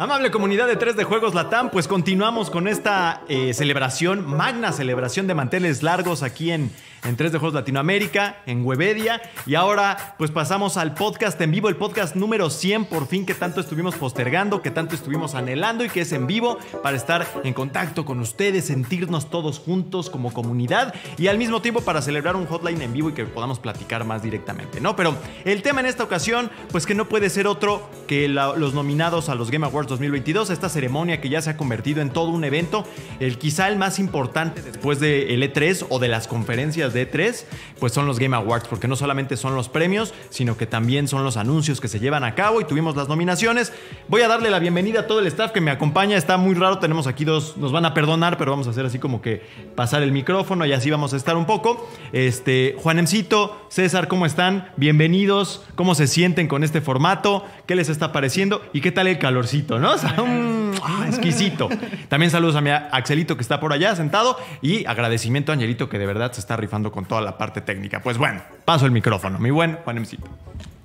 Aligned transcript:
Amable 0.00 0.30
comunidad 0.30 0.66
de 0.66 0.76
3 0.76 0.96
de 0.96 1.04
Juegos 1.04 1.34
Latam, 1.34 1.68
pues 1.68 1.86
continuamos 1.86 2.48
con 2.48 2.68
esta 2.68 3.20
eh, 3.28 3.52
celebración, 3.52 4.26
magna 4.26 4.72
celebración 4.72 5.26
de 5.26 5.34
manteles 5.34 5.82
largos 5.82 6.22
aquí 6.22 6.52
en, 6.52 6.70
en 7.04 7.16
3 7.16 7.32
de 7.32 7.38
Juegos 7.38 7.54
Latinoamérica, 7.54 8.38
en 8.46 8.64
Webedia. 8.64 9.20
Y 9.44 9.56
ahora 9.56 10.14
pues 10.16 10.30
pasamos 10.30 10.78
al 10.78 10.94
podcast 10.94 11.38
en 11.42 11.50
vivo, 11.50 11.68
el 11.68 11.76
podcast 11.76 12.16
número 12.16 12.48
100 12.48 12.86
por 12.86 13.08
fin 13.08 13.26
que 13.26 13.34
tanto 13.34 13.60
estuvimos 13.60 13.94
postergando, 13.94 14.62
que 14.62 14.70
tanto 14.70 14.94
estuvimos 14.94 15.34
anhelando 15.34 15.84
y 15.84 15.90
que 15.90 16.00
es 16.00 16.12
en 16.12 16.26
vivo 16.26 16.58
para 16.82 16.96
estar 16.96 17.26
en 17.44 17.52
contacto 17.52 18.06
con 18.06 18.20
ustedes, 18.20 18.64
sentirnos 18.68 19.28
todos 19.28 19.58
juntos 19.58 20.08
como 20.08 20.32
comunidad 20.32 20.94
y 21.18 21.26
al 21.26 21.36
mismo 21.36 21.60
tiempo 21.60 21.82
para 21.82 22.00
celebrar 22.00 22.36
un 22.36 22.46
hotline 22.46 22.80
en 22.80 22.94
vivo 22.94 23.10
y 23.10 23.12
que 23.12 23.26
podamos 23.26 23.58
platicar 23.58 24.06
más 24.06 24.22
directamente, 24.22 24.80
¿no? 24.80 24.96
Pero 24.96 25.14
el 25.44 25.60
tema 25.60 25.80
en 25.80 25.86
esta 25.88 26.04
ocasión 26.04 26.50
pues 26.72 26.86
que 26.86 26.94
no 26.94 27.06
puede 27.06 27.28
ser 27.28 27.46
otro 27.46 27.86
que 28.06 28.28
los 28.28 28.72
nominados 28.72 29.28
a 29.28 29.34
los 29.34 29.50
Game 29.50 29.66
Awards 29.66 29.89
2022, 29.90 30.48
esta 30.48 30.70
ceremonia 30.70 31.20
que 31.20 31.28
ya 31.28 31.42
se 31.42 31.50
ha 31.50 31.56
convertido 31.58 32.00
en 32.00 32.08
todo 32.08 32.30
un 32.30 32.44
evento, 32.44 32.86
el 33.20 33.36
quizá 33.36 33.68
el 33.68 33.76
más 33.76 33.98
importante 33.98 34.62
después 34.62 35.00
del 35.00 35.42
E3 35.42 35.86
o 35.90 35.98
de 35.98 36.08
las 36.08 36.26
conferencias 36.26 36.94
de 36.94 37.10
E3, 37.10 37.44
pues 37.78 37.92
son 37.92 38.06
los 38.06 38.18
Game 38.18 38.34
Awards, 38.34 38.68
porque 38.68 38.88
no 38.88 38.96
solamente 38.96 39.36
son 39.36 39.54
los 39.54 39.68
premios, 39.68 40.14
sino 40.30 40.56
que 40.56 40.66
también 40.66 41.08
son 41.08 41.24
los 41.24 41.36
anuncios 41.36 41.80
que 41.80 41.88
se 41.88 42.00
llevan 42.00 42.24
a 42.24 42.34
cabo 42.34 42.60
y 42.60 42.64
tuvimos 42.64 42.96
las 42.96 43.08
nominaciones. 43.08 43.72
Voy 44.08 44.22
a 44.22 44.28
darle 44.28 44.50
la 44.50 44.58
bienvenida 44.58 45.00
a 45.00 45.06
todo 45.06 45.20
el 45.20 45.26
staff 45.26 45.52
que 45.52 45.60
me 45.60 45.70
acompaña, 45.70 46.16
está 46.16 46.36
muy 46.36 46.54
raro, 46.54 46.78
tenemos 46.78 47.06
aquí 47.06 47.24
dos, 47.24 47.56
nos 47.56 47.72
van 47.72 47.84
a 47.84 47.92
perdonar, 47.92 48.38
pero 48.38 48.52
vamos 48.52 48.66
a 48.66 48.70
hacer 48.70 48.86
así 48.86 48.98
como 48.98 49.20
que 49.20 49.42
pasar 49.74 50.02
el 50.02 50.12
micrófono 50.12 50.64
y 50.64 50.72
así 50.72 50.90
vamos 50.90 51.12
a 51.12 51.16
estar 51.16 51.36
un 51.36 51.46
poco. 51.46 51.88
Este, 52.12 52.76
Juanemcito, 52.78 53.66
César, 53.68 54.08
¿cómo 54.08 54.26
están? 54.26 54.70
Bienvenidos, 54.76 55.64
¿cómo 55.74 55.94
se 55.96 56.06
sienten 56.06 56.46
con 56.48 56.62
este 56.62 56.80
formato? 56.80 57.44
¿Qué 57.66 57.74
les 57.74 57.88
está 57.88 58.12
pareciendo? 58.12 58.62
¿Y 58.72 58.80
qué 58.80 58.92
tal 58.92 59.08
el 59.08 59.18
calorcito, 59.18 59.79
no? 59.80 59.92
O 59.92 59.98
sea, 59.98 60.12
mm, 60.12 60.72
ah, 60.82 61.04
exquisito. 61.06 61.68
También 62.08 62.30
saludos 62.30 62.56
a 62.56 62.60
mi 62.60 62.70
Axelito 62.70 63.36
que 63.36 63.42
está 63.42 63.60
por 63.60 63.72
allá 63.72 63.94
sentado 63.96 64.38
y 64.62 64.86
agradecimiento 64.86 65.52
a 65.52 65.54
Angelito 65.54 65.88
que 65.88 65.98
de 65.98 66.06
verdad 66.06 66.32
se 66.32 66.40
está 66.40 66.56
rifando 66.56 66.92
con 66.92 67.04
toda 67.04 67.20
la 67.20 67.38
parte 67.38 67.60
técnica. 67.60 68.00
Pues 68.00 68.18
bueno, 68.18 68.40
paso 68.64 68.86
el 68.86 68.92
micrófono, 68.92 69.38
mi 69.38 69.50
buen 69.50 69.76
Juanemcito. 69.84 70.28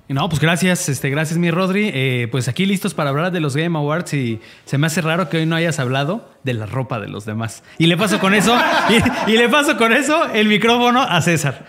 No, 0.08 0.28
pues 0.28 0.40
gracias, 0.40 0.88
este, 0.88 1.10
gracias 1.10 1.36
mi 1.36 1.50
Rodri. 1.50 1.90
Eh, 1.92 2.28
pues 2.30 2.46
aquí 2.46 2.64
listos 2.64 2.94
para 2.94 3.10
hablar 3.10 3.32
de 3.32 3.40
los 3.40 3.56
Game 3.56 3.76
Awards 3.76 4.14
y 4.14 4.40
se 4.64 4.78
me 4.78 4.86
hace 4.86 5.00
raro 5.00 5.28
que 5.28 5.38
hoy 5.38 5.46
no 5.46 5.56
hayas 5.56 5.80
hablado 5.80 6.30
de 6.44 6.54
la 6.54 6.66
ropa 6.66 7.00
de 7.00 7.08
los 7.08 7.24
demás. 7.24 7.64
Y 7.76 7.86
le 7.86 7.96
paso 7.96 8.20
con 8.20 8.32
eso, 8.32 8.56
y, 9.26 9.32
y 9.32 9.36
le 9.36 9.48
paso 9.48 9.76
con 9.76 9.92
eso 9.92 10.26
el 10.32 10.46
micrófono 10.46 11.02
a 11.02 11.20
César. 11.22 11.66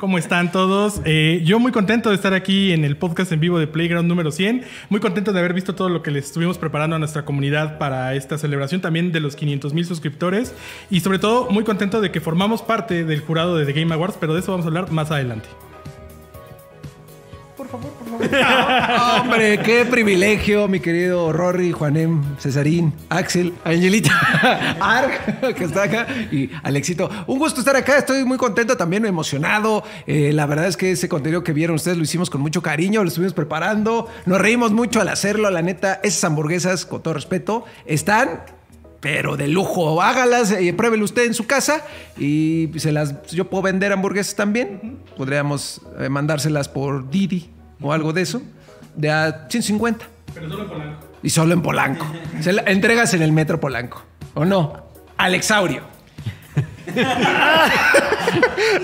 ¿Cómo 0.00 0.16
están 0.16 0.50
todos? 0.50 1.02
Eh, 1.04 1.42
yo 1.44 1.58
muy 1.58 1.72
contento 1.72 2.08
de 2.08 2.14
estar 2.14 2.32
aquí 2.32 2.72
en 2.72 2.86
el 2.86 2.96
podcast 2.96 3.32
en 3.32 3.40
vivo 3.40 3.58
de 3.58 3.66
Playground 3.66 4.08
número 4.08 4.32
100. 4.32 4.64
Muy 4.88 4.98
contento 4.98 5.34
de 5.34 5.38
haber 5.40 5.52
visto 5.52 5.74
todo 5.74 5.90
lo 5.90 6.02
que 6.02 6.10
les 6.10 6.24
estuvimos 6.24 6.56
preparando 6.56 6.96
a 6.96 6.98
nuestra 6.98 7.26
comunidad 7.26 7.76
para 7.76 8.14
esta 8.14 8.38
celebración, 8.38 8.80
también 8.80 9.12
de 9.12 9.20
los 9.20 9.36
500 9.36 9.74
mil 9.74 9.84
suscriptores. 9.84 10.54
Y 10.88 11.00
sobre 11.00 11.18
todo, 11.18 11.50
muy 11.50 11.64
contento 11.64 12.00
de 12.00 12.10
que 12.10 12.22
formamos 12.22 12.62
parte 12.62 13.04
del 13.04 13.20
jurado 13.20 13.58
de 13.58 13.66
The 13.66 13.78
Game 13.78 13.92
Awards, 13.92 14.16
pero 14.18 14.32
de 14.32 14.40
eso 14.40 14.52
vamos 14.52 14.64
a 14.64 14.68
hablar 14.68 14.90
más 14.90 15.10
adelante. 15.10 15.50
Hombre, 19.20 19.60
qué 19.60 19.84
privilegio, 19.84 20.68
mi 20.68 20.80
querido 20.80 21.32
Rory, 21.32 21.72
Juanem, 21.72 22.22
Cesarín, 22.38 22.92
Axel, 23.08 23.54
Angelita, 23.64 24.10
Arg, 24.80 25.54
que 25.54 25.64
está 25.64 25.84
acá, 25.84 26.06
y 26.30 26.50
Alexito. 26.62 27.08
Un 27.26 27.38
gusto 27.38 27.60
estar 27.60 27.76
acá, 27.76 27.98
estoy 27.98 28.24
muy 28.24 28.38
contento, 28.38 28.76
también 28.76 29.06
emocionado. 29.06 29.84
Eh, 30.06 30.32
la 30.32 30.46
verdad 30.46 30.66
es 30.66 30.76
que 30.76 30.90
ese 30.90 31.08
contenido 31.08 31.44
que 31.44 31.52
vieron 31.52 31.76
ustedes 31.76 31.96
lo 31.96 32.02
hicimos 32.02 32.28
con 32.28 32.40
mucho 32.40 32.62
cariño, 32.62 33.02
lo 33.02 33.08
estuvimos 33.08 33.34
preparando, 33.34 34.08
nos 34.26 34.40
reímos 34.40 34.72
mucho 34.72 35.00
al 35.00 35.08
hacerlo, 35.08 35.50
la 35.50 35.62
neta, 35.62 36.00
esas 36.02 36.24
hamburguesas, 36.24 36.86
con 36.86 37.02
todo 37.02 37.14
respeto, 37.14 37.64
están 37.86 38.42
pero 39.00 39.38
de 39.38 39.48
lujo. 39.48 40.02
Hágalas, 40.02 40.50
eh, 40.52 40.74
pruébelo 40.74 41.04
usted 41.04 41.24
en 41.24 41.32
su 41.32 41.46
casa 41.46 41.82
y 42.18 42.68
se 42.76 42.92
las. 42.92 43.22
Yo 43.28 43.48
puedo 43.48 43.62
vender 43.62 43.92
hamburguesas 43.92 44.34
también. 44.34 44.98
Podríamos 45.16 45.80
eh, 45.98 46.10
mandárselas 46.10 46.68
por 46.68 47.10
Didi 47.10 47.48
o 47.80 47.92
algo 47.92 48.12
de 48.12 48.22
eso. 48.22 48.42
De 48.94 49.10
a 49.10 49.46
150. 49.48 50.04
Pero 50.34 50.50
solo 50.50 50.68
Polanco. 50.68 51.06
Y 51.22 51.30
solo 51.30 51.52
en 51.52 51.62
Polanco. 51.62 52.06
Se 52.40 52.52
la 52.52 52.62
entregas 52.62 53.14
en 53.14 53.22
el 53.22 53.32
metro 53.32 53.60
Polanco. 53.60 54.02
¿O 54.34 54.44
no? 54.44 54.72
Alexaurio. 55.16 55.82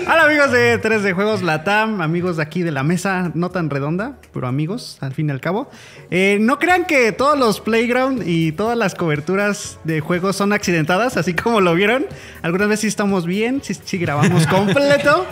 Hola 0.07 0.23
amigos 0.23 0.51
de 0.51 0.77
3 0.77 1.03
de 1.03 1.13
Juegos 1.13 1.41
Latam, 1.41 2.01
amigos 2.01 2.37
de 2.37 2.43
aquí 2.43 2.63
de 2.63 2.71
la 2.71 2.83
mesa, 2.83 3.31
no 3.33 3.49
tan 3.49 3.69
redonda, 3.69 4.17
pero 4.33 4.47
amigos 4.47 4.97
al 5.01 5.13
fin 5.13 5.27
y 5.27 5.31
al 5.31 5.41
cabo. 5.41 5.69
Eh, 6.09 6.37
no 6.39 6.57
crean 6.57 6.85
que 6.85 7.11
todos 7.11 7.37
los 7.37 7.59
playground 7.59 8.23
y 8.25 8.53
todas 8.53 8.77
las 8.77 8.95
coberturas 8.95 9.77
de 9.83 9.99
juegos 9.99 10.37
son 10.37 10.53
accidentadas, 10.53 11.17
así 11.17 11.33
como 11.33 11.59
lo 11.59 11.75
vieron. 11.75 12.05
Algunas 12.41 12.69
veces 12.69 12.81
sí 12.81 12.87
estamos 12.87 13.25
bien, 13.25 13.61
sí, 13.63 13.73
sí 13.73 13.97
grabamos 13.97 14.47
completo. 14.47 15.25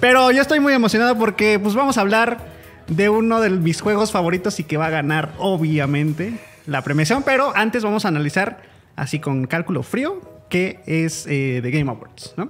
Pero 0.00 0.30
yo 0.30 0.42
estoy 0.42 0.60
muy 0.60 0.74
emocionado 0.74 1.16
porque 1.16 1.58
pues 1.58 1.74
vamos 1.74 1.96
a 1.96 2.02
hablar 2.02 2.55
de 2.88 3.08
uno 3.08 3.40
de 3.40 3.50
mis 3.50 3.80
juegos 3.80 4.12
favoritos 4.12 4.60
y 4.60 4.64
que 4.64 4.76
va 4.76 4.86
a 4.86 4.90
ganar 4.90 5.32
obviamente 5.38 6.34
la 6.66 6.82
premiación. 6.82 7.22
Pero 7.24 7.52
antes 7.56 7.82
vamos 7.84 8.04
a 8.04 8.08
analizar 8.08 8.62
así 8.96 9.18
con 9.20 9.46
cálculo 9.46 9.82
frío 9.82 10.20
qué 10.48 10.80
es 10.86 11.26
eh, 11.28 11.60
The 11.62 11.70
Game 11.70 11.90
Awards, 11.90 12.34
¿no? 12.36 12.48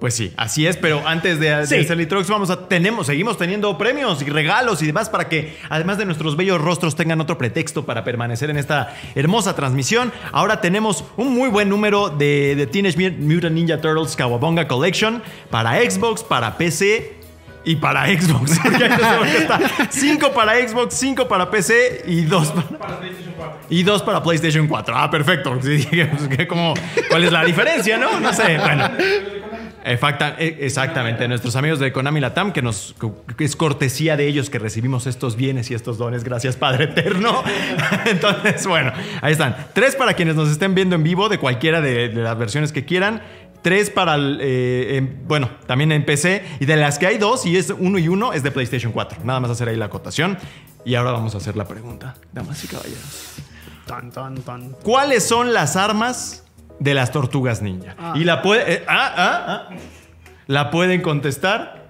Pues 0.00 0.14
sí, 0.14 0.34
así 0.36 0.66
es, 0.66 0.76
pero 0.76 1.06
antes 1.06 1.40
de, 1.40 1.48
de 1.56 1.66
Sí. 1.66 1.76
introducción, 1.76 2.34
vamos 2.34 2.50
a 2.50 2.68
tenemos, 2.68 3.06
seguimos 3.06 3.38
teniendo 3.38 3.78
premios 3.78 4.20
y 4.20 4.26
regalos 4.26 4.82
y 4.82 4.86
demás 4.86 5.08
para 5.08 5.30
que, 5.30 5.56
además 5.70 5.96
de 5.96 6.04
nuestros 6.04 6.36
bellos 6.36 6.60
rostros, 6.60 6.94
tengan 6.94 7.22
otro 7.22 7.38
pretexto 7.38 7.86
para 7.86 8.04
permanecer 8.04 8.50
en 8.50 8.58
esta 8.58 8.94
hermosa 9.14 9.56
transmisión. 9.56 10.12
Ahora 10.32 10.60
tenemos 10.60 11.04
un 11.16 11.32
muy 11.34 11.48
buen 11.48 11.70
número 11.70 12.10
de, 12.10 12.54
de 12.54 12.66
Teenage 12.66 13.12
Mutant 13.12 13.54
Ninja 13.54 13.80
Turtles 13.80 14.14
Kawabonga 14.14 14.68
Collection 14.68 15.22
para 15.48 15.80
Xbox, 15.80 16.22
para 16.22 16.58
PC 16.58 17.23
y 17.64 17.76
para 17.76 18.06
Xbox. 18.06 18.60
Cinco 19.90 20.32
para 20.32 20.54
Xbox, 20.66 20.94
cinco 20.94 21.26
para 21.26 21.50
PC 21.50 22.04
y 22.06 22.22
dos 22.22 22.50
para, 22.50 23.00
y 23.70 23.82
dos 23.82 24.02
para 24.02 24.22
PlayStation 24.22 24.66
4. 24.66 24.94
Ah, 24.96 25.10
perfecto. 25.10 25.58
Pues, 25.64 26.46
como, 26.48 26.74
¿Cuál 27.08 27.24
es 27.24 27.32
la 27.32 27.44
diferencia, 27.44 27.96
no? 27.96 28.20
No 28.20 28.32
sé. 28.32 28.58
Bueno. 28.58 28.90
Eh, 29.86 30.56
exactamente, 30.60 31.28
nuestros 31.28 31.56
amigos 31.56 31.78
de 31.78 31.92
Konami 31.92 32.18
Latam, 32.18 32.52
que 32.52 32.62
nos 32.62 32.94
que 33.36 33.44
es 33.44 33.54
cortesía 33.54 34.16
de 34.16 34.26
ellos 34.26 34.48
que 34.48 34.58
recibimos 34.58 35.06
estos 35.06 35.36
bienes 35.36 35.70
y 35.70 35.74
estos 35.74 35.98
dones, 35.98 36.24
gracias 36.24 36.56
Padre 36.56 36.84
Eterno. 36.84 37.42
Entonces, 38.06 38.66
bueno, 38.66 38.92
ahí 39.20 39.32
están. 39.32 39.54
Tres 39.74 39.94
para 39.94 40.14
quienes 40.14 40.36
nos 40.36 40.48
estén 40.48 40.74
viendo 40.74 40.94
en 40.94 41.02
vivo 41.02 41.28
de 41.28 41.36
cualquiera 41.38 41.82
de, 41.82 42.08
de 42.08 42.22
las 42.22 42.38
versiones 42.38 42.72
que 42.72 42.86
quieran. 42.86 43.20
Tres 43.64 43.88
para, 43.90 44.14
el, 44.14 44.38
eh, 44.42 44.98
en- 44.98 45.26
bueno, 45.26 45.50
también 45.66 45.90
en 45.90 46.04
PC. 46.04 46.44
Y 46.60 46.66
de 46.66 46.76
las 46.76 46.98
que 46.98 47.06
hay 47.08 47.18
dos, 47.18 47.46
y 47.46 47.56
es 47.56 47.70
uno 47.76 47.98
y 47.98 48.06
uno, 48.08 48.32
es 48.34 48.42
de 48.42 48.50
PlayStation 48.50 48.92
4. 48.92 49.20
Nada 49.24 49.40
más 49.40 49.50
hacer 49.50 49.68
ahí 49.70 49.76
la 49.76 49.86
acotación. 49.86 50.36
Y 50.84 50.94
ahora 50.96 51.12
vamos 51.12 51.34
a 51.34 51.38
hacer 51.38 51.56
la 51.56 51.64
pregunta, 51.64 52.14
damas 52.32 52.62
y 52.62 52.68
caballeros. 52.68 53.36
Tan, 53.86 54.10
tan, 54.12 54.34
tan. 54.42 54.70
¿Cuáles 54.82 55.24
son 55.26 55.54
las 55.54 55.76
armas 55.76 56.44
de 56.78 56.92
las 56.94 57.10
tortugas 57.10 57.62
ninja? 57.62 57.96
Y 58.14 58.24
la 58.24 58.42
puede. 58.42 58.74
eh, 58.74 58.84
ah, 58.86 59.14
ah, 59.16 59.44
ah. 59.70 59.74
La 60.46 60.70
pueden 60.70 61.00
contestar. 61.00 61.83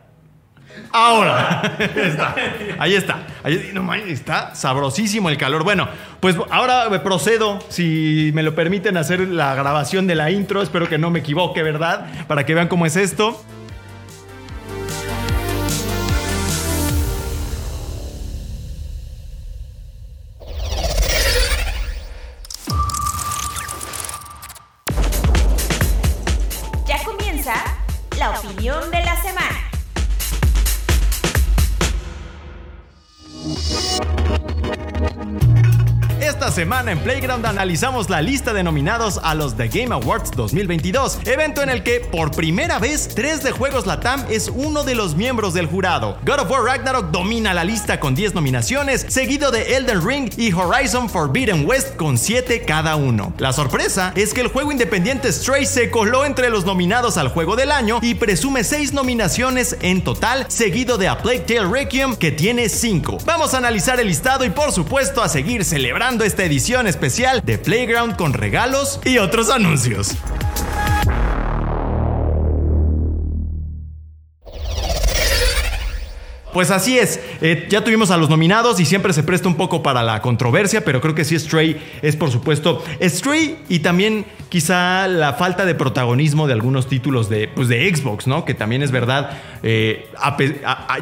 Ahora. 0.93 1.77
está. 1.97 2.35
Ahí 2.79 2.95
está. 2.95 3.27
Ahí, 3.43 3.73
está 4.09 4.55
sabrosísimo 4.55 5.29
el 5.29 5.37
calor. 5.37 5.65
Bueno, 5.65 5.89
pues 6.21 6.37
ahora 6.51 6.89
procedo, 7.03 7.59
si 7.69 8.31
me 8.35 8.43
lo 8.43 8.55
permiten, 8.55 8.97
hacer 8.97 9.21
la 9.21 9.55
grabación 9.55 10.07
de 10.07 10.15
la 10.15 10.31
intro. 10.31 10.63
Espero 10.63 10.89
que 10.89 10.99
no 10.99 11.11
me 11.11 11.21
equivoque, 11.21 11.63
¿verdad? 11.63 12.27
Para 12.27 12.47
que 12.47 12.55
vean 12.55 12.69
cómo 12.69 12.87
es 12.87 12.97
esto. 12.97 13.43
Semana 36.55 36.93
en 36.93 37.01
Playground 37.01 37.45
analizamos 37.47 38.09
la 38.09 38.23
lista 38.23 38.53
de 38.53 38.63
nominados 38.63 39.19
a 39.25 39.35
los 39.35 39.57
The 39.57 39.67
Game 39.67 39.93
Awards 39.93 40.31
2022, 40.37 41.19
evento 41.25 41.63
en 41.63 41.69
el 41.69 41.83
que 41.83 41.99
por 41.99 42.31
primera 42.31 42.79
vez 42.79 43.09
3 43.13 43.43
de 43.43 43.51
Juegos 43.51 43.87
Latam 43.87 44.25
es 44.31 44.49
uno 44.55 44.85
de 44.85 44.95
los 44.95 45.17
miembros 45.17 45.53
del 45.53 45.67
jurado. 45.67 46.17
God 46.25 46.39
of 46.39 46.51
War 46.53 46.63
Ragnarok 46.63 47.11
domina 47.11 47.55
la 47.55 47.65
lista 47.65 47.99
con 47.99 48.15
10 48.15 48.35
nominaciones, 48.35 49.05
seguido 49.09 49.51
de 49.51 49.75
Elden 49.75 50.07
Ring 50.07 50.31
y 50.37 50.53
Horizon 50.53 51.11
Forbidden 51.11 51.67
West 51.67 51.97
con 51.97 52.19
7 52.19 52.63
cada 52.65 52.95
uno. 52.95 53.35
La 53.39 53.53
sorpresa 53.53 54.13
es 54.15 54.33
que 54.33 54.43
el 54.43 54.49
juego 54.49 54.71
independiente 54.71 55.33
Stray 55.33 55.67
se 55.67 55.91
coló 55.91 56.25
entre 56.25 56.51
los 56.51 56.65
nominados 56.65 57.17
al 57.17 57.31
juego 57.31 57.57
del 57.57 57.73
año 57.73 57.99
y 58.01 58.15
presume 58.15 58.63
6 58.63 58.93
nominaciones 58.93 59.77
en 59.81 60.05
total, 60.05 60.47
seguido 60.49 60.99
de 60.99 61.09
A 61.09 61.19
Plague 61.19 61.41
Tale 61.41 61.69
Requiem 61.69 62.15
que 62.15 62.31
tiene 62.31 62.69
5. 62.69 63.19
Vamos 63.25 63.55
a 63.55 63.59
analizar 63.59 63.99
el 63.99 64.07
listado 64.07 64.45
y 64.45 64.51
por 64.51 64.71
supuesto 64.71 65.21
a 65.21 65.29
seguir 65.29 65.65
celebrando 65.65 66.23
edición 66.45 66.87
especial 66.87 67.43
de 67.45 67.59
Playground 67.59 68.17
con 68.17 68.33
regalos 68.33 69.01
y 69.05 69.19
otros 69.19 69.51
anuncios. 69.51 70.17
Pues 76.53 76.71
así 76.71 76.97
es, 76.97 77.19
eh, 77.47 77.67
ya 77.69 77.85
tuvimos 77.85 78.11
a 78.11 78.17
los 78.17 78.31
nominados 78.31 78.81
y 78.81 78.87
siempre 78.87 79.13
se 79.13 79.23
presta 79.23 79.49
un 79.49 79.57
poco 79.57 79.83
para 79.83 80.03
la 80.03 80.23
controversia, 80.23 80.83
pero 80.83 81.03
creo 81.03 81.15
que 81.15 81.27
sí 81.27 81.39
Stray 81.39 81.77
es 82.01 82.17
por 82.17 82.31
supuesto 82.31 82.83
Stray 83.03 83.59
y 83.69 83.81
también 83.81 84.25
quizá 84.49 85.09
la 85.09 85.35
falta 85.35 85.67
de 85.67 85.75
protagonismo 85.75 86.47
de 86.47 86.55
algunos 86.55 86.87
títulos 86.87 87.29
de, 87.29 87.49
pues 87.49 87.69
de 87.69 87.95
Xbox, 87.95 88.27
¿no? 88.27 88.47
Que 88.47 88.55
también 88.55 88.83
es 88.83 88.93
verdad, 88.93 89.39
eh, 89.63 90.09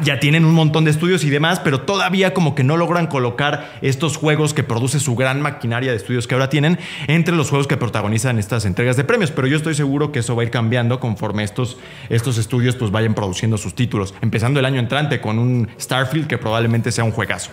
ya 0.01 0.19
tienen 0.19 0.43
un 0.43 0.53
montón 0.53 0.83
de 0.83 0.91
estudios 0.91 1.23
y 1.23 1.29
demás, 1.29 1.61
pero 1.61 1.81
todavía 1.81 2.33
como 2.33 2.55
que 2.55 2.63
no 2.65 2.75
logran 2.75 3.07
colocar 3.07 3.77
estos 3.81 4.17
juegos 4.17 4.53
que 4.53 4.63
produce 4.63 4.99
su 4.99 5.15
gran 5.15 5.39
maquinaria 5.39 5.91
de 5.91 5.97
estudios 5.97 6.27
que 6.27 6.33
ahora 6.33 6.49
tienen 6.49 6.77
entre 7.07 7.35
los 7.35 7.49
juegos 7.49 7.67
que 7.67 7.77
protagonizan 7.77 8.37
estas 8.37 8.65
entregas 8.65 8.97
de 8.97 9.03
premios. 9.03 9.31
Pero 9.31 9.47
yo 9.47 9.55
estoy 9.55 9.75
seguro 9.75 10.11
que 10.11 10.19
eso 10.19 10.35
va 10.35 10.41
a 10.41 10.45
ir 10.45 10.51
cambiando 10.51 10.99
conforme 10.99 11.43
estos, 11.43 11.77
estos 12.09 12.37
estudios 12.37 12.75
pues 12.75 12.91
vayan 12.91 13.13
produciendo 13.13 13.57
sus 13.57 13.75
títulos. 13.75 14.13
Empezando 14.21 14.59
el 14.59 14.65
año 14.65 14.79
entrante 14.79 15.21
con 15.21 15.39
un 15.39 15.69
Starfield 15.79 16.32
que 16.33 16.37
probablemente 16.39 16.91
sea 16.91 17.03
un 17.03 17.11
juegazo. 17.11 17.51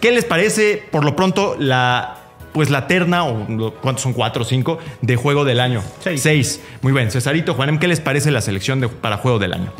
¿Qué 0.00 0.12
les 0.12 0.24
parece 0.24 0.82
por 0.90 1.04
lo 1.04 1.16
pronto 1.16 1.56
la 1.58 2.16
pues 2.52 2.68
la 2.68 2.88
terna, 2.88 3.24
o 3.24 3.72
¿cuántos 3.80 4.02
son? 4.02 4.12
¿Cuatro 4.12 4.42
o 4.42 4.44
cinco? 4.44 4.78
De 5.02 5.14
juego 5.14 5.44
del 5.44 5.60
año. 5.60 5.82
Seis. 6.16 6.60
Muy 6.82 6.92
bien. 6.92 7.10
Cesarito, 7.10 7.54
Juanem, 7.54 7.78
¿qué 7.78 7.86
les 7.86 8.00
parece 8.00 8.30
la 8.32 8.40
selección 8.40 8.80
de- 8.80 8.88
para 8.88 9.18
juego 9.18 9.38
del 9.38 9.52
año? 9.52 9.72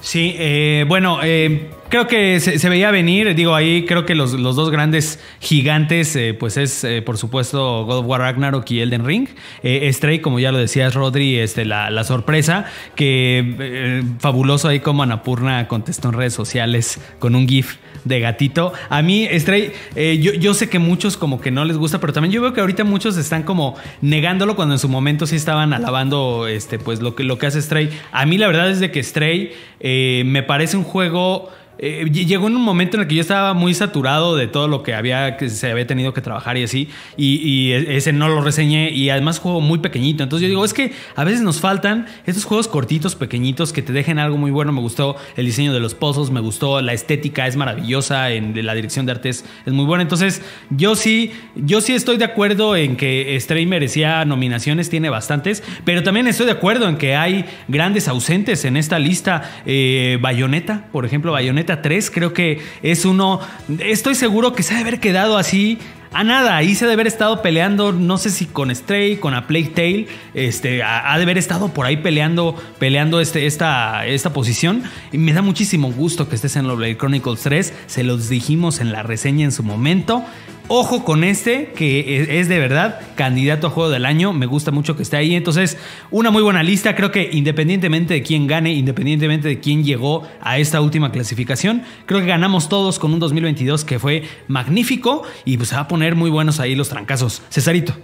Sí, 0.00 0.36
eh, 0.38 0.84
bueno, 0.86 1.18
eh, 1.24 1.70
creo 1.88 2.06
que 2.06 2.40
se, 2.40 2.68
veía 2.68 2.90
venir. 2.90 3.34
Digo, 3.34 3.54
ahí 3.54 3.84
creo 3.84 4.04
que 4.04 4.14
los, 4.14 4.32
los 4.34 4.56
dos 4.56 4.70
grandes 4.70 5.18
gigantes, 5.40 6.14
eh, 6.16 6.34
pues 6.34 6.56
es 6.56 6.84
eh, 6.84 7.02
por 7.02 7.18
supuesto 7.18 7.84
God 7.84 7.98
of 7.98 8.06
War 8.06 8.20
Ragnarok 8.20 8.70
y 8.70 8.80
Elden 8.80 9.04
Ring. 9.04 9.28
Eh, 9.62 9.90
Stray, 9.92 10.20
como 10.20 10.38
ya 10.38 10.52
lo 10.52 10.58
decías, 10.58 10.94
Rodri, 10.94 11.38
este, 11.38 11.64
la, 11.64 11.90
la 11.90 12.04
sorpresa, 12.04 12.66
que 12.94 13.56
eh, 13.58 14.02
fabuloso 14.18 14.68
ahí 14.68 14.80
como 14.80 15.02
Anapurna 15.02 15.68
contestó 15.68 16.08
en 16.08 16.14
redes 16.14 16.34
sociales 16.34 17.00
con 17.18 17.34
un 17.34 17.48
GIF 17.48 17.76
de 18.04 18.20
gatito. 18.20 18.72
A 18.88 19.02
mí, 19.02 19.28
Stray, 19.34 19.72
yo, 20.20 20.32
yo 20.32 20.54
sé 20.54 20.70
que 20.70 20.78
muchos 20.78 21.16
como 21.16 21.40
que 21.40 21.50
no 21.50 21.64
les 21.64 21.76
gusta, 21.76 22.00
pero 22.00 22.12
también 22.12 22.32
yo 22.32 22.40
veo 22.40 22.54
que 22.54 22.60
ahorita 22.60 22.84
muchos 22.84 23.16
están 23.16 23.42
como 23.42 23.76
negándolo 24.00 24.56
cuando 24.56 24.76
en 24.76 24.78
su 24.78 24.88
momento 24.88 25.26
sí 25.26 25.36
estaban 25.36 25.72
alabando 25.72 26.46
este, 26.46 26.78
pues, 26.78 27.02
lo, 27.02 27.14
que, 27.14 27.24
lo 27.24 27.38
que 27.38 27.46
hace 27.46 27.60
Stray. 27.60 27.90
A 28.12 28.24
mí 28.24 28.38
la 28.38 28.46
verdad 28.46 28.70
es 28.70 28.80
de 28.80 28.90
que 28.90 29.02
Stray 29.02 29.52
me 29.80 30.42
parece 30.42 30.76
un 30.76 30.84
juego... 30.84 31.50
eh, 31.78 32.04
ll- 32.06 32.26
llegó 32.26 32.46
en 32.48 32.56
un 32.56 32.62
momento 32.62 32.96
en 32.96 33.02
el 33.02 33.08
que 33.08 33.14
yo 33.14 33.20
estaba 33.20 33.54
muy 33.54 33.74
saturado 33.74 34.36
de 34.36 34.46
todo 34.48 34.68
lo 34.68 34.82
que 34.82 34.94
había 34.94 35.36
que 35.36 35.48
se 35.50 35.70
había 35.70 35.86
tenido 35.86 36.12
que 36.12 36.20
trabajar 36.20 36.56
y 36.56 36.64
así 36.64 36.88
y, 37.16 37.70
e- 37.72 37.96
ese 37.96 38.12
no 38.12 38.28
lo 38.28 38.40
reseñé 38.40 38.90
y 38.90 39.10
además 39.10 39.38
juego 39.38 39.60
muy 39.60 39.78
pequeñito. 39.78 40.22
Entonces 40.22 40.42
yo 40.42 40.48
digo 40.48 40.64
es 40.64 40.74
que 40.74 40.92
a 41.16 41.24
veces 41.24 41.40
nos 41.42 41.60
faltan 41.60 42.06
estos 42.26 42.44
juegos 42.44 42.68
cortitos 42.68 43.14
pequeñitos 43.14 43.72
que 43.72 43.82
te 43.82 43.92
dejen 43.92 44.18
algo 44.18 44.36
muy 44.36 44.50
bueno 44.50 44.72
me 44.72 44.80
gustó 44.80 45.16
el 45.36 45.46
diseño 45.46 45.72
de 45.72 45.80
los 45.80 45.94
pozos 45.94 46.30
me 46.30 46.40
gustó 46.40 46.80
la 46.80 46.92
estética 46.92 47.46
es 47.46 47.56
maravillosa 47.56 48.30
en 48.30 48.54
la 48.66 48.74
dirección 48.74 49.06
de 49.06 49.12
arte 49.12 49.28
es, 49.28 49.44
es 49.66 49.72
muy 49.72 49.84
buena. 49.84 50.02
Entonces 50.02 50.42
yo 50.70 50.96
sí 50.96 51.32
yo 51.54 51.80
sí 51.80 51.94
estoy 51.94 52.16
de 52.16 52.24
acuerdo 52.24 52.76
en 52.76 52.96
que 52.96 53.36
Stray 53.40 53.66
merecía 53.66 54.24
nominaciones 54.24 54.90
tiene 54.90 55.10
bastantes 55.10 55.62
pero 55.84 56.02
también 56.02 56.26
estoy 56.26 56.46
de 56.46 56.52
acuerdo 56.52 56.88
en 56.88 56.96
que 56.96 57.14
hay 57.16 57.44
grandes 57.68 58.08
ausentes 58.08 58.64
en 58.64 58.76
esta 58.76 58.98
lista. 58.98 59.62
Eh, 59.66 60.18
Bayonetta 60.20 60.86
por 60.92 61.04
ejemplo 61.04 61.32
Bayonetta 61.32 61.67
3 61.76 62.10
creo 62.10 62.32
que 62.32 62.60
es 62.82 63.04
uno 63.04 63.40
estoy 63.78 64.14
seguro 64.14 64.52
que 64.52 64.62
se 64.62 64.72
ha 64.72 64.76
de 64.76 64.82
haber 64.82 65.00
quedado 65.00 65.36
así 65.36 65.78
a 66.12 66.24
nada, 66.24 66.56
ahí 66.56 66.74
se 66.74 66.84
ha 66.84 66.88
de 66.88 66.94
haber 66.94 67.06
estado 67.06 67.42
peleando, 67.42 67.92
no 67.92 68.18
sé 68.18 68.30
si 68.30 68.46
con 68.46 68.74
Stray, 68.74 69.16
con 69.16 69.34
A 69.34 69.46
Plague 69.46 69.68
Tale, 69.68 70.06
este, 70.34 70.82
ha, 70.82 71.16
de 71.16 71.22
haber 71.22 71.38
estado 71.38 71.68
por 71.68 71.86
ahí 71.86 71.98
peleando, 71.98 72.56
peleando 72.78 73.20
este, 73.20 73.46
esta, 73.46 74.06
esta 74.06 74.32
posición. 74.32 74.82
Y 75.12 75.18
me 75.18 75.32
da 75.32 75.42
muchísimo 75.42 75.92
gusto 75.92 76.28
que 76.28 76.36
estés 76.36 76.56
en 76.56 76.66
Blade 76.66 76.96
Chronicles 76.96 77.40
3, 77.42 77.74
se 77.86 78.04
los 78.04 78.28
dijimos 78.28 78.80
en 78.80 78.92
la 78.92 79.02
reseña 79.02 79.44
en 79.44 79.52
su 79.52 79.62
momento. 79.62 80.24
Ojo 80.70 81.02
con 81.02 81.24
este, 81.24 81.72
que 81.74 82.38
es 82.40 82.48
de 82.50 82.58
verdad 82.58 83.00
candidato 83.14 83.68
a 83.68 83.70
juego 83.70 83.88
del 83.88 84.04
año. 84.04 84.34
Me 84.34 84.44
gusta 84.44 84.70
mucho 84.70 84.96
que 84.96 85.02
esté 85.02 85.16
ahí. 85.16 85.34
Entonces, 85.34 85.78
una 86.10 86.30
muy 86.30 86.42
buena 86.42 86.62
lista. 86.62 86.94
Creo 86.94 87.10
que 87.10 87.30
independientemente 87.32 88.12
de 88.12 88.22
quién 88.22 88.46
gane, 88.46 88.74
independientemente 88.74 89.48
de 89.48 89.60
quién 89.60 89.82
llegó 89.82 90.28
a 90.42 90.58
esta 90.58 90.82
última 90.82 91.10
clasificación, 91.10 91.84
creo 92.04 92.20
que 92.20 92.26
ganamos 92.26 92.68
todos 92.68 92.98
con 92.98 93.14
un 93.14 93.18
2022 93.18 93.86
que 93.86 93.98
fue 93.98 94.24
magnífico 94.46 95.22
y 95.46 95.56
pues 95.56 95.70
se 95.70 95.74
va 95.74 95.82
a 95.82 95.88
poner 95.88 95.97
muy 96.14 96.30
buenos 96.30 96.60
ahí 96.60 96.74
los 96.74 96.88
trancazos. 96.88 97.42
Cesarito. 97.50 97.94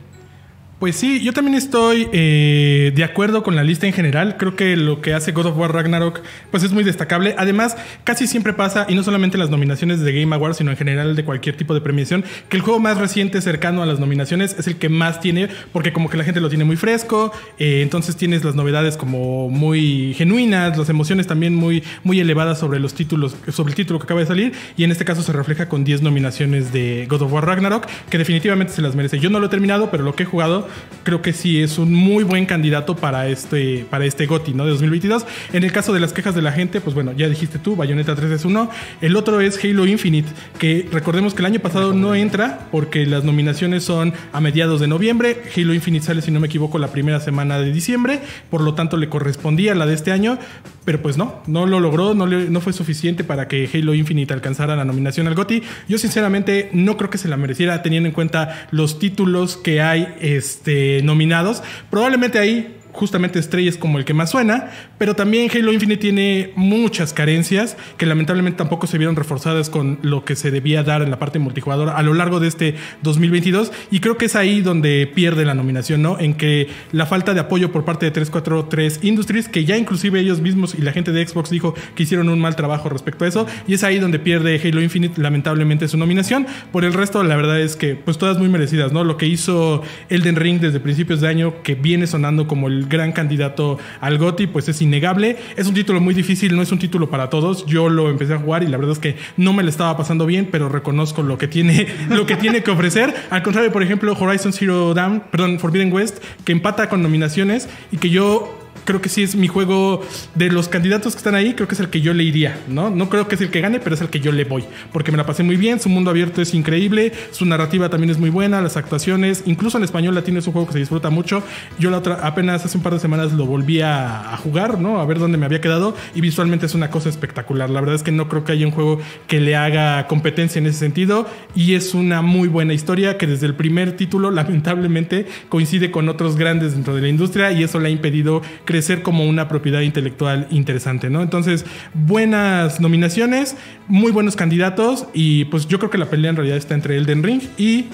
Pues 0.84 0.96
sí, 0.96 1.22
yo 1.22 1.32
también 1.32 1.56
estoy 1.56 2.10
eh, 2.12 2.92
de 2.94 3.04
acuerdo 3.04 3.42
con 3.42 3.56
la 3.56 3.64
lista 3.64 3.86
en 3.86 3.94
general. 3.94 4.36
Creo 4.36 4.54
que 4.54 4.76
lo 4.76 5.00
que 5.00 5.14
hace 5.14 5.32
God 5.32 5.46
of 5.46 5.56
War 5.56 5.72
Ragnarok 5.72 6.20
pues 6.50 6.62
es 6.62 6.72
muy 6.72 6.84
destacable. 6.84 7.34
Además, 7.38 7.74
casi 8.04 8.26
siempre 8.26 8.52
pasa, 8.52 8.84
y 8.86 8.94
no 8.94 9.02
solamente 9.02 9.38
en 9.38 9.40
las 9.40 9.48
nominaciones 9.48 10.00
de 10.00 10.12
Game 10.12 10.34
Awards, 10.34 10.58
sino 10.58 10.72
en 10.72 10.76
general 10.76 11.16
de 11.16 11.24
cualquier 11.24 11.56
tipo 11.56 11.72
de 11.72 11.80
premiación, 11.80 12.22
que 12.50 12.58
el 12.58 12.62
juego 12.62 12.80
más 12.80 12.98
reciente 12.98 13.40
cercano 13.40 13.82
a 13.82 13.86
las 13.86 13.98
nominaciones 13.98 14.56
es 14.58 14.66
el 14.66 14.76
que 14.76 14.90
más 14.90 15.20
tiene, 15.20 15.48
porque 15.72 15.94
como 15.94 16.10
que 16.10 16.18
la 16.18 16.24
gente 16.24 16.42
lo 16.42 16.50
tiene 16.50 16.64
muy 16.64 16.76
fresco, 16.76 17.32
eh, 17.58 17.80
entonces 17.80 18.16
tienes 18.16 18.44
las 18.44 18.54
novedades 18.54 18.98
como 18.98 19.48
muy 19.48 20.12
genuinas, 20.18 20.76
las 20.76 20.90
emociones 20.90 21.26
también 21.26 21.54
muy, 21.54 21.82
muy 22.02 22.20
elevadas 22.20 22.58
sobre 22.58 22.78
los 22.78 22.92
títulos, 22.92 23.34
sobre 23.50 23.70
el 23.70 23.74
título 23.74 24.00
que 24.00 24.04
acaba 24.04 24.20
de 24.20 24.26
salir, 24.26 24.52
y 24.76 24.84
en 24.84 24.90
este 24.90 25.06
caso 25.06 25.22
se 25.22 25.32
refleja 25.32 25.66
con 25.66 25.82
10 25.82 26.02
nominaciones 26.02 26.74
de 26.74 27.06
God 27.08 27.22
of 27.22 27.32
War 27.32 27.46
Ragnarok, 27.46 27.86
que 28.10 28.18
definitivamente 28.18 28.74
se 28.74 28.82
las 28.82 28.94
merece. 28.94 29.18
Yo 29.18 29.30
no 29.30 29.40
lo 29.40 29.46
he 29.46 29.48
terminado, 29.48 29.90
pero 29.90 30.04
lo 30.04 30.14
que 30.14 30.24
he 30.24 30.26
jugado 30.26 30.68
creo 31.02 31.20
que 31.20 31.32
sí 31.34 31.60
es 31.62 31.76
un 31.78 31.92
muy 31.92 32.24
buen 32.24 32.46
candidato 32.46 32.96
para 32.96 33.28
este, 33.28 33.84
para 33.90 34.04
este 34.06 34.24
GOTY 34.26 34.54
¿no? 34.54 34.64
de 34.64 34.70
2022. 34.70 35.26
En 35.52 35.62
el 35.62 35.70
caso 35.72 35.92
de 35.92 36.00
las 36.00 36.12
quejas 36.14 36.34
de 36.34 36.40
la 36.42 36.50
gente, 36.52 36.80
pues 36.80 36.94
bueno, 36.94 37.12
ya 37.12 37.28
dijiste 37.28 37.58
tú, 37.58 37.76
Bayonetta 37.76 38.14
3 38.14 38.30
es 38.30 38.44
uno. 38.46 38.70
El 39.02 39.14
otro 39.16 39.40
es 39.42 39.62
Halo 39.62 39.86
Infinite, 39.86 40.28
que 40.58 40.88
recordemos 40.90 41.34
que 41.34 41.40
el 41.42 41.46
año 41.46 41.60
pasado 41.60 41.92
no 41.92 42.14
entra 42.14 42.68
porque 42.72 43.04
las 43.04 43.22
nominaciones 43.24 43.84
son 43.84 44.14
a 44.32 44.40
mediados 44.40 44.80
de 44.80 44.88
noviembre. 44.88 45.42
Halo 45.56 45.74
Infinite 45.74 46.06
sale, 46.06 46.22
si 46.22 46.30
no 46.30 46.40
me 46.40 46.46
equivoco, 46.46 46.78
la 46.78 46.88
primera 46.88 47.20
semana 47.20 47.58
de 47.58 47.70
diciembre, 47.70 48.20
por 48.50 48.62
lo 48.62 48.74
tanto 48.74 48.96
le 48.96 49.08
correspondía 49.10 49.74
la 49.74 49.84
de 49.86 49.94
este 49.94 50.10
año, 50.10 50.38
pero 50.86 51.02
pues 51.02 51.16
no, 51.18 51.42
no 51.46 51.66
lo 51.66 51.80
logró, 51.80 52.14
no, 52.14 52.26
le- 52.26 52.48
no 52.50 52.60
fue 52.62 52.72
suficiente 52.72 53.24
para 53.24 53.46
que 53.48 53.68
Halo 53.72 53.94
Infinite 53.94 54.32
alcanzara 54.32 54.74
la 54.76 54.84
nominación 54.86 55.26
al 55.26 55.34
GOTY. 55.34 55.62
Yo 55.88 55.98
sinceramente 55.98 56.70
no 56.72 56.96
creo 56.96 57.10
que 57.10 57.18
se 57.18 57.28
la 57.28 57.36
mereciera 57.36 57.82
teniendo 57.82 58.06
en 58.08 58.14
cuenta 58.14 58.68
los 58.70 58.98
títulos 58.98 59.56
que 59.56 59.80
hay 59.82 60.14
este, 60.20 60.53
nominados. 61.02 61.62
Probablemente 61.90 62.38
ahí 62.38 62.80
justamente 62.94 63.42
Stray 63.42 63.68
es 63.68 63.76
como 63.76 63.98
el 63.98 64.04
que 64.04 64.14
más 64.14 64.30
suena, 64.30 64.70
pero 64.98 65.14
también 65.14 65.50
Halo 65.50 65.72
Infinite 65.72 66.00
tiene 66.00 66.52
muchas 66.56 67.12
carencias 67.12 67.76
que 67.98 68.06
lamentablemente 68.06 68.58
tampoco 68.58 68.86
se 68.86 68.98
vieron 68.98 69.16
reforzadas 69.16 69.68
con 69.68 69.98
lo 70.02 70.24
que 70.24 70.36
se 70.36 70.50
debía 70.50 70.82
dar 70.82 71.02
en 71.02 71.10
la 71.10 71.18
parte 71.18 71.38
multijugador 71.38 71.90
a 71.90 72.02
lo 72.02 72.14
largo 72.14 72.40
de 72.40 72.48
este 72.48 72.76
2022 73.02 73.72
y 73.90 74.00
creo 74.00 74.16
que 74.16 74.26
es 74.26 74.36
ahí 74.36 74.60
donde 74.60 75.10
pierde 75.12 75.44
la 75.44 75.54
nominación, 75.54 76.02
¿no? 76.02 76.18
En 76.18 76.34
que 76.34 76.68
la 76.92 77.06
falta 77.06 77.34
de 77.34 77.40
apoyo 77.40 77.72
por 77.72 77.84
parte 77.84 78.06
de 78.06 78.12
343 78.12 79.00
Industries, 79.02 79.48
que 79.48 79.64
ya 79.64 79.76
inclusive 79.76 80.20
ellos 80.20 80.40
mismos 80.40 80.74
y 80.74 80.82
la 80.82 80.92
gente 80.92 81.12
de 81.12 81.26
Xbox 81.26 81.50
dijo 81.50 81.74
que 81.94 82.04
hicieron 82.04 82.28
un 82.28 82.40
mal 82.40 82.54
trabajo 82.56 82.88
respecto 82.88 83.24
a 83.24 83.28
eso 83.28 83.46
y 83.66 83.74
es 83.74 83.82
ahí 83.82 83.98
donde 83.98 84.18
pierde 84.18 84.60
Halo 84.62 84.80
Infinite 84.80 85.20
lamentablemente 85.20 85.88
su 85.88 85.96
nominación. 85.96 86.46
Por 86.70 86.84
el 86.84 86.92
resto 86.92 87.22
la 87.24 87.36
verdad 87.36 87.60
es 87.60 87.76
que 87.76 87.96
pues 87.96 88.18
todas 88.18 88.38
muy 88.38 88.48
merecidas, 88.48 88.92
¿no? 88.92 89.02
Lo 89.02 89.16
que 89.16 89.26
hizo 89.26 89.82
Elden 90.08 90.36
Ring 90.36 90.60
desde 90.60 90.78
principios 90.80 91.20
de 91.20 91.28
año 91.28 91.62
que 91.62 91.74
viene 91.74 92.06
sonando 92.06 92.46
como 92.46 92.68
el 92.68 92.83
gran 92.88 93.12
candidato 93.12 93.78
al 94.00 94.18
GOTY, 94.18 94.48
pues 94.48 94.68
es 94.68 94.80
innegable. 94.82 95.36
Es 95.56 95.66
un 95.66 95.74
título 95.74 96.00
muy 96.00 96.14
difícil, 96.14 96.54
no 96.56 96.62
es 96.62 96.72
un 96.72 96.78
título 96.78 97.10
para 97.10 97.30
todos. 97.30 97.66
Yo 97.66 97.88
lo 97.88 98.10
empecé 98.10 98.34
a 98.34 98.38
jugar 98.38 98.62
y 98.62 98.66
la 98.66 98.76
verdad 98.76 98.92
es 98.92 98.98
que 98.98 99.16
no 99.36 99.52
me 99.52 99.62
lo 99.62 99.68
estaba 99.68 99.96
pasando 99.96 100.26
bien, 100.26 100.48
pero 100.50 100.68
reconozco 100.68 101.22
lo 101.22 101.38
que 101.38 101.48
tiene, 101.48 101.86
lo 102.08 102.26
que 102.26 102.36
tiene 102.36 102.62
que 102.62 102.70
ofrecer. 102.70 103.14
Al 103.30 103.42
contrario, 103.42 103.72
por 103.72 103.82
ejemplo, 103.82 104.16
Horizon 104.18 104.52
Zero 104.52 104.94
Dawn, 104.94 105.22
perdón, 105.30 105.58
Forbidden 105.58 105.92
West, 105.92 106.18
que 106.44 106.52
empata 106.52 106.88
con 106.88 107.02
nominaciones 107.02 107.68
y 107.92 107.98
que 107.98 108.10
yo 108.10 108.63
creo 108.84 109.00
que 109.00 109.08
sí 109.08 109.22
es 109.22 109.36
mi 109.36 109.48
juego 109.48 110.02
de 110.34 110.50
los 110.50 110.68
candidatos 110.68 111.14
que 111.14 111.18
están 111.18 111.34
ahí, 111.34 111.54
creo 111.54 111.68
que 111.68 111.74
es 111.74 111.80
el 111.80 111.88
que 111.88 112.00
yo 112.00 112.14
le 112.14 112.24
iría, 112.24 112.58
¿no? 112.68 112.90
No 112.90 113.08
creo 113.08 113.28
que 113.28 113.34
es 113.34 113.40
el 113.40 113.50
que 113.50 113.60
gane, 113.60 113.80
pero 113.80 113.94
es 113.94 114.00
el 114.00 114.08
que 114.08 114.20
yo 114.20 114.32
le 114.32 114.44
voy, 114.44 114.64
porque 114.92 115.10
me 115.10 115.16
la 115.16 115.26
pasé 115.26 115.42
muy 115.42 115.56
bien, 115.56 115.80
su 115.80 115.88
mundo 115.88 116.10
abierto 116.10 116.42
es 116.42 116.54
increíble, 116.54 117.12
su 117.30 117.44
narrativa 117.44 117.88
también 117.88 118.10
es 118.10 118.18
muy 118.18 118.30
buena, 118.30 118.60
las 118.60 118.76
actuaciones, 118.76 119.42
incluso 119.46 119.78
en 119.78 119.84
español 119.84 120.14
latino 120.14 120.38
es 120.38 120.46
un 120.46 120.52
juego 120.52 120.66
que 120.66 120.74
se 120.74 120.78
disfruta 120.78 121.10
mucho. 121.10 121.42
Yo 121.78 121.90
la 121.90 121.98
otra, 121.98 122.14
apenas 122.22 122.64
hace 122.64 122.76
un 122.76 122.82
par 122.82 122.92
de 122.92 123.00
semanas 123.00 123.32
lo 123.32 123.46
volví 123.46 123.80
a, 123.80 124.38
jugar, 124.42 124.80
¿no? 124.80 125.00
A 125.00 125.06
ver 125.06 125.18
dónde 125.18 125.38
me 125.38 125.46
había 125.46 125.60
quedado 125.60 125.96
y 126.14 126.20
visualmente 126.20 126.66
es 126.66 126.74
una 126.74 126.90
cosa 126.90 127.08
espectacular. 127.08 127.70
La 127.70 127.80
verdad 127.80 127.94
es 127.94 128.02
que 128.02 128.12
no 128.12 128.28
creo 128.28 128.44
que 128.44 128.52
haya 128.52 128.66
un 128.66 128.72
juego 128.72 129.00
que 129.26 129.40
le 129.40 129.56
haga 129.56 130.06
competencia 130.06 130.58
en 130.58 130.66
ese 130.66 130.78
sentido 130.78 131.26
y 131.54 131.74
es 131.74 131.94
una 131.94 132.20
muy 132.20 132.48
buena 132.48 132.74
historia 132.74 133.16
que 133.16 133.26
desde 133.26 133.46
el 133.46 133.54
primer 133.54 133.96
título 133.96 134.30
lamentablemente 134.32 135.26
coincide 135.48 135.90
con 135.90 136.08
otros 136.08 136.36
grandes 136.36 136.72
dentro 136.72 136.94
de 136.94 137.02
la 137.02 137.08
industria 137.08 137.52
y 137.52 137.62
eso 137.62 137.78
le 137.78 137.88
ha 137.88 137.90
impedido 137.90 138.42
crecer 138.74 139.02
como 139.02 139.24
una 139.24 139.46
propiedad 139.46 139.82
intelectual 139.82 140.48
interesante, 140.50 141.08
¿no? 141.08 141.22
Entonces, 141.22 141.64
buenas 141.94 142.80
nominaciones, 142.80 143.56
muy 143.86 144.10
buenos 144.10 144.34
candidatos 144.34 145.06
y 145.14 145.44
pues 145.44 145.68
yo 145.68 145.78
creo 145.78 145.90
que 145.90 145.98
la 145.98 146.10
pelea 146.10 146.30
en 146.30 146.36
realidad 146.36 146.56
está 146.56 146.74
entre 146.74 146.96
Elden 146.96 147.22
Ring 147.22 147.40
y 147.56 147.84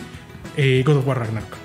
eh, 0.56 0.82
God 0.86 0.96
of 0.96 1.06
War 1.06 1.18
Ragnarok. 1.18 1.59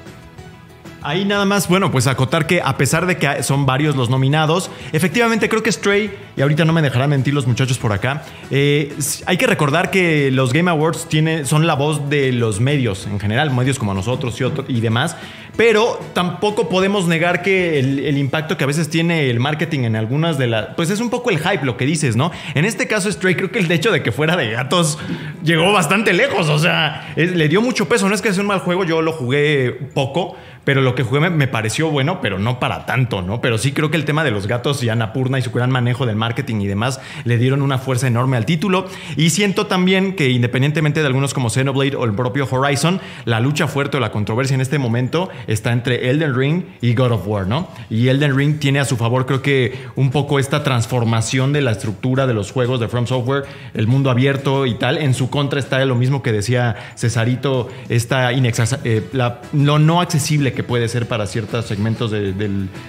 Ahí 1.06 1.24
nada 1.24 1.46
más, 1.46 1.68
bueno, 1.68 1.92
pues 1.92 2.08
acotar 2.08 2.48
que 2.48 2.62
a 2.64 2.78
pesar 2.78 3.06
de 3.06 3.18
que 3.18 3.44
son 3.44 3.68
varios 3.68 3.96
los 3.96 4.10
nominados, 4.10 4.72
efectivamente 4.92 5.48
creo 5.48 5.62
que 5.62 5.72
Stray, 5.72 6.12
y 6.36 6.42
ahorita 6.42 6.66
no 6.66 6.74
me 6.74 6.82
dejarán 6.82 7.12
mentir 7.12 7.32
los 7.32 7.46
muchachos 7.46 7.78
por 7.78 7.94
acá, 7.94 8.24
eh, 8.50 8.92
hay 9.28 9.38
que 9.38 9.46
recordar 9.46 9.92
que 9.92 10.32
los 10.32 10.52
Game 10.52 10.72
Awards 10.72 11.08
son 11.44 11.68
la 11.68 11.76
voz 11.76 12.10
de 12.10 12.32
los 12.32 12.60
medios 12.60 13.06
en 13.06 13.20
general, 13.20 13.52
medios 13.52 13.78
como 13.78 13.94
nosotros 13.94 14.36
y, 14.42 14.74
y 14.74 14.82
demás, 14.82 15.16
pero 15.58 16.00
tampoco 16.14 16.70
podemos 16.70 17.08
negar 17.08 17.42
que 17.42 17.80
el, 17.80 18.18
impacto 18.18 18.58
que 18.58 18.64
a 18.64 18.68
veces 18.68 18.90
tiene 18.90 19.30
el 19.30 19.40
marketing 19.40 19.82
en 19.82 19.96
algunas 19.96 20.38
de 20.38 20.48
las... 20.48 20.76
Pues 20.76 20.90
es 20.90 21.00
un 21.00 21.10
poco 21.10 21.30
el 21.30 21.38
hype 21.40 21.64
lo 21.64 21.78
que 21.78 21.86
dices, 21.86 22.16
¿no? 22.16 22.32
En 22.56 22.66
este 22.66 22.88
caso 22.88 23.12
Stray 23.12 23.36
creo 23.36 23.52
que 23.52 23.60
el 23.60 23.72
hecho 23.72 23.92
de 23.92 24.04
que 24.04 24.12
fuera 24.12 24.36
de 24.36 24.52
gatos 24.52 24.98
llegó 25.44 25.72
bastante 25.72 26.14
lejos, 26.14 26.50
o 26.50 26.60
sea, 26.60 27.14
le 27.16 27.48
dio 27.48 27.62
mucho 27.62 27.88
peso, 27.88 28.10
no 28.10 28.16
es 28.16 28.22
que 28.22 28.34
sea 28.34 28.42
un 28.42 28.48
mal 28.48 28.60
juego, 28.60 28.84
yo 28.84 29.02
lo 29.02 29.14
jugué 29.14 29.72
poco, 29.94 30.36
pero 30.66 30.82
lo 30.82 30.96
que 30.96 31.04
jugué 31.04 31.30
me, 31.30 31.48
pareció 31.48 31.90
bueno, 31.90 32.20
pero 32.22 32.40
no 32.40 32.60
para 32.60 32.86
tanto, 32.86 33.22
¿no? 33.22 33.40
Pero 33.40 33.58
sí 33.58 33.72
creo 33.72 33.92
que 33.92 33.98
el 33.98 34.04
tema 34.04 34.24
de 34.24 34.32
los 34.32 34.48
gatos 34.48 34.84
y 34.84 34.90
Annapurna 34.90 35.40
y 35.40 35.42
su 35.44 35.52
gran 35.52 35.72
manejo 35.72 36.06
del 36.06 36.16
marketing 36.16 36.62
y 36.62 36.68
demás 36.68 37.00
le 37.24 37.38
dieron 37.38 37.62
una 37.62 37.78
fuerza 37.78 38.08
enorme 38.08 38.36
al 38.36 38.46
título. 38.46 38.88
Y 39.16 39.30
siento 39.30 39.68
también 39.68 40.16
que 40.16 40.30
independientemente 40.30 41.02
de 41.02 41.08
algunos 41.08 41.34
como 41.34 41.50
Xenoblade 41.50 41.96
o 41.96 42.04
el 42.04 42.14
propio 42.14 42.48
Horizon, 42.50 43.00
la 43.26 43.40
lucha 43.40 43.68
fuerte 43.68 43.98
o 43.98 44.00
la 44.00 44.12
controversia 44.12 44.56
en 44.56 44.62
este 44.62 44.80
momento 44.80 45.30
está 45.48 45.72
entre 45.72 46.10
Elden 46.10 46.36
Ring 46.36 46.64
y 46.82 46.96
God 46.96 47.12
of 47.12 47.28
War, 47.28 47.48
¿no? 47.48 47.70
Y 47.90 48.08
Elden 48.08 48.36
Ring 48.36 48.60
tiene 48.60 48.80
a 48.80 48.86
su 48.86 48.98
favor 48.98 49.28
creo 49.28 49.42
que 49.44 49.78
un 49.96 50.10
poco 50.10 50.40
esta 50.40 50.64
transformación 50.64 51.54
de 51.54 51.62
la 51.62 51.72
estructura 51.72 52.26
de 52.26 52.34
los 52.34 52.52
juegos 52.52 52.80
de 52.80 52.88
From 52.88 53.06
Software, 53.06 53.44
el 53.76 53.86
mundo 53.86 54.10
abierto 54.10 54.66
y 54.66 54.74
tal. 54.74 54.98
En 54.98 55.14
su 55.14 55.30
contra 55.30 55.60
está 55.60 55.84
lo 55.86 55.96
mismo 55.96 56.24
que 56.24 56.32
decía 56.32 56.76
Cesarito, 56.96 57.70
esta 57.88 58.32
eh, 58.34 59.04
lo 59.54 59.80
no 59.80 60.02
accesible 60.02 60.55
que 60.56 60.64
puede 60.64 60.88
ser 60.88 61.08
para 61.08 61.28
ciertos 61.28 61.66
segmentos 61.66 62.10
de, 62.12 62.34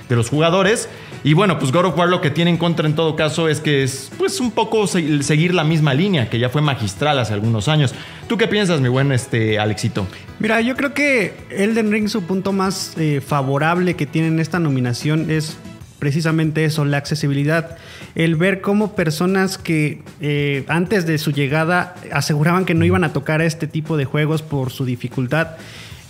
los 0.09 0.31
jugadores. 0.31 0.89
Y 1.25 1.35
bueno, 1.35 1.59
pues 1.59 1.73
God 1.73 1.87
of 1.87 1.99
War 1.99 2.09
lo 2.09 2.21
que 2.21 2.31
tiene 2.31 2.51
en 2.51 2.57
contra 2.57 2.87
en 2.87 2.95
todo 2.95 3.17
caso 3.17 3.49
es 3.49 3.61
que 3.61 3.83
es 3.83 4.11
pues 4.17 4.41
un 4.41 4.53
poco 4.53 4.87
se- 4.87 5.23
seguir 5.23 5.53
la 5.53 5.65
misma 5.65 5.93
línea 5.93 6.31
que 6.31 6.39
ya 6.39 6.49
fue 6.49 6.63
magistral 6.63 7.19
hace 7.19 7.35
algunos 7.35 7.69
años. 7.69 7.95
¿Tú 8.29 8.39
qué 8.39 8.49
piensas, 8.49 8.81
mi 8.81 8.89
buen 8.89 9.13
este, 9.13 9.59
Alexito? 9.59 10.07
Mira, 10.39 10.61
yo 10.61 10.77
creo 10.77 10.95
que 10.95 11.35
Elden 11.51 11.93
Ring, 11.93 12.09
su 12.09 12.23
punto 12.23 12.53
más 12.53 12.95
eh, 12.97 13.21
favorable 13.21 13.95
que 13.95 14.07
tiene 14.07 14.29
en 14.29 14.41
esta 14.41 14.59
nominación 14.59 15.31
es 15.31 15.57
precisamente 15.99 16.65
eso, 16.65 16.85
la 16.85 16.99
accesibilidad. 16.99 17.77
El 18.15 18.37
ver 18.37 18.61
cómo 18.61 18.95
personas 18.95 19.59
que 19.59 20.03
eh, 20.21 20.65
antes 20.69 21.07
de 21.07 21.19
su 21.19 21.33
llegada 21.33 21.95
aseguraban 22.13 22.65
que 22.65 22.75
no 22.75 22.85
iban 22.85 23.05
a 23.05 23.13
tocar 23.13 23.43
este 23.43 23.67
tipo 23.67 23.97
de 23.97 24.05
juegos 24.05 24.43
por 24.43 24.71
su 24.71 24.85
dificultad. 24.85 25.57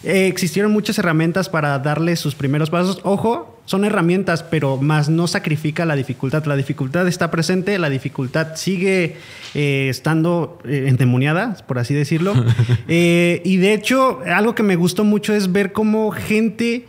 Eh, 0.06 0.28
existieron 0.28 0.70
muchas 0.70 0.98
herramientas 1.00 1.48
para 1.48 1.76
darle 1.80 2.14
sus 2.14 2.36
primeros 2.36 2.70
pasos. 2.70 3.00
Ojo, 3.02 3.58
son 3.64 3.84
herramientas, 3.84 4.44
pero 4.44 4.76
más 4.76 5.08
no 5.08 5.26
sacrifica 5.26 5.84
la 5.84 5.96
dificultad. 5.96 6.44
La 6.44 6.54
dificultad 6.54 7.08
está 7.08 7.32
presente, 7.32 7.76
la 7.80 7.90
dificultad 7.90 8.54
sigue 8.54 9.16
eh, 9.54 9.88
estando 9.90 10.60
eh, 10.64 10.84
endemoniada, 10.86 11.56
por 11.66 11.80
así 11.80 11.92
decirlo. 11.92 12.34
Y 12.88 13.56
de 13.56 13.74
hecho, 13.74 14.20
algo 14.32 14.54
que 14.54 14.62
me 14.62 14.76
gustó 14.76 15.02
mucho 15.02 15.34
es 15.34 15.50
ver 15.50 15.72
cómo 15.72 16.12
gente 16.12 16.86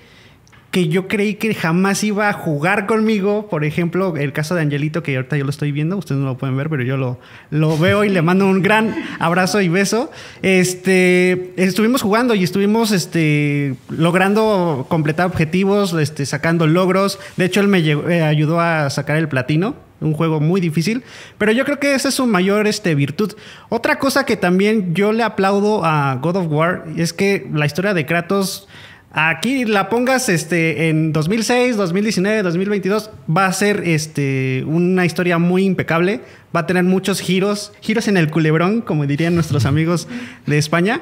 que 0.72 0.90
yo 0.90 1.08
creí 1.08 1.36
que 1.36 1.54
jamás 1.54 2.04
iba 2.04 2.30
a 2.30 2.34
jugar 2.34 2.86
conmigo, 2.86 3.48
por 3.50 3.64
ejemplo, 3.64 4.16
el 4.18 4.34
caso 4.34 4.54
de 4.54 4.62
Angelito, 4.62 5.02
que 5.02 5.16
ahorita 5.16 5.38
yo 5.38 5.44
lo 5.46 5.50
estoy 5.50 5.72
viendo, 5.72 5.98
ustedes 5.98 6.20
no 6.20 6.28
lo 6.28 6.38
pueden 6.38 6.58
ver, 6.58 6.70
pero 6.70 6.84
yo 6.84 6.98
lo, 6.98 7.78
veo 7.78 8.04
y 8.04 8.10
le 8.10 8.22
mando 8.22 8.46
un 8.46 8.62
gran 8.62 8.94
abrazo 9.20 9.62
y 9.62 9.70
beso. 9.70 10.12
Este, 10.42 11.54
estuvimos 11.56 12.02
jugando 12.02 12.36
y 12.36 12.44
estuvimos 12.44 12.92
este, 12.92 13.76
logrando 13.90 14.86
completar 14.90 15.26
objetivos, 15.28 15.94
este, 15.94 16.26
sacando 16.26 16.68
logros. 16.68 17.18
De 17.38 17.46
hecho, 17.46 17.62
él 17.62 17.70
me 17.70 17.80
eh, 17.80 18.24
ayudó 18.24 18.60
a 18.60 18.90
sacar 18.90 19.18
el 19.18 19.28
platino. 19.28 19.76
Un 20.00 20.14
juego 20.14 20.40
muy 20.40 20.62
difícil, 20.62 21.02
pero 21.40 21.52
yo 21.52 21.66
creo 21.66 21.80
que 21.80 21.96
esa 21.96 22.10
es 22.10 22.14
su 22.14 22.28
mayor 22.28 22.68
este, 22.68 22.94
virtud. 22.94 23.34
Otra 23.70 23.98
cosa 23.98 24.28
que 24.28 24.38
también 24.38 24.94
yo 24.94 25.12
le 25.12 25.24
aplaudo 25.24 25.84
a 25.84 26.20
God 26.22 26.36
of 26.36 26.52
War 26.52 26.86
es 26.98 27.14
que 27.14 27.50
la 27.52 27.66
historia 27.66 27.96
de 27.96 28.06
Kratos 28.06 28.68
Aquí 29.20 29.66
la 29.66 29.90
pongas 29.90 30.30
este, 30.30 30.90
en 30.90 31.12
2006, 31.12 31.76
2019, 31.76 32.44
2022, 32.44 33.10
va 33.36 33.48
a 33.48 33.52
ser 33.52 33.82
este, 33.84 34.64
una 34.68 35.08
historia 35.08 35.40
muy 35.40 35.66
impecable. 35.66 36.22
Va 36.56 36.60
a 36.60 36.66
tener 36.68 36.84
muchos 36.84 37.20
giros, 37.20 37.74
giros 37.82 38.08
en 38.08 38.18
el 38.18 38.30
culebrón, 38.30 38.82
como 38.82 39.08
dirían 39.08 39.34
nuestros 39.34 39.66
amigos 39.66 40.08
de 40.46 40.60
España. 40.60 41.02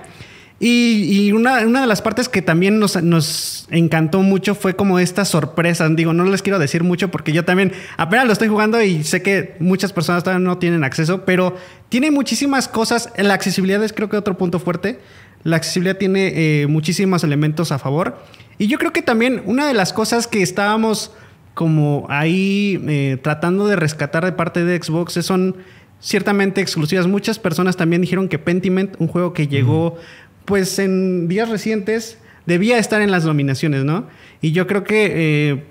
Y, 0.62 1.26
y 1.28 1.34
una, 1.34 1.60
una 1.66 1.82
de 1.82 1.88
las 1.88 2.02
partes 2.02 2.30
que 2.30 2.42
también 2.42 2.80
nos, 2.80 3.04
nos 3.04 3.68
encantó 3.70 4.22
mucho 4.22 4.56
fue 4.56 4.78
como 4.78 5.00
estas 5.00 5.28
sorpresas. 5.28 5.94
Digo, 5.98 6.14
no 6.14 6.24
les 6.24 6.42
quiero 6.42 6.58
decir 6.58 6.86
mucho 6.86 7.12
porque 7.12 7.34
yo 7.34 7.44
también 7.44 7.74
apenas 7.98 8.28
lo 8.28 8.32
estoy 8.32 8.48
jugando 8.48 8.82
y 8.82 9.04
sé 9.04 9.22
que 9.22 9.58
muchas 9.60 9.92
personas 9.92 10.24
todavía 10.24 10.48
no 10.48 10.58
tienen 10.58 10.86
acceso, 10.86 11.26
pero 11.26 11.58
tiene 11.90 12.12
muchísimas 12.12 12.70
cosas. 12.70 13.12
La 13.18 13.34
accesibilidad 13.34 13.84
es 13.84 13.92
creo 13.92 14.08
que 14.08 14.16
otro 14.16 14.38
punto 14.38 14.60
fuerte. 14.60 15.02
La 15.46 15.56
accesibilidad 15.56 15.96
tiene 15.96 16.34
eh, 16.36 16.68
muchísimos 16.68 17.24
elementos 17.24 17.72
a 17.72 17.80
favor. 17.80 18.18
Y 18.58 18.68
yo 18.68 18.78
creo 18.78 18.92
que 18.92 19.02
también 19.02 19.42
una 19.46 19.66
de 19.66 19.74
las 19.74 19.94
cosas 19.94 20.28
que 20.28 20.42
estábamos 20.42 21.14
como 21.54 22.06
ahí 22.10 22.84
eh, 22.90 23.18
tratando 23.24 23.66
de 23.68 23.78
rescatar 23.78 24.26
de 24.26 24.34
parte 24.34 24.66
de 24.66 24.84
Xbox 24.84 25.14
son 25.24 25.56
ciertamente 26.02 26.60
exclusivas. 26.60 27.08
Muchas 27.08 27.40
personas 27.40 27.78
también 27.78 28.02
dijeron 28.02 28.28
que 28.28 28.40
Pentiment, 28.40 28.96
un 29.00 29.08
juego 29.08 29.32
que 29.32 29.48
llegó 29.48 29.96
pues 30.44 30.78
en 30.80 31.30
días 31.30 31.48
recientes, 31.48 32.18
debía 32.46 32.78
estar 32.78 33.02
en 33.02 33.12
las 33.12 33.24
nominaciones, 33.24 33.86
¿no? 33.86 34.08
Y 34.42 34.52
yo 34.52 34.68
creo 34.68 34.84
que... 34.84 35.12
eh, 35.52 35.64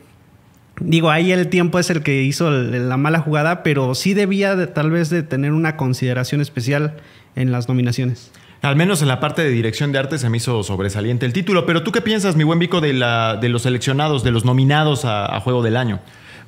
Digo, 0.81 1.09
ahí 1.09 1.31
el 1.31 1.47
tiempo 1.51 1.79
es 1.79 1.89
el 1.91 2.03
que 2.03 2.25
hizo 2.25 2.51
la 2.51 2.97
mala 2.97 3.21
jugada, 3.21 3.63
pero 3.63 3.95
sí 3.95 4.13
debía 4.13 4.57
de, 4.57 4.67
tal 4.67 4.91
vez 4.91 5.09
de 5.09 5.23
tener 5.23 5.53
una 5.53 5.77
consideración 5.77 6.41
especial 6.41 6.97
en 7.37 7.53
las 7.53 7.69
nominaciones. 7.69 8.33
Al 8.65 8.77
menos 8.77 9.03
en 9.03 9.09
la 9.09 9.21
parte 9.21 9.43
de 9.45 9.51
dirección 9.51 9.93
de 9.93 9.99
arte 9.99 10.19
se 10.19 10.29
me 10.31 10.39
hizo 10.39 10.63
sobresaliente 10.63 11.27
el 11.27 11.33
título. 11.33 11.67
Pero 11.67 11.83
tú 11.83 11.93
qué 11.93 12.01
piensas, 12.01 12.35
mi 12.35 12.45
buen 12.45 12.59
Vico, 12.59 12.81
de, 12.81 12.93
la, 12.95 13.37
de 13.41 13.49
los 13.49 13.63
seleccionados, 13.63 14.25
de 14.25 14.31
los 14.31 14.45
nominados 14.45 15.05
a, 15.05 15.27
a 15.37 15.41
Juego 15.41 15.63
del 15.63 15.77
Año? 15.77 16.01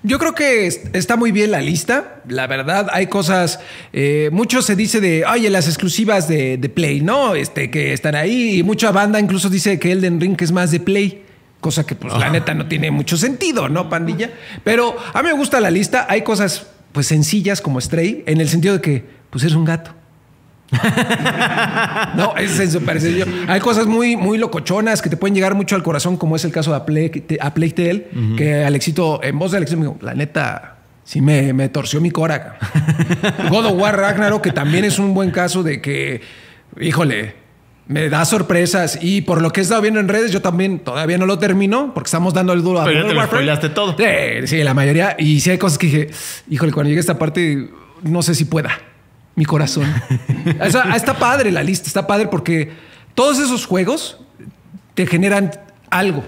Yo 0.03 0.19
creo 0.19 0.35
que 0.35 0.67
es- 0.67 0.83
está 0.93 1.17
muy 1.17 1.33
bien 1.33 1.51
la 1.51 1.61
lista. 1.61 2.23
La 2.29 2.47
verdad, 2.47 2.89
hay 2.93 3.07
cosas. 3.09 3.61
eh, 3.93 4.31
mucho 4.33 4.63
se 4.63 4.77
dice 4.77 5.01
de, 5.01 5.25
oye, 5.27 5.51
las 5.51 5.67
exclusivas 5.69 6.27
de, 6.29 6.57
de 6.59 6.69
Play, 6.69 7.01
¿no? 7.01 7.35
Este, 7.35 7.71
que 7.71 7.93
están 7.93 8.15
ahí. 8.15 8.59
Y 8.59 8.63
mucha 8.63 8.93
banda 8.93 9.19
incluso 9.21 9.49
dice 9.51 9.79
que 9.79 9.93
Elden 9.93 10.21
Ring 10.21 10.37
es 10.41 10.53
más 10.53 10.71
de 10.71 10.81
Play. 10.81 11.23
Cosa 11.61 11.85
que, 11.85 11.95
pues, 11.97 12.17
la 12.17 12.31
neta 12.31 12.55
no 12.55 12.67
tiene 12.67 12.91
mucho 12.91 13.17
sentido, 13.17 13.69
¿no, 13.69 13.89
pandilla? 13.89 14.31
Pero 14.63 14.97
a 15.13 15.23
mí 15.23 15.29
me 15.29 15.35
gusta 15.35 15.59
la 15.59 15.71
lista. 15.71 16.07
Hay 16.09 16.23
cosas, 16.23 16.67
pues, 16.93 17.07
sencillas 17.09 17.61
como 17.61 17.81
Stray, 17.81 18.23
en 18.27 18.41
el 18.41 18.49
sentido 18.49 18.75
de 18.75 18.81
que, 18.81 19.05
pues, 19.31 19.43
eres 19.43 19.57
un 19.57 19.65
gato. 19.65 19.93
No, 22.17 22.37
es 22.37 22.59
en 22.59 22.71
su 22.71 22.83
parecer 22.83 23.15
yo. 23.15 23.25
Hay 23.49 23.61
cosas 23.61 23.87
muy, 23.87 24.17
muy 24.17 24.39
locochonas 24.39 25.03
que 25.03 25.11
te 25.11 25.17
pueden 25.17 25.35
llegar 25.35 25.55
mucho 25.55 25.77
al 25.77 25.83
corazón, 25.83 26.17
como 26.17 26.37
es 26.37 26.45
el 26.45 26.53
caso 26.53 26.71
de 26.71 26.77
A 26.77 26.87
Plague, 26.87 27.25
a 27.41 27.55
Plague 27.55 27.73
Tale, 27.73 28.09
que 28.37 28.65
Alexito, 28.65 29.21
en 29.23 29.39
voz 29.39 29.53
de 29.53 29.59
Alexito, 29.59 29.81
me 29.81 29.87
dijo, 29.87 29.99
la 30.01 30.15
neta, 30.15 30.79
sí 31.05 31.21
me, 31.21 31.53
me 31.53 31.69
torció 31.69 32.01
mi 32.01 32.11
cora. 32.11 32.59
God 33.51 33.67
of 33.67 33.73
War 33.81 33.97
Ragnarok, 33.97 34.43
que 34.43 34.53
también 34.53 34.85
es 34.85 34.99
un 34.99 35.15
buen 35.15 35.31
caso 35.31 35.63
de 35.63 35.81
que, 35.81 36.21
híjole, 36.81 37.35
me 37.89 38.09
da 38.09 38.25
sorpresas. 38.25 38.99
Y 39.01 39.23
por 39.23 39.43
lo 39.43 39.51
que 39.51 39.61
he 39.61 39.63
estado 39.63 39.83
viendo 39.83 40.01
en 40.01 40.09
redes, 40.09 40.33
yo 40.33 40.43
también 40.43 40.81
todavía 40.81 41.19
no 41.19 41.27
lo 41.27 41.39
termino, 41.39 41.93
porque 41.95 42.09
estamos 42.09 42.35
dando 42.35 42.53
el 42.53 42.63
duro 42.63 42.81
a 42.81 42.85
Pero 42.85 43.03
ya 43.03 43.09
te 43.09 43.69
lo 43.69 43.75
todo. 43.75 43.97
Sí, 43.97 44.47
sí, 44.47 44.63
la 44.63 44.75
mayoría. 44.75 45.17
Y 45.19 45.41
sí 45.41 45.51
hay 45.51 45.59
cosas 45.59 45.79
que 45.79 45.87
dije, 45.87 46.11
híjole, 46.49 46.73
cuando 46.73 46.89
llegue 46.89 46.99
a 46.99 47.01
esta 47.01 47.19
parte, 47.19 47.71
no 48.03 48.23
sé 48.23 48.35
si 48.35 48.45
pueda. 48.45 48.71
Mi 49.37 49.45
corazón. 49.45 49.87
Sea, 50.71 50.97
está 50.97 51.19
padre 51.19 51.53
la 51.53 51.63
lista, 51.63 51.87
está 51.87 52.07
padre 52.07 52.27
porque 52.27 52.73
todos 53.15 53.39
esos 53.39 53.67
juegos 53.67 54.19
te 54.95 55.07
generan 55.07 55.53
algo. 55.91 56.25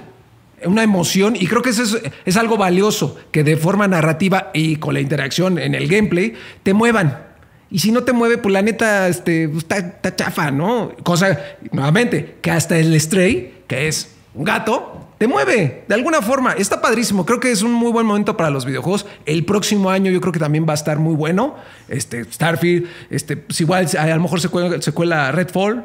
una 0.65 0.83
emoción 0.83 1.35
y 1.35 1.47
creo 1.47 1.63
que 1.63 1.71
eso 1.71 1.99
es, 2.25 2.37
algo 2.37 2.57
valioso, 2.57 3.17
que 3.31 3.45
de 3.45 3.57
forma 3.57 3.89
narrativa 3.89 4.51
y 4.53 4.77
con 4.77 4.95
la 4.95 5.01
interacción 5.01 5.59
en 5.59 5.75
el 5.75 5.89
gameplay 5.89 6.35
te 6.63 6.75
muevan. 6.75 7.27
Y 7.71 7.81
si 7.81 7.93
no 7.93 8.03
te 8.03 8.13
mueve, 8.13 8.39
pues 8.39 8.53
la 8.53 8.63
neta 8.63 9.09
este, 9.09 9.45
está, 9.45 9.79
está 9.79 10.15
chafa, 10.15 10.51
¿no? 10.51 10.93
Cosa, 11.03 11.39
nuevamente, 11.71 12.37
que 12.41 12.51
hasta 12.51 12.79
el 12.79 12.99
Stray, 13.01 13.63
que 13.67 13.89
es 13.89 14.17
un 14.35 14.45
gato, 14.45 15.08
te 15.19 15.27
mueve 15.27 15.85
de 15.89 15.95
alguna 15.95 16.23
forma. 16.23 16.53
Está 16.53 16.81
padrísimo. 16.81 17.27
Creo 17.27 17.41
que 17.41 17.51
es 17.51 17.63
un 17.63 17.73
muy 17.73 17.91
buen 17.91 18.07
momento 18.07 18.37
para 18.37 18.51
los 18.51 18.65
videojuegos. 18.65 19.05
El 19.27 19.45
próximo 19.45 19.91
año 19.91 20.11
yo 20.11 20.21
creo 20.21 20.33
que 20.33 20.39
también 20.39 20.65
va 20.67 20.73
a 20.73 20.75
estar 20.75 20.99
muy 20.99 21.15
bueno. 21.15 21.57
Este, 21.89 22.25
Starfield, 22.25 22.87
este, 23.11 23.37
pues 23.37 23.61
igual 23.61 23.89
a 23.99 24.07
lo 24.07 24.21
mejor 24.21 24.41
se 24.41 24.49
cuela, 24.49 24.81
se 24.81 24.93
cuela 24.93 25.33
Redfall, 25.33 25.85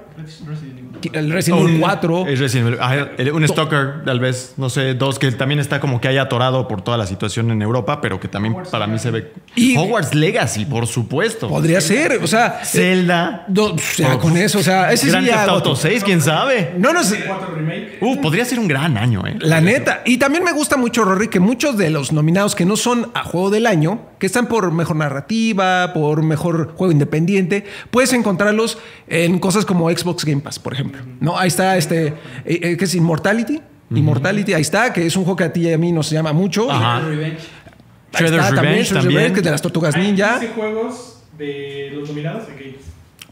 el 1.13 1.31
Resident 1.31 1.62
Evil 1.67 1.79
4. 1.81 2.27
Es 2.27 2.39
Resident 2.39 2.77
Evil. 3.17 3.31
Un 3.33 3.48
Stalker, 3.48 4.03
tal 4.05 4.19
vez, 4.19 4.53
no 4.57 4.69
sé, 4.69 4.93
dos, 4.93 5.19
que 5.19 5.31
también 5.31 5.60
está 5.60 5.79
como 5.79 6.00
que 6.00 6.07
haya 6.07 6.24
atorado 6.24 6.67
por 6.67 6.81
toda 6.81 6.98
la 6.98 7.05
situación 7.07 7.51
en 7.51 7.62
Europa, 7.62 8.00
pero 8.01 8.19
que 8.19 8.27
también 8.27 8.55
para 8.72 8.88
mí 8.88 9.00
se 9.00 9.12
ve. 9.12 9.31
Y- 9.55 9.75
Hogwarts 9.77 10.13
Legacy, 10.15 10.65
por 10.65 10.88
supuesto. 10.88 11.48
Podría 11.48 11.81
ser, 11.81 12.19
o 12.24 12.27
sea, 12.27 12.62
Zelda. 12.63 13.45
o 13.57 13.77
sea, 13.77 14.17
con 14.17 14.38
eso, 14.38 14.60
o 14.60 14.63
sea, 14.63 14.91
ese 14.91 15.07
Grand 15.10 15.25
sí 15.25 15.31
ya 15.31 15.43
Auto 15.45 15.69
Gotti. 15.72 15.81
6, 15.81 16.03
quién 16.03 16.22
sabe. 16.22 16.74
No, 16.77 16.93
no 16.93 17.03
sé. 17.03 17.24
Uh, 18.01 18.22
podría 18.22 18.45
ser 18.45 18.60
un 18.60 18.67
gran 18.67 18.98
año, 18.98 19.25
¿eh? 19.27 19.36
La 19.39 19.62
neta. 19.62 20.01
Y 20.05 20.17
también 20.17 20.43
me 20.43 20.51
gusta 20.51 20.77
mucho, 20.77 21.03
Rory, 21.03 21.27
que 21.27 21.39
muchos 21.39 21.77
de 21.77 21.89
los 21.89 22.12
nominados 22.12 22.55
que 22.55 22.65
no 22.65 22.75
son 22.75 23.10
a 23.13 23.24
juego 23.24 23.50
del 23.50 23.65
año, 23.67 24.01
que 24.19 24.25
están 24.27 24.48
por 24.48 24.72
mejor 24.72 24.95
narrativa, 24.95 25.91
por 25.93 26.22
mejor 26.24 26.74
juego 26.75 26.91
independiente, 26.91 27.65
puedes 27.91 28.13
encontrarlos 28.13 28.77
en 29.07 29.39
cosas 29.39 29.65
como 29.65 29.89
Xbox 29.89 30.25
Game 30.25 30.41
Pass, 30.41 30.60
por 30.60 30.74
ejemplo. 30.74 30.92
No, 31.19 31.38
ahí 31.38 31.47
está 31.47 31.77
este, 31.77 32.07
eh, 32.07 32.15
eh, 32.45 32.77
que 32.77 32.85
es 32.85 32.95
Immortality. 32.95 33.62
Immortality, 33.93 34.53
ahí 34.53 34.62
está, 34.62 34.91
que 34.91 35.05
es 35.05 35.15
un 35.15 35.23
juego 35.23 35.38
que 35.38 35.43
a 35.43 35.53
ti 35.53 35.67
y 35.67 35.73
a 35.73 35.77
mí 35.77 35.91
nos 35.91 36.09
llama 36.09 36.33
mucho. 36.33 36.71
Ajá. 36.71 36.97
Ahí 36.97 37.38
Shredder's 38.13 38.45
está 38.45 38.62
Revenge 38.62 38.83
Shredder's 38.85 38.89
también. 38.93 39.13
Revenge, 39.19 39.33
que 39.33 39.39
es 39.39 39.43
de 39.45 39.51
las 39.51 39.62
Tortugas 39.62 39.95
Ninja. 39.97 40.39
juegos 40.55 41.19
de 41.38 41.91
los 41.93 42.09
nominados 42.09 42.47
en 42.50 42.55
Games. 42.57 42.75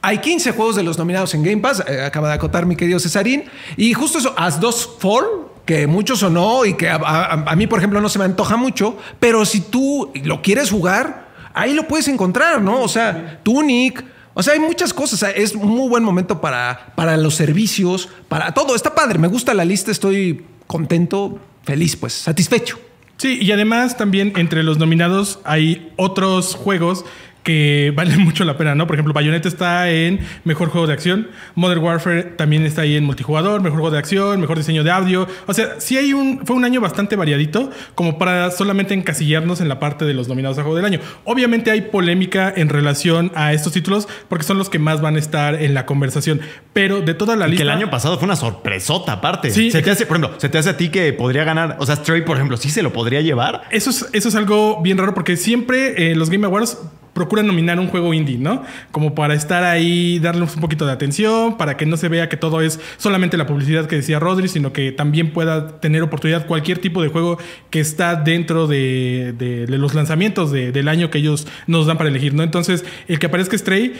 Hay 0.03 0.18
15 0.20 0.51
juegos 0.53 0.75
de 0.75 0.84
los 0.84 0.98
nominados 0.98 1.34
en 1.36 1.44
Game 1.44 1.58
Pass, 1.62 1.84
eh, 1.88 2.01
acaba 2.01 2.27
de 2.30 2.34
acotar 2.36 2.65
mi 2.65 2.75
querido 2.75 3.00
Cesarín. 3.00 3.44
Y 3.77 3.94
justo 3.94 4.18
eso, 4.18 4.34
As 4.38 4.60
2 4.60 4.98
Fall, 5.00 5.25
que 5.65 5.86
mucho 5.88 6.15
sonó 6.15 6.65
y 6.65 6.74
que 6.75 6.89
a, 6.89 6.96
a- 6.96 7.51
a 7.51 7.56
mí, 7.56 7.68
por 7.68 7.77
ejemplo, 7.80 8.01
no 8.01 8.10
se 8.10 8.18
me 8.20 8.25
antoja 8.25 8.56
mucho, 8.58 8.98
pero 9.20 9.46
si 9.46 9.62
tú 9.62 10.12
lo 10.24 10.41
quieres 10.41 10.72
jugar, 10.72 11.27
ahí 11.53 11.74
lo 11.74 11.88
puedes 11.88 12.08
encontrar, 12.08 12.62
¿no? 12.62 12.82
O 12.82 12.88
sea, 12.88 13.39
Tunic. 13.44 14.03
O 14.34 14.44
sea, 14.44 14.54
hay 14.54 14.60
muchas 14.60 14.94
cosas. 14.94 15.34
Es 15.36 15.56
un 15.56 15.68
muy 15.68 15.90
buen 15.90 16.04
momento 16.04 16.42
para, 16.42 16.94
para 16.96 17.18
los 17.18 17.36
servicios, 17.36 18.10
para 18.28 18.54
todo. 18.54 18.76
Está 18.76 18.96
padre, 18.96 19.20
me 19.20 19.28
gusta 19.28 19.54
la 19.54 19.66
lista, 19.66 19.92
estoy 19.92 20.46
contento, 20.68 21.40
feliz, 21.64 21.96
pues, 21.96 22.14
satisfecho. 22.14 22.80
Sí, 23.18 23.38
y 23.40 23.52
además 23.52 23.98
también 23.98 24.34
entre 24.38 24.64
los 24.64 24.80
nominados 24.80 25.40
hay 25.44 25.92
otros 25.96 26.56
juegos 26.56 27.06
que 27.43 27.93
valen 27.95 28.19
mucho 28.24 28.43
la 28.45 28.57
pena, 28.57 28.75
¿no? 28.75 28.88
Por 28.88 28.95
ejemplo, 28.95 29.13
Bayonetta 29.13 29.48
está 29.48 29.89
en 29.89 30.19
Mejor 30.43 30.69
Juego 30.69 30.88
de 30.88 30.93
Acción, 30.93 31.27
Modern 31.55 31.81
Warfare 31.81 32.24
también 32.24 32.65
está 32.65 32.83
ahí 32.83 32.95
en 32.95 33.03
Multijugador, 33.03 33.62
Mejor 33.62 33.79
Juego 33.79 33.91
de 33.91 34.00
Acción, 34.00 34.39
Mejor 34.41 34.57
Diseño 34.57 34.83
de 34.83 34.91
Audio. 34.91 35.27
O 35.48 35.53
sea, 35.53 35.79
sí 35.79 35.98
hay 35.98 36.13
un... 36.13 36.45
Fue 36.45 36.55
un 36.55 36.65
año 36.65 36.81
bastante 36.81 37.15
variadito 37.15 37.69
como 37.95 38.17
para 38.17 38.51
solamente 38.51 38.93
encasillarnos 38.93 39.62
en 39.62 39.69
la 39.69 39.79
parte 39.79 40.05
de 40.05 40.13
los 40.13 40.27
nominados 40.27 40.57
a 40.57 40.62
Juego 40.62 40.75
del 40.75 40.86
Año. 40.86 41.00
Obviamente 41.24 41.71
hay 41.71 41.81
polémica 41.81 42.53
en 42.55 42.69
relación 42.69 43.31
a 43.36 43.53
estos 43.53 43.74
títulos 43.74 44.07
porque 44.29 44.43
son 44.43 44.57
los 44.57 44.69
que 44.69 44.79
más 44.79 45.01
van 45.01 45.15
a 45.15 45.19
estar 45.19 45.55
en 45.55 45.74
la 45.74 45.86
conversación, 45.86 46.41
pero 46.74 47.01
de 47.01 47.13
toda 47.13 47.36
la 47.36 47.48
Y 47.48 47.51
lista... 47.51 47.63
que 47.63 47.69
el 47.69 47.77
año 47.77 47.89
pasado 47.89 48.17
fue 48.17 48.25
una 48.25 48.36
sorpresota 48.36 49.13
aparte. 49.13 49.50
Sí. 49.51 49.71
Se 49.71 49.81
te 49.81 49.91
hace, 49.91 50.05
por 50.05 50.17
ejemplo, 50.17 50.39
se 50.39 50.50
te 50.50 50.57
hace 50.57 50.69
a 50.69 50.77
ti 50.77 50.89
que 50.89 51.12
podría 51.13 51.43
ganar, 51.43 51.77
o 51.79 51.86
sea, 51.86 51.95
Stray, 51.95 52.24
por 52.24 52.38
ejemplo, 52.38 52.57
sí 52.57 52.69
se 52.69 52.81
lo 52.81 52.93
podría 52.93 53.21
llevar. 53.21 53.63
Eso 53.71 53.89
es, 53.89 54.07
eso 54.13 54.29
es 54.29 54.36
algo 54.36 54.81
bien 54.81 54.98
raro 54.98 55.13
porque 55.13 55.38
siempre 55.38 56.12
eh, 56.12 56.15
los 56.15 56.29
Game 56.29 56.45
Awards 56.45 56.77
procuran 57.13 57.46
nominar 57.48 57.80
un 57.80 57.88
juego 57.88 58.13
indie, 58.13 58.38
¿no? 58.38 58.63
Como 58.91 59.13
para 59.15 59.34
estar 59.34 59.63
ahí, 59.63 60.20
darle 60.20 60.44
un 60.44 60.62
poquito 60.62 60.86
de 60.86 60.94
atención, 60.94 61.58
para 61.58 61.75
que 61.77 61.86
no 61.86 61.98
se 61.98 62.08
vea 62.08 62.30
que 62.30 62.38
todo 62.38 62.62
es 62.62 62.80
solamente 62.98 63.36
la 63.38 63.46
publicidad 63.46 63.86
que 63.88 63.98
decía 63.98 64.20
Rodri, 64.20 64.48
sino 64.48 64.72
que 64.74 64.91
también 64.91 65.32
pueda 65.32 65.80
tener 65.82 66.01
oportunidad 66.03 66.48
cualquier 66.48 66.77
tipo 66.80 67.01
de 67.03 67.10
juego 67.10 67.38
que 67.70 67.80
está 67.80 68.15
dentro 68.15 68.68
de, 68.68 69.34
de- 69.38 69.77
los 69.77 69.94
lanzamientos 69.94 70.51
de- 70.51 70.72
del 70.72 70.88
año 70.88 71.10
que 71.10 71.18
ellos 71.18 71.48
nos 71.68 71.86
dan 71.86 71.98
para 71.98 72.10
elegir, 72.10 72.34
¿no? 72.34 72.44
Entonces, 72.44 72.86
el 73.08 73.20
que 73.20 73.25
aparezca 73.27 73.58
Stray 73.58 73.94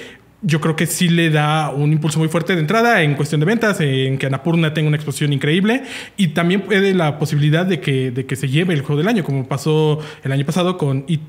yo 0.44 0.60
creo 0.60 0.76
que 0.76 0.88
sí 0.88 1.08
le 1.08 1.30
da 1.30 1.70
un 1.70 1.92
impulso 1.92 2.18
muy 2.18 2.28
fuerte 2.28 2.56
de 2.56 2.62
entrada 2.62 3.04
en 3.04 3.14
cuestión 3.14 3.40
de 3.40 3.46
ventas, 3.46 3.80
en 3.80 4.18
que 4.18 4.26
Anapurna 4.26 4.74
tenga 4.74 4.88
una 4.88 4.98
exposición 4.98 5.34
increíble 5.34 5.84
y 6.18 6.30
también 6.30 6.62
puede 6.62 6.96
la 6.96 7.20
posibilidad 7.20 7.64
de 7.64 7.80
que, 7.80 8.10
de 8.10 8.26
que 8.26 8.36
se 8.36 8.48
lleve 8.50 8.74
el 8.74 8.82
juego 8.82 8.98
del 8.98 9.08
año, 9.08 9.24
como 9.24 9.48
pasó 9.48 10.00
el 10.24 10.32
año 10.32 10.44
pasado 10.44 10.80
con 10.80 11.06
It 11.08 11.22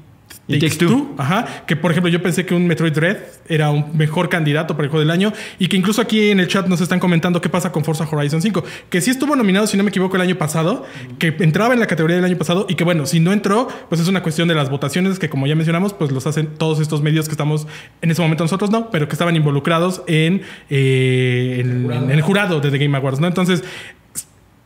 Takes 0.60 0.76
Takes 0.78 0.86
Two. 0.86 0.88
Two. 0.88 1.14
Ajá, 1.18 1.64
que 1.66 1.76
por 1.76 1.90
ejemplo 1.90 2.10
yo 2.10 2.22
pensé 2.22 2.46
que 2.46 2.54
un 2.54 2.66
Metroid 2.66 2.92
Dread 2.92 3.16
era 3.48 3.70
un 3.70 3.96
mejor 3.96 4.28
candidato 4.28 4.74
para 4.76 4.84
el 4.84 4.90
juego 4.90 5.00
del 5.00 5.10
año 5.10 5.32
y 5.58 5.68
que 5.68 5.76
incluso 5.76 6.00
aquí 6.02 6.30
en 6.30 6.40
el 6.40 6.48
chat 6.48 6.66
nos 6.68 6.80
están 6.80 6.98
comentando 7.00 7.40
qué 7.40 7.48
pasa 7.48 7.72
con 7.72 7.84
Forza 7.84 8.08
Horizon 8.10 8.40
5, 8.42 8.64
que 8.90 9.00
sí 9.00 9.10
estuvo 9.10 9.34
nominado, 9.36 9.66
si 9.66 9.76
no 9.76 9.82
me 9.82 9.90
equivoco, 9.90 10.16
el 10.16 10.22
año 10.22 10.36
pasado, 10.36 10.84
que 11.18 11.34
entraba 11.40 11.74
en 11.74 11.80
la 11.80 11.86
categoría 11.86 12.16
del 12.16 12.24
año 12.24 12.36
pasado 12.38 12.66
y 12.68 12.74
que 12.74 12.84
bueno, 12.84 13.06
si 13.06 13.20
no 13.20 13.32
entró, 13.32 13.68
pues 13.88 14.00
es 14.00 14.08
una 14.08 14.22
cuestión 14.22 14.48
de 14.48 14.54
las 14.54 14.70
votaciones 14.70 15.18
que 15.18 15.28
como 15.28 15.46
ya 15.46 15.54
mencionamos, 15.54 15.92
pues 15.92 16.10
los 16.12 16.26
hacen 16.26 16.46
todos 16.58 16.80
estos 16.80 17.02
medios 17.02 17.26
que 17.26 17.32
estamos 17.32 17.66
en 18.00 18.10
ese 18.10 18.22
momento 18.22 18.44
nosotros 18.44 18.70
no, 18.70 18.90
pero 18.90 19.08
que 19.08 19.12
estaban 19.14 19.36
involucrados 19.36 20.02
en, 20.06 20.42
eh, 20.70 21.58
en- 21.60 21.90
en 21.92 22.10
el 22.10 22.22
jurado 22.22 22.60
de 22.60 22.70
The 22.70 22.78
Game 22.78 22.96
Awards, 22.96 23.20
¿no? 23.20 23.26
Entonces 23.26 23.62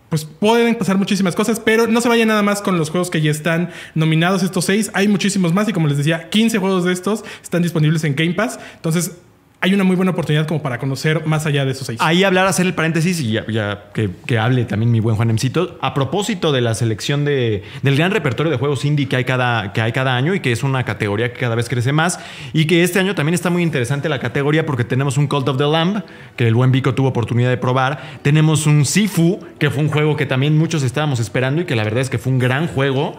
pues 0.09 0.25
pueden 0.25 0.75
pasar 0.77 0.99
muchísimas 0.99 1.35
cosas, 1.35 1.61
pero 1.61 1.87
no 1.87 2.01
se 2.01 2.09
vayan 2.09 2.29
nada 2.29 2.43
más 2.43 2.63
con 2.63 2.79
los 2.79 2.91
juegos 2.91 3.11
que 3.11 3.21
ya 3.21 3.31
están 3.31 3.71
nominados, 3.95 4.43
estos 4.43 4.65
seis. 4.65 4.91
Hay 4.95 5.09
muchísimos 5.09 5.53
más 5.53 5.69
y 5.69 5.73
como 5.73 5.89
les 5.89 5.99
decía, 5.99 6.31
15 6.31 6.59
juegos 6.59 6.85
de 6.85 6.93
estos 6.93 7.25
están 7.43 7.63
disponibles 7.63 8.05
en 8.05 8.15
Game 8.15 8.35
Pass. 8.35 8.59
Entonces, 8.77 9.13
hay 9.61 9.75
una 9.75 9.85
muy 9.85 9.97
buena 9.97 10.13
oportunidad 10.13 10.47
como 10.47 10.63
para 10.63 10.79
conocer 10.79 11.27
más 11.27 11.47
allá 11.47 11.65
de 11.65 11.73
esos 11.73 11.87
seis. 11.87 11.99
Ahí 12.01 12.25
hablar, 12.25 12.47
hacer 12.47 12.67
el 12.67 12.75
paréntesis 12.75 13.19
y 13.21 13.33
ya, 13.33 13.91
que 13.93 14.39
hable 14.39 14.65
también 14.65 14.93
mi 14.93 15.01
buen 15.01 15.17
Juanemcito. 15.17 15.79
A 15.81 15.95
propósito 15.95 16.53
de 16.53 16.61
la 16.61 16.75
selección 16.75 17.25
de, 17.25 17.63
del 17.83 17.97
gran 17.97 18.13
repertorio 18.13 18.53
de 18.53 18.59
juegos 18.59 18.85
indie 18.85 19.09
que 19.09 19.17
hay, 19.17 19.25
cada, 19.25 19.73
que 19.73 19.81
hay 19.81 19.93
cada 19.93 20.15
año 20.15 20.35
y 20.35 20.41
que 20.41 20.53
es 20.53 20.63
una 20.63 20.85
categoría 20.85 21.33
que 21.33 21.41
cada 21.41 21.55
vez 21.55 21.69
crece 21.69 21.93
más. 21.93 22.21
Y 22.53 22.67
que 22.67 22.83
este 22.83 22.99
año 22.99 23.15
también 23.15 23.35
está 23.35 23.49
muy 23.49 23.63
interesante 23.63 24.09
la 24.09 24.21
categoría 24.21 24.67
porque 24.67 24.85
tenemos 24.85 25.17
un 25.17 25.27
Cult 25.27 25.49
of 25.49 25.57
the 25.57 25.67
Lamb, 25.67 26.03
que 26.37 26.47
el 26.47 26.55
buen 26.55 26.71
Vico 26.71 26.95
tuvo 26.95 27.09
oportunidad 27.09 27.49
de 27.49 27.57
probar. 27.57 28.21
Tenemos 28.23 28.67
un 28.67 28.85
Sifu, 28.85 29.41
que 29.59 29.71
fue 29.71 29.83
un 29.83 29.89
juego 29.89 30.17
que 30.17 30.27
también 30.27 30.57
muchos 30.57 30.83
estábamos 30.83 31.19
esperando 31.19 31.63
y 31.63 31.65
que 31.65 31.75
la 31.75 31.83
verdad 31.83 32.03
es 32.03 32.11
que 32.11 32.19
fue 32.19 32.33
un 32.33 32.39
gran 32.39 32.69
juego. 32.69 33.17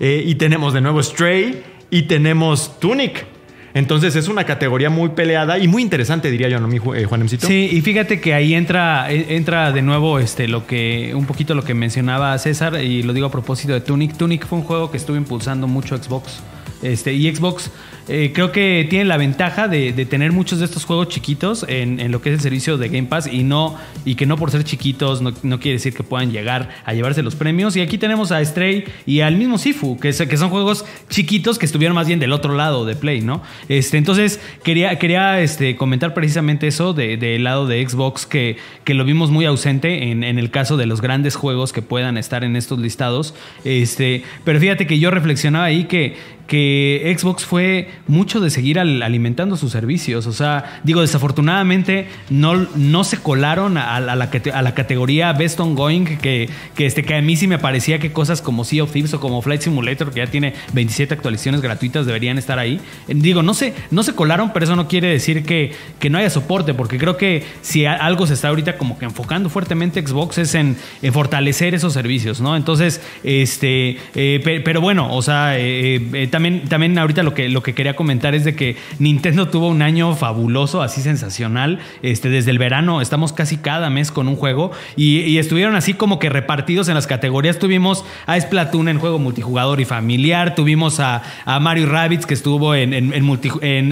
Eh, 0.00 0.22
y 0.24 0.34
tenemos 0.34 0.74
de 0.74 0.82
nuevo 0.82 1.02
Stray 1.02 1.62
y 1.90 2.02
tenemos 2.02 2.78
Tunic. 2.78 3.37
Entonces 3.78 4.16
es 4.16 4.26
una 4.26 4.42
categoría 4.44 4.90
muy 4.90 5.10
peleada 5.10 5.56
y 5.56 5.68
muy 5.68 5.82
interesante, 5.82 6.32
diría 6.32 6.48
yo, 6.48 6.58
¿no, 6.58 6.66
mi 6.66 6.78
eh, 6.96 7.04
Juanemcito? 7.04 7.46
Sí, 7.46 7.68
y 7.70 7.80
fíjate 7.80 8.20
que 8.20 8.34
ahí 8.34 8.54
entra, 8.54 9.08
e- 9.08 9.36
entra 9.36 9.70
de 9.70 9.82
nuevo 9.82 10.18
este, 10.18 10.48
lo 10.48 10.66
que, 10.66 11.12
un 11.14 11.26
poquito 11.26 11.54
lo 11.54 11.62
que 11.62 11.74
mencionaba 11.74 12.36
César, 12.38 12.82
y 12.82 13.04
lo 13.04 13.12
digo 13.12 13.28
a 13.28 13.30
propósito 13.30 13.72
de 13.74 13.80
Tunic. 13.80 14.16
Tunic 14.16 14.46
fue 14.46 14.58
un 14.58 14.64
juego 14.64 14.90
que 14.90 14.96
estuvo 14.96 15.16
impulsando 15.16 15.68
mucho 15.68 15.96
Xbox. 15.96 16.40
Este, 16.82 17.12
y 17.12 17.34
Xbox 17.34 17.70
eh, 18.08 18.32
creo 18.34 18.52
que 18.52 18.86
tiene 18.88 19.04
la 19.04 19.18
ventaja 19.18 19.68
de, 19.68 19.92
tener 20.06 20.32
muchos 20.32 20.60
de 20.60 20.64
estos 20.64 20.84
juegos 20.86 21.08
chiquitos 21.08 21.66
en, 21.68 22.10
lo 22.10 22.22
que 22.22 22.30
es 22.30 22.36
el 22.36 22.40
servicio 22.40 22.78
de 22.78 22.88
Game 22.88 23.06
Pass 23.06 23.26
y 23.30 23.42
no 23.42 23.76
y 24.06 24.14
que 24.14 24.24
no 24.24 24.38
por 24.38 24.50
ser 24.50 24.64
chiquitos 24.64 25.20
no, 25.20 25.34
no 25.42 25.60
quiere 25.60 25.74
decir 25.74 25.92
que 25.92 26.02
puedan 26.02 26.32
llegar 26.32 26.70
a 26.86 26.94
llevarse 26.94 27.22
los 27.22 27.34
premios. 27.36 27.76
Y 27.76 27.82
aquí 27.82 27.98
tenemos 27.98 28.32
a 28.32 28.42
Stray 28.42 28.84
y 29.04 29.20
al 29.20 29.36
mismo 29.36 29.58
Sifu, 29.58 29.98
que, 29.98 30.12
son 30.12 30.48
juegos 30.48 30.86
chiquitos 31.10 31.58
que 31.58 31.66
estuvieron 31.66 31.94
más 31.94 32.06
bien 32.06 32.18
del 32.18 32.32
otro 32.32 32.54
lado 32.54 32.86
de 32.86 32.96
Play, 32.96 33.20
¿no? 33.20 33.42
Este, 33.68 33.98
entonces 33.98 34.40
quería, 34.62 34.98
quería 34.98 35.40
este, 35.40 35.76
comentar 35.76 36.14
precisamente 36.14 36.66
eso 36.66 36.94
de- 36.94 37.18
del 37.18 37.44
lado 37.44 37.66
de 37.66 37.86
Xbox 37.86 38.24
que, 38.24 38.56
que 38.84 38.94
lo 38.94 39.04
vimos 39.04 39.30
muy 39.30 39.44
ausente 39.44 40.10
en, 40.10 40.24
en 40.24 40.38
el 40.38 40.50
caso 40.50 40.76
de 40.78 40.86
los 40.86 41.02
grandes 41.02 41.36
juegos 41.36 41.72
que 41.72 41.82
puedan 41.82 42.16
estar 42.16 42.42
en 42.42 42.56
estos 42.56 42.78
listados. 42.78 43.34
Este, 43.64 44.22
pero 44.44 44.58
fíjate 44.60 44.86
que 44.86 44.98
yo 44.98 45.10
reflexionaba 45.10 45.66
ahí 45.66 45.84
que 45.84 46.37
que 46.48 47.14
Xbox 47.16 47.44
fue 47.44 47.90
mucho 48.08 48.40
de 48.40 48.50
seguir 48.50 48.80
al- 48.80 49.02
alimentando 49.02 49.56
sus 49.56 49.70
servicios. 49.70 50.26
O 50.26 50.32
sea, 50.32 50.80
digo, 50.82 51.00
desafortunadamente 51.02 52.08
no, 52.30 52.66
no 52.74 53.04
se 53.04 53.18
colaron 53.18 53.76
a, 53.76 54.00
la, 54.00 54.30
categoría 54.74 55.32
Best 55.34 55.60
Ongoing, 55.60 56.04
que, 56.18 56.48
que, 56.74 56.86
este, 56.86 57.14
a 57.14 57.20
mí 57.22 57.36
sí 57.36 57.46
me 57.46 57.58
parecía 57.58 57.98
que 58.00 58.10
cosas 58.12 58.42
como 58.42 58.64
Sea 58.64 58.82
of 58.82 58.92
Thieves 58.92 59.14
o 59.14 59.20
como 59.20 59.40
Flight 59.42 59.60
Simulator, 59.60 60.10
que 60.10 60.18
ya 60.20 60.26
tiene 60.26 60.54
27 60.72 61.14
actualizaciones 61.14 61.60
gratuitas, 61.60 62.06
deberían 62.06 62.38
estar 62.38 62.58
ahí. 62.58 62.80
Digo, 63.06 63.42
no 63.42 63.54
se, 63.54 63.74
no 63.90 64.02
se 64.02 64.14
colaron, 64.14 64.52
pero 64.52 64.64
eso 64.64 64.74
no 64.74 64.88
quiere 64.88 65.08
decir 65.08 65.44
que, 65.44 65.72
que 65.98 66.10
no 66.10 66.18
haya 66.18 66.30
soporte, 66.30 66.72
porque 66.74 66.98
creo 66.98 67.16
que 67.18 67.44
si 67.60 67.84
algo 67.86 68.26
se 68.26 68.34
está 68.34 68.48
ahorita 68.48 68.78
como 68.78 68.98
que 68.98 69.04
enfocando 69.04 69.50
fuertemente 69.50 70.04
Xbox 70.04 70.38
es 70.38 70.54
en, 70.54 70.76
fortalecer 71.12 71.74
esos 71.74 71.92
servicios, 71.92 72.40
¿no? 72.40 72.56
Entonces, 72.56 73.02
este, 73.22 73.98
eh, 74.14 74.40
pe- 74.42 74.60
pero 74.62 74.80
bueno, 74.80 75.14
o 75.14 75.20
sea, 75.22 75.58
eh, 75.58 76.00
eh, 76.14 76.26
también 76.38 76.68
también, 76.68 76.96
ahorita 76.96 77.24
lo 77.24 77.34
que, 77.34 77.48
lo 77.48 77.64
que 77.64 77.74
quería 77.74 77.96
comentar 77.96 78.32
es 78.36 78.44
de 78.44 78.54
que 78.54 78.76
Nintendo 79.00 79.48
tuvo 79.48 79.66
un 79.66 79.82
año 79.82 80.14
fabuloso, 80.14 80.82
así 80.82 81.00
sensacional. 81.02 81.80
Este, 82.02 82.28
desde 82.30 82.52
el 82.52 82.58
verano 82.58 83.00
estamos 83.00 83.32
casi 83.32 83.56
cada 83.56 83.90
mes 83.90 84.12
con 84.12 84.28
un 84.28 84.36
juego 84.36 84.70
y, 84.96 85.36
estuvieron 85.38 85.74
así 85.74 85.94
como 85.94 86.20
que 86.20 86.28
repartidos 86.28 86.88
en 86.88 86.94
las 86.94 87.08
categorías. 87.08 87.58
Tuvimos 87.58 88.04
a 88.26 88.38
Splatoon 88.38 88.88
en 88.88 89.00
juego 89.00 89.18
multijugador 89.18 89.80
y 89.80 89.84
familiar, 89.84 90.54
tuvimos 90.54 91.00
a, 91.00 91.22
Mario 91.60 91.86
Rabbids 91.86 92.24
que 92.24 92.34
estuvo 92.34 92.74
en, 92.76 92.92
en- 92.94 93.12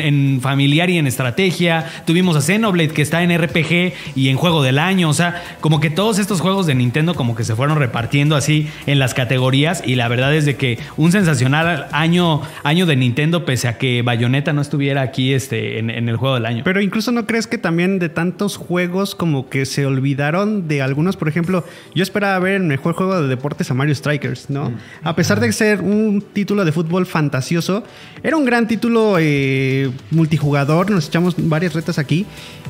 en 0.00 0.40
familiar 0.40 0.88
y 0.88 0.98
en 0.98 1.08
estrategia, 1.08 1.84
tuvimos 2.06 2.36
a 2.36 2.40
Xenoblade 2.42 2.90
que 2.90 3.02
está 3.02 3.24
en 3.24 3.36
RPG 3.36 3.92
y 4.14 4.28
en 4.28 4.36
juego 4.36 4.62
del 4.62 4.78
año. 4.78 5.08
O 5.08 5.14
sea, 5.14 5.42
como 5.60 5.80
que 5.80 5.90
todos 5.90 6.20
estos 6.20 6.40
juegos 6.40 6.66
de 6.66 6.76
Nintendo 6.76 7.14
como 7.14 7.34
que 7.34 7.42
se 7.42 7.56
fueron 7.56 7.76
repartiendo 7.78 8.36
así 8.36 8.68
en 8.86 9.00
las 9.00 9.14
categorías 9.14 9.82
y 9.84 9.96
la 9.96 10.06
verdad 10.06 10.32
es 10.32 10.44
de 10.44 10.54
que 10.54 10.78
un 10.96 11.10
sensacional 11.10 11.86
año, 11.92 12.35
año 12.62 12.86
de 12.86 12.96
Nintendo 12.96 13.44
pese 13.44 13.68
a 13.68 13.78
que 13.78 14.02
Bayonetta 14.02 14.52
no 14.52 14.60
estuviera 14.60 15.02
aquí 15.02 15.32
este, 15.32 15.78
en, 15.78 15.90
en 15.90 16.08
el 16.08 16.16
juego 16.16 16.34
del 16.34 16.46
año. 16.46 16.62
Pero 16.64 16.80
incluso 16.80 17.12
no 17.12 17.26
crees 17.26 17.46
que 17.46 17.58
también 17.58 17.98
de 17.98 18.08
tantos 18.08 18.56
juegos 18.56 19.14
como 19.14 19.48
que 19.48 19.66
se 19.66 19.86
olvidaron 19.86 20.68
de 20.68 20.82
algunos, 20.82 21.16
por 21.16 21.28
ejemplo, 21.28 21.64
yo 21.94 22.02
esperaba 22.02 22.38
ver 22.38 22.54
el 22.54 22.62
mejor 22.64 22.94
juego 22.94 23.20
de 23.20 23.28
deportes 23.28 23.70
a 23.70 23.74
Mario 23.74 23.94
Strikers, 23.94 24.50
¿no? 24.50 24.72
A 25.02 25.16
pesar 25.16 25.40
de 25.40 25.52
ser 25.52 25.80
un 25.80 26.22
título 26.32 26.64
de 26.64 26.72
fútbol 26.72 27.06
fantasioso, 27.06 27.84
era 28.22 28.36
un 28.36 28.44
gran 28.44 28.68
título 28.68 29.16
eh, 29.18 29.90
multijugador, 30.10 30.90
nos 30.90 31.08
echamos 31.08 31.34
varias 31.38 31.74
retas 31.74 31.98
aquí 31.98 32.26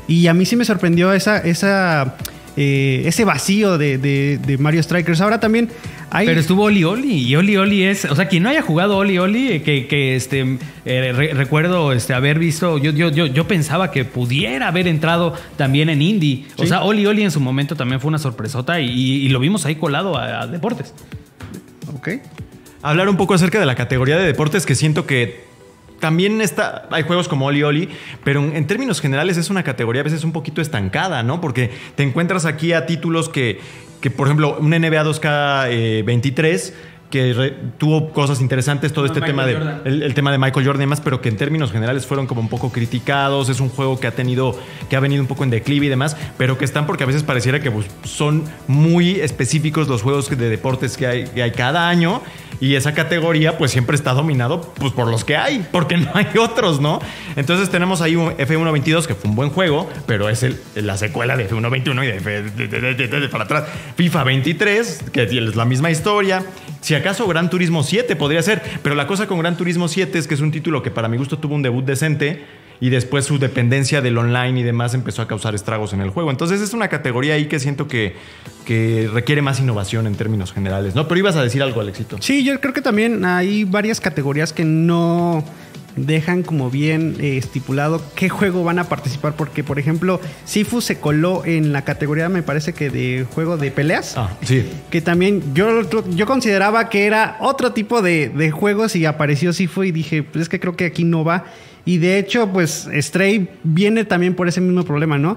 y 0.08 0.26
a 0.26 0.34
mí 0.34 0.44
sí 0.46 0.56
me 0.56 0.64
sorprendió 0.64 1.12
esa... 1.12 1.38
esa 1.38 2.16
eh, 2.56 3.02
ese 3.06 3.24
vacío 3.24 3.78
de, 3.78 3.98
de- 3.98 4.38
de 4.38 4.58
Mario 4.58 4.82
Strikers. 4.82 5.20
Ahora 5.20 5.40
también 5.40 5.68
hay... 6.10 6.26
Pero 6.26 6.40
estuvo 6.40 6.64
Oli 6.64 6.84
Oli 6.84 7.12
y 7.28 7.36
Oli 7.36 7.56
Oli 7.56 7.84
es, 7.84 8.04
o 8.06 8.14
sea, 8.16 8.28
quien 8.28 8.42
no 8.42 8.48
haya 8.48 8.62
jugado 8.62 8.96
Oli 8.96 9.18
Oli, 9.18 9.48
eh, 9.52 9.62
que, 9.62 9.86
que, 9.86 10.16
este, 10.16 10.58
eh, 10.84 11.12
re- 11.12 11.34
recuerdo 11.34 11.92
este, 11.92 12.14
haber 12.14 12.38
visto, 12.38 12.78
yo, 12.78 12.92
yo, 12.92 13.10
yo, 13.10 13.26
yo 13.26 13.46
pensaba 13.48 13.90
que 13.90 14.04
pudiera 14.04 14.68
haber 14.68 14.88
entrado 14.88 15.34
también 15.56 15.88
en 15.88 16.02
indie. 16.02 16.46
O 16.56 16.66
sea, 16.66 16.82
Oli 16.82 17.06
Oli 17.06 17.22
en 17.22 17.30
su 17.30 17.40
momento 17.40 17.76
también 17.76 18.00
fue 18.00 18.08
una 18.08 18.18
sorpresota 18.18 18.80
y, 18.80 18.90
y 18.90 19.28
lo 19.28 19.40
vimos 19.40 19.66
ahí 19.66 19.74
colado 19.76 20.16
a, 20.16 20.42
a 20.42 20.46
deportes. 20.46 20.94
Ok. 21.94 22.08
Hablar 22.82 23.08
un 23.08 23.16
poco 23.16 23.34
acerca 23.34 23.58
de 23.58 23.66
la 23.66 23.74
categoría 23.74 24.16
de 24.16 24.24
deportes 24.26 24.64
que 24.64 24.74
siento 24.76 25.06
que 25.06 25.45
también 26.06 26.40
está, 26.40 26.86
hay 26.92 27.02
juegos 27.02 27.26
como 27.26 27.46
Oli 27.46 27.64
Oli, 27.64 27.88
pero 28.22 28.40
en, 28.40 28.64
términos 28.68 29.00
generales 29.00 29.38
es 29.38 29.50
una 29.50 29.64
categoría 29.64 30.02
a 30.02 30.04
veces 30.04 30.22
un 30.22 30.30
poquito 30.30 30.60
estancada, 30.60 31.24
¿no? 31.24 31.40
Porque 31.40 31.72
te 31.96 32.04
encuentras 32.04 32.44
aquí 32.44 32.72
a 32.72 32.86
títulos 32.86 33.28
que, 33.28 33.58
que 34.00 34.08
por 34.08 34.28
ejemplo, 34.28 34.56
un 34.60 34.70
NBA 34.70 35.02
2K 35.02 35.66
eh, 35.68 36.02
23 36.06 36.74
que 37.16 37.32
re- 37.32 37.54
tuvo 37.78 38.10
cosas 38.10 38.40
interesantes, 38.40 38.92
todo 38.92 39.06
este 39.06 39.20
tema 39.20 39.46
de 39.46 39.52
el, 39.84 40.02
el 40.02 40.14
tema 40.14 40.30
de 40.32 40.38
Michael 40.38 40.66
Jordan 40.66 40.82
y 40.82 40.84
demás, 40.84 41.00
pero 41.00 41.20
que 41.20 41.28
en 41.28 41.36
términos 41.36 41.72
generales 41.72 42.06
fueron 42.06 42.26
como 42.26 42.40
un 42.40 42.48
poco 42.48 42.70
criticados. 42.72 43.48
Es 43.48 43.60
un 43.60 43.68
juego 43.70 43.98
que 43.98 44.06
ha 44.06 44.12
tenido, 44.12 44.58
que 44.90 44.96
ha 44.96 45.00
venido 45.00 45.22
un 45.22 45.28
poco 45.28 45.44
en 45.44 45.50
declive 45.50 45.86
y 45.86 45.88
demás, 45.88 46.16
pero 46.36 46.58
que 46.58 46.64
están 46.64 46.86
porque 46.86 47.04
a 47.04 47.06
veces 47.06 47.22
pareciera 47.22 47.60
que 47.60 47.70
pues, 47.70 47.86
son 48.04 48.44
muy 48.66 49.20
específicos 49.20 49.88
los 49.88 50.02
juegos 50.02 50.28
de 50.28 50.48
deportes 50.48 50.96
que 50.96 51.06
hay, 51.06 51.24
que 51.24 51.42
hay 51.42 51.52
cada 51.52 51.88
año. 51.88 52.22
Y 52.58 52.74
esa 52.76 52.94
categoría 52.94 53.58
pues 53.58 53.70
siempre 53.70 53.96
está 53.96 54.14
dominado 54.14 54.72
pues, 54.78 54.90
por 54.94 55.08
los 55.08 55.24
que 55.24 55.36
hay, 55.36 55.66
porque 55.72 55.98
no 55.98 56.08
hay 56.14 56.26
otros, 56.38 56.80
¿no? 56.80 57.00
Entonces 57.36 57.68
tenemos 57.68 58.00
ahí 58.00 58.16
un 58.16 58.30
F122 58.30 59.04
que 59.04 59.14
fue 59.14 59.28
un 59.28 59.36
buen 59.36 59.50
juego, 59.50 59.86
pero 60.06 60.30
es 60.30 60.42
el- 60.42 60.58
la 60.74 60.96
secuela 60.96 61.36
de 61.36 61.50
F121 61.50 62.02
y 62.02 62.06
de, 62.06 62.16
F, 62.16 62.30
de- 62.42 62.94
de- 62.94 63.08
de- 63.20 63.28
para 63.28 63.44
atrás. 63.44 63.64
FIFA 63.96 64.24
23, 64.24 65.04
que 65.12 65.24
es 65.24 65.54
la 65.54 65.66
misma 65.66 65.90
historia. 65.90 66.44
Si 66.80 66.94
acaso 67.06 67.26
Gran 67.28 67.50
Turismo 67.50 67.84
7 67.84 68.16
podría 68.16 68.42
ser, 68.42 68.60
pero 68.82 68.94
la 68.94 69.06
cosa 69.06 69.26
con 69.26 69.38
Gran 69.38 69.56
Turismo 69.56 69.86
7 69.86 70.18
es 70.18 70.26
que 70.26 70.34
es 70.34 70.40
un 70.40 70.50
título 70.50 70.82
que 70.82 70.90
para 70.90 71.08
mi 71.08 71.16
gusto 71.16 71.38
tuvo 71.38 71.54
un 71.54 71.62
debut 71.62 71.84
decente 71.84 72.44
y 72.80 72.90
después 72.90 73.24
su 73.24 73.38
dependencia 73.38 74.02
del 74.02 74.18
online 74.18 74.60
y 74.60 74.62
demás 74.62 74.92
empezó 74.92 75.22
a 75.22 75.28
causar 75.28 75.54
estragos 75.54 75.92
en 75.92 76.00
el 76.00 76.10
juego. 76.10 76.30
Entonces 76.30 76.60
es 76.60 76.74
una 76.74 76.88
categoría 76.88 77.34
ahí 77.34 77.46
que 77.46 77.60
siento 77.60 77.86
que, 77.86 78.16
que 78.64 79.08
requiere 79.12 79.40
más 79.40 79.60
innovación 79.60 80.06
en 80.06 80.16
términos 80.16 80.52
generales, 80.52 80.94
¿no? 80.94 81.06
Pero 81.06 81.18
ibas 81.18 81.36
a 81.36 81.42
decir 81.42 81.62
algo, 81.62 81.80
Alexito. 81.80 82.16
Sí, 82.20 82.44
yo 82.44 82.60
creo 82.60 82.74
que 82.74 82.82
también 82.82 83.24
hay 83.24 83.64
varias 83.64 84.00
categorías 84.00 84.52
que 84.52 84.64
no 84.64 85.44
dejan 85.96 86.42
como 86.42 86.70
bien 86.70 87.16
eh, 87.20 87.38
estipulado 87.38 88.02
qué 88.14 88.28
juego 88.28 88.62
van 88.64 88.78
a 88.78 88.84
participar 88.84 89.34
porque 89.34 89.64
por 89.64 89.78
ejemplo 89.78 90.20
Sifu 90.44 90.80
se 90.80 91.00
coló 91.00 91.44
en 91.44 91.72
la 91.72 91.82
categoría 91.82 92.28
me 92.28 92.42
parece 92.42 92.72
que 92.74 92.90
de 92.90 93.26
juego 93.34 93.56
de 93.56 93.70
peleas 93.70 94.14
Ah, 94.16 94.36
sí. 94.42 94.64
que 94.90 95.00
también 95.00 95.42
yo, 95.54 95.82
yo 96.10 96.26
consideraba 96.26 96.88
que 96.90 97.06
era 97.06 97.36
otro 97.40 97.72
tipo 97.72 98.02
de, 98.02 98.28
de 98.28 98.50
juegos 98.50 98.94
y 98.94 99.06
apareció 99.06 99.52
Sifu 99.52 99.84
y 99.84 99.92
dije 99.92 100.22
pues 100.22 100.42
es 100.42 100.48
que 100.48 100.60
creo 100.60 100.76
que 100.76 100.84
aquí 100.84 101.04
no 101.04 101.24
va 101.24 101.44
y 101.84 101.98
de 101.98 102.18
hecho 102.18 102.48
pues 102.52 102.88
Stray 102.92 103.48
viene 103.64 104.04
también 104.04 104.34
por 104.34 104.48
ese 104.48 104.60
mismo 104.60 104.84
problema 104.84 105.18
¿no? 105.18 105.36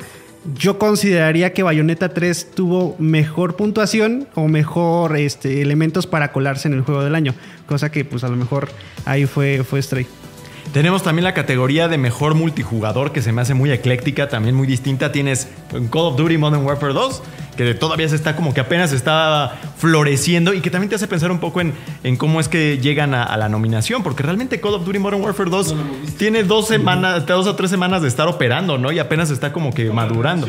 Yo 0.57 0.79
consideraría 0.79 1.51
que 1.51 1.63
Bayonetta 1.63 2.09
3 2.13 2.51
tuvo 2.55 2.95
mejor 2.97 3.57
puntuación 3.57 4.25
o 4.35 4.47
mejor 4.47 5.17
este, 5.17 5.61
elementos 5.61 6.07
para 6.07 6.31
colarse 6.31 6.69
en 6.69 6.75
el 6.75 6.81
juego 6.81 7.03
del 7.03 7.13
año. 7.15 7.33
Cosa 7.65 7.91
que 7.91 8.05
pues 8.05 8.23
a 8.23 8.29
lo 8.29 8.37
mejor 8.37 8.69
ahí 9.03 9.25
fue, 9.25 9.65
fue 9.65 9.81
Stray. 9.81 10.07
Tenemos 10.73 11.01
también 11.01 11.23
la 11.23 11.33
categoría 11.33 11.87
de 11.87 11.97
mejor 11.97 12.35
multijugador 12.35 13.11
que 13.11 13.21
se 13.21 13.31
me 13.31 13.41
hace 13.41 13.53
muy 13.53 13.71
ecléctica, 13.71 14.29
también 14.29 14.55
muy 14.55 14.67
distinta. 14.67 15.11
Tienes 15.11 15.47
Call 15.91 16.01
of 16.01 16.17
Duty 16.17 16.37
Modern 16.37 16.63
Warfare 16.63 16.93
2, 16.93 17.23
que 17.57 17.73
todavía 17.73 18.07
se 18.07 18.15
está 18.15 18.35
como 18.35 18.53
que 18.53 18.61
apenas 18.61 18.91
está 18.91 19.59
floreciendo 19.77 20.53
y 20.53 20.61
que 20.61 20.69
también 20.69 20.89
te 20.89 20.95
hace 20.95 21.07
pensar 21.07 21.31
un 21.31 21.39
poco 21.39 21.61
en, 21.61 21.73
en 22.03 22.17
cómo 22.17 22.39
es 22.39 22.47
que 22.47 22.77
llegan 22.77 23.13
a, 23.15 23.23
a 23.23 23.35
la 23.37 23.49
nominación, 23.49 24.03
porque 24.03 24.21
realmente 24.21 24.61
Call 24.61 24.75
of 24.75 24.85
Duty 24.85 24.99
Modern 24.99 25.23
Warfare 25.23 25.49
2 25.49 25.75
tiene 26.17 26.43
dos 26.43 26.67
semanas, 26.67 27.25
dos 27.25 27.47
o 27.47 27.55
tres 27.55 27.71
semanas 27.71 28.01
de 28.01 28.07
estar 28.07 28.27
operando, 28.27 28.77
¿no? 28.77 28.91
Y 28.91 28.99
apenas 28.99 29.31
está 29.31 29.51
como 29.51 29.73
que 29.73 29.89
madurando. 29.91 30.47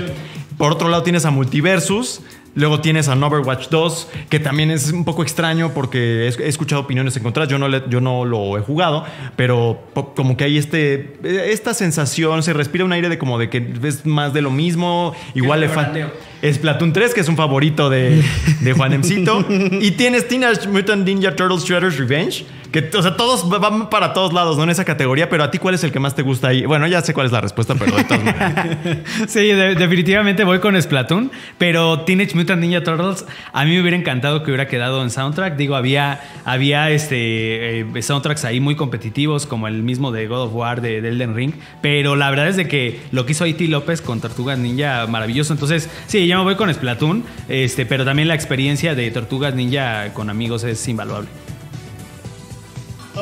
Por 0.59 0.73
otro 0.73 0.91
lado 0.91 1.03
tienes 1.03 1.25
a 1.25 1.31
Multiversus, 1.31 2.21
Luego 2.57 2.81
tienes 2.81 3.07
a 3.09 3.15
Overwatch 3.15 3.69
2, 3.69 4.09
que 4.29 4.41
también 4.41 4.71
es 4.73 4.91
un 4.93 5.05
poco 5.05 5.23
extraño 5.23 5.73
porque 5.73 6.25
he 6.27 6.49
escuchado 6.49 6.83
opiniones 6.83 7.17
encontradas. 7.17 7.49
Yo 7.51 7.59
no, 7.59 7.69
le- 7.69 7.85
yo 7.89 8.01
no 8.01 8.25
lo 8.25 8.59
he 8.59 8.61
jugado, 8.61 9.05
pero 9.37 9.81
como 10.17 10.37
que 10.37 10.45
hay 10.45 10.59
este, 10.59 11.13
esta 11.53 11.75
sensación, 11.75 12.43
se 12.43 12.53
respira 12.53 12.85
un 12.85 12.93
aire 12.93 13.09
de 13.09 13.19
como 13.19 13.39
de 13.39 13.49
que 13.51 13.65
es 13.85 14.05
más 14.05 14.33
de 14.33 14.43
lo 14.43 14.51
mismo. 14.51 15.15
Igual 15.35 15.61
le 15.61 15.69
falta. 15.69 16.11
Splatoon 16.43 16.93
3, 16.93 17.15
que 17.15 17.21
es 17.21 17.29
un 17.29 17.37
favorito 17.37 17.89
de, 17.91 18.23
de 18.61 18.73
Juan 18.73 18.95
Emcito. 18.95 19.45
y 19.81 19.93
tienes 19.93 20.27
Teenage 20.27 20.67
Mutant 20.69 21.07
Ninja 21.07 21.37
Turtles 21.37 21.65
Shredder's 21.65 21.99
Revenge, 21.99 22.45
que, 22.73 22.91
o 22.97 23.03
sea, 23.03 23.17
todos 23.17 23.49
van 23.49 23.91
para 23.91 24.13
todos 24.13 24.33
lados, 24.33 24.57
¿no? 24.57 24.65
En 24.65 24.71
esa 24.71 24.85
categoría, 24.85 25.29
pero 25.29 25.45
a 25.45 25.51
ti, 25.51 25.59
¿cuál 25.59 25.75
es 25.75 25.85
el 25.85 25.93
que 25.93 25.99
más 26.01 26.15
te 26.15 26.23
gusta 26.23 26.49
ahí? 26.49 26.65
Bueno, 26.65 26.87
ya 26.87 27.01
sé 27.03 27.13
cuál 27.15 27.27
es 27.27 27.33
la 27.33 27.41
respuesta, 27.41 27.75
pero 27.75 27.97
de 27.97 28.05
todas 28.05 28.25
maneras. 28.25 28.67
Sí, 29.29 29.41
de- 29.49 29.75
definitivamente 29.75 30.45
voy 30.45 30.59
con 30.61 30.81
Splatoon, 30.81 31.31
pero 31.59 32.01
Teenage 32.01 32.35
Mutant 32.35 32.61
Ninja 32.61 32.83
Turtles 32.83 33.25
a 33.53 33.65
mí 33.65 33.73
me 33.73 33.81
hubiera 33.81 33.97
encantado 33.97 34.43
que 34.43 34.51
hubiera 34.51 34.67
quedado 34.69 35.03
en 35.03 35.11
soundtrack. 35.11 35.57
Digo, 35.57 35.75
había, 35.77 36.21
había 36.45 36.91
este, 36.91 37.81
eh, 37.81 38.03
soundtracks 38.03 38.45
ahí 38.45 38.61
muy 38.61 38.77
competitivos, 38.77 39.47
como 39.47 39.69
el 39.69 39.83
mismo 39.83 40.13
de 40.13 40.27
God 40.27 40.43
of 40.47 40.55
War, 40.55 40.81
de, 40.81 41.01
de 41.01 41.09
Elden 41.09 41.35
Ring, 41.35 41.53
pero 41.83 42.17
la 42.17 42.31
verdad 42.31 42.49
es 42.49 42.57
de 42.57 42.69
que 42.69 43.01
lo 43.13 43.27
que 43.27 43.33
hizo 43.33 43.47
Iti 43.47 43.67
López 43.67 44.01
con 44.03 44.21
Tortugas 44.21 44.59
Ninja, 44.59 45.07
maravilloso. 45.09 45.53
Entonces, 45.53 45.89
sí, 46.07 46.27
yo 46.27 46.39
me 46.39 46.45
voy 46.45 46.55
con 46.57 46.73
Splatoon, 46.73 47.25
este, 47.49 47.87
pero 47.87 48.05
también 48.05 48.29
la 48.29 48.35
experiencia 48.35 48.95
de 48.95 49.11
Tortugas 49.11 49.55
Ninja 49.55 50.13
con 50.15 50.31
amigos 50.31 50.65
es 50.65 50.87
invaluable. 50.89 51.29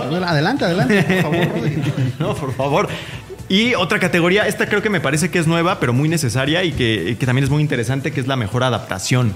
Adelante, 0.03 0.65
adelante, 0.65 1.03
por 1.03 1.23
favor, 1.23 1.49
Rodri. 1.55 1.83
No, 2.19 2.35
por 2.35 2.55
favor. 2.55 2.89
Y 3.49 3.75
otra 3.75 3.99
categoría, 3.99 4.47
esta 4.47 4.67
creo 4.67 4.83
que 4.83 4.91
me 4.91 5.01
parece 5.01 5.31
que 5.31 5.39
es 5.39 5.47
nueva, 5.47 5.81
pero 5.81 5.93
muy 5.93 6.09
necesaria 6.09 6.65
y 6.65 6.73
que, 6.73 7.17
que 7.19 7.27
también 7.27 7.45
es 7.45 7.51
muy 7.51 7.63
interesante, 7.63 8.13
que 8.13 8.21
es 8.21 8.27
la 8.27 8.37
mejor 8.37 8.63
adaptación. 8.63 9.33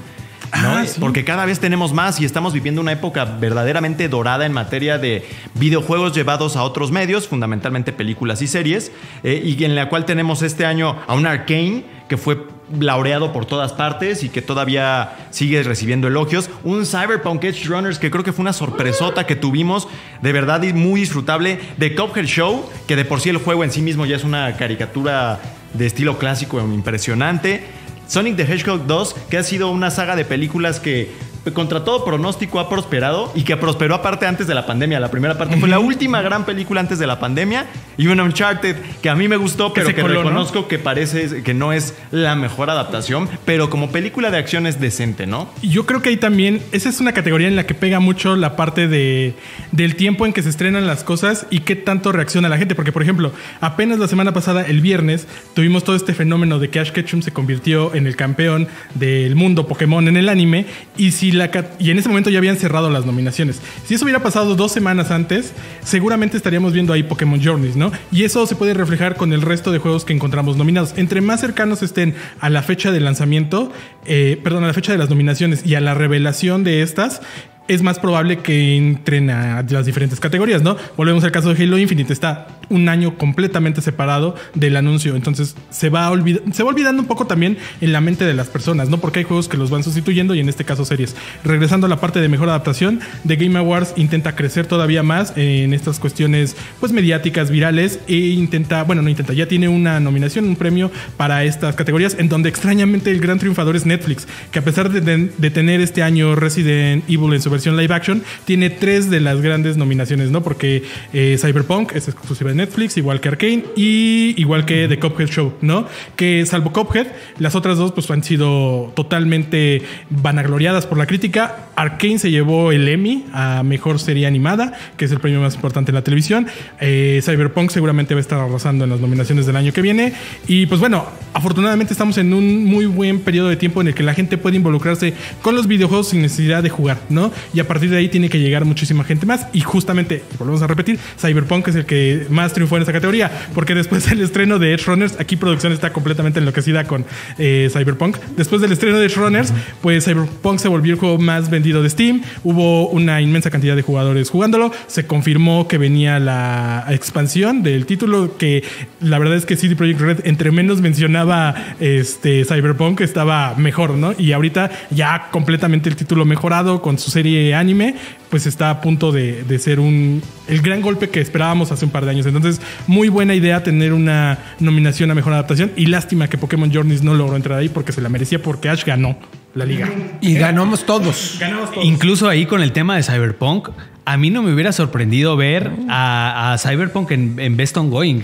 ¿no? 0.60 0.84
Porque 1.00 1.24
cada 1.24 1.46
vez 1.46 1.60
tenemos 1.60 1.92
más 1.92 2.20
y 2.20 2.24
estamos 2.24 2.52
viviendo 2.52 2.80
una 2.80 2.92
época 2.92 3.24
verdaderamente 3.24 4.08
dorada 4.08 4.44
en 4.44 4.52
materia 4.52 4.98
de 4.98 5.26
videojuegos 5.54 6.14
llevados 6.14 6.56
a 6.56 6.62
otros 6.62 6.90
medios, 6.90 7.26
fundamentalmente 7.26 7.92
películas 7.92 8.42
y 8.42 8.46
series, 8.46 8.92
eh, 9.22 9.40
y 9.42 9.64
en 9.64 9.74
la 9.74 9.88
cual 9.88 10.04
tenemos 10.04 10.42
este 10.42 10.66
año 10.66 10.96
a 11.06 11.14
un 11.14 11.26
Arcane 11.26 11.84
que 12.08 12.16
fue 12.18 12.46
laureado 12.78 13.32
por 13.32 13.46
todas 13.46 13.72
partes 13.72 14.22
y 14.22 14.28
que 14.28 14.42
todavía 14.42 15.28
sigue 15.30 15.62
recibiendo 15.62 16.08
elogios. 16.08 16.50
Un 16.64 16.86
Cyberpunk 16.86 17.44
Edge 17.44 17.66
Runners 17.66 17.98
que 17.98 18.10
creo 18.10 18.24
que 18.24 18.32
fue 18.32 18.42
una 18.42 18.52
sorpresota 18.52 19.26
que 19.26 19.36
tuvimos, 19.36 19.88
de 20.20 20.32
verdad 20.32 20.62
muy 20.74 21.00
disfrutable. 21.00 21.60
The 21.78 21.94
Cuphead 21.94 22.26
Show, 22.26 22.68
que 22.86 22.96
de 22.96 23.04
por 23.04 23.20
sí 23.20 23.30
el 23.30 23.38
juego 23.38 23.64
en 23.64 23.72
sí 23.72 23.82
mismo 23.82 24.06
ya 24.06 24.16
es 24.16 24.24
una 24.24 24.56
caricatura 24.56 25.40
de 25.74 25.86
estilo 25.86 26.18
clásico 26.18 26.60
impresionante. 26.60 27.64
Sonic 28.06 28.36
the 28.36 28.42
Hedgehog 28.42 28.86
2, 28.86 29.14
que 29.30 29.38
ha 29.38 29.42
sido 29.42 29.70
una 29.70 29.90
saga 29.90 30.16
de 30.16 30.24
películas 30.24 30.80
que 30.80 31.10
contra 31.52 31.84
todo 31.84 32.04
pronóstico 32.04 32.60
ha 32.60 32.68
prosperado 32.68 33.32
y 33.34 33.42
que 33.42 33.56
prosperó 33.56 33.94
aparte 33.94 34.26
antes 34.26 34.46
de 34.46 34.54
la 34.54 34.66
pandemia. 34.66 35.00
La 35.00 35.10
primera 35.10 35.36
parte 35.36 35.56
fue 35.56 35.68
la 35.68 35.78
última 35.78 36.22
gran 36.22 36.44
película 36.44 36.80
antes 36.80 36.98
de 36.98 37.06
la 37.06 37.18
pandemia 37.18 37.66
y 37.96 38.06
un 38.06 38.20
Uncharted 38.20 38.76
que 39.02 39.10
a 39.10 39.14
mí 39.14 39.28
me 39.28 39.36
gustó, 39.36 39.72
pero 39.72 39.88
que 39.88 40.00
coló, 40.00 40.14
¿no? 40.14 40.20
reconozco 40.22 40.68
que 40.68 40.78
parece 40.78 41.42
que 41.42 41.54
no 41.54 41.72
es 41.72 41.94
la 42.10 42.36
mejor 42.36 42.70
adaptación, 42.70 43.28
pero 43.44 43.70
como 43.70 43.90
película 43.90 44.30
de 44.30 44.38
acción 44.38 44.66
es 44.66 44.80
decente, 44.80 45.26
¿no? 45.26 45.50
Yo 45.62 45.86
creo 45.86 46.02
que 46.02 46.10
ahí 46.10 46.16
también, 46.16 46.62
esa 46.72 46.88
es 46.88 47.00
una 47.00 47.12
categoría 47.12 47.48
en 47.48 47.56
la 47.56 47.66
que 47.66 47.74
pega 47.74 48.00
mucho 48.00 48.36
la 48.36 48.56
parte 48.56 48.88
de, 48.88 49.34
del 49.72 49.96
tiempo 49.96 50.26
en 50.26 50.32
que 50.32 50.42
se 50.42 50.48
estrenan 50.48 50.86
las 50.86 51.04
cosas 51.04 51.46
y 51.50 51.60
qué 51.60 51.76
tanto 51.76 52.12
reacciona 52.12 52.48
la 52.48 52.58
gente. 52.58 52.74
Porque, 52.74 52.92
por 52.92 53.02
ejemplo, 53.02 53.32
apenas 53.60 53.98
la 53.98 54.08
semana 54.08 54.32
pasada, 54.32 54.62
el 54.62 54.80
viernes, 54.80 55.26
tuvimos 55.54 55.84
todo 55.84 55.96
este 55.96 56.14
fenómeno 56.14 56.58
de 56.58 56.70
que 56.70 56.80
Ash 56.80 56.90
Ketchum 56.90 57.22
se 57.22 57.32
convirtió 57.32 57.94
en 57.94 58.06
el 58.06 58.16
campeón 58.16 58.68
del 58.94 59.34
mundo 59.34 59.66
Pokémon 59.66 60.06
en 60.08 60.16
el 60.16 60.28
anime. 60.28 60.66
Y, 60.96 61.12
si 61.12 61.31
y 61.78 61.90
en 61.90 61.98
ese 61.98 62.08
momento 62.08 62.30
ya 62.30 62.38
habían 62.38 62.56
cerrado 62.56 62.90
las 62.90 63.06
nominaciones. 63.06 63.60
Si 63.86 63.94
eso 63.94 64.04
hubiera 64.04 64.22
pasado 64.22 64.54
dos 64.54 64.72
semanas 64.72 65.10
antes, 65.10 65.52
seguramente 65.82 66.36
estaríamos 66.36 66.72
viendo 66.72 66.92
ahí 66.92 67.02
Pokémon 67.02 67.42
Journeys, 67.42 67.76
¿no? 67.76 67.92
Y 68.10 68.24
eso 68.24 68.46
se 68.46 68.54
puede 68.54 68.74
reflejar 68.74 69.16
con 69.16 69.32
el 69.32 69.42
resto 69.42 69.72
de 69.72 69.78
juegos 69.78 70.04
que 70.04 70.12
encontramos 70.12 70.56
nominados. 70.56 70.94
Entre 70.96 71.20
más 71.20 71.40
cercanos 71.40 71.82
estén 71.82 72.14
a 72.40 72.50
la 72.50 72.62
fecha 72.62 72.92
de 72.92 73.00
lanzamiento, 73.00 73.72
eh, 74.04 74.40
perdón, 74.42 74.64
a 74.64 74.68
la 74.68 74.74
fecha 74.74 74.92
de 74.92 74.98
las 74.98 75.10
nominaciones 75.10 75.64
y 75.64 75.74
a 75.74 75.80
la 75.80 75.94
revelación 75.94 76.64
de 76.64 76.82
estas, 76.82 77.22
es 77.68 77.82
más 77.82 77.98
probable 77.98 78.38
que 78.38 78.76
entren 78.76 79.30
a 79.30 79.62
las 79.62 79.86
diferentes 79.86 80.20
categorías, 80.20 80.62
¿no? 80.62 80.76
Volvemos 80.96 81.24
al 81.24 81.32
caso 81.32 81.54
de 81.54 81.62
Halo 81.62 81.78
Infinite, 81.78 82.12
está 82.12 82.48
un 82.72 82.88
año 82.88 83.16
completamente 83.16 83.80
separado 83.82 84.34
del 84.54 84.76
anuncio, 84.76 85.14
entonces 85.14 85.54
se 85.70 85.90
va, 85.90 86.10
se 86.52 86.62
va 86.62 86.70
olvidando 86.70 87.02
un 87.02 87.08
poco 87.08 87.26
también 87.26 87.58
en 87.80 87.92
la 87.92 88.00
mente 88.00 88.24
de 88.24 88.34
las 88.34 88.48
personas, 88.48 88.88
¿no? 88.88 88.98
Porque 88.98 89.20
hay 89.20 89.24
juegos 89.24 89.48
que 89.48 89.56
los 89.56 89.70
van 89.70 89.84
sustituyendo 89.84 90.34
y 90.34 90.40
en 90.40 90.48
este 90.48 90.64
caso 90.64 90.84
series. 90.84 91.14
Regresando 91.44 91.86
a 91.86 91.90
la 91.90 92.00
parte 92.00 92.20
de 92.20 92.28
mejor 92.28 92.48
adaptación, 92.48 93.00
The 93.26 93.36
Game 93.36 93.58
Awards 93.58 93.94
intenta 93.96 94.34
crecer 94.34 94.66
todavía 94.66 95.02
más 95.02 95.32
en 95.36 95.74
estas 95.74 95.98
cuestiones 95.98 96.56
pues 96.80 96.92
mediáticas, 96.92 97.50
virales 97.50 98.00
e 98.08 98.16
intenta, 98.16 98.82
bueno, 98.84 99.02
no 99.02 99.08
intenta, 99.08 99.32
ya 99.32 99.46
tiene 99.46 99.68
una 99.68 100.00
nominación, 100.00 100.46
un 100.46 100.56
premio 100.56 100.90
para 101.16 101.44
estas 101.44 101.74
categorías 101.74 102.16
en 102.18 102.28
donde 102.28 102.48
extrañamente 102.48 103.10
el 103.10 103.20
gran 103.20 103.38
triunfador 103.38 103.76
es 103.76 103.86
Netflix, 103.86 104.26
que 104.50 104.58
a 104.58 104.62
pesar 104.62 104.90
de, 104.90 105.50
tener 105.50 105.80
este 105.80 106.02
año 106.02 106.34
Resident 106.34 107.04
Evil 107.08 107.34
en 107.34 107.42
su 107.42 107.50
versión 107.50 107.76
live 107.76 107.94
action, 107.94 108.22
tiene 108.44 108.70
tres 108.70 109.10
de 109.10 109.20
las 109.20 109.40
grandes 109.40 109.76
nominaciones, 109.76 110.30
¿no? 110.30 110.42
Porque 110.42 110.84
eh, 111.12 111.36
Cyberpunk 111.38 111.92
es 111.94 112.08
exclusiva 112.08 112.50
igual 112.96 113.20
que 113.20 113.28
Arkane 113.28 113.64
y 113.76 114.34
igual 114.36 114.64
que 114.64 114.88
The 114.88 114.98
Cuphead 114.98 115.28
Show, 115.28 115.54
¿no? 115.60 115.86
Que 116.16 116.44
salvo 116.46 116.72
Cuphead, 116.72 117.06
las 117.38 117.54
otras 117.54 117.78
dos 117.78 117.92
pues 117.92 118.10
han 118.10 118.22
sido 118.22 118.92
totalmente 118.94 119.82
vanagloriadas 120.10 120.86
por 120.86 120.98
la 120.98 121.06
crítica. 121.06 121.68
Arkane 121.76 122.18
se 122.18 122.30
llevó 122.30 122.72
el 122.72 122.88
Emmy 122.88 123.24
a 123.32 123.62
mejor 123.62 123.98
serie 123.98 124.26
animada, 124.26 124.72
que 124.96 125.04
es 125.04 125.12
el 125.12 125.20
premio 125.20 125.40
más 125.40 125.54
importante 125.54 125.90
en 125.90 125.94
la 125.94 126.02
televisión. 126.02 126.46
Eh, 126.80 127.20
Cyberpunk 127.22 127.70
seguramente 127.70 128.14
va 128.14 128.18
a 128.18 128.22
estar 128.22 128.38
arrasando 128.38 128.84
en 128.84 128.90
las 128.90 129.00
nominaciones 129.00 129.46
del 129.46 129.56
año 129.56 129.72
que 129.72 129.80
viene. 129.80 130.12
Y 130.46 130.66
pues 130.66 130.80
bueno, 130.80 131.06
afortunadamente 131.32 131.92
estamos 131.92 132.18
en 132.18 132.34
un 132.34 132.64
muy 132.64 132.86
buen 132.86 133.20
periodo 133.20 133.48
de 133.48 133.56
tiempo 133.56 133.80
en 133.80 133.88
el 133.88 133.94
que 133.94 134.02
la 134.02 134.14
gente 134.14 134.38
puede 134.38 134.56
involucrarse 134.56 135.14
con 135.40 135.54
los 135.54 135.66
videojuegos 135.66 136.08
sin 136.08 136.22
necesidad 136.22 136.62
de 136.62 136.70
jugar, 136.70 136.98
¿no? 137.08 137.32
Y 137.54 137.60
a 137.60 137.68
partir 137.68 137.90
de 137.90 137.98
ahí 137.98 138.08
tiene 138.08 138.28
que 138.28 138.38
llegar 138.38 138.64
muchísima 138.64 139.04
gente 139.04 139.26
más. 139.26 139.46
Y 139.52 139.60
justamente, 139.60 140.22
volvemos 140.38 140.62
a 140.62 140.66
repetir, 140.66 140.98
Cyberpunk 141.18 141.68
es 141.68 141.76
el 141.76 141.86
que 141.86 142.26
más 142.28 142.41
triunfó 142.50 142.76
en 142.76 142.82
esa 142.82 142.92
categoría, 142.92 143.30
porque 143.54 143.74
después 143.74 144.08
del 144.08 144.20
estreno 144.20 144.58
de 144.58 144.74
Edge 144.74 144.84
Runners, 144.86 145.18
aquí 145.20 145.36
producción 145.36 145.72
está 145.72 145.92
completamente 145.92 146.40
enloquecida 146.40 146.84
con 146.84 147.04
eh, 147.38 147.70
Cyberpunk. 147.72 148.16
Después 148.36 148.60
del 148.60 148.72
estreno 148.72 148.98
de 148.98 149.06
Edge 149.06 149.16
Runners, 149.16 149.52
pues 149.80 150.04
Cyberpunk 150.04 150.58
se 150.58 150.68
volvió 150.68 150.94
el 150.94 150.98
juego 150.98 151.18
más 151.18 151.50
vendido 151.50 151.82
de 151.82 151.90
Steam. 151.90 152.22
Hubo 152.42 152.88
una 152.88 153.20
inmensa 153.20 153.50
cantidad 153.50 153.76
de 153.76 153.82
jugadores 153.82 154.30
jugándolo. 154.30 154.72
Se 154.86 155.06
confirmó 155.06 155.68
que 155.68 155.78
venía 155.78 156.18
la 156.18 156.86
expansión 156.90 157.62
del 157.62 157.86
título, 157.86 158.36
que 158.36 158.64
la 159.00 159.18
verdad 159.18 159.36
es 159.36 159.46
que 159.46 159.56
CD 159.56 159.76
Projekt 159.76 160.00
Red, 160.00 160.20
entre 160.24 160.50
menos 160.50 160.80
mencionaba 160.80 161.54
este 161.80 162.44
Cyberpunk, 162.44 163.00
estaba 163.00 163.54
mejor, 163.56 163.90
¿no? 163.90 164.14
Y 164.18 164.32
ahorita 164.32 164.70
ya 164.90 165.28
completamente 165.30 165.88
el 165.88 165.96
título 165.96 166.24
mejorado 166.24 166.82
con 166.82 166.98
su 166.98 167.10
serie 167.10 167.54
anime, 167.54 167.94
pues 168.30 168.46
está 168.46 168.70
a 168.70 168.80
punto 168.80 169.12
de, 169.12 169.44
de 169.44 169.58
ser 169.58 169.78
un 169.78 170.22
el 170.48 170.60
gran 170.60 170.80
golpe 170.80 171.08
que 171.08 171.20
esperábamos 171.20 171.72
hace 171.72 171.84
un 171.84 171.90
par 171.90 172.04
de 172.04 172.10
años. 172.10 172.26
Entonces, 172.36 172.64
muy 172.86 173.08
buena 173.08 173.34
idea 173.34 173.62
tener 173.62 173.92
una 173.92 174.38
nominación 174.60 175.10
a 175.10 175.14
mejor 175.14 175.32
adaptación. 175.32 175.72
Y 175.76 175.86
lástima 175.86 176.28
que 176.28 176.38
Pokémon 176.38 176.72
Journeys 176.72 177.02
no 177.02 177.14
logró 177.14 177.36
entrar 177.36 177.58
ahí 177.58 177.68
porque 177.68 177.92
se 177.92 178.00
la 178.00 178.08
merecía 178.08 178.42
porque 178.42 178.68
Ash 178.68 178.84
ganó 178.84 179.16
la 179.54 179.64
liga. 179.64 179.90
Y 180.20 180.34
ganamos 180.34 180.84
todos. 180.86 181.36
Ganamos 181.38 181.70
todos. 181.70 181.84
Incluso 181.84 182.28
ahí 182.28 182.46
con 182.46 182.62
el 182.62 182.72
tema 182.72 182.96
de 182.96 183.02
Cyberpunk, 183.02 183.70
a 184.04 184.16
mí 184.16 184.30
no 184.30 184.42
me 184.42 184.52
hubiera 184.52 184.72
sorprendido 184.72 185.36
ver 185.36 185.70
a, 185.88 186.52
a 186.52 186.58
Cyberpunk 186.58 187.10
en, 187.10 187.38
en 187.38 187.56
Best 187.56 187.76
Ongoing. 187.76 188.22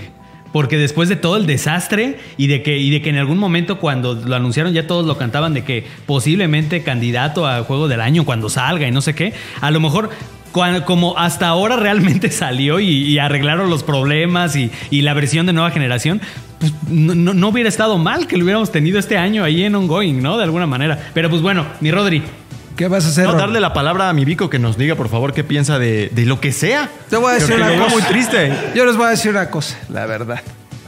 Porque 0.51 0.77
después 0.77 1.09
de 1.09 1.15
todo 1.15 1.37
el 1.37 1.45
desastre 1.45 2.17
y 2.37 2.47
de, 2.47 2.63
que, 2.63 2.79
y 2.79 2.89
de 2.89 3.03
que 3.03 3.09
en 3.09 3.17
algún 3.17 3.37
momento 3.37 3.79
cuando 3.79 4.15
lo 4.15 4.35
anunciaron 4.35 4.73
ya 4.73 4.87
todos 4.87 5.05
lo 5.05 5.15
cantaban 5.15 5.53
de 5.53 5.63
que 5.63 5.85
posiblemente 6.07 6.81
candidato 6.81 7.45
a 7.45 7.61
juego 7.63 7.87
del 7.87 8.01
año 8.01 8.25
cuando 8.25 8.49
salga 8.49 8.87
y 8.87 8.91
no 8.91 9.01
sé 9.01 9.13
qué, 9.13 9.33
a 9.61 9.69
lo 9.69 9.79
mejor 9.79 10.09
como 10.85 11.17
hasta 11.17 11.47
ahora 11.47 11.75
realmente 11.75 12.31
salió 12.31 12.79
y, 12.79 12.87
y 12.87 13.19
arreglaron 13.19 13.69
los 13.69 13.83
problemas 13.83 14.55
y, 14.55 14.71
y 14.89 15.01
la 15.01 15.13
versión 15.13 15.45
de 15.45 15.53
nueva 15.53 15.71
generación, 15.71 16.21
pues 16.59 16.73
no, 16.89 17.15
no- 17.15 17.33
no 17.33 17.47
hubiera 17.49 17.69
estado 17.69 17.97
mal 17.97 18.27
que 18.27 18.37
lo 18.37 18.43
hubiéramos 18.43 18.71
tenido 18.71 18.99
este 18.99 19.17
año 19.17 19.43
ahí 19.43 19.63
en 19.63 19.75
Ongoing, 19.75 20.21
¿no? 20.21 20.37
De 20.37 20.43
alguna 20.43 20.67
manera. 20.67 20.99
Pero 21.13 21.29
pues 21.29 21.41
bueno, 21.41 21.65
mi 21.81 21.91
Rodri, 21.91 22.23
¿Qué 22.75 22.87
vas 22.87 23.03
a 23.05 23.09
hacer? 23.09 23.25
No, 23.25 23.33
darle 23.33 23.59
la 23.59 23.73
palabra 23.73 24.07
a 24.07 24.13
mi 24.13 24.23
Vico 24.23 24.49
que 24.49 24.57
nos 24.57 24.77
diga, 24.77 24.95
por 24.95 25.09
favor, 25.09 25.33
qué 25.33 25.43
piensa 25.43 25.79
de, 25.79 26.07
de 26.13 26.25
lo 26.25 26.39
que 26.39 26.53
sea. 26.53 26.89
Te 27.09 27.17
voy 27.17 27.31
a 27.31 27.33
decir 27.33 27.49
Porque 27.57 27.73
una 27.73 27.77
cosa. 27.83 27.93
muy 27.93 28.01
triste. 28.03 28.53
Yo 28.73 28.85
les 28.85 28.95
voy 28.95 29.07
a 29.07 29.09
decir 29.09 29.31
una 29.31 29.49
cosa, 29.49 29.77
la 29.89 30.05
verdad. 30.05 30.39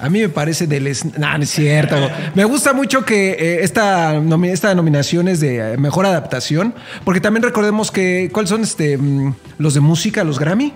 A 0.02 0.10
mí 0.10 0.20
me 0.20 0.30
parece 0.30 0.68
del... 0.68 0.88
es- 0.88 1.06
No, 1.18 1.38
no 1.38 1.44
es 1.44 1.50
cierto. 1.50 1.96
Me 2.36 2.44
gusta 2.46 2.74
mucho 2.74 3.06
que 3.06 3.32
eh, 3.32 3.64
esta, 3.64 4.16
nomi- 4.20 4.50
esta 4.50 4.74
nominación 4.76 5.28
es 5.28 5.40
de 5.40 5.74
eh, 5.74 5.78
mejor 5.78 6.06
adaptación, 6.06 6.74
porque 7.06 7.22
también 7.22 7.44
recordemos 7.44 7.92
que, 7.92 8.30
¿cuáles 8.34 8.50
son 8.50 8.62
este, 8.64 8.98
mm, 8.98 9.34
los 9.60 9.74
de 9.74 9.80
música, 9.80 10.24
los 10.24 10.40
Grammy? 10.40 10.74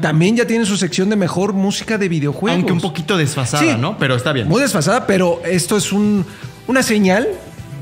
También 0.00 0.36
ya 0.36 0.46
tienen 0.46 0.66
su 0.66 0.76
sección 0.76 1.10
de 1.10 1.16
mejor 1.16 1.52
música 1.52 1.98
de 1.98 2.08
videojuegos. 2.08 2.56
Aunque 2.58 2.72
un 2.72 2.80
poquito 2.80 3.16
desfasada, 3.16 3.62
Sí. 3.62 3.78
¿no? 3.80 3.98
Pero 3.98 4.14
está 4.16 4.32
bien. 4.32 4.48
Muy 4.48 4.62
desfasada, 4.62 5.06
pero 5.06 5.42
esto 5.44 5.76
es 5.76 5.92
un- 5.92 6.24
una 6.66 6.82
señal 6.82 7.26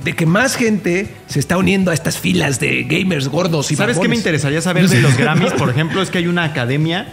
de 0.05 0.13
que 0.15 0.25
más 0.25 0.55
gente 0.55 1.09
se 1.27 1.41
está 1.41 1.57
uniendo 1.59 1.91
a 1.91 1.95
estas 1.95 2.17
filas 2.17 2.61
de 2.61 2.85
gamers 2.85 3.29
gordos 3.29 3.73
y 3.73 3.77
¿Sabes 3.77 3.99
qué 3.99 4.07
me 4.09 4.15
interesaría 4.15 4.61
saber 4.63 4.89
de 4.89 5.01
los 5.01 5.17
Grammys? 5.19 5.53
Por 5.55 5.69
ejemplo, 5.69 6.01
es 6.01 6.11
que 6.11 6.19
hay 6.19 6.29
una 6.29 6.45
academia 6.45 7.09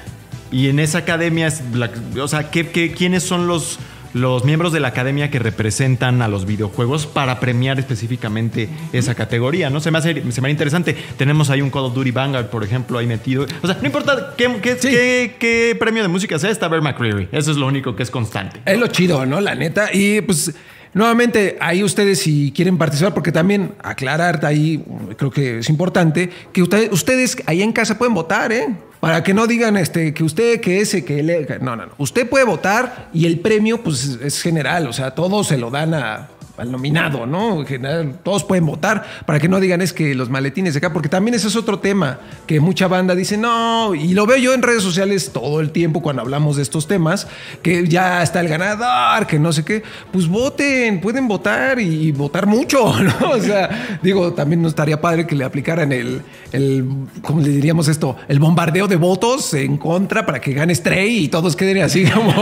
y 0.53 0.69
en 0.69 0.79
esa 0.79 0.99
academia, 0.99 1.47
es 1.47 1.61
la- 1.73 1.91
o 2.21 2.27
sea, 2.29 2.49
¿qué, 2.51 2.69
qué- 2.69 2.93
quiénes 2.93 3.23
son 3.23 3.47
los, 3.47 3.79
los 4.13 4.45
miembros 4.45 4.71
de 4.71 4.79
la 4.79 4.89
academia 4.89 5.31
que 5.31 5.39
representan 5.39 6.21
a 6.21 6.27
los 6.27 6.45
videojuegos 6.45 7.07
para 7.07 7.39
premiar 7.39 7.79
específicamente 7.79 8.69
esa 8.93 9.15
categoría? 9.15 9.69
¿no? 9.71 9.79
Se 9.79 9.89
me 9.89 9.97
hace, 9.97 10.13
se 10.31 10.41
me 10.41 10.47
hace 10.47 10.51
interesante. 10.51 10.95
Tenemos 11.17 11.49
ahí 11.49 11.61
un 11.61 11.71
Call 11.71 11.85
of 11.85 11.95
Duty 11.95 12.11
Vanguard, 12.11 12.47
por 12.51 12.63
ejemplo, 12.63 12.99
ahí 12.99 13.07
metido. 13.07 13.45
O 13.63 13.67
sea, 13.67 13.77
no 13.81 13.85
importa 13.87 14.35
qué, 14.37 14.47
qué- 14.61 14.77
qué- 14.79 15.35
qué 15.39 15.75
premio 15.79 16.03
de 16.03 16.07
música 16.09 16.37
sea, 16.37 16.51
está 16.51 16.67
Bear 16.67 16.83
McCreary. 16.83 17.27
Eso 17.31 17.49
es 17.51 17.57
lo 17.57 17.65
único 17.65 17.95
que 17.95 18.03
es 18.03 18.11
constante. 18.11 18.61
Es 18.65 18.77
lo 18.77 18.85
chido, 18.87 19.25
¿no? 19.25 19.41
La 19.41 19.55
neta. 19.55 19.89
Y 19.91 20.21
pues, 20.21 20.53
nuevamente, 20.93 21.57
ahí 21.59 21.83
ustedes 21.83 22.19
si 22.19 22.51
quieren 22.55 22.77
participar, 22.77 23.13
porque 23.13 23.31
también 23.31 23.73
aclarar 23.83 24.45
ahí, 24.45 24.83
creo 25.17 25.31
que 25.31 25.59
es 25.59 25.69
importante, 25.69 26.29
que 26.51 26.61
usted- 26.61 26.91
ustedes 26.91 27.37
ahí 27.45 27.61
en 27.61 27.71
casa 27.73 27.97
pueden 27.97 28.13
votar, 28.13 28.51
¿eh? 28.51 28.67
Para 28.99 29.21
que 29.21 29.33
no 29.33 29.47
digan 29.47 29.75
este, 29.75 30.13
que 30.13 30.23
usted, 30.23 30.61
que 30.61 30.79
ese, 30.79 31.03
que 31.03 31.19
él. 31.19 31.47
No, 31.59 31.75
no, 31.75 31.87
no. 31.87 31.91
Usted 31.97 32.29
puede 32.29 32.45
votar 32.45 33.09
y 33.13 33.25
el 33.25 33.39
premio, 33.39 33.83
pues, 33.83 34.03
es- 34.05 34.19
es 34.21 34.41
general. 34.41 34.87
O 34.87 34.93
sea, 34.93 35.11
todos 35.11 35.47
se 35.47 35.57
lo 35.57 35.69
dan 35.69 35.93
a- 35.93 36.29
al 36.55 36.71
nominado, 36.71 37.25
¿no? 37.25 37.61
En 37.61 37.65
general, 37.65 38.19
todos 38.21 38.43
pueden 38.43 38.65
votar 38.65 39.03
para 39.25 39.39
que 39.39 39.49
no 39.49 39.59
digan 39.59 39.81
es 39.81 39.91
que 39.91 40.13
los 40.13 40.29
maletines 40.29 40.75
de 40.75 40.77
acá, 40.77 40.93
porque 40.93 41.09
también 41.09 41.33
ese 41.33 41.47
es 41.47 41.55
otro 41.55 41.79
tema 41.79 42.19
que 42.45 42.59
mucha 42.59 42.87
banda 42.87 43.15
dice, 43.15 43.37
no, 43.37 43.95
y 43.95 44.13
lo 44.13 44.27
veo 44.27 44.37
yo 44.37 44.53
en 44.53 44.61
redes 44.61 44.83
sociales 44.83 45.31
todo 45.33 45.61
el 45.61 45.71
tiempo 45.71 46.03
cuando 46.03 46.21
hablamos 46.21 46.57
de 46.57 46.61
estos 46.61 46.87
temas, 46.87 47.27
que 47.63 47.87
ya 47.87 48.21
está 48.21 48.39
el 48.39 48.49
ganador, 48.49 49.25
que 49.25 49.39
no 49.39 49.51
sé 49.51 49.65
qué, 49.65 49.81
pues 50.11 50.27
voten, 50.27 51.01
pueden 51.01 51.27
votar 51.27 51.79
y 51.79 52.11
votar 52.11 52.45
mucho, 52.45 52.93
¿no? 53.01 53.31
O 53.31 53.39
sea, 53.39 53.99
digo, 54.03 54.33
también 54.33 54.61
no 54.61 54.67
estaría 54.67 55.01
padre 55.01 55.25
que 55.25 55.35
le 55.35 55.45
aplicaran 55.45 55.91
el, 55.91 56.21
el 56.51 56.85
¿cómo 57.23 57.41
le 57.41 57.49
diríamos 57.49 57.87
esto? 57.87 58.15
El 58.27 58.37
bombardeo 58.37 58.87
de 58.87 58.95
votos 58.95 59.55
en 59.55 59.77
contra 59.77 60.23
para 60.23 60.39
que 60.39 60.53
gane 60.53 60.75
Stray 60.75 61.25
y 61.25 61.27
todos 61.29 61.55
queden 61.55 61.81
así 61.81 62.05
como 62.13 62.33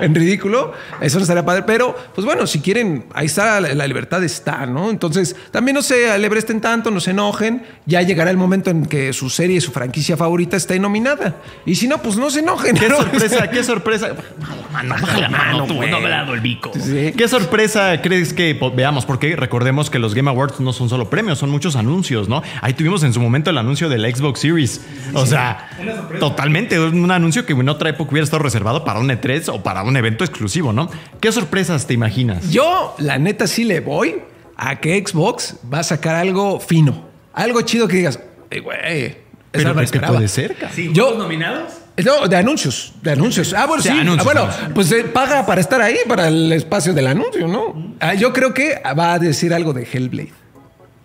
en 0.00 0.12
ridículo. 0.12 0.72
Eso 1.00 1.18
no 1.18 1.22
estaría 1.22 1.44
padre, 1.44 1.62
pero 1.64 1.94
pues 2.16 2.24
bueno, 2.24 2.48
si 2.48 2.60
quieren, 2.60 3.04
ahí 3.14 3.26
está 3.26 3.59
la, 3.60 3.74
la 3.74 3.86
libertad 3.86 4.22
está, 4.24 4.66
¿no? 4.66 4.90
Entonces, 4.90 5.36
también 5.50 5.74
no 5.74 5.82
se 5.82 6.10
alebresten 6.10 6.60
tanto, 6.60 6.90
no 6.90 7.00
se 7.00 7.10
enojen. 7.10 7.62
Ya 7.86 8.02
llegará 8.02 8.30
el 8.30 8.36
momento 8.36 8.70
en 8.70 8.86
que 8.86 9.12
su 9.12 9.30
serie, 9.30 9.60
su 9.60 9.72
franquicia 9.72 10.16
favorita 10.16 10.56
esté 10.56 10.78
nominada. 10.78 11.36
Y 11.66 11.74
si 11.74 11.88
no, 11.88 12.02
pues 12.02 12.16
no 12.16 12.30
se 12.30 12.40
enojen. 12.40 12.76
Qué 12.76 12.88
¿no? 12.88 12.96
sorpresa, 12.96 13.50
qué 13.50 13.64
sorpresa. 13.64 14.12
Mano, 14.72 14.94
baja 15.00 15.18
la 15.20 15.28
mano, 15.28 15.66
tú, 15.66 15.74
no 15.74 16.00
me 16.00 16.08
dado 16.08 16.34
el 16.34 16.40
bico. 16.40 16.70
Sí. 16.74 17.12
¿Qué 17.16 17.26
sorpresa 17.28 18.00
crees 18.02 18.32
que 18.32 18.58
veamos? 18.74 19.04
Porque 19.04 19.34
recordemos 19.36 19.90
que 19.90 19.98
los 19.98 20.14
Game 20.14 20.30
Awards 20.30 20.60
no 20.60 20.72
son 20.72 20.88
solo 20.88 21.10
premios, 21.10 21.38
son 21.38 21.50
muchos 21.50 21.74
anuncios, 21.76 22.28
¿no? 22.28 22.42
Ahí 22.62 22.72
tuvimos 22.74 23.02
en 23.02 23.12
su 23.12 23.20
momento 23.20 23.50
el 23.50 23.58
anuncio 23.58 23.88
del 23.88 24.02
Xbox 24.14 24.40
Series. 24.40 24.80
O 25.14 25.26
sea, 25.26 25.68
totalmente 26.20 26.78
un 26.78 27.10
anuncio 27.10 27.44
que 27.46 27.52
en 27.52 27.68
otra 27.68 27.90
época 27.90 28.10
hubiera 28.12 28.24
estado 28.24 28.42
reservado 28.42 28.84
para 28.84 29.00
un 29.00 29.08
E3 29.10 29.48
o 29.52 29.62
para 29.62 29.82
un 29.82 29.96
evento 29.96 30.24
exclusivo, 30.24 30.72
¿no? 30.72 30.90
¿Qué 31.20 31.32
sorpresas 31.32 31.86
te 31.86 31.94
imaginas? 31.94 32.50
Yo, 32.50 32.94
la 32.98 33.18
neta, 33.18 33.46
sí 33.46 33.64
le 33.64 33.80
voy 33.80 34.16
a 34.56 34.76
que 34.76 35.02
Xbox 35.06 35.56
va 35.72 35.80
a 35.80 35.82
sacar 35.84 36.14
algo 36.16 36.60
fino. 36.60 37.08
Algo 37.32 37.60
chido 37.62 37.88
que 37.88 37.96
digas, 37.96 38.20
"Ey, 38.50 38.60
güey. 38.60 39.16
Pero 39.52 39.70
no 39.70 39.74
me 39.74 39.80
¿qué 39.80 39.84
esperaba". 39.86 40.14
puede 40.14 40.28
ser? 40.28 40.54
ca- 40.56 40.70
Sí, 40.72 40.90
Yo- 40.92 41.06
¿juegos 41.06 41.22
nominados? 41.24 41.72
No, 42.04 42.26
de 42.28 42.36
anuncios, 42.36 42.92
de 43.02 43.10
anuncios. 43.12 43.52
Ah, 43.52 43.66
bueno, 43.66 43.82
Sí, 43.82 43.90
sí. 43.90 43.98
anuncios, 43.98 44.20
Ah, 44.20 44.24
bueno, 44.24 44.40
anuncios. 44.42 44.70
pues 44.74 44.92
eh, 44.92 45.04
paga 45.04 45.44
para 45.44 45.60
estar 45.60 45.80
ahí, 45.82 45.96
para 46.08 46.28
el 46.28 46.50
espacio 46.52 46.94
del 46.94 47.06
anuncio, 47.08 47.46
¿no? 47.46 47.94
Ah, 48.00 48.14
yo 48.14 48.32
creo 48.32 48.54
que 48.54 48.80
va 48.98 49.12
a 49.14 49.18
decir 49.18 49.52
algo 49.52 49.72
de 49.72 49.86
Hellblade. 49.90 50.32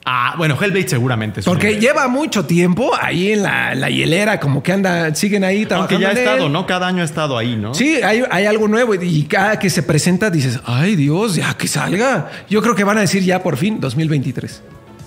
Ah, 0.08 0.36
bueno, 0.38 0.56
Hellblade 0.62 0.88
seguramente. 0.88 1.40
es 1.40 1.46
Porque 1.48 1.80
lleva 1.80 2.08
mucho 2.08 2.46
tiempo 2.46 2.92
ahí 3.02 3.32
en 3.34 3.42
la, 3.44 3.74
en 3.74 3.82
la 3.82 3.90
hielera, 3.90 4.40
como 4.40 4.62
que 4.62 4.72
anda, 4.72 5.14
siguen 5.16 5.44
ahí 5.44 5.66
trabajando. 5.66 5.96
Aunque 6.06 6.16
ya 6.16 6.22
ha 6.22 6.24
estado. 6.32 6.48
¿no? 6.50 6.66
Cada 6.68 6.88
año 6.88 7.02
ha 7.02 7.06
estado 7.06 7.38
ahí, 7.38 7.56
¿no? 7.56 7.74
Sí, 7.74 7.96
hay, 8.04 8.24
hay 8.30 8.46
algo 8.46 8.68
nuevo 8.68 8.94
y 8.94 9.24
cada 9.24 9.58
que 9.58 9.70
se 9.72 9.82
presenta 9.82 10.30
dices, 10.30 10.60
ay 10.64 10.96
Dios, 10.96 11.36
ya 11.36 11.58
que 11.58 11.68
salga. 11.68 12.30
Yo 12.50 12.62
creo 12.62 12.76
que 12.76 12.84
van 12.84 13.00
a 13.00 13.02
decir 13.02 13.24
ya 13.24 13.42
por 13.42 13.58
fin 13.58 13.80
2023. 13.82 14.62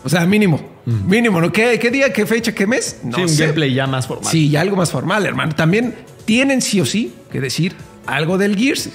O 0.04 0.08
sea, 0.08 0.24
mínimo, 0.26 0.60
mínimo, 0.84 1.40
¿no? 1.40 1.50
¿Qué, 1.52 1.78
qué 1.78 1.90
día, 1.90 2.12
qué 2.12 2.24
fecha, 2.24 2.52
qué 2.52 2.66
mes? 2.66 3.00
No 3.02 3.16
sí, 3.16 3.22
un 3.22 3.28
sé. 3.28 3.42
gameplay 3.42 3.74
ya 3.74 3.86
más 3.86 4.06
formal. 4.06 4.30
Sí, 4.30 4.48
ya 4.48 4.60
algo 4.60 4.76
más 4.76 4.90
formal, 4.90 5.26
hermano. 5.26 5.54
También 5.54 5.94
tienen 6.24 6.62
sí 6.62 6.80
o 6.80 6.86
sí 6.86 7.12
que 7.30 7.40
decir 7.40 7.74
algo 8.06 8.38
del 8.38 8.56
Gears. 8.56 8.90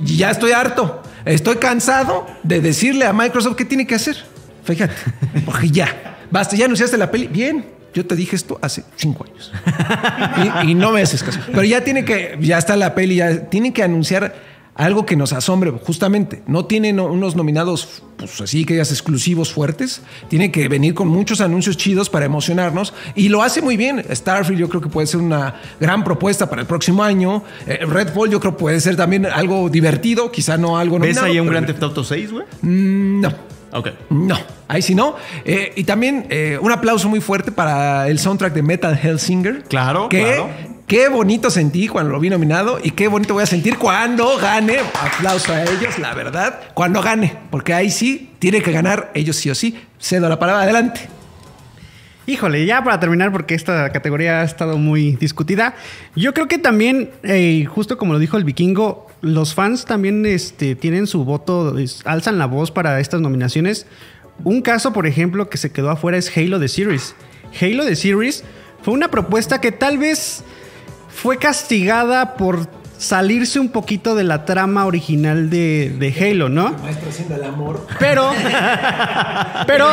Ya 0.00 0.30
estoy 0.30 0.52
harto. 0.52 1.02
Estoy 1.24 1.56
cansado 1.56 2.26
de 2.42 2.60
decirle 2.60 3.04
a 3.04 3.12
Microsoft 3.12 3.56
qué 3.56 3.64
tiene 3.64 3.86
que 3.86 3.94
hacer. 3.94 4.16
Fíjate, 4.64 4.94
porque 5.44 5.70
ya. 5.70 6.18
Basta, 6.30 6.56
ya 6.56 6.66
anunciaste 6.66 6.96
la 6.98 7.10
peli. 7.10 7.26
Bien, 7.26 7.64
yo 7.94 8.06
te 8.06 8.14
dije 8.14 8.36
esto 8.36 8.58
hace 8.62 8.84
cinco 8.96 9.24
años. 9.24 9.52
Y, 10.64 10.70
y 10.70 10.74
no 10.74 10.92
me 10.92 11.02
haces 11.02 11.22
caso. 11.22 11.40
Pero 11.46 11.64
ya 11.64 11.82
tiene 11.82 12.04
que, 12.04 12.38
ya 12.40 12.58
está 12.58 12.76
la 12.76 12.94
peli, 12.94 13.16
ya 13.16 13.48
tiene 13.48 13.72
que 13.72 13.82
anunciar 13.82 14.34
algo 14.78 15.04
que 15.04 15.16
nos 15.16 15.32
asombre, 15.32 15.70
justamente. 15.72 16.42
No 16.46 16.64
tienen 16.64 17.00
unos 17.00 17.36
nominados, 17.36 18.02
pues 18.16 18.40
así 18.40 18.64
que 18.64 18.74
digas, 18.74 18.90
exclusivos 18.90 19.52
fuertes. 19.52 20.00
Tiene 20.28 20.50
que 20.50 20.68
venir 20.68 20.94
con 20.94 21.08
muchos 21.08 21.40
anuncios 21.40 21.76
chidos 21.76 22.08
para 22.08 22.24
emocionarnos. 22.24 22.94
Y 23.14 23.28
lo 23.28 23.42
hace 23.42 23.60
muy 23.60 23.76
bien. 23.76 24.02
Starfield 24.10 24.60
yo 24.60 24.68
creo 24.68 24.80
que 24.80 24.88
puede 24.88 25.08
ser 25.08 25.20
una 25.20 25.56
gran 25.80 26.04
propuesta 26.04 26.48
para 26.48 26.62
el 26.62 26.66
próximo 26.68 27.02
año. 27.02 27.42
Eh, 27.66 27.80
Redfall 27.86 28.30
yo 28.30 28.38
creo 28.40 28.52
que 28.52 28.60
puede 28.60 28.80
ser 28.80 28.96
también 28.96 29.26
algo 29.26 29.68
divertido, 29.68 30.30
quizá 30.30 30.56
no 30.56 30.78
algo 30.78 30.98
¿Ves 31.00 31.16
nominado, 31.16 31.26
ahí 31.26 31.40
un 31.40 31.48
Grand 31.48 31.66
Theft 31.66 31.82
Auto 31.82 32.04
6, 32.04 32.32
güey? 32.32 32.44
Mm, 32.62 33.20
No. 33.20 33.48
Ok. 33.70 33.88
No, 34.08 34.38
ahí 34.66 34.80
sí 34.80 34.94
no. 34.94 35.16
Eh, 35.44 35.72
y 35.76 35.84
también 35.84 36.26
eh, 36.30 36.58
un 36.60 36.72
aplauso 36.72 37.08
muy 37.08 37.20
fuerte 37.20 37.52
para 37.52 38.08
el 38.08 38.18
soundtrack 38.18 38.54
de 38.54 38.62
Metal 38.62 38.98
Hellsinger. 39.02 39.64
Claro, 39.64 40.08
que, 40.08 40.22
claro. 40.22 40.48
Qué 40.88 41.10
bonito 41.10 41.50
sentí 41.50 41.86
cuando 41.86 42.12
lo 42.12 42.18
vi 42.18 42.30
nominado 42.30 42.78
y 42.82 42.92
qué 42.92 43.08
bonito 43.08 43.34
voy 43.34 43.42
a 43.42 43.46
sentir 43.46 43.76
cuando 43.76 44.38
gane. 44.38 44.78
Aplauso 44.98 45.52
a 45.52 45.62
ellos, 45.62 45.98
la 45.98 46.14
verdad. 46.14 46.60
Cuando 46.72 47.02
gane, 47.02 47.36
porque 47.50 47.74
ahí 47.74 47.90
sí 47.90 48.30
tiene 48.38 48.62
que 48.62 48.72
ganar 48.72 49.10
ellos 49.12 49.36
sí 49.36 49.50
o 49.50 49.54
sí. 49.54 49.78
Cedo 50.00 50.30
la 50.30 50.38
palabra 50.38 50.62
adelante. 50.62 51.02
Híjole, 52.26 52.64
ya 52.64 52.82
para 52.82 52.98
terminar, 52.98 53.32
porque 53.32 53.54
esta 53.54 53.92
categoría 53.92 54.40
ha 54.40 54.44
estado 54.44 54.78
muy 54.78 55.16
discutida. 55.16 55.74
Yo 56.16 56.32
creo 56.32 56.48
que 56.48 56.56
también, 56.56 57.10
eh, 57.22 57.66
justo 57.66 57.98
como 57.98 58.14
lo 58.14 58.18
dijo 58.18 58.38
el 58.38 58.44
vikingo, 58.44 59.08
los 59.20 59.52
fans 59.52 59.84
también 59.84 60.24
este, 60.24 60.74
tienen 60.74 61.06
su 61.06 61.22
voto, 61.26 61.76
alzan 62.06 62.38
la 62.38 62.46
voz 62.46 62.70
para 62.70 62.98
estas 62.98 63.20
nominaciones. 63.20 63.86
Un 64.42 64.62
caso, 64.62 64.94
por 64.94 65.06
ejemplo, 65.06 65.50
que 65.50 65.58
se 65.58 65.70
quedó 65.70 65.90
afuera 65.90 66.16
es 66.16 66.34
Halo 66.34 66.58
The 66.58 66.68
Series. 66.68 67.14
Halo 67.60 67.84
The 67.84 67.94
Series 67.94 68.42
fue 68.82 68.94
una 68.94 69.10
propuesta 69.10 69.60
que 69.60 69.70
tal 69.70 69.98
vez 69.98 70.44
fue 71.20 71.38
castigada 71.38 72.36
por 72.36 72.68
salirse 72.96 73.58
un 73.58 73.70
poquito 73.70 74.14
de 74.14 74.22
la 74.22 74.44
trama 74.44 74.86
original 74.86 75.50
de, 75.50 75.92
de 75.98 76.14
Halo, 76.14 76.48
¿no? 76.48 76.76
Pero, 77.98 78.30
pero 79.66 79.88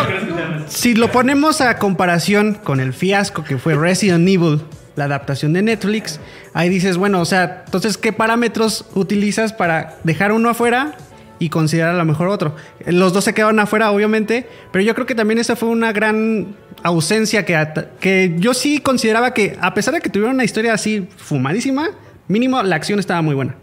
si 0.68 0.94
lo 0.94 1.12
ponemos 1.12 1.62
a 1.62 1.80
comparación 1.80 2.54
con 2.54 2.80
el 2.80 2.94
fiasco 2.94 3.44
que 3.44 3.58
fue 3.58 3.74
Resident 3.74 4.28
Evil, 4.28 4.62
la 4.96 5.06
adaptación 5.06 5.54
de 5.54 5.64
Netflix, 5.64 6.20
ahí 6.54 6.70
dices, 6.70 6.96
bueno, 6.98 7.22
o 7.22 7.26
sea, 7.26 7.64
entonces, 7.66 7.98
¿qué 7.98 8.14
parámetros 8.14 8.86
utilizas 8.94 9.52
para 9.52 9.98
dejar 10.04 10.32
uno 10.32 10.52
afuera 10.52 10.96
y 11.40 11.50
considerar 11.50 11.96
a 11.96 11.98
lo 11.98 12.06
mejor 12.06 12.28
otro? 12.28 12.56
Los 12.86 13.14
dos 13.14 13.24
se 13.24 13.34
quedaron 13.34 13.60
afuera, 13.60 13.92
obviamente, 13.92 14.48
pero 14.72 14.84
yo 14.84 14.94
creo 14.96 15.06
que 15.06 15.16
también 15.16 15.40
esa 15.40 15.56
fue 15.56 15.70
una 15.70 15.92
gran 15.92 16.56
ausencia 16.84 17.46
que, 17.46 17.58
que 18.00 18.36
yo 18.38 18.54
sí 18.54 18.80
consideraba 18.80 19.34
que, 19.34 19.58
a 19.62 19.74
pesar 19.74 19.94
de 19.94 20.02
que 20.02 20.10
tuvieron 20.10 20.36
una 20.36 20.44
historia 20.44 20.74
así 20.74 21.08
fumadísima, 21.18 21.90
mínimo 22.28 22.62
la 22.64 22.76
acción 22.76 23.00
estaba 23.00 23.22
muy 23.22 23.36
buena. 23.36 23.56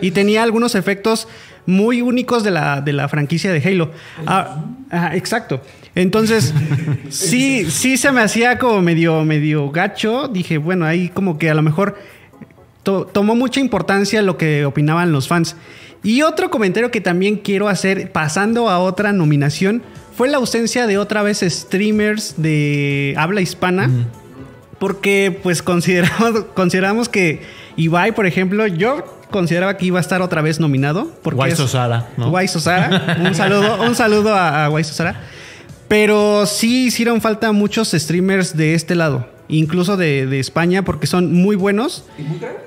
Y 0.00 0.10
tenía 0.10 0.42
algunos 0.42 0.74
efectos 0.74 1.28
muy 1.66 2.02
únicos 2.02 2.42
de 2.44 2.50
la, 2.50 2.80
de 2.80 2.92
la 2.92 3.08
franquicia 3.08 3.52
de 3.52 3.62
Halo. 3.66 3.90
Ah, 4.26 4.64
ajá, 4.90 5.14
exacto. 5.16 5.62
Entonces, 5.94 6.52
sí, 7.10 7.70
sí 7.70 7.96
se 7.96 8.10
me 8.10 8.20
hacía 8.20 8.58
como 8.58 8.82
medio, 8.82 9.24
medio 9.24 9.70
gacho. 9.70 10.26
Dije, 10.28 10.58
bueno, 10.58 10.84
ahí 10.84 11.08
como 11.10 11.38
que 11.38 11.48
a 11.48 11.54
lo 11.54 11.62
mejor 11.62 11.96
to- 12.82 13.06
tomó 13.06 13.34
mucha 13.36 13.60
importancia 13.60 14.20
lo 14.20 14.36
que 14.36 14.64
opinaban 14.66 15.12
los 15.12 15.28
fans. 15.28 15.56
Y 16.04 16.20
otro 16.22 16.50
comentario 16.50 16.90
que 16.90 17.00
también 17.00 17.36
quiero 17.36 17.68
hacer, 17.68 18.12
pasando 18.12 18.68
a 18.68 18.78
otra 18.78 19.12
nominación, 19.12 19.82
fue 20.14 20.28
la 20.28 20.36
ausencia 20.36 20.86
de 20.86 20.98
otra 20.98 21.22
vez 21.22 21.40
streamers 21.40 22.34
de 22.36 23.14
habla 23.16 23.40
hispana. 23.40 23.90
Porque 24.78 25.36
pues 25.42 25.62
consideramos, 25.62 26.44
consideramos 26.54 27.08
que 27.08 27.42
Ibai, 27.76 28.14
por 28.14 28.26
ejemplo, 28.26 28.66
yo 28.66 29.02
consideraba 29.30 29.76
que 29.78 29.86
iba 29.86 29.98
a 29.98 30.02
estar 30.02 30.20
otra 30.20 30.42
vez 30.42 30.60
nominado. 30.60 31.10
Porque 31.22 31.36
Guay 31.36 31.56
Sosara, 31.56 32.10
¿no? 32.18 32.28
Guay 32.28 32.48
Sosara. 32.48 33.16
Un 33.20 33.34
saludo, 33.34 33.82
un 33.86 33.94
saludo 33.94 34.34
a, 34.34 34.66
a 34.66 34.68
Guay 34.68 34.84
Sosara. 34.84 35.22
Pero 35.88 36.44
sí 36.44 36.86
hicieron 36.86 37.20
falta 37.22 37.50
muchos 37.52 37.92
streamers 37.92 38.56
de 38.56 38.74
este 38.74 38.94
lado, 38.94 39.26
incluso 39.48 39.96
de, 39.96 40.26
de 40.26 40.38
España, 40.38 40.82
porque 40.84 41.06
son 41.06 41.32
muy 41.32 41.56
buenos 41.56 42.04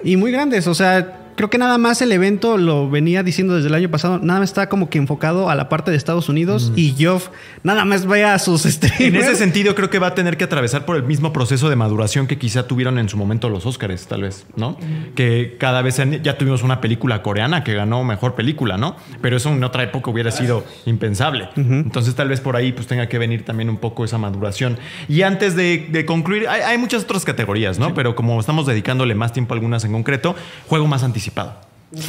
y 0.04 0.18
muy 0.18 0.32
grandes. 0.32 0.68
O 0.68 0.74
sea, 0.74 1.27
creo 1.38 1.52
que 1.52 1.60
nada 1.60 1.78
más 1.78 2.02
el 2.02 2.12
evento 2.12 2.58
lo 2.58 2.90
venía 2.90 3.22
diciendo 3.22 3.56
desde 3.56 3.68
el 3.70 3.76
año 3.76 3.90
pasado, 3.90 4.20
nada 4.20 4.40
más 4.40 4.50
está 4.50 4.70
como 4.70 4.90
que 4.90 4.98
enfocado 4.98 5.52
a 5.52 5.56
la 5.56 5.70
parte 5.70 5.92
de 5.92 5.98
Estados 5.98 6.30
Unidos 6.30 6.74
y 6.76 6.96
Geoff 6.98 7.30
nada 7.62 7.86
más 7.86 8.08
ve 8.08 8.26
a 8.26 8.40
sus 8.40 8.64
streamers. 8.64 9.02
En 9.02 9.16
ese 9.16 9.36
sentido, 9.44 9.76
creo 9.76 9.92
que 9.92 10.00
va 10.00 10.08
a 10.08 10.16
tener 10.16 10.36
que 10.36 10.44
atravesar 10.44 10.86
por 10.86 10.96
el 10.96 11.04
mismo 11.04 11.32
proceso 11.32 11.70
de 11.70 11.76
maduración 11.76 12.26
que 12.26 12.40
quizá 12.40 12.68
tuvieron 12.68 12.98
en 12.98 13.08
su 13.08 13.18
momento 13.18 13.50
los 13.50 13.68
Oscars, 13.68 14.08
tal 14.08 14.24
vez, 14.24 14.48
¿no? 14.56 14.78
Que 15.16 15.58
cada 15.60 15.84
vez 15.84 16.02
ya 16.24 16.38
tuvimos 16.40 16.64
una 16.64 16.82
película 16.82 17.22
coreana 17.22 17.64
que 17.64 17.76
ganó 17.76 18.04
mejor 18.04 18.34
película, 18.34 18.78
¿no? 18.78 18.96
Pero 19.22 19.38
eso 19.38 19.50
en 19.50 19.64
otra 19.64 19.84
época 19.84 20.10
hubiera 20.10 20.32
sido 20.32 20.66
impensable. 20.88 21.50
Entonces, 21.56 22.16
tal 22.16 22.30
vez 22.30 22.42
por 22.42 22.56
ahí 22.56 22.72
pues 22.72 22.88
tenga 22.88 23.08
que 23.08 23.20
venir 23.20 23.46
también 23.46 23.70
un 23.70 23.78
poco 23.78 24.04
esa 24.04 24.18
maduración. 24.18 24.80
Y 25.08 25.22
antes 25.22 25.56
de, 25.56 25.88
de 25.92 26.06
concluir, 26.06 26.48
hay, 26.50 26.62
hay 26.62 26.78
muchas 26.80 27.04
otras 27.04 27.24
categorías, 27.26 27.78
¿no? 27.78 27.94
Pero 27.94 28.16
como 28.16 28.40
estamos 28.40 28.66
dedicándole 28.66 29.14
más 29.14 29.34
tiempo 29.34 29.54
a 29.54 29.56
algunas 29.56 29.86
en 29.86 29.92
concreto, 29.92 30.36
juego 30.68 30.88
más 30.88 31.04
anticipado. 31.04 31.27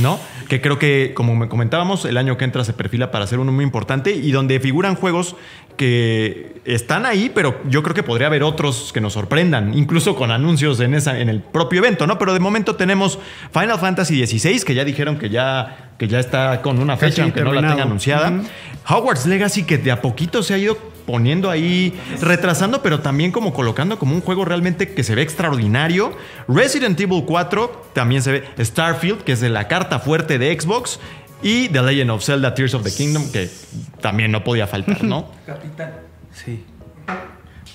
¿No? 0.00 0.18
Que 0.48 0.61
creo 0.61 0.78
que, 0.78 1.12
como 1.14 1.37
me 1.37 1.48
comentábamos, 1.48 2.04
el 2.04 2.16
año 2.16 2.37
que 2.37 2.44
entra 2.44 2.64
se 2.64 2.72
perfila 2.72 3.12
para 3.12 3.26
ser 3.28 3.38
uno 3.38 3.52
muy 3.52 3.64
importante 3.64 4.11
y 4.11 4.33
donde 4.33 4.59
figuran 4.59 4.96
juegos 4.96 5.37
que 5.76 6.61
están 6.64 7.07
ahí, 7.07 7.31
pero 7.33 7.61
yo 7.70 7.85
creo 7.85 7.94
que 7.94 8.02
podría 8.02 8.26
haber 8.26 8.42
otros 8.42 8.90
que 8.92 9.00
nos 9.00 9.12
sorprendan, 9.12 9.78
incluso 9.78 10.16
con 10.16 10.33
anuncios 10.33 10.81
en, 10.81 10.94
esa, 10.94 11.20
en 11.20 11.28
el 11.28 11.40
propio 11.40 11.78
evento, 11.78 12.09
¿no? 12.09 12.18
Pero 12.18 12.35
de 12.35 12.40
momento 12.40 12.74
tenemos 12.74 13.20
Final 13.52 13.78
Fantasy 13.78 14.26
XVI, 14.26 14.64
que 14.64 14.74
ya 14.74 14.85
dijeron 14.85 15.16
que 15.16 15.31
ya, 15.31 15.92
que 15.96 16.09
ya 16.09 16.18
está 16.18 16.61
con 16.61 16.81
una 16.81 16.96
fecha, 16.96 17.11
Casi 17.11 17.20
aunque 17.22 17.42
no 17.42 17.52
la 17.52 17.61
tenga 17.61 17.85
anunciada. 17.85 18.33
Hogwarts 18.88 19.26
Legacy, 19.26 19.62
que 19.62 19.78
de 19.78 19.92
a 19.92 20.02
poquito 20.02 20.42
se 20.42 20.54
ha 20.54 20.59
ido 20.59 20.76
poniendo 21.09 21.49
ahí, 21.49 21.99
retrasando, 22.21 22.83
pero 22.83 23.01
también 23.01 23.33
como 23.33 23.55
colocando 23.55 23.99
como 23.99 24.14
un 24.14 24.21
juego 24.21 24.44
realmente 24.44 24.92
que 24.92 25.03
se 25.03 25.14
ve 25.14 25.23
extraordinario. 25.23 26.12
Resident 26.49 27.01
Evil 27.01 27.25
4 27.27 27.87
también 27.94 28.21
se 28.21 28.33
ve. 28.33 28.44
Starfield, 28.62 29.23
que 29.23 29.33
es 29.33 29.40
de 29.40 29.49
la 29.49 29.68
carta 29.68 30.01
fuerte 30.01 30.38
de 30.38 30.61
Xbox. 30.61 31.01
Y 31.42 31.71
The 31.71 31.81
Legend 31.81 32.11
of 32.11 32.23
Zelda 32.23 32.53
Tears 32.53 32.75
of 32.75 32.83
the 32.83 32.92
Kingdom, 32.92 33.33
que 33.33 33.49
también 34.03 34.31
no 34.31 34.44
podía 34.44 34.66
faltar, 34.66 35.03
¿no? 35.03 35.31
Sí. 36.35 36.62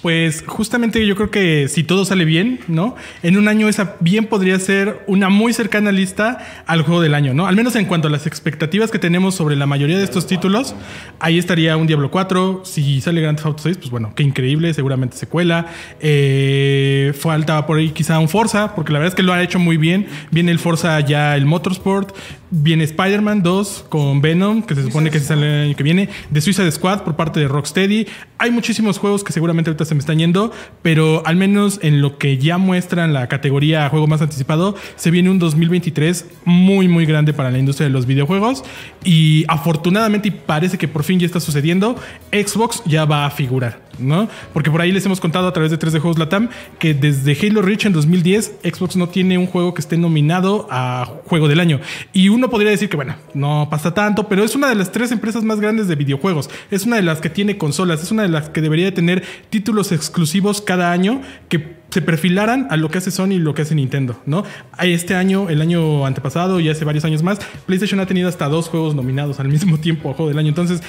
Pues 0.04 0.44
justamente 0.46 1.08
yo 1.08 1.16
creo 1.16 1.32
que 1.32 1.70
si 1.70 1.86
todo 1.86 2.04
sale 2.04 2.26
bien, 2.26 2.60
¿no? 2.68 2.98
En 3.24 3.38
un 3.38 3.48
año 3.48 3.70
esa 3.70 3.96
bien 4.02 4.26
podría 4.26 4.60
ser 4.60 5.02
una 5.08 5.30
muy 5.30 5.54
cercana 5.54 5.94
lista 5.94 6.64
al 6.68 6.82
juego 6.82 7.02
del 7.02 7.16
año, 7.16 7.34
¿no? 7.34 7.48
Al 7.48 7.56
menos 7.56 7.78
en 7.78 7.86
cuanto 7.86 8.10
a 8.10 8.12
las 8.12 8.28
expectativas 8.28 8.92
que 8.92 9.00
tenemos 9.00 9.34
sobre 9.34 9.56
la 9.56 9.66
mayoría 9.66 9.98
de 9.98 10.04
estos 10.04 10.28
títulos, 10.28 10.76
ahí 11.22 11.40
estaría 11.40 11.78
un 11.78 11.88
Diablo 11.88 12.12
4, 12.12 12.64
si 12.66 13.00
sale 13.00 13.22
Grand 13.22 13.38
Theft 13.38 13.46
Auto 13.46 13.64
6, 13.64 13.78
pues 13.78 13.92
bueno, 13.92 14.12
qué 14.14 14.24
increíble, 14.24 14.74
seguramente 14.74 15.16
secuela. 15.16 15.68
Eh, 16.02 17.14
falta 17.18 17.66
por 17.66 17.78
ahí 17.78 17.92
quizá 17.92 18.20
un 18.20 18.28
Forza, 18.28 18.76
porque 18.76 18.92
la 18.92 19.00
verdad 19.00 19.14
es 19.14 19.16
que 19.16 19.24
lo 19.24 19.32
ha 19.32 19.42
hecho 19.42 19.58
muy 19.58 19.78
bien. 19.78 20.08
Viene 20.32 20.52
el 20.52 20.60
Forza 20.60 21.00
ya 21.00 21.38
el 21.38 21.46
Motorsport, 21.46 22.14
viene 22.56 22.84
Spider-Man 22.84 23.42
2 23.42 23.86
con 23.90 24.22
Venom, 24.22 24.62
que 24.62 24.76
se 24.76 24.84
supone 24.84 25.10
que 25.10 25.20
sale 25.20 25.48
el 25.48 25.68
año 25.70 25.76
que 25.76 25.84
viene, 25.84 26.10
de 26.30 26.40
Suicide 26.40 26.72
Squad 26.72 27.02
por 27.02 27.16
parte 27.16 27.40
de 27.40 27.48
Rocksteady. 27.48 28.06
Hay 28.38 28.52
muchísimos 28.52 29.00
juegos 29.00 29.24
que 29.24 29.34
seguramente 29.34 29.72
ahorita 29.72 29.86
se 29.86 29.96
me 29.96 30.00
están 30.00 30.20
yendo, 30.20 30.52
pero 30.84 31.26
al 31.26 31.36
menos 31.36 31.80
en 31.82 32.02
lo 32.02 32.20
que 32.20 32.38
ya 32.38 32.60
muestran 32.60 33.12
la 33.12 33.28
categoría 33.28 33.90
juego 33.90 34.06
más 34.06 34.22
anticipado, 34.22 34.76
se 34.96 35.10
viene 35.10 35.32
un 35.32 35.40
2023 35.40 36.28
muy, 36.46 36.88
muy 36.88 37.08
grande 37.08 37.34
para 37.34 37.50
la 37.50 37.58
industria 37.58 37.88
de 37.88 37.94
los 37.94 38.06
videojuegos. 38.06 38.64
Y 39.04 39.46
afortunadamente, 39.48 40.28
y 40.28 40.32
parece 40.32 40.78
que 40.78 40.88
por 40.88 41.04
fin 41.04 41.20
ya 41.20 41.26
está 41.26 41.40
sucediendo, 41.40 41.96
Xbox 42.32 42.84
ya 42.86 43.06
va 43.06 43.26
a 43.26 43.32
figurar, 43.32 43.82
¿no? 43.98 44.30
Porque 44.54 44.70
por 44.70 44.82
ahí 44.82 44.92
les 44.92 45.06
hemos 45.08 45.20
contado 45.20 45.48
a 45.48 45.54
través 45.54 45.72
de 45.72 45.80
3D 45.80 46.00
Juegos 46.00 46.20
Latam 46.20 46.50
que 46.78 46.94
desde 46.94 47.36
Halo 47.42 47.64
Reach 47.64 47.86
en 47.86 47.94
2010, 47.94 48.60
Xbox 48.64 48.96
no 48.96 49.10
tiene 49.10 49.40
un 49.40 49.48
juego 49.48 49.74
que 49.74 49.82
esté 49.82 49.98
nominado 49.98 50.68
a 50.70 51.08
Juego 51.26 51.48
del 51.48 51.60
Año. 51.60 51.80
Y 52.12 52.30
uno 52.30 52.43
podría 52.50 52.72
decir 52.72 52.90
que, 52.90 52.96
bueno, 52.96 53.16
no 53.34 53.68
pasa 53.70 53.94
tanto, 53.94 54.28
pero 54.28 54.44
es 54.44 54.56
una 54.56 54.70
de 54.70 54.76
las 54.76 54.92
tres 54.92 55.12
empresas 55.12 55.44
más 55.44 55.60
grandes 55.60 55.88
de 55.88 55.96
videojuegos. 55.96 56.50
Es 56.72 56.86
una 56.86 56.98
de 56.98 57.02
las 57.02 57.22
que 57.22 57.30
tiene 57.30 57.58
consolas, 57.58 58.02
es 58.02 58.12
una 58.12 58.24
de 58.24 58.30
las 58.30 58.50
que 58.50 58.62
debería 58.62 58.86
de 58.86 58.92
tener 58.92 59.24
títulos 59.50 59.92
exclusivos 59.92 60.62
cada 60.62 60.92
año 60.92 61.22
que 61.50 61.84
se 61.90 62.02
perfilaran 62.02 62.68
a 62.72 62.78
lo 62.78 62.90
que 62.90 62.98
hace 62.98 63.12
Sony 63.12 63.34
y 63.34 63.38
lo 63.40 63.54
que 63.54 63.62
hace 63.62 63.76
Nintendo, 63.76 64.20
¿no? 64.26 64.44
Este 64.82 65.14
año, 65.14 65.50
el 65.50 65.62
año 65.62 66.08
antepasado 66.08 66.60
y 66.60 66.68
hace 66.70 66.86
varios 66.86 67.06
años 67.06 67.22
más, 67.22 67.38
PlayStation 67.68 68.00
ha 68.00 68.08
tenido 68.08 68.28
hasta 68.28 68.50
dos 68.50 68.68
juegos 68.68 68.96
nominados 68.96 69.40
al 69.40 69.48
mismo 69.48 69.78
tiempo 69.80 70.10
a 70.10 70.14
Juego 70.16 70.30
del 70.30 70.40
Año. 70.40 70.50
Entonces, 70.50 70.82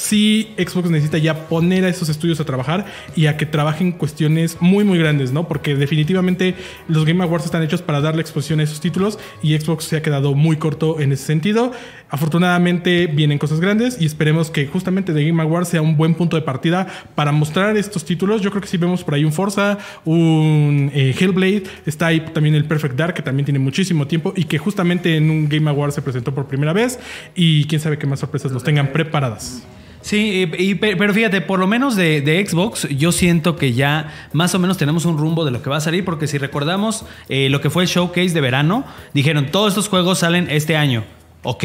sí 0.00 0.52
Xbox 0.56 0.90
necesita 0.90 1.18
ya 1.18 1.48
poner 1.48 1.84
a 1.84 1.88
esos 1.88 2.08
estudios 2.08 2.40
a 2.40 2.44
trabajar 2.44 2.86
y 3.14 3.26
a 3.26 3.36
que 3.36 3.46
trabajen 3.46 3.92
cuestiones 3.92 4.56
muy 4.60 4.84
muy 4.84 4.98
grandes, 4.98 5.32
¿no? 5.32 5.46
Porque 5.46 5.76
definitivamente 5.76 6.54
los 6.88 7.04
Game 7.04 7.22
Awards 7.22 7.44
están 7.44 7.62
hechos 7.62 7.82
para 7.82 8.00
darle 8.00 8.22
exposición 8.22 8.60
a 8.60 8.64
esos 8.64 8.80
títulos 8.80 9.18
y 9.42 9.56
Xbox 9.56 9.84
se 9.84 9.96
ha 9.96 10.02
quedado 10.02 10.34
muy 10.34 10.56
corto 10.56 11.00
en 11.00 11.12
ese 11.12 11.24
sentido. 11.24 11.72
Afortunadamente 12.08 13.06
vienen 13.06 13.38
cosas 13.38 13.60
grandes 13.60 14.00
y 14.00 14.06
esperemos 14.06 14.50
que 14.50 14.66
justamente 14.66 15.12
The 15.12 15.24
Game 15.24 15.40
Awards 15.42 15.68
sea 15.68 15.82
un 15.82 15.96
buen 15.96 16.14
punto 16.14 16.36
de 16.36 16.42
partida 16.42 16.86
para 17.14 17.30
mostrar 17.30 17.76
estos 17.76 18.04
títulos. 18.04 18.42
Yo 18.42 18.50
creo 18.50 18.62
que 18.62 18.68
sí 18.68 18.78
vemos 18.78 19.04
por 19.04 19.14
ahí 19.14 19.24
un 19.24 19.32
Forza, 19.32 19.78
un 20.04 20.90
eh, 20.92 21.14
Hellblade, 21.18 21.64
está 21.86 22.08
ahí 22.08 22.20
también 22.20 22.54
el 22.54 22.64
Perfect 22.64 22.96
Dark 22.96 23.14
que 23.14 23.22
también 23.22 23.44
tiene 23.44 23.58
muchísimo 23.58 24.06
tiempo 24.06 24.32
y 24.36 24.44
que 24.44 24.58
justamente 24.58 25.16
en 25.16 25.30
un 25.30 25.48
Game 25.48 25.68
Awards 25.70 25.94
se 25.94 26.02
presentó 26.02 26.34
por 26.34 26.46
primera 26.46 26.72
vez 26.72 26.98
y 27.34 27.64
quién 27.66 27.80
sabe 27.80 27.98
qué 27.98 28.06
más 28.06 28.20
sorpresas 28.20 28.52
los 28.52 28.64
tengan 28.64 28.92
preparadas. 28.92 29.62
Sí, 30.02 30.48
y- 30.58 30.62
y- 30.70 30.74
pe- 30.76 30.96
pero 30.96 31.12
fíjate, 31.12 31.40
por 31.42 31.58
lo 31.58 31.66
menos 31.66 31.94
de, 31.94 32.20
de 32.22 32.46
Xbox, 32.46 32.88
yo 32.88 33.12
siento 33.12 33.56
que 33.56 33.74
ya 33.74 34.28
más 34.32 34.54
o 34.54 34.58
menos 34.58 34.78
tenemos 34.78 35.04
un 35.04 35.18
rumbo 35.18 35.44
de 35.44 35.50
lo 35.50 35.62
que 35.62 35.68
va 35.70 35.76
a 35.76 35.80
salir, 35.80 36.04
porque 36.04 36.26
si 36.26 36.38
recordamos 36.38 37.04
eh, 37.28 37.48
lo 37.50 37.60
que 37.60 37.68
fue 37.70 37.82
el 37.82 37.88
showcase 37.88 38.30
de 38.30 38.40
verano, 38.40 38.84
dijeron, 39.12 39.46
todos 39.50 39.68
estos 39.72 39.88
juegos 39.88 40.20
salen 40.20 40.48
este 40.50 40.76
año. 40.76 41.04
Ok, 41.42 41.64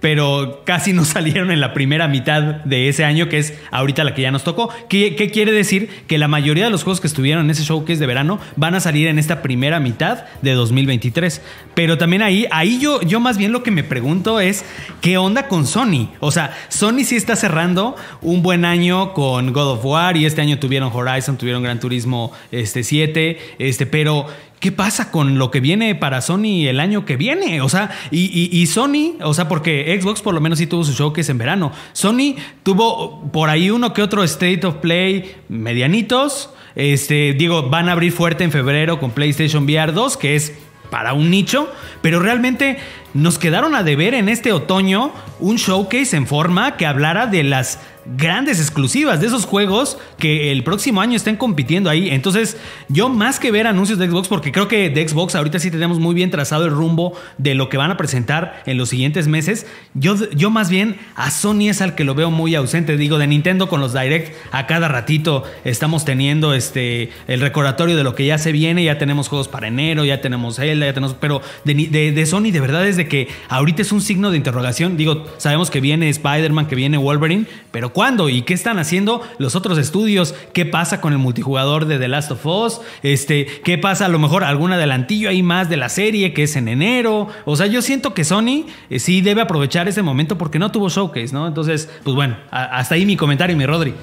pero 0.00 0.62
casi 0.64 0.92
no 0.92 1.04
salieron 1.10 1.50
en 1.50 1.60
la 1.60 1.72
primera 1.72 2.08
mitad 2.08 2.42
de 2.42 2.88
ese 2.88 3.04
año, 3.04 3.28
que 3.28 3.38
es 3.38 3.54
ahorita 3.70 4.04
la 4.04 4.14
que 4.14 4.22
ya 4.22 4.30
nos 4.30 4.44
tocó. 4.44 4.70
¿Qué, 4.88 5.30
quiere 5.32 5.52
decir? 5.52 5.88
Que 6.06 6.18
la 6.18 6.28
mayoría 6.28 6.64
de 6.64 6.70
los 6.70 6.82
juegos 6.82 7.00
que 7.00 7.06
estuvieron 7.06 7.44
en 7.44 7.50
ese 7.50 7.62
showcase 7.62 8.00
de 8.00 8.06
verano 8.06 8.40
van 8.56 8.74
a 8.74 8.80
salir 8.80 9.08
en 9.08 9.18
esta 9.18 9.42
primera 9.42 9.80
mitad 9.80 10.24
de 10.42 10.52
2023. 10.52 11.42
Pero 11.74 11.98
también 11.98 12.22
ahí, 12.22 12.46
ahí 12.50 12.78
yo, 12.80 13.00
yo 13.02 13.20
más 13.20 13.38
bien 13.38 13.52
lo 13.52 13.62
que 13.62 13.70
me 13.70 13.84
pregunto 13.84 14.40
es, 14.40 14.64
¿qué 15.00 15.18
onda 15.18 15.48
con 15.48 15.66
Sony? 15.66 16.08
O 16.20 16.30
sea, 16.30 16.56
Sony 16.68 17.04
sí 17.04 17.16
está 17.16 17.36
cerrando 17.36 17.96
un 18.22 18.42
buen 18.42 18.64
año 18.64 19.12
con 19.12 19.52
God 19.52 19.72
of 19.72 19.84
War 19.84 20.16
y 20.16 20.26
este 20.26 20.40
año 20.40 20.58
tuvieron 20.58 20.90
Horizon, 20.92 21.36
tuvieron 21.36 21.62
Gran 21.62 21.80
Turismo 21.80 22.32
este, 22.50 22.82
7, 22.82 23.38
este, 23.58 23.86
pero... 23.86 24.26
¿Qué 24.60 24.72
pasa 24.72 25.10
con 25.10 25.38
lo 25.38 25.50
que 25.50 25.60
viene 25.60 25.94
para 25.94 26.20
Sony 26.20 26.68
el 26.68 26.80
año 26.80 27.06
que 27.06 27.16
viene? 27.16 27.62
O 27.62 27.70
sea, 27.70 27.90
y, 28.10 28.66
Sony, 28.66 29.16
o 29.22 29.32
sea, 29.32 29.48
porque 29.48 29.98
Xbox 29.98 30.20
por 30.20 30.34
lo 30.34 30.42
menos 30.42 30.58
sí 30.58 30.66
tuvo 30.66 30.84
su 30.84 30.92
showcase 30.92 31.32
en 31.32 31.38
verano. 31.38 31.72
Sony 31.94 32.36
tuvo 32.62 33.32
por 33.32 33.48
ahí 33.48 33.70
uno 33.70 33.94
que 33.94 34.02
otro 34.02 34.22
State 34.22 34.66
of 34.66 34.76
Play 34.76 35.34
medianitos. 35.48 36.50
Este, 36.74 37.32
digo, 37.32 37.70
van 37.70 37.88
a 37.88 37.92
abrir 37.92 38.12
fuerte 38.12 38.44
en 38.44 38.52
febrero 38.52 39.00
con 39.00 39.12
PlayStation 39.12 39.64
VR 39.64 39.92
2, 39.92 40.18
que 40.18 40.36
es 40.36 40.52
para 40.90 41.14
un 41.14 41.30
nicho, 41.30 41.72
pero 42.02 42.20
realmente 42.20 42.76
nos 43.14 43.38
quedaron 43.38 43.74
a 43.74 43.82
deber 43.82 44.12
en 44.12 44.28
este 44.28 44.52
otoño 44.52 45.12
un 45.38 45.56
showcase 45.56 46.16
en 46.16 46.26
forma 46.26 46.76
que 46.76 46.84
hablara 46.84 47.26
de 47.26 47.44
las 47.44 47.78
grandes 48.16 48.60
exclusivas 48.60 49.20
de 49.20 49.26
esos 49.26 49.44
juegos 49.44 49.98
que 50.18 50.52
el 50.52 50.64
próximo 50.64 51.00
año 51.00 51.16
estén 51.16 51.36
compitiendo 51.36 51.90
ahí. 51.90 52.10
Entonces, 52.10 52.56
yo 52.88 53.08
más 53.08 53.38
que 53.38 53.50
ver 53.50 53.66
anuncios 53.66 53.98
de 53.98 54.08
Xbox, 54.08 54.28
porque 54.28 54.52
creo 54.52 54.68
que 54.68 54.90
de 54.90 55.08
Xbox 55.08 55.34
ahorita 55.34 55.58
sí 55.58 55.70
tenemos 55.70 55.98
muy 55.98 56.14
bien 56.14 56.30
trazado 56.30 56.64
el 56.64 56.70
rumbo 56.70 57.14
de 57.38 57.54
lo 57.54 57.68
que 57.68 57.76
van 57.76 57.90
a 57.90 57.96
presentar 57.96 58.62
en 58.66 58.78
los 58.78 58.88
siguientes 58.88 59.28
meses, 59.28 59.66
yo, 59.94 60.16
yo 60.30 60.50
más 60.50 60.70
bien 60.70 60.96
a 61.14 61.30
Sony 61.30 61.68
es 61.68 61.80
al 61.82 61.94
que 61.94 62.04
lo 62.04 62.14
veo 62.14 62.30
muy 62.30 62.54
ausente. 62.54 62.96
Digo, 62.96 63.18
de 63.18 63.26
Nintendo 63.26 63.68
con 63.68 63.80
los 63.80 63.92
Direct, 63.92 64.34
a 64.52 64.66
cada 64.66 64.88
ratito 64.88 65.44
estamos 65.64 66.04
teniendo 66.04 66.54
este, 66.54 67.10
el 67.28 67.40
recordatorio 67.40 67.96
de 67.96 68.04
lo 68.04 68.14
que 68.14 68.26
ya 68.26 68.38
se 68.38 68.52
viene, 68.52 68.84
ya 68.84 68.98
tenemos 68.98 69.28
juegos 69.28 69.48
para 69.48 69.68
enero, 69.68 70.04
ya 70.04 70.20
tenemos 70.20 70.56
Zelda, 70.56 70.86
ya 70.86 70.94
tenemos... 70.94 71.14
Pero 71.20 71.42
de, 71.64 71.74
de 72.12 72.26
Sony 72.26 72.50
de 72.50 72.60
verdad 72.60 72.86
es 72.86 72.96
de 72.96 73.08
que 73.08 73.28
ahorita 73.48 73.82
es 73.82 73.92
un 73.92 74.00
signo 74.00 74.30
de 74.30 74.36
interrogación. 74.36 74.96
Digo, 74.96 75.26
sabemos 75.38 75.70
que 75.70 75.80
viene 75.80 76.08
Spider-Man, 76.08 76.66
que 76.66 76.76
viene 76.76 76.98
Wolverine, 76.98 77.46
pero 77.70 77.89
¿cuándo? 77.92 78.28
¿Y 78.28 78.42
qué 78.42 78.54
están 78.54 78.78
haciendo 78.78 79.22
los 79.38 79.56
otros 79.56 79.78
estudios? 79.78 80.34
¿Qué 80.52 80.66
pasa 80.66 81.00
con 81.00 81.12
el 81.12 81.18
multijugador 81.18 81.86
de 81.86 81.98
The 81.98 82.08
Last 82.08 82.30
of 82.32 82.46
Us? 82.46 82.80
Este, 83.02 83.46
¿Qué 83.64 83.78
pasa 83.78 84.06
a 84.06 84.08
lo 84.08 84.18
mejor 84.18 84.44
algún 84.44 84.72
adelantillo 84.72 85.28
ahí 85.28 85.42
más 85.42 85.68
de 85.68 85.76
la 85.76 85.88
serie 85.88 86.32
que 86.32 86.44
es 86.44 86.56
en 86.56 86.68
enero? 86.68 87.28
O 87.44 87.56
sea, 87.56 87.66
yo 87.66 87.82
siento 87.82 88.14
que 88.14 88.24
Sony 88.24 88.66
eh, 88.90 88.98
sí 88.98 89.20
debe 89.20 89.40
aprovechar 89.40 89.88
ese 89.88 90.02
momento 90.02 90.38
porque 90.38 90.58
no 90.58 90.70
tuvo 90.70 90.88
showcase, 90.88 91.32
¿no? 91.32 91.46
Entonces, 91.46 91.88
pues 92.04 92.14
bueno, 92.14 92.36
hasta 92.50 92.94
ahí 92.94 93.06
mi 93.06 93.16
comentario, 93.16 93.56
mi 93.56 93.66
Rodri. 93.66 93.94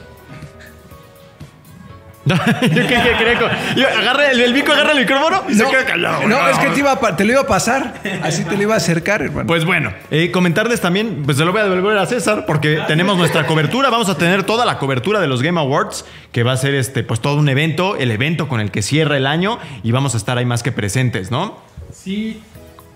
Yo 2.61 2.87
creo 2.87 3.39
que- 3.39 3.79
yo 3.79 3.87
agarra 3.87 4.31
el, 4.31 4.39
el 4.41 4.53
Vico 4.53 4.71
agarra 4.71 4.91
el 4.91 4.99
micrófono 4.99 5.43
y 5.49 5.53
se 5.55 5.65
queda 5.65 5.85
callado. 5.85 6.27
No, 6.27 6.47
es 6.49 6.57
que 6.59 6.67
te, 6.69 6.79
iba 6.79 6.91
a 6.91 6.99
pa- 6.99 7.15
te 7.15 7.23
lo 7.25 7.31
iba 7.33 7.41
a 7.41 7.47
pasar. 7.47 7.93
Así 8.23 8.43
te 8.43 8.55
lo 8.55 8.63
iba 8.63 8.73
a 8.73 8.77
acercar, 8.77 9.21
hermano. 9.21 9.47
Pues 9.47 9.65
bueno, 9.65 9.93
eh, 10.11 10.31
comentarles 10.31 10.81
también, 10.81 11.23
pues 11.25 11.37
se 11.37 11.45
lo 11.45 11.51
voy 11.51 11.61
a 11.61 11.65
devolver 11.67 11.97
a 11.97 12.05
César 12.05 12.45
porque 12.45 12.81
tenemos 12.87 13.17
nuestra 13.17 13.45
cobertura, 13.45 13.89
vamos 13.89 14.09
a 14.09 14.17
tener 14.17 14.43
toda 14.43 14.65
la 14.65 14.77
cobertura 14.77 15.19
de 15.19 15.27
los 15.27 15.41
Game 15.41 15.59
Awards, 15.59 16.05
que 16.31 16.43
va 16.43 16.53
a 16.53 16.57
ser 16.57 16.73
este, 16.75 17.03
pues 17.03 17.19
todo 17.21 17.35
un 17.37 17.49
evento, 17.49 17.95
el 17.97 18.11
evento 18.11 18.47
con 18.47 18.59
el 18.59 18.71
que 18.71 18.81
cierra 18.81 19.17
el 19.17 19.25
año 19.27 19.59
y 19.83 19.91
vamos 19.91 20.13
a 20.13 20.17
estar 20.17 20.37
ahí 20.37 20.45
más 20.45 20.63
que 20.63 20.71
presentes, 20.71 21.31
¿no? 21.31 21.57
Sí. 21.93 22.41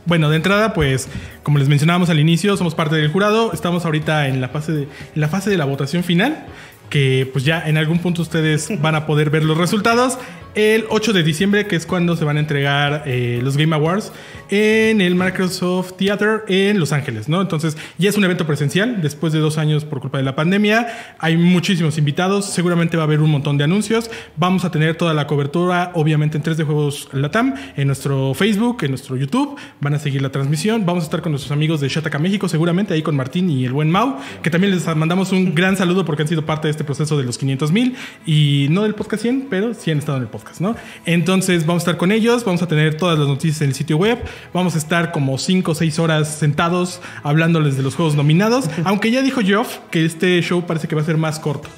Bueno, 0.03 0.31
de 0.31 0.35
entrada, 0.37 0.73
pues, 0.73 1.07
como 1.43 1.59
les 1.59 1.67
mencionábamos 1.67 2.09
al 2.09 2.19
inicio, 2.19 2.57
somos 2.57 2.73
parte 2.73 2.95
del 2.95 3.11
jurado. 3.11 3.53
Estamos 3.53 3.85
ahorita 3.85 4.27
en 4.27 4.41
la 4.41 4.49
fase 4.49 4.71
de, 4.71 4.81
en 4.83 4.89
la 5.21 5.27
fase 5.27 5.51
de 5.51 5.57
la 5.57 5.65
votación 5.65 6.03
final. 6.03 6.45
Que 6.91 7.27
pues 7.31 7.43
ya 7.43 7.67
en 7.67 7.77
algún 7.77 7.97
punto 7.97 8.21
ustedes 8.21 8.69
van 8.81 8.93
a 8.93 9.07
poder 9.07 9.31
ver 9.31 9.43
los 9.43 9.57
resultados. 9.57 10.19
El 10.53 10.85
8 10.89 11.13
de 11.13 11.23
diciembre, 11.23 11.65
que 11.65 11.75
es 11.75 11.85
cuando 11.85 12.15
se 12.15 12.25
van 12.25 12.37
a 12.37 12.39
entregar 12.41 13.03
eh, 13.05 13.39
los 13.41 13.55
Game 13.55 13.73
Awards 13.75 14.11
en 14.49 14.99
el 14.99 15.15
Microsoft 15.15 15.93
Theater 15.93 16.43
en 16.49 16.77
Los 16.77 16.91
Ángeles, 16.91 17.29
¿no? 17.29 17.41
Entonces, 17.41 17.77
ya 17.97 18.09
es 18.09 18.17
un 18.17 18.25
evento 18.25 18.45
presencial 18.45 19.01
después 19.01 19.31
de 19.31 19.39
dos 19.39 19.57
años 19.57 19.85
por 19.85 20.01
culpa 20.01 20.17
de 20.17 20.25
la 20.25 20.35
pandemia. 20.35 21.15
Hay 21.19 21.37
muchísimos 21.37 21.97
invitados, 21.97 22.47
seguramente 22.47 22.97
va 22.97 23.03
a 23.03 23.05
haber 23.05 23.21
un 23.21 23.31
montón 23.31 23.57
de 23.57 23.63
anuncios. 23.63 24.11
Vamos 24.35 24.65
a 24.65 24.71
tener 24.71 24.95
toda 24.95 25.13
la 25.13 25.25
cobertura, 25.25 25.91
obviamente, 25.93 26.37
en 26.37 26.43
3D 26.43 26.65
Juegos 26.65 27.07
Latam, 27.13 27.55
en 27.77 27.87
nuestro 27.87 28.33
Facebook, 28.33 28.83
en 28.83 28.91
nuestro 28.91 29.15
YouTube. 29.15 29.57
Van 29.79 29.93
a 29.93 29.99
seguir 29.99 30.21
la 30.21 30.31
transmisión. 30.31 30.85
Vamos 30.85 31.03
a 31.03 31.05
estar 31.05 31.21
con 31.21 31.31
nuestros 31.31 31.51
amigos 31.53 31.79
de 31.79 31.87
Shataka 31.87 32.19
México, 32.19 32.49
seguramente 32.49 32.93
ahí 32.93 33.01
con 33.01 33.15
Martín 33.15 33.49
y 33.49 33.63
el 33.63 33.71
buen 33.71 33.89
Mau, 33.89 34.17
que 34.43 34.49
también 34.49 34.73
les 34.73 34.85
mandamos 34.97 35.31
un 35.31 35.55
gran 35.55 35.77
saludo 35.77 36.03
porque 36.03 36.23
han 36.23 36.27
sido 36.27 36.45
parte 36.45 36.67
de 36.67 36.71
este 36.71 36.83
proceso 36.83 37.17
de 37.17 37.23
los 37.23 37.37
500 37.37 37.71
mil 37.71 37.95
y 38.25 38.67
no 38.69 38.83
del 38.83 38.95
podcast 38.95 39.21
100, 39.21 39.47
pero 39.49 39.73
sí 39.73 39.91
han 39.91 39.99
estado 39.99 40.17
en 40.17 40.23
el 40.23 40.29
podcast, 40.29 40.40
¿no? 40.59 40.75
Entonces, 41.05 41.65
vamos 41.65 41.81
a 41.81 41.83
estar 41.83 41.97
con 41.97 42.11
ellos, 42.11 42.43
vamos 42.43 42.61
a 42.61 42.67
tener 42.67 42.97
todas 42.97 43.17
las 43.17 43.27
noticias 43.27 43.61
en 43.61 43.69
el 43.69 43.75
sitio 43.75 43.97
web. 43.97 44.19
Vamos 44.53 44.75
a 44.75 44.77
estar 44.77 45.11
como 45.11 45.37
5 45.37 45.71
o 45.71 45.75
6 45.75 45.99
horas 45.99 46.27
sentados 46.35 47.01
hablándoles 47.23 47.77
de 47.77 47.83
los 47.83 47.95
juegos 47.95 48.15
nominados. 48.15 48.69
Aunque 48.83 49.11
ya 49.11 49.21
dijo 49.21 49.41
Geoff 49.41 49.77
que 49.89 50.05
este 50.05 50.41
show 50.41 50.65
parece 50.65 50.87
que 50.87 50.95
va 50.95 51.01
a 51.01 51.05
ser 51.05 51.17
más 51.17 51.39
corto, 51.39 51.69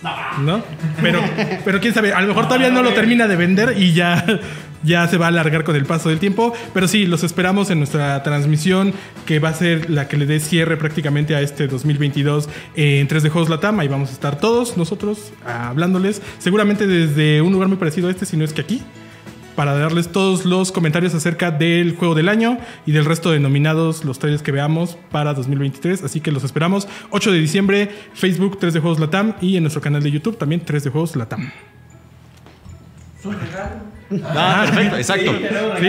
¿no? 0.42 0.62
Pero, 1.02 1.22
pero 1.66 1.80
quién 1.80 1.94
sabe, 1.94 2.14
a 2.14 2.22
lo 2.22 2.28
mejor 2.28 2.46
todavía 2.46 2.70
no 2.70 2.82
lo 2.82 2.94
termina 2.94 3.28
de 3.28 3.36
vender 3.36 3.76
y 3.78 3.94
ya 3.94 4.26
ya 4.84 5.08
se 5.08 5.18
va 5.18 5.26
a 5.26 5.30
alargar 5.30 5.64
con 5.64 5.76
el 5.76 5.86
paso 5.86 6.10
del 6.10 6.20
tiempo. 6.20 6.54
Pero 6.74 6.88
sí, 6.88 7.06
los 7.06 7.24
esperamos 7.24 7.70
en 7.70 7.80
nuestra 7.80 8.22
transmisión, 8.24 8.94
que 9.26 9.40
va 9.40 9.50
a 9.50 9.54
ser 9.54 9.90
la 9.90 10.08
que 10.08 10.18
le 10.18 10.26
dé 10.26 10.40
cierre 10.40 10.78
prácticamente 10.78 11.36
a 11.36 11.42
este 11.42 11.68
2022 11.68 12.50
en 12.76 13.08
3D 13.08 13.30
Juegos 13.30 13.50
Latam. 13.50 13.80
Ahí 13.80 13.88
vamos 13.88 14.10
a 14.10 14.14
estar 14.14 14.40
todos 14.40 14.78
nosotros 14.78 15.34
hablándoles, 15.46 16.22
seguramente 16.40 16.88
desde 16.88 17.42
un 17.42 17.54
lugar 17.54 17.68
muy 17.68 17.78
parecido 17.78 18.08
a 18.08 18.12
este, 18.12 18.26
si 18.26 18.38
no 18.38 18.44
es 18.44 18.54
que 18.54 18.62
aquí 18.62 18.82
para 19.56 19.78
darles 19.78 20.12
todos 20.12 20.46
los 20.46 20.72
comentarios 20.72 21.14
acerca 21.14 21.52
del 21.52 21.96
juego 21.96 22.16
del 22.16 22.30
año 22.30 22.58
y 22.86 22.92
del 22.92 23.06
resto 23.06 23.32
de 23.32 23.40
nominados, 23.40 24.04
los 24.04 24.20
trailers 24.20 24.44
que 24.44 24.52
veamos 24.52 24.98
para 25.12 25.34
2023. 25.34 26.04
Así 26.04 26.22
que 26.22 26.32
los 26.32 26.44
esperamos 26.44 26.88
8 27.12 27.32
de 27.32 27.40
diciembre, 27.40 27.92
Facebook 28.14 28.58
3 28.60 28.74
de 28.74 28.80
Juegos 28.80 29.00
Latam 29.00 29.36
y 29.42 29.58
en 29.58 29.64
nuestro 29.64 29.82
canal 29.82 30.02
de 30.04 30.12
YouTube 30.12 30.38
también 30.38 30.62
3 30.66 30.86
de 30.86 30.90
Juegos 30.90 31.16
Latam. 31.16 31.52
Ah, 34.26 34.64
perfecto, 34.66 34.98
exacto. 34.98 35.32
Sí, 35.32 35.44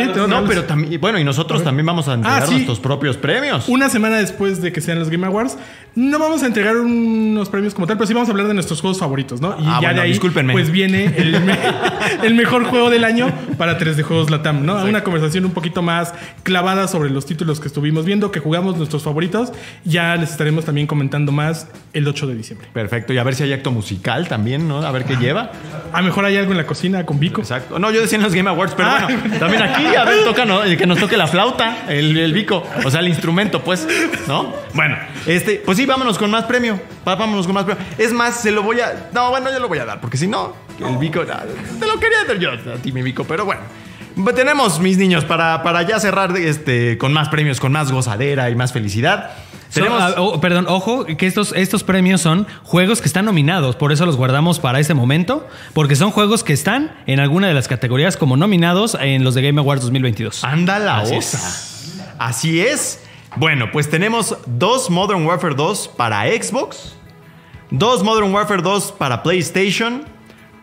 No, 0.06 0.14
regalos. 0.14 0.44
pero 0.48 0.64
también, 0.64 1.00
bueno, 1.00 1.18
y 1.18 1.24
nosotros 1.24 1.62
también 1.62 1.84
vamos 1.86 2.08
a 2.08 2.14
entregar 2.14 2.42
Ah, 2.42 2.46
sí. 2.46 2.52
nuestros 2.54 2.80
propios 2.80 3.16
premios. 3.16 3.68
Una 3.68 3.88
semana 3.88 4.16
después 4.16 4.60
de 4.62 4.72
que 4.72 4.80
sean 4.80 4.98
los 4.98 5.10
Game 5.10 5.26
Awards, 5.26 5.58
no 5.96 6.18
vamos 6.18 6.42
a 6.42 6.46
entregar 6.46 6.76
unos 6.76 7.48
premios 7.48 7.74
como 7.74 7.86
tal, 7.86 7.96
pero 7.96 8.06
sí 8.06 8.14
vamos 8.14 8.28
a 8.28 8.32
hablar 8.32 8.48
de 8.48 8.54
nuestros 8.54 8.80
juegos 8.80 8.98
favoritos, 8.98 9.40
¿no? 9.40 9.50
Y 9.58 9.62
Ah, 9.64 9.78
ya 9.80 9.88
bueno, 9.88 9.94
de 9.94 10.00
ahí, 10.02 10.08
discúlpenme. 10.10 10.52
pues 10.52 10.70
viene 10.70 11.14
el, 11.16 11.40
me- 11.42 11.56
el 12.22 12.34
mejor 12.34 12.64
juego 12.64 12.90
del 12.90 13.04
año 13.04 13.32
para 13.58 13.78
3 13.78 13.96
de 13.96 14.02
Juegos 14.02 14.30
Latam, 14.30 14.66
¿no? 14.66 14.82
Una 14.84 15.04
conversación 15.04 15.44
un 15.44 15.52
poquito 15.52 15.82
más 15.82 16.12
clavada 16.42 16.88
sobre 16.88 17.10
los 17.10 17.26
títulos 17.26 17.60
que 17.60 17.68
estuvimos 17.68 18.04
viendo, 18.04 18.30
que 18.32 18.40
jugamos 18.40 18.76
nuestros 18.76 19.02
favoritos. 19.02 19.52
Ya 19.84 20.16
les 20.16 20.30
estaremos 20.30 20.64
también 20.64 20.86
comentando 20.86 21.30
más 21.32 21.68
el 21.92 22.06
8 22.08 22.26
de 22.26 22.34
diciembre. 22.34 22.68
Perfecto, 22.72 23.12
y 23.12 23.18
a 23.18 23.22
ver 23.24 23.34
si 23.34 23.44
hay 23.44 23.52
acto 23.52 23.70
musical 23.70 24.26
también, 24.28 24.66
¿no? 24.66 24.78
A 24.84 24.90
ver 24.90 25.04
qué 25.04 25.16
lleva. 25.16 25.52
A 25.92 26.02
mejor 26.02 26.24
hay 26.24 26.36
algo 26.36 26.50
en 26.52 26.58
la 26.58 26.66
cocina 26.66 27.04
con 27.06 27.18
Vico. 27.20 27.40
Exacto. 27.40 27.78
No, 27.78 27.90
yo 27.90 28.00
decía 28.00 28.16
en 28.16 28.24
los 28.24 28.34
Game 28.34 28.50
Awards, 28.50 28.74
pero 28.76 28.88
Ah. 28.88 29.00
bueno, 29.08 29.38
también 29.38 29.62
aquí, 29.62 29.86
a 29.94 30.04
ver, 30.04 30.24
toca, 30.24 30.44
¿no? 30.44 30.62
que 30.62 30.86
nos 30.86 30.98
toque 30.98 31.16
la 31.16 31.26
flauta, 31.28 31.84
el, 31.88 32.16
el 32.18 32.32
bico, 32.32 32.64
o 32.84 32.90
sea, 32.90 33.00
el 33.00 33.08
instrumento, 33.08 33.62
pues, 33.62 33.86
¿no? 34.26 34.52
Bueno, 34.74 34.96
este, 35.26 35.62
pues 35.64 35.78
sí, 35.78 35.83
vámonos 35.86 36.18
con 36.18 36.30
más 36.30 36.44
premio. 36.44 36.80
Vámonos 37.04 37.46
con 37.46 37.54
más 37.54 37.64
premio. 37.64 37.82
Es 37.98 38.12
más, 38.12 38.40
se 38.40 38.50
lo 38.50 38.62
voy 38.62 38.80
a. 38.80 39.10
No, 39.12 39.30
bueno, 39.30 39.50
yo 39.52 39.58
lo 39.58 39.68
voy 39.68 39.78
a 39.78 39.84
dar, 39.84 40.00
porque 40.00 40.16
si 40.16 40.26
no, 40.26 40.54
el 40.78 40.96
bico. 40.98 41.22
ah, 41.30 41.42
Te 41.78 41.86
lo 41.86 41.98
quería 41.98 42.24
dar 42.26 42.38
yo 42.38 42.50
a 42.50 42.76
ti, 42.76 42.92
mi 42.92 43.02
bico, 43.02 43.24
pero 43.24 43.44
bueno. 43.44 43.62
Tenemos, 44.36 44.78
mis 44.78 44.96
niños, 44.96 45.24
para, 45.24 45.62
para 45.64 45.82
ya 45.82 45.98
cerrar 45.98 46.36
este, 46.36 46.98
con 46.98 47.12
más 47.12 47.28
premios, 47.30 47.58
con 47.58 47.72
más 47.72 47.90
gozadera 47.90 48.48
y 48.48 48.54
más 48.54 48.72
felicidad. 48.72 49.30
Tenemos. 49.72 50.00
ah, 50.00 50.14
oh, 50.18 50.40
perdón, 50.40 50.66
ojo, 50.68 51.04
que 51.04 51.26
estos, 51.26 51.52
estos 51.56 51.82
premios 51.82 52.20
son 52.20 52.46
juegos 52.62 53.00
que 53.00 53.08
están 53.08 53.24
nominados, 53.24 53.74
por 53.74 53.90
eso 53.90 54.06
los 54.06 54.16
guardamos 54.16 54.60
para 54.60 54.78
este 54.78 54.94
momento, 54.94 55.48
porque 55.72 55.96
son 55.96 56.12
juegos 56.12 56.44
que 56.44 56.52
están 56.52 56.94
en 57.06 57.18
alguna 57.18 57.48
de 57.48 57.54
las 57.54 57.66
categorías 57.66 58.16
como 58.16 58.36
nominados 58.36 58.96
en 59.00 59.24
los 59.24 59.34
de 59.34 59.42
Game 59.42 59.60
Awards 59.60 59.82
2022. 59.82 60.44
Anda 60.44 60.78
la 60.78 60.98
Así 60.98 61.16
osa. 61.16 62.04
Así 62.18 62.60
es. 62.60 63.00
Bueno, 63.36 63.70
pues 63.72 63.90
tenemos 63.90 64.36
dos 64.46 64.90
Modern 64.90 65.26
Warfare 65.26 65.54
2 65.54 65.88
para 65.96 66.22
Xbox, 66.26 66.94
dos 67.70 68.02
Modern 68.02 68.32
Warfare 68.32 68.62
2 68.62 68.92
para 68.92 69.22
PlayStation, 69.22 70.04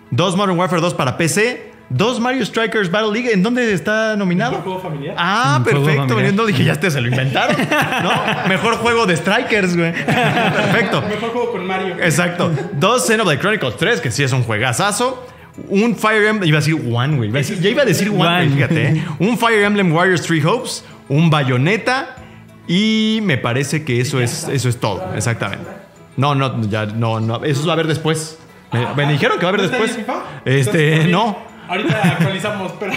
dos 0.09 0.35
Modern 0.37 0.57
Warfare 0.57 0.81
2 0.81 0.93
para 0.93 1.17
PC, 1.17 1.71
dos 1.89 2.19
Mario 2.21 2.45
Strikers 2.45 2.89
Battle 2.89 3.11
League. 3.11 3.29
¿En 3.33 3.43
dónde 3.43 3.73
está 3.73 4.15
nominado? 4.15 4.51
¿Mejor 4.51 4.63
juego 4.63 4.79
familiar? 4.79 5.15
Ah, 5.17 5.55
Un 5.57 5.63
juego 5.63 5.83
perfecto. 5.85 6.07
familiar. 6.09 6.33
No 6.33 6.45
dije, 6.45 6.63
ya 6.63 6.79
te 6.79 6.89
se 6.89 7.01
lo 7.01 7.07
inventaron. 7.09 7.57
¿No? 8.03 8.11
Mejor 8.47 8.75
juego 8.77 9.05
de 9.05 9.17
Strikers, 9.17 9.75
güey. 9.75 9.91
Perfecto. 9.91 11.01
Mejor 11.09 11.29
juego 11.31 11.51
con 11.51 11.67
Mario. 11.67 11.95
Exacto. 12.01 12.51
Dos 12.73 13.05
Xenoblade 13.05 13.39
Chronicles 13.39 13.75
3, 13.75 13.99
que 13.99 14.11
sí 14.11 14.23
es 14.23 14.31
un 14.31 14.43
juegazazo. 14.43 15.27
Un 15.67 15.97
Fire 15.97 16.23
Emblem, 16.25 16.47
iba 16.47 16.59
a 16.59 16.61
decir 16.61 16.75
One, 16.75 17.17
güey. 17.17 17.27
Iba 17.29 17.39
a 17.39 17.41
decir- 17.41 17.59
Ya 17.59 17.69
iba 17.69 17.81
a 17.81 17.85
decir 17.85 18.07
One, 18.09 18.17
güey, 18.19 18.29
One. 18.47 18.51
fíjate. 18.55 18.87
¿eh? 18.87 19.05
Un 19.19 19.37
Fire 19.37 19.61
Emblem 19.65 19.91
Warriors 19.93 20.21
Three 20.21 20.41
Hopes, 20.45 20.85
un 21.09 21.29
Bayonetta 21.29 22.15
y 22.71 23.19
me 23.21 23.37
parece 23.37 23.83
que 23.83 23.99
eso 23.99 24.21
es, 24.21 24.47
eso 24.47 24.69
es 24.69 24.79
todo, 24.79 25.13
exactamente. 25.13 25.69
No, 26.15 26.35
no, 26.35 26.61
ya, 26.69 26.85
no, 26.85 27.19
no, 27.19 27.43
eso 27.43 27.65
va 27.65 27.71
a 27.71 27.73
haber 27.73 27.87
después. 27.87 28.39
Me, 28.71 28.95
me 28.95 29.11
dijeron 29.11 29.37
que 29.39 29.45
va 29.45 29.51
a 29.51 29.53
haber 29.53 29.69
¿No 29.69 29.77
está 29.77 29.93
después. 29.93 30.21
Este, 30.45 31.03
no. 31.09 31.50
Ahorita 31.71 32.01
actualizamos, 32.03 32.73
pero. 32.77 32.91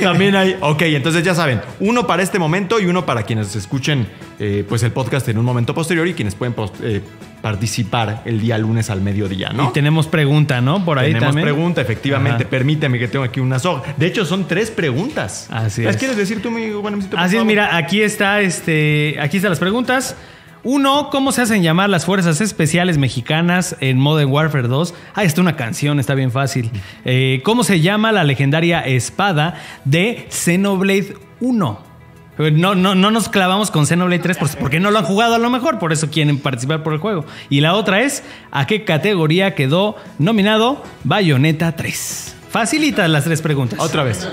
También 0.00 0.36
hay. 0.36 0.56
Ok, 0.60 0.82
entonces 0.82 1.24
ya 1.24 1.34
saben, 1.34 1.60
uno 1.80 2.06
para 2.06 2.22
este 2.22 2.38
momento 2.38 2.78
y 2.78 2.86
uno 2.86 3.04
para 3.04 3.24
quienes 3.24 3.56
escuchen 3.56 4.06
eh, 4.38 4.64
pues 4.68 4.84
el 4.84 4.92
podcast 4.92 5.28
en 5.28 5.38
un 5.38 5.44
momento 5.44 5.74
posterior 5.74 6.06
y 6.06 6.14
quienes 6.14 6.36
pueden 6.36 6.54
eh, 6.84 7.00
participar 7.42 8.22
el 8.24 8.40
día 8.40 8.56
lunes 8.56 8.88
al 8.88 9.00
mediodía, 9.00 9.50
¿no? 9.50 9.70
Y 9.70 9.72
tenemos 9.72 10.06
pregunta, 10.06 10.60
¿no? 10.60 10.84
Por 10.84 11.00
ahí 11.00 11.08
Tenemos 11.08 11.34
también. 11.34 11.44
pregunta, 11.46 11.80
efectivamente. 11.80 12.44
Ajá. 12.44 12.50
Permíteme 12.50 13.00
que 13.00 13.08
tengo 13.08 13.24
aquí 13.24 13.40
una 13.40 13.58
soga. 13.58 13.82
De 13.96 14.06
hecho, 14.06 14.24
son 14.24 14.46
tres 14.46 14.70
preguntas. 14.70 15.48
Así 15.50 15.82
¿Las 15.82 15.96
es. 15.96 15.98
quieres 15.98 16.16
decir 16.16 16.40
tú, 16.40 16.52
mi 16.52 16.70
por 16.70 17.18
Así 17.18 17.36
es, 17.36 17.44
mira, 17.44 17.76
aquí 17.76 18.00
está 18.00 18.42
este, 18.42 19.16
aquí 19.20 19.38
están 19.38 19.50
las 19.50 19.58
preguntas. 19.58 20.14
Uno, 20.68 21.10
¿cómo 21.10 21.30
se 21.30 21.42
hacen 21.42 21.62
llamar 21.62 21.88
las 21.90 22.04
fuerzas 22.06 22.40
especiales 22.40 22.98
mexicanas 22.98 23.76
en 23.78 23.98
Modern 23.98 24.32
Warfare 24.32 24.66
2? 24.66 24.94
Ah, 25.14 25.22
está 25.22 25.40
una 25.40 25.54
canción, 25.54 26.00
está 26.00 26.14
bien 26.16 26.32
fácil. 26.32 26.72
Eh, 27.04 27.40
¿Cómo 27.44 27.62
se 27.62 27.80
llama 27.80 28.10
la 28.10 28.24
legendaria 28.24 28.80
espada 28.80 29.54
de 29.84 30.26
Xenoblade 30.28 31.14
1? 31.38 31.78
Eh, 32.40 32.50
No, 32.50 32.74
no, 32.74 32.96
no 32.96 33.12
nos 33.12 33.28
clavamos 33.28 33.70
con 33.70 33.86
Xenoblade 33.86 34.18
3 34.24 34.38
por- 34.38 34.56
porque 34.56 34.80
no 34.80 34.90
lo 34.90 34.98
han 34.98 35.04
jugado 35.04 35.36
a 35.36 35.38
lo 35.38 35.50
mejor, 35.50 35.78
por 35.78 35.92
eso 35.92 36.10
quieren 36.10 36.40
participar 36.40 36.82
por 36.82 36.94
el 36.94 36.98
juego. 36.98 37.24
Y 37.48 37.60
la 37.60 37.74
otra 37.74 38.00
es, 38.00 38.24
¿a 38.50 38.66
qué 38.66 38.82
categoría 38.82 39.54
quedó 39.54 39.94
nominado 40.18 40.82
Bayonetta 41.04 41.76
3? 41.76 42.34
Facilitas 42.50 43.08
las 43.08 43.22
tres 43.22 43.40
preguntas. 43.40 43.78
Otra 43.78 44.02
vez. 44.02 44.28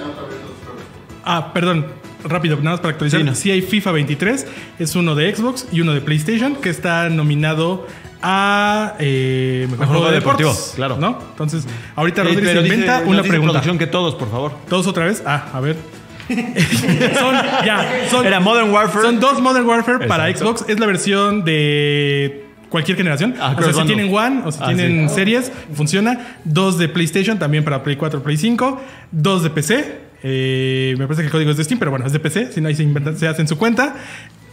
Ah, 1.24 1.54
perdón. 1.54 1.86
Rápido, 2.24 2.58
nada 2.58 2.72
más 2.72 2.80
para 2.80 2.92
actualizar. 2.92 3.20
Sí, 3.20 3.26
no. 3.26 3.36
Sí 3.36 3.52
hay 3.52 3.62
FIFA 3.62 3.92
23, 3.94 4.48
es 4.80 4.96
uno 4.96 5.16
de 5.16 5.36
Xbox 5.36 5.68
y 5.72 5.82
uno 5.82 5.94
de 5.94 6.02
PlayStation, 6.02 6.56
que 6.56 6.70
está 6.70 7.10
nominado 7.10 7.86
a 8.22 8.96
eh, 9.00 9.68
Mejor, 9.70 9.88
juego 9.88 10.06
de 10.08 10.14
deportivo, 10.16 10.50
Deportes, 10.50 10.74
claro. 10.76 10.98
¿no? 10.98 11.20
Entonces, 11.32 11.66
ahorita 11.96 12.22
Eh, 12.22 12.26
Rodríguez 12.26 12.56
inventa 12.64 13.02
una 13.06 13.18
dice 13.18 13.30
pregunta. 13.30 13.52
producción 13.54 13.78
que 13.78 13.88
todos, 13.88 14.16
por 14.16 14.32
favor. 14.32 14.54
¿Todos 14.70 14.88
otra 14.88 15.06
vez? 15.06 15.22
Ah, 15.26 15.50
a 15.54 15.60
ver. 15.60 15.76
son, 16.30 17.36
ya, 17.66 18.08
son, 18.10 18.26
Era 18.26 18.40
Modern 18.40 18.72
Warfare. 18.72 19.04
son 19.06 19.20
dos 19.20 19.42
Modern 19.42 19.66
Warfare 19.66 20.08
para. 20.08 20.34
Xbox. 20.36 20.64
Es 20.70 20.80
la 20.80 20.86
versión 20.86 21.44
de 21.44 22.46
cualquier 22.70 22.96
generación. 22.96 23.36
Ah, 23.42 23.56
o 23.58 23.62
sea, 23.62 23.74
si 23.74 23.84
tienen 23.84 24.14
One 24.16 24.42
o 24.46 24.52
si 24.54 24.60
Ah, 24.62 24.68
tienen 24.68 25.10
sí. 25.10 25.16
series, 25.16 25.52
funciona. 25.74 26.38
Dos 26.46 26.78
de 26.78 26.88
PlayStation, 26.88 27.38
también 27.38 27.66
para 27.66 27.84
Play 27.84 27.98
4, 27.98 28.24
Play 28.24 28.38
5. 28.38 28.82
Dos 29.12 29.44
de 29.44 29.50
PC. 29.50 30.03
Eh, 30.24 30.96
me 30.98 31.06
parece 31.06 31.22
que 31.22 31.28
el 31.28 31.32
código 31.32 31.52
es 31.52 31.58
de 31.58 31.64
Steam, 31.64 31.80
pero 31.80 31.92
bueno, 31.92 32.06
es 32.06 32.14
de 32.14 32.20
PC. 32.20 32.52
Si 32.54 32.62
no, 32.62 32.70
ahí 32.70 32.76
se, 32.76 32.84
inventan- 32.84 33.16
se 33.16 33.28
hacen 33.28 33.48
su 33.48 33.58
cuenta. 33.58 33.96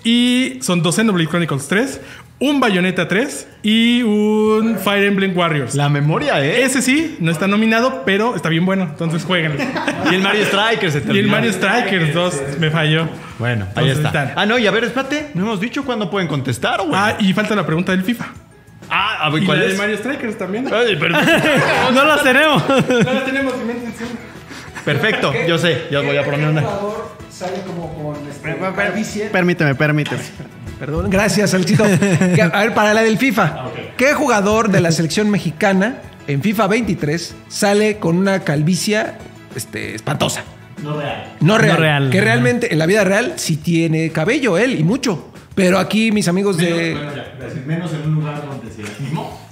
Y 0.03 0.59
son 0.63 0.83
dos 0.83 0.97
Xenoblade 0.97 1.29
Chronicles 1.29 1.69
3, 1.69 2.01
un 2.39 2.59
Bayonetta 2.59 3.07
3 3.07 3.47
y 3.63 4.03
un 4.03 4.79
Fire 4.83 5.05
Emblem 5.05 5.37
Warriors. 5.37 5.75
La 5.75 5.91
memoria, 5.91 6.43
¿eh? 6.43 6.63
Ese 6.63 6.81
sí, 6.81 7.19
no 7.21 7.31
está 7.31 7.47
nominado, 7.47 8.03
pero 8.07 8.35
está 8.35 8.49
bien 8.49 8.65
bueno. 8.65 8.85
Entonces 8.85 9.25
jueguenlo. 9.25 9.63
Y 10.11 10.15
el 10.15 10.23
Mario 10.23 10.45
Strikers. 10.47 10.93
se 10.95 11.01
te 11.03 11.13
Y 11.13 11.19
el. 11.19 11.29
Mario 11.29 11.53
Strikers 11.53 12.15
2 12.15 12.35
me 12.59 12.71
falló. 12.71 13.09
Bueno, 13.39 13.67
ahí 13.77 13.91
Entonces 13.91 13.97
está. 13.99 14.09
están. 14.09 14.33
Ah, 14.37 14.47
no, 14.47 14.59
y 14.59 14.67
a 14.67 14.71
ver, 14.71 14.85
espérate. 14.85 15.31
No 15.35 15.43
hemos 15.43 15.61
dicho 15.61 15.85
cuándo 15.85 16.11
pueden 16.11 16.27
contestar, 16.29 16.79
güey. 16.81 16.93
Ah, 16.95 17.17
y 17.21 17.33
falta 17.35 17.55
la 17.55 17.67
pregunta 17.67 17.93
del 17.93 18.03
FIFA. 18.03 18.27
Ah, 18.89 19.27
a 19.27 19.31
ver, 19.31 19.43
Y 19.43 19.47
¿cuál 19.47 19.61
la 19.61 19.67
es? 19.67 19.73
de 19.73 19.79
Mario 19.79 19.99
Strikers 19.99 20.39
también. 20.39 20.65
No 20.65 20.75
Ay, 20.75 20.97
perdón. 20.97 21.23
no 21.95 22.05
las 22.07 22.23
tenemos. 22.25 22.63
la 22.69 23.25
tenemos 23.25 23.55
en 23.55 23.67
mente 23.67 23.85
encima. 23.87 24.11
Perfecto, 24.85 25.33
yo 25.47 25.59
sé, 25.59 25.87
ya 25.91 26.01
voy 26.01 26.17
a 26.17 26.25
poner 26.25 26.49
una. 26.49 26.63
sale 27.31 27.61
como 27.67 27.93
con 27.95 28.29
este, 28.29 28.57
calvicie. 28.75 29.27
Permíteme, 29.27 29.75
permíteme. 29.75 30.23
Perdón, 30.79 31.11
gracias. 31.11 31.55
Que, 32.35 32.43
A 32.43 32.61
ver, 32.61 32.75
para 32.75 32.95
la 32.95 33.03
del 33.03 33.19
FIFA. 33.19 33.65
¿Qué 33.97 34.15
jugador 34.15 34.71
de 34.71 34.81
la 34.81 34.91
selección 34.93 35.31
mexicana 35.31 35.99
en 36.27 36.43
FIFA 36.43 36.67
23 36.69 37.35
sale 37.49 37.99
con 37.99 38.17
una 38.17 38.41
calvicie 38.41 39.05
este, 39.55 39.95
espantosa? 39.95 40.43
No 40.83 40.99
real. 40.99 41.37
No 41.41 41.59
real. 41.59 41.75
No 41.75 41.81
real. 41.81 42.11
Que 42.11 42.21
realmente 42.23 42.73
en 42.73 42.79
la 42.79 42.87
vida 42.87 43.05
real 43.05 43.35
sí 43.37 43.59
tiene 43.59 44.11
cabello 44.11 44.57
él 44.57 44.79
y 44.79 44.83
mucho. 44.83 45.30
Pero 45.61 45.79
aquí 45.79 46.13
mis 46.13 46.29
amigos 46.29 46.57
de... 46.57 46.97
Menos 47.67 47.93
en 47.93 48.09
un 48.09 48.15
lugar 48.17 48.43
donde 48.47 48.71
se. 48.71 48.83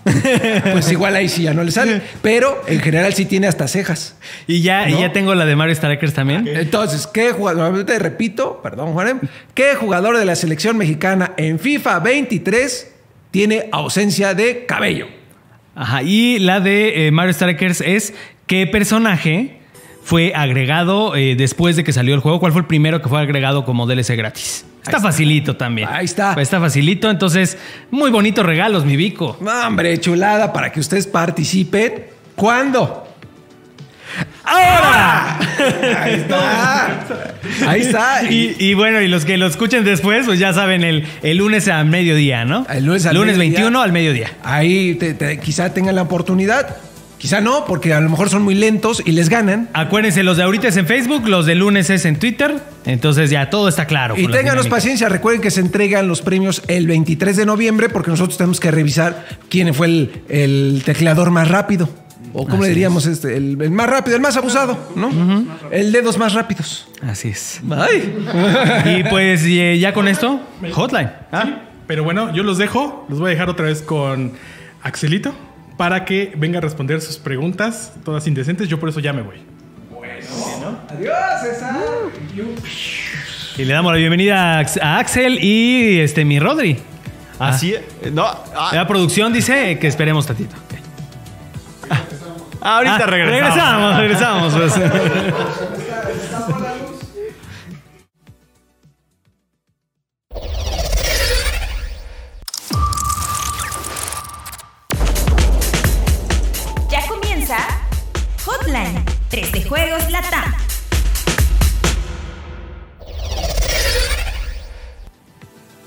Pues 0.72 0.90
igual 0.90 1.14
ahí 1.14 1.28
sí 1.28 1.42
ya 1.42 1.54
no 1.54 1.62
le 1.62 1.70
sale. 1.70 2.00
Pero 2.22 2.62
en 2.66 2.80
general 2.80 3.12
sí 3.14 3.26
tiene 3.26 3.46
hasta 3.46 3.68
cejas. 3.68 4.16
Y 4.46 4.62
ya, 4.62 4.88
y 4.88 4.98
ya 4.98 5.12
tengo 5.12 5.34
la 5.34 5.44
de 5.44 5.56
Mario 5.56 5.74
Strikers 5.74 6.14
también. 6.14 6.48
Entonces, 6.48 7.06
¿qué 7.06 7.32
jugador? 7.32 7.84
Te 7.84 7.98
repito, 7.98 8.60
perdón, 8.62 8.92
Juanem. 8.92 9.20
¿Qué 9.54 9.74
jugador 9.74 10.16
de 10.18 10.24
la 10.24 10.34
selección 10.34 10.76
mexicana 10.76 11.32
en 11.36 11.58
FIFA 11.58 12.00
23 12.00 12.94
tiene 13.30 13.68
ausencia 13.72 14.34
de 14.34 14.66
cabello? 14.66 15.08
Ajá. 15.74 16.02
Y 16.02 16.38
la 16.38 16.60
de 16.60 17.06
eh, 17.06 17.10
Mario 17.10 17.34
Strikers 17.34 17.80
es 17.82 18.14
qué 18.46 18.66
personaje 18.66 19.57
fue 20.08 20.32
agregado 20.34 21.14
eh, 21.16 21.34
después 21.36 21.76
de 21.76 21.84
que 21.84 21.92
salió 21.92 22.14
el 22.14 22.20
juego. 22.20 22.40
¿Cuál 22.40 22.52
fue 22.52 22.62
el 22.62 22.66
primero 22.66 23.02
que 23.02 23.10
fue 23.10 23.20
agregado 23.20 23.66
como 23.66 23.86
DLC 23.86 24.16
gratis? 24.16 24.64
Está, 24.82 25.00
facilito 25.00 25.54
también. 25.56 25.86
Ahí 25.92 26.06
está. 26.06 26.32
Está 26.40 26.58
facilito. 26.60 27.10
Entonces, 27.10 27.58
muy 27.90 28.10
bonitos 28.10 28.46
regalos, 28.46 28.86
mi 28.86 28.96
Vico. 28.96 29.36
No, 29.42 29.66
hombre, 29.66 30.00
chulada 30.00 30.50
para 30.50 30.72
que 30.72 30.80
ustedes 30.80 31.06
participen. 31.06 32.06
¿Cuándo? 32.34 33.04
¡Ahora! 34.44 35.38
¡Hora! 35.38 36.02
Ahí 36.04 36.14
está. 36.14 37.04
Ahí 37.66 37.80
está. 37.82 38.22
Y, 38.30 38.56
y 38.58 38.72
bueno, 38.72 39.02
y 39.02 39.08
los 39.08 39.26
que 39.26 39.36
lo 39.36 39.46
escuchen 39.46 39.84
después, 39.84 40.24
pues 40.24 40.38
ya 40.38 40.54
saben, 40.54 40.84
el, 40.84 41.06
el 41.22 41.36
lunes 41.36 41.68
a 41.68 41.84
mediodía, 41.84 42.46
¿no? 42.46 42.66
El 42.70 42.86
lunes 42.86 43.04
al 43.04 43.14
mediodía. 43.18 43.38
21 43.38 43.82
al 43.82 43.92
mediodía. 43.92 44.30
Ahí 44.42 44.94
te- 44.94 45.12
te- 45.12 45.38
quizá 45.38 45.74
tengan 45.74 45.94
la 45.96 46.02
oportunidad. 46.02 46.78
Quizá 47.18 47.40
no, 47.40 47.64
porque 47.64 47.92
a 47.92 48.00
lo 48.00 48.08
mejor 48.08 48.30
son 48.30 48.42
muy 48.42 48.54
lentos 48.54 49.02
y 49.04 49.10
les 49.10 49.28
ganan. 49.28 49.68
Acuérdense, 49.72 50.22
los 50.22 50.36
de 50.36 50.44
ahorita 50.44 50.68
es 50.68 50.76
en 50.76 50.86
Facebook, 50.86 51.28
los 51.28 51.46
de 51.46 51.56
lunes 51.56 51.90
es 51.90 52.04
en 52.04 52.16
Twitter. 52.16 52.62
Entonces 52.86 53.28
ya 53.28 53.50
todo 53.50 53.68
está 53.68 53.86
claro. 53.86 54.14
Y 54.16 54.28
ténganos 54.28 54.68
paciencia, 54.68 55.08
recuerden 55.08 55.42
que 55.42 55.50
se 55.50 55.60
entregan 55.60 56.06
los 56.06 56.22
premios 56.22 56.62
el 56.68 56.86
23 56.86 57.36
de 57.36 57.44
noviembre 57.44 57.88
porque 57.88 58.10
nosotros 58.10 58.38
tenemos 58.38 58.60
que 58.60 58.70
revisar 58.70 59.26
quién 59.48 59.74
fue 59.74 59.88
el, 59.88 60.22
el 60.28 60.82
tecleador 60.84 61.30
más 61.30 61.48
rápido. 61.48 61.88
O 62.34 62.46
cómo 62.46 62.62
le 62.62 62.68
diríamos 62.68 63.06
este, 63.06 63.36
el, 63.36 63.60
el 63.60 63.70
más 63.70 63.88
rápido, 63.88 64.14
el 64.14 64.22
más 64.22 64.36
abusado, 64.36 64.78
¿no? 64.94 65.10
El 65.72 65.90
dedos 65.90 66.18
más 66.18 66.34
rápidos. 66.34 66.86
Así 67.02 67.28
es. 67.28 67.60
Ay. 67.70 68.14
Y 68.84 69.04
pues 69.04 69.42
eh, 69.44 69.78
ya 69.80 69.92
con 69.92 70.06
esto, 70.06 70.40
hotline. 70.72 71.10
Ah, 71.32 71.62
Pero 71.86 72.04
bueno, 72.04 72.32
yo 72.34 72.42
los 72.42 72.58
dejo. 72.58 73.06
Los 73.08 73.18
voy 73.18 73.28
a 73.28 73.30
dejar 73.30 73.48
otra 73.48 73.66
vez 73.66 73.82
con 73.82 74.34
Axelito 74.82 75.34
para 75.78 76.04
que 76.04 76.32
venga 76.36 76.58
a 76.58 76.60
responder 76.60 77.00
sus 77.00 77.16
preguntas, 77.16 77.92
todas 78.04 78.26
indecentes. 78.26 78.68
Yo 78.68 78.78
por 78.78 78.90
eso 78.90 79.00
ya 79.00 79.14
me 79.14 79.22
voy. 79.22 79.36
Adiós, 80.90 81.14
César. 81.42 81.76
Y 83.56 83.64
le 83.64 83.72
damos 83.72 83.90
la 83.92 83.98
bienvenida 83.98 84.56
a 84.56 84.58
Ax- 84.60 84.78
a 84.82 84.98
Axel 84.98 85.42
y 85.42 86.00
este 86.00 86.24
mi 86.26 86.38
Rodri. 86.38 86.78
Así 87.38 87.74
es. 87.74 88.12
No, 88.12 88.24
ah, 88.26 88.70
La 88.74 88.86
producción 88.86 89.32
dice 89.32 89.78
que 89.78 89.86
esperemos 89.86 90.26
tantito. 90.26 90.54
ahorita 92.60 92.96
Ah, 92.96 93.06
regresamos. 93.06 93.96
Regresamos, 93.96 94.52
regresamos. 94.54 94.54
pues. 94.54 95.84
Juegos 109.68 110.10
Latam. 110.10 110.54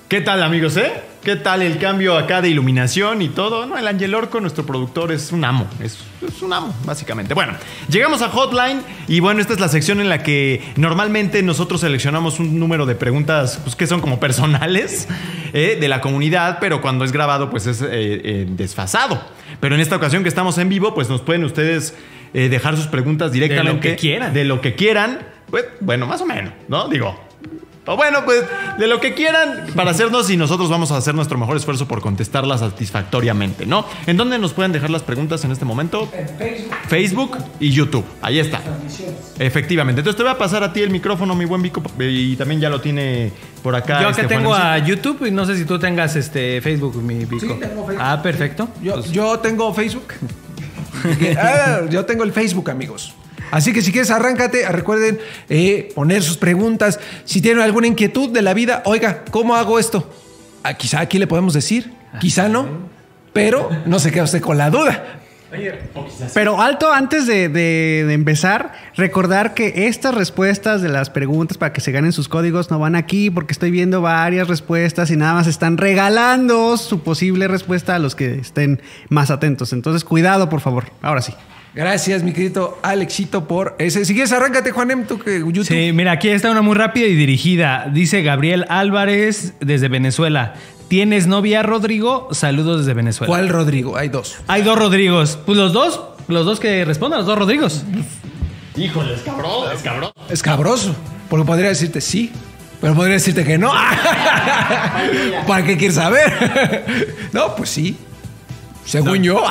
¿Qué 0.07 0.21
tal, 0.21 0.43
amigos, 0.43 0.77
eh? 0.77 0.91
¿Qué 1.23 1.35
tal 1.35 1.63
el 1.63 1.79
cambio 1.79 2.15
acá 2.15 2.41
de 2.41 2.49
iluminación 2.49 3.23
y 3.23 3.29
todo? 3.29 3.65
No, 3.65 3.77
el 3.77 3.87
Angel 3.87 4.13
Orco, 4.13 4.39
nuestro 4.39 4.65
productor, 4.67 5.11
es 5.11 5.31
un 5.31 5.43
amo. 5.45 5.67
Es, 5.79 5.99
un 6.43 6.53
amo, 6.53 6.75
básicamente. 6.85 7.33
Bueno, 7.33 7.53
llegamos 7.89 8.21
a 8.21 8.29
Hotline 8.29 8.81
y 9.07 9.19
bueno, 9.19 9.41
esta 9.41 9.53
es 9.53 9.59
la 9.59 9.67
sección 9.67 9.99
en 9.99 10.09
la 10.09 10.21
que 10.21 10.63
normalmente 10.75 11.41
nosotros 11.41 11.81
seleccionamos 11.81 12.39
un 12.39 12.59
número 12.59 12.85
de 12.85 12.93
preguntas 12.93 13.59
pues, 13.63 13.75
que 13.75 13.87
son 13.87 13.99
como 13.99 14.19
personales 14.19 15.07
eh, 15.53 15.77
de 15.79 15.87
la 15.87 16.01
comunidad, 16.01 16.57
pero 16.59 16.81
cuando 16.81 17.03
es 17.03 17.11
grabado, 17.11 17.49
pues 17.49 17.65
es 17.65 17.81
eh, 17.81 17.87
eh, 17.91 18.45
desfasado. 18.47 19.19
Pero 19.59 19.75
en 19.75 19.81
esta 19.81 19.95
ocasión 19.95 20.23
que 20.23 20.29
estamos 20.29 20.57
en 20.57 20.69
vivo, 20.69 20.93
pues 20.93 21.09
nos 21.09 21.21
pueden 21.21 21.43
ustedes 21.43 21.95
eh, 22.33 22.49
dejar 22.49 22.75
sus 22.77 22.87
preguntas 22.87 23.31
directamente. 23.31 23.89
que 23.91 23.95
quieran. 23.95 24.33
De 24.33 24.43
lo 24.45 24.61
que 24.61 24.75
quieran. 24.75 25.19
Pues, 25.49 25.65
bueno, 25.81 26.05
más 26.07 26.21
o 26.21 26.25
menos, 26.25 26.53
¿no? 26.69 26.87
Digo, 26.87 27.19
o 27.87 27.97
bueno, 27.97 28.23
pues 28.23 28.43
de 28.77 28.87
lo 28.87 28.99
que 29.01 29.15
quieran 29.15 29.65
para 29.75 29.89
hacernos 29.91 30.29
y 30.29 30.37
nosotros 30.37 30.69
vamos 30.69 30.91
a 30.91 30.97
hacer 30.97 31.15
nuestro 31.15 31.37
mejor 31.39 31.57
esfuerzo 31.57 31.87
por 31.87 31.99
contestarlas 31.99 32.59
satisfactoriamente, 32.59 33.65
¿no? 33.65 33.85
¿En 34.05 34.17
dónde 34.17 34.37
nos 34.37 34.53
pueden 34.53 34.71
dejar 34.71 34.91
las 34.91 35.01
preguntas 35.01 35.43
en 35.45 35.51
este 35.51 35.65
momento? 35.65 36.07
En 36.13 36.27
Facebook. 36.37 36.75
Facebook 36.87 37.37
y 37.59 37.71
YouTube. 37.71 38.05
Ahí 38.21 38.37
está. 38.39 38.61
Efectivamente. 39.39 40.01
Entonces 40.01 40.15
te 40.15 40.23
voy 40.23 40.31
a 40.31 40.37
pasar 40.37 40.63
a 40.63 40.71
ti 40.71 40.81
el 40.81 40.91
micrófono, 40.91 41.33
mi 41.35 41.45
buen 41.45 41.61
Vico, 41.63 41.81
y 41.99 42.35
también 42.35 42.61
ya 42.61 42.69
lo 42.69 42.79
tiene 42.81 43.31
por 43.63 43.75
acá. 43.75 44.01
Yo 44.03 44.09
este 44.09 44.21
que 44.21 44.27
tengo 44.27 44.49
Juanemcito. 44.49 44.85
a 44.85 44.87
YouTube 44.87 45.25
y 45.27 45.31
no 45.31 45.45
sé 45.45 45.57
si 45.57 45.65
tú 45.65 45.79
tengas 45.79 46.15
este 46.15 46.61
Facebook, 46.61 46.95
mi 47.01 47.25
Vico. 47.25 47.39
Sí, 47.39 47.47
tengo 47.59 47.85
Facebook. 47.87 47.97
Ah, 47.99 48.21
perfecto. 48.21 48.69
Yo, 48.81 48.93
Pues, 48.93 49.11
yo 49.11 49.39
tengo 49.39 49.73
Facebook. 49.73 50.13
Ah, 51.37 51.81
yo 51.89 52.05
tengo 52.05 52.23
el 52.23 52.31
Facebook, 52.31 52.69
amigos. 52.69 53.13
Así 53.51 53.73
que 53.73 53.81
si 53.81 53.91
quieres, 53.91 54.11
arráncate. 54.11 54.67
Recuerden 54.69 55.19
eh, 55.49 55.91
poner 55.93 56.23
sus 56.23 56.37
preguntas. 56.37 56.99
Si 57.25 57.41
tienen 57.41 57.63
alguna 57.63 57.87
inquietud 57.87 58.29
de 58.29 58.41
la 58.41 58.53
vida, 58.53 58.81
oiga, 58.85 59.23
¿cómo 59.31 59.55
hago 59.55 59.79
esto? 59.79 60.09
Ah, 60.63 60.73
quizá 60.75 60.99
aquí 60.99 61.17
le 61.17 61.27
podemos 61.27 61.53
decir, 61.53 61.93
quizá 62.19 62.47
no, 62.47 62.67
pero 63.33 63.69
no 63.85 63.99
se 63.99 64.11
queda 64.11 64.23
usted 64.23 64.41
con 64.41 64.57
la 64.57 64.69
duda. 64.69 65.20
Pero 66.33 66.61
alto, 66.61 66.91
antes 66.91 67.27
de, 67.27 67.49
de- 67.49 68.05
de 68.07 68.13
empezar, 68.13 68.71
recordar 68.95 69.53
que 69.53 69.87
estas 69.87 70.15
respuestas 70.15 70.81
de 70.81 70.89
las 70.89 71.09
preguntas 71.09 71.57
para 71.57 71.73
que 71.73 71.81
se 71.81 71.91
ganen 71.91 72.11
sus 72.13 72.27
códigos 72.29 72.71
no 72.71 72.79
van 72.79 72.95
aquí 72.95 73.29
porque 73.29 73.51
estoy 73.51 73.71
viendo 73.71 74.01
varias 74.01 74.47
respuestas 74.47 75.11
y 75.11 75.17
nada 75.17 75.33
más 75.35 75.47
están 75.47 75.77
regalando 75.77 76.77
su 76.77 77.01
posible 77.03 77.47
respuesta 77.47 77.95
a 77.95 77.99
los 77.99 78.15
que 78.15 78.35
estén 78.35 78.81
más 79.09 79.29
atentos. 79.31 79.73
Entonces, 79.73 80.03
cuidado, 80.03 80.49
por 80.49 80.61
favor. 80.61 80.85
Ahora 81.01 81.21
sí. 81.21 81.33
Gracias, 81.73 82.21
mi 82.21 82.33
querido 82.33 82.77
Alexito, 82.83 83.47
por 83.47 83.75
ese. 83.79 84.03
Si 84.03 84.13
quieres, 84.13 84.33
arráncate, 84.33 84.71
Juanem, 84.71 85.05
tú 85.05 85.17
que 85.19 85.39
YouTube. 85.39 85.63
Sí, 85.65 85.91
mira, 85.93 86.11
aquí 86.11 86.27
está 86.27 86.51
una 86.51 86.61
muy 86.61 86.75
rápida 86.75 87.05
y 87.07 87.15
dirigida. 87.15 87.89
Dice 87.93 88.21
Gabriel 88.23 88.65
Álvarez 88.67 89.53
desde 89.61 89.87
Venezuela. 89.87 90.53
¿Tienes 90.91 91.25
novia, 91.25 91.63
Rodrigo? 91.63 92.27
Saludos 92.31 92.79
desde 92.79 92.93
Venezuela. 92.93 93.29
¿Cuál 93.29 93.47
Rodrigo? 93.47 93.95
Hay 93.95 94.09
dos. 94.09 94.35
Hay 94.49 94.61
dos 94.61 94.77
Rodrigos. 94.77 95.39
Pues 95.45 95.57
los 95.57 95.71
dos, 95.71 96.01
los 96.27 96.45
dos 96.45 96.59
que 96.59 96.83
respondan, 96.83 97.19
los 97.19 97.27
dos 97.27 97.39
Rodrigos. 97.39 97.83
Híjole, 98.75 99.13
es 99.13 99.21
cabrón, 99.21 99.71
es 99.73 99.81
cabrón. 99.83 100.11
Es 100.29 100.43
cabroso. 100.43 100.93
Porque 101.29 101.45
podría 101.45 101.69
decirte 101.69 102.01
sí, 102.01 102.29
pero 102.81 102.93
podría 102.93 103.13
decirte 103.13 103.45
que 103.45 103.57
no. 103.57 103.71
¿Para 105.47 105.63
qué 105.65 105.77
quieres 105.77 105.95
saber? 105.95 106.83
no, 107.31 107.55
pues 107.55 107.69
sí. 107.69 107.95
Según 108.83 109.23
yo. 109.23 109.41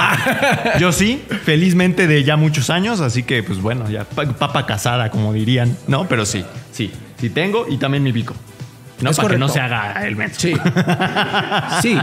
Yo 0.78 0.93
sí, 0.93 1.22
felizmente 1.47 2.07
de 2.07 2.22
ya 2.22 2.36
muchos 2.36 2.68
años, 2.68 3.01
así 3.01 3.22
que 3.22 3.43
pues 3.43 3.62
bueno, 3.62 3.88
ya 3.88 4.05
pa- 4.05 4.26
papa 4.26 4.66
casada, 4.66 5.11
como 5.11 5.32
dirían, 5.32 5.74
¿no? 5.86 6.07
Pero 6.07 6.26
sí, 6.26 6.45
sí, 6.70 6.93
sí 7.18 7.30
tengo 7.30 7.64
y 7.66 7.78
también 7.78 8.03
mi 8.03 8.12
pico. 8.12 8.34
No, 9.01 9.11
Es 9.11 9.17
para 9.17 9.31
que 9.31 9.39
no 9.39 9.49
se 9.49 9.61
haga 9.61 10.07
el 10.07 10.17
menso. 10.17 10.41
Sí. 10.41 10.55
Sí. 11.83 11.99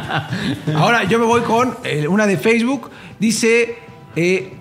Ahora 0.76 1.04
yo 1.04 1.20
me 1.20 1.26
voy 1.26 1.42
con 1.42 1.78
eh, 1.84 2.08
una 2.08 2.26
de 2.28 2.38
Facebook. 2.38 2.90
Dice. 3.20 3.78
Eh, 4.16 4.54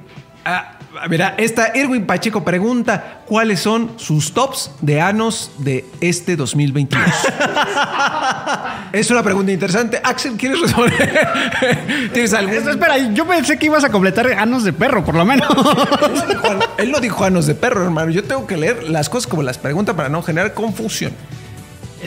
ah, 0.45 0.73
Verá, 1.11 1.35
esta 1.37 1.67
Erwin 1.75 2.07
Pacheco 2.07 2.43
pregunta 2.43 3.21
cuáles 3.27 3.61
son 3.61 3.93
sus 3.99 4.33
tops 4.33 4.71
de 4.81 4.99
anos 5.03 5.51
de 5.59 5.85
este 6.01 6.37
2022. 6.37 7.05
es 8.93 9.11
una 9.11 9.23
pregunta 9.23 9.53
interesante. 9.53 10.01
Axel, 10.03 10.33
¿quieres 10.39 10.59
responder? 10.61 11.29
¿Tienes? 12.15 12.33
Esto, 12.33 12.71
espera, 12.71 12.97
yo 13.13 13.27
pensé 13.27 13.59
que 13.59 13.67
ibas 13.67 13.85
a 13.85 13.91
completar 13.91 14.27
anos 14.33 14.65
de 14.65 14.73
perro, 14.73 15.05
por 15.05 15.15
lo 15.15 15.25
menos. 15.27 15.47
Él 15.51 16.15
no 16.19 16.27
dijo 16.27 16.47
an- 16.51 16.61
Él 16.79 16.91
no 16.93 17.01
dijo 17.01 17.25
anos 17.25 17.47
de 17.47 17.55
perro, 17.55 17.85
hermano. 17.85 18.11
Yo 18.11 18.25
tengo 18.25 18.47
que 18.47 18.57
leer 18.57 18.85
las 18.85 19.11
cosas 19.11 19.27
como 19.27 19.43
las 19.43 19.59
pregunta 19.59 19.95
para 19.95 20.09
no 20.09 20.23
generar 20.23 20.55
confusión. 20.55 21.13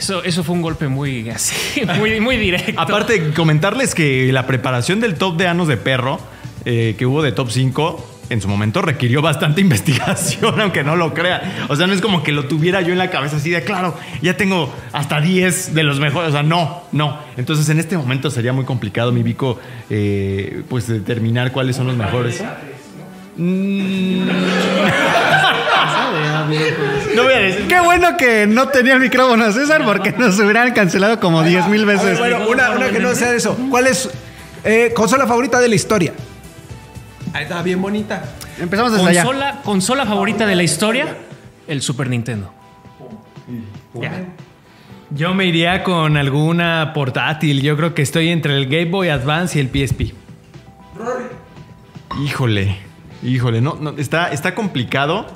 Eso, 0.00 0.24
eso 0.24 0.42
fue 0.42 0.54
un 0.54 0.62
golpe 0.62 0.88
muy 0.88 1.28
así, 1.28 1.82
muy, 1.98 2.20
muy 2.20 2.38
directo. 2.38 2.80
Aparte, 2.80 3.34
comentarles 3.34 3.94
que 3.94 4.32
la 4.32 4.46
preparación 4.46 4.98
del 4.98 5.16
top 5.16 5.36
de 5.36 5.46
anos 5.46 5.68
de 5.68 5.76
perro 5.76 6.18
eh, 6.64 6.94
que 6.96 7.04
hubo 7.04 7.20
de 7.20 7.32
top 7.32 7.50
5 7.50 8.20
en 8.30 8.40
su 8.40 8.48
momento 8.48 8.80
requirió 8.80 9.20
bastante 9.20 9.60
investigación, 9.66 10.58
aunque 10.58 10.84
no 10.84 10.96
lo 10.96 11.12
crea. 11.12 11.66
O 11.68 11.76
sea, 11.76 11.86
no 11.86 11.92
es 11.92 12.00
como 12.00 12.22
que 12.22 12.32
lo 12.32 12.46
tuviera 12.46 12.80
yo 12.80 12.92
en 12.92 12.98
la 12.98 13.10
cabeza 13.10 13.36
así 13.36 13.50
de, 13.50 13.62
claro, 13.62 13.94
ya 14.22 14.38
tengo 14.38 14.74
hasta 14.94 15.20
10 15.20 15.74
de 15.74 15.82
los 15.82 16.00
mejores. 16.00 16.30
O 16.30 16.32
sea, 16.32 16.42
no, 16.42 16.84
no. 16.92 17.18
Entonces, 17.36 17.68
en 17.68 17.78
este 17.78 17.98
momento 17.98 18.30
sería 18.30 18.54
muy 18.54 18.64
complicado, 18.64 19.12
mi 19.12 19.22
Vico, 19.22 19.60
eh, 19.90 20.62
pues 20.70 20.86
determinar 20.86 21.52
cuáles 21.52 21.76
son 21.76 21.88
los 21.88 21.96
mejores. 21.96 22.42
Mm. 23.36 24.30
No 27.14 27.24
voy 27.24 27.32
a 27.32 27.38
decir. 27.38 27.68
Qué 27.68 27.80
bueno 27.80 28.16
que 28.16 28.46
no 28.46 28.68
tenía 28.68 28.94
el 28.94 29.00
micrófono 29.00 29.50
César 29.52 29.84
porque 29.84 30.12
nos 30.12 30.38
hubieran 30.38 30.72
cancelado 30.72 31.18
como 31.20 31.42
10 31.42 31.68
mil 31.68 31.84
veces. 31.86 32.18
Bueno, 32.18 32.48
una, 32.48 32.70
una 32.70 32.90
que 32.90 33.00
no 33.00 33.14
sea 33.14 33.30
de 33.30 33.38
eso. 33.38 33.56
¿Cuál 33.70 33.86
es 33.86 34.10
eh, 34.64 34.92
consola 34.94 35.26
favorita 35.26 35.60
de 35.60 35.68
la 35.68 35.74
historia? 35.74 36.12
Ahí 37.32 37.44
está 37.44 37.62
bien 37.62 37.80
bonita. 37.80 38.22
Empezamos 38.58 38.92
desde 38.92 39.08
allá. 39.08 39.24
Consola, 39.24 39.60
consola 39.64 40.06
favorita 40.06 40.46
de 40.46 40.54
la 40.54 40.62
historia, 40.62 41.16
el 41.66 41.82
Super 41.82 42.08
Nintendo. 42.08 42.52
Yo 45.10 45.34
me 45.34 45.46
iría 45.46 45.82
con 45.82 46.16
alguna 46.16 46.92
portátil. 46.94 47.62
Yo 47.62 47.76
creo 47.76 47.94
que 47.94 48.02
estoy 48.02 48.28
entre 48.28 48.56
el 48.56 48.66
Game 48.66 48.86
Boy 48.90 49.08
Advance 49.08 49.58
y 49.58 49.62
el 49.62 49.68
PSP. 49.68 50.14
Híjole, 52.24 52.76
híjole, 53.22 53.60
no, 53.60 53.76
no, 53.80 53.90
está, 53.96 54.30
está 54.30 54.54
complicado. 54.54 55.26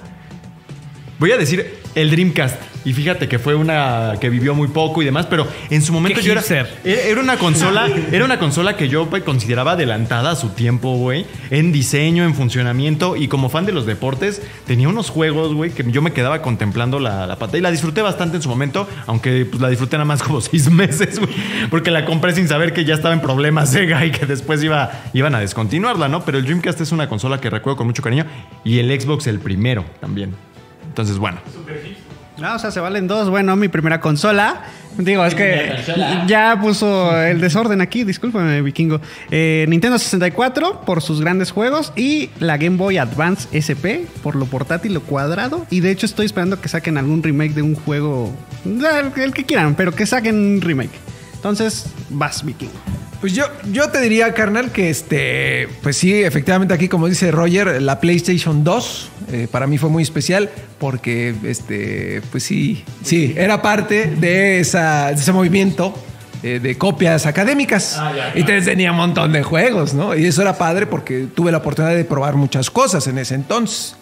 Voy 1.19 1.33
a 1.33 1.39
decir 1.39 1.79
el 1.95 2.11
Dreamcast. 2.11 2.61
Y 2.85 2.93
fíjate 2.93 3.29
que 3.29 3.39
fue 3.39 3.55
una 3.55 4.15
que 4.21 4.29
vivió 4.29 4.55
muy 4.55 4.69
poco 4.69 5.01
y 5.01 5.07
demás, 5.07 5.27
pero 5.27 5.49
en 5.71 5.81
su 5.81 5.93
momento 5.93 6.21
Qué 6.21 6.27
yo 6.27 6.33
era, 6.33 6.43
hipster. 6.43 6.69
era 6.85 7.03
era 7.03 7.21
una 7.21 7.39
consola, 7.39 7.89
era 8.13 8.25
una 8.27 8.39
consola 8.39 8.77
que 8.77 8.91
yo 8.91 9.07
pues, 9.09 9.23
consideraba 9.23 9.73
adelantada 9.73 10.33
a 10.33 10.37
su 10.37 10.51
tiempo, 10.51 10.97
güey, 10.97 11.25
en 11.51 11.73
diseño, 11.73 12.25
en 12.25 12.35
funcionamiento 12.35 13.17
y 13.17 13.29
como 13.29 13.49
fan 13.49 13.65
de 13.65 13.73
los 13.73 13.87
deportes 13.87 14.43
tenía 14.67 14.89
unos 14.89 15.09
juegos, 15.09 15.55
güey, 15.55 15.71
que 15.71 15.91
yo 15.91 16.03
me 16.03 16.13
quedaba 16.13 16.43
contemplando 16.43 17.01
la, 17.01 17.27
la 17.27 17.37
pantalla 17.37 17.59
y 17.59 17.63
la 17.63 17.71
disfruté 17.71 18.03
bastante 18.03 18.37
en 18.37 18.43
su 18.43 18.51
momento, 18.51 18.87
aunque 19.07 19.47
pues 19.47 19.63
la 19.63 19.71
disfruté 19.71 19.97
nada 19.97 20.05
más 20.05 20.23
como 20.23 20.41
seis 20.43 20.71
meses, 20.71 21.19
güey, 21.19 21.33
porque 21.71 21.91
la 21.91 22.05
compré 22.05 22.35
sin 22.35 22.49
saber 22.49 22.75
que 22.75 22.85
ya 22.85 22.95
estaba 22.95 23.15
en 23.15 23.23
problemas 23.23 23.71
Sega 23.75 24.05
y 24.05 24.11
que 24.11 24.27
después 24.27 24.63
iba, 24.63 24.91
iban 25.15 25.35
a 25.35 25.41
descontinuarla, 25.41 26.09
¿no? 26.09 26.23
Pero 26.27 26.37
el 26.37 26.45
Dreamcast 26.45 26.83
es 26.83 26.93
una 26.93 27.09
consola 27.09 27.41
que 27.41 27.49
recuerdo 27.49 27.79
con 27.79 27.87
mucho 27.87 28.03
cariño 28.03 28.27
y 28.63 28.79
el 28.79 29.01
Xbox 29.01 29.27
el 29.27 29.39
primero 29.39 29.87
también. 30.01 30.35
Entonces, 30.95 31.19
bueno. 31.19 31.41
No, 32.39 32.55
o 32.55 32.59
sea, 32.61 32.71
se 32.71 32.79
valen 32.79 33.09
dos. 33.09 33.29
Bueno, 33.31 33.57
mi 33.57 33.67
primera 33.67 34.01
consola. 34.01 34.63
Digo, 34.97 35.25
es 35.25 35.35
que 35.35 35.75
ya 36.29 36.57
puso 36.61 37.21
el 37.21 37.41
desorden 37.41 37.81
aquí, 37.81 38.05
discúlpame, 38.05 38.63
vikingo. 38.63 39.01
Eh, 39.33 39.67
Nintendo 39.69 39.99
64 39.99 40.83
por 40.83 41.03
sus 41.03 41.21
grandes 41.21 41.51
juegos 41.51 41.93
y 41.97 42.31
la 42.39 42.59
Game 42.59 42.77
Boy 42.77 42.99
Advance 42.99 43.49
SP 43.51 44.07
por 44.23 44.37
lo 44.37 44.47
portátil, 44.47 44.95
lo 44.95 45.01
cuadrado. 45.01 45.67
Y 45.69 45.81
de 45.81 45.91
hecho 45.91 46.07
estoy 46.07 46.27
esperando 46.27 46.61
que 46.61 46.69
saquen 46.69 46.97
algún 46.97 47.25
remake 47.25 47.55
de 47.55 47.63
un 47.63 47.75
juego, 47.75 48.33
el 48.65 49.21
el 49.21 49.35
que 49.35 49.43
quieran, 49.43 49.75
pero 49.75 49.93
que 49.93 50.07
saquen 50.07 50.37
un 50.37 50.61
remake. 50.61 50.93
Entonces, 51.45 51.85
vas, 52.09 52.43
vikingo. 52.43 52.73
Pues 53.21 53.35
yo, 53.35 53.45
yo 53.71 53.91
te 53.91 54.01
diría, 54.01 54.33
carnal, 54.33 54.73
que 54.73 54.89
este, 54.89 55.69
pues 55.83 55.99
sí, 55.99 56.23
efectivamente 56.23 56.73
aquí, 56.73 56.89
como 56.89 57.07
dice 57.07 57.31
Roger, 57.31 57.83
la 57.83 58.01
PlayStation 58.01 58.65
2 58.65 59.11
eh, 59.31 59.49
para 59.51 59.67
mí 59.67 59.77
fue 59.77 59.91
muy 59.91 60.03
especial 60.03 60.49
porque, 60.79 61.35
este, 61.45 62.23
pues 62.33 62.45
sí, 62.45 62.83
sí, 63.03 63.35
era 63.37 63.61
parte 63.61 64.07
de, 64.07 64.59
esa, 64.59 65.09
de 65.09 65.21
ese 65.21 65.33
movimiento 65.33 65.95
eh, 66.43 66.61
de 66.61 66.79
copias 66.79 67.27
académicas. 67.27 68.01
y 68.35 68.41
entonces 68.41 68.65
tenía 68.65 68.93
un 68.93 68.97
montón 68.97 69.31
de 69.33 69.43
juegos, 69.43 69.93
¿no? 69.93 70.17
Y 70.17 70.25
eso 70.25 70.41
era 70.41 70.57
padre 70.57 70.87
porque 70.87 71.27
tuve 71.35 71.53
la 71.53 71.59
oportunidad 71.59 71.95
de 71.95 72.07
probar 72.07 72.37
muchas 72.37 72.71
cosas 72.71 73.07
en 73.07 73.19
ese 73.19 73.35
entonces. 73.35 73.97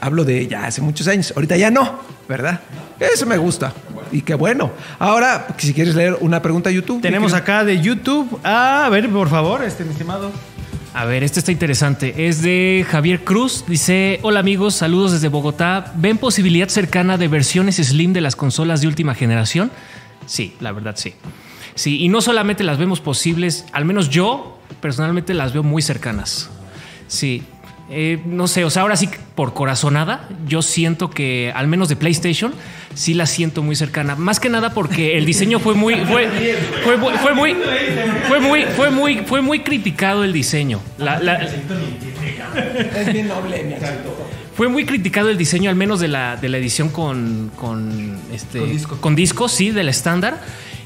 Hablo 0.00 0.24
de 0.24 0.46
ya 0.46 0.66
hace 0.66 0.80
muchos 0.80 1.08
años. 1.08 1.32
Ahorita 1.34 1.56
ya 1.56 1.70
no, 1.70 2.00
¿verdad? 2.28 2.60
Eso 3.00 3.26
me 3.26 3.36
gusta. 3.36 3.72
Y 4.12 4.20
qué 4.22 4.34
bueno. 4.34 4.70
Ahora, 4.98 5.48
si 5.58 5.74
quieres 5.74 5.94
leer 5.94 6.16
una 6.20 6.40
pregunta 6.40 6.70
a 6.70 6.72
YouTube. 6.72 7.00
Tenemos 7.00 7.32
acá 7.32 7.64
de 7.64 7.80
YouTube. 7.80 8.38
Ah, 8.44 8.86
a 8.86 8.88
ver, 8.88 9.08
por 9.10 9.28
favor, 9.28 9.64
este, 9.64 9.84
mi 9.84 9.90
estimado. 9.90 10.30
A 10.94 11.04
ver, 11.06 11.24
este 11.24 11.40
está 11.40 11.50
interesante. 11.50 12.28
Es 12.28 12.40
de 12.42 12.86
Javier 12.88 13.24
Cruz. 13.24 13.64
Dice: 13.66 14.20
Hola 14.22 14.40
amigos, 14.40 14.74
saludos 14.74 15.12
desde 15.12 15.28
Bogotá. 15.28 15.92
¿Ven 15.96 16.18
posibilidad 16.18 16.68
cercana 16.68 17.18
de 17.18 17.26
versiones 17.26 17.76
Slim 17.76 18.12
de 18.12 18.20
las 18.20 18.36
consolas 18.36 18.80
de 18.80 18.86
última 18.86 19.14
generación? 19.14 19.72
Sí, 20.26 20.54
la 20.60 20.70
verdad 20.70 20.94
sí. 20.96 21.14
Sí, 21.74 22.00
y 22.00 22.08
no 22.08 22.20
solamente 22.20 22.62
las 22.62 22.78
vemos 22.78 23.00
posibles, 23.00 23.66
al 23.72 23.84
menos 23.84 24.08
yo 24.08 24.58
personalmente 24.80 25.34
las 25.34 25.52
veo 25.52 25.64
muy 25.64 25.82
cercanas. 25.82 26.48
Sí. 27.08 27.42
Eh, 27.90 28.18
no 28.24 28.46
sé, 28.48 28.64
o 28.64 28.70
sea, 28.70 28.82
ahora 28.82 28.96
sí 28.96 29.10
por 29.34 29.52
corazonada, 29.52 30.28
yo 30.46 30.62
siento 30.62 31.10
que 31.10 31.52
al 31.54 31.68
menos 31.68 31.88
de 31.88 31.96
PlayStation 31.96 32.54
sí 32.94 33.12
la 33.12 33.26
siento 33.26 33.62
muy 33.62 33.76
cercana. 33.76 34.16
Más 34.16 34.40
que 34.40 34.48
nada 34.48 34.72
porque 34.72 35.18
el 35.18 35.26
diseño 35.26 35.58
fue 35.58 35.74
muy, 35.74 35.96
fue, 36.06 36.28
fue, 36.82 36.96
fue- 36.98 37.18
fue 37.18 37.34
muy, 37.34 37.56
fue 38.28 38.40
muy, 38.40 38.62
fue 38.64 38.90
muy, 38.90 39.16
fue 39.26 39.42
muy 39.42 39.60
criticado 39.60 40.24
el 40.24 40.32
diseño. 40.32 40.80
La- 40.98 41.18
la- 41.18 41.36
Es 41.44 43.12
bien 43.12 43.28
noble, 43.28 43.64
mi 43.64 43.74
fue 44.56 44.68
muy 44.68 44.84
criticado 44.86 45.30
el 45.30 45.36
diseño, 45.36 45.68
al 45.68 45.74
menos 45.76 45.98
de 45.98 46.06
la, 46.06 46.36
de 46.36 46.48
la 46.48 46.58
edición 46.58 46.88
con, 46.88 47.50
con, 47.56 48.16
este, 48.32 48.60
con 49.00 49.16
disco. 49.16 49.48
sí, 49.48 49.70
del 49.70 49.88
estándar. 49.88 50.40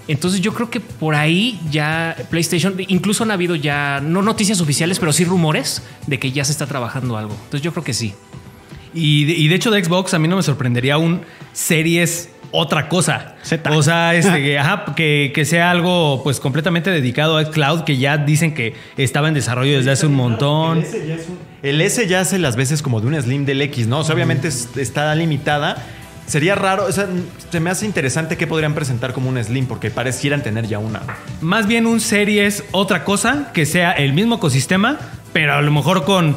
Entonces 0.09 0.41
yo 0.41 0.53
creo 0.55 0.71
que 0.71 0.81
por 0.81 1.15
ahí 1.15 1.61
ya 1.71 2.17
PlayStation, 2.31 2.75
incluso 2.89 3.25
han 3.25 3.31
habido 3.31 3.55
ya, 3.55 4.01
no 4.03 4.23
noticias 4.23 4.61
oficiales, 4.61 4.99
pero 4.99 5.13
sí 5.13 5.25
rumores 5.25 5.83
de 6.07 6.19
que 6.19 6.33
ya 6.33 6.45
se 6.45 6.53
está 6.53 6.67
trabajando 6.67 7.17
algo. 7.17 7.35
Entonces 7.35 7.61
yo 7.63 7.73
creo 7.73 7.85
que 7.85 7.93
sí. 7.95 8.15
Y 8.95 9.27
de, 9.27 9.33
y 9.35 9.49
de 9.49 9.55
hecho 9.55 9.71
de 9.71 9.85
Xbox 9.85 10.15
a 10.15 10.19
mí 10.19 10.27
no 10.27 10.37
me 10.37 10.43
sorprendería 10.43 10.97
un 10.99 11.21
series 11.53 12.31
otra 12.51 12.89
cosa. 12.89 13.37
Z. 13.43 13.71
O 13.77 13.83
sea, 13.83 14.15
este, 14.15 14.43
que, 14.43 14.59
ajá, 14.59 14.95
que, 14.97 15.33
que 15.35 15.45
sea 15.45 15.71
algo 15.71 16.23
pues 16.25 16.41
completamente 16.41 16.91
dedicado 16.91 17.37
a 17.37 17.51
Cloud, 17.51 17.83
que 17.85 17.99
ya 17.99 18.17
dicen 18.17 18.55
que 18.55 18.75
estaba 18.97 19.29
en 19.29 19.35
desarrollo 19.35 19.77
desde 19.77 19.91
hace 19.91 20.07
un 20.07 20.15
montón. 20.15 20.83
El 21.63 21.81
S 21.83 22.07
ya 22.09 22.21
hace 22.21 22.39
las 22.39 22.57
veces 22.57 22.81
como 22.81 23.01
de 23.03 23.09
un 23.09 23.21
Slim 23.21 23.45
del 23.45 23.61
X, 23.63 23.87
¿no? 23.89 23.99
O 23.99 24.05
sea, 24.05 24.15
obviamente 24.15 24.49
es- 24.49 24.71
está 24.77 25.15
limitada. 25.15 25.85
Sería 26.29 26.55
raro, 26.55 26.85
o 26.87 26.93
sea, 26.93 27.09
se 27.51 27.59
me 27.59 27.71
hace 27.71 27.87
interesante 27.87 28.37
que 28.37 28.47
podrían 28.47 28.75
presentar 28.75 29.13
como 29.15 29.29
un 29.31 29.43
Slim, 29.43 29.67
porque 29.67 29.91
parecieran 29.91 30.43
tener 30.43 30.67
ya 30.69 30.79
una. 30.79 31.01
Más 31.41 31.67
bien 31.67 31.87
un 31.87 32.01
series 32.01 32.63
otra 32.71 33.03
cosa, 33.05 33.51
que 33.55 33.65
sea 33.67 33.93
el 33.93 34.13
mismo 34.13 34.37
ecosistema, 34.37 34.99
pero 35.33 35.55
a 35.55 35.63
lo 35.63 35.71
mejor 35.73 36.05
con 36.05 36.37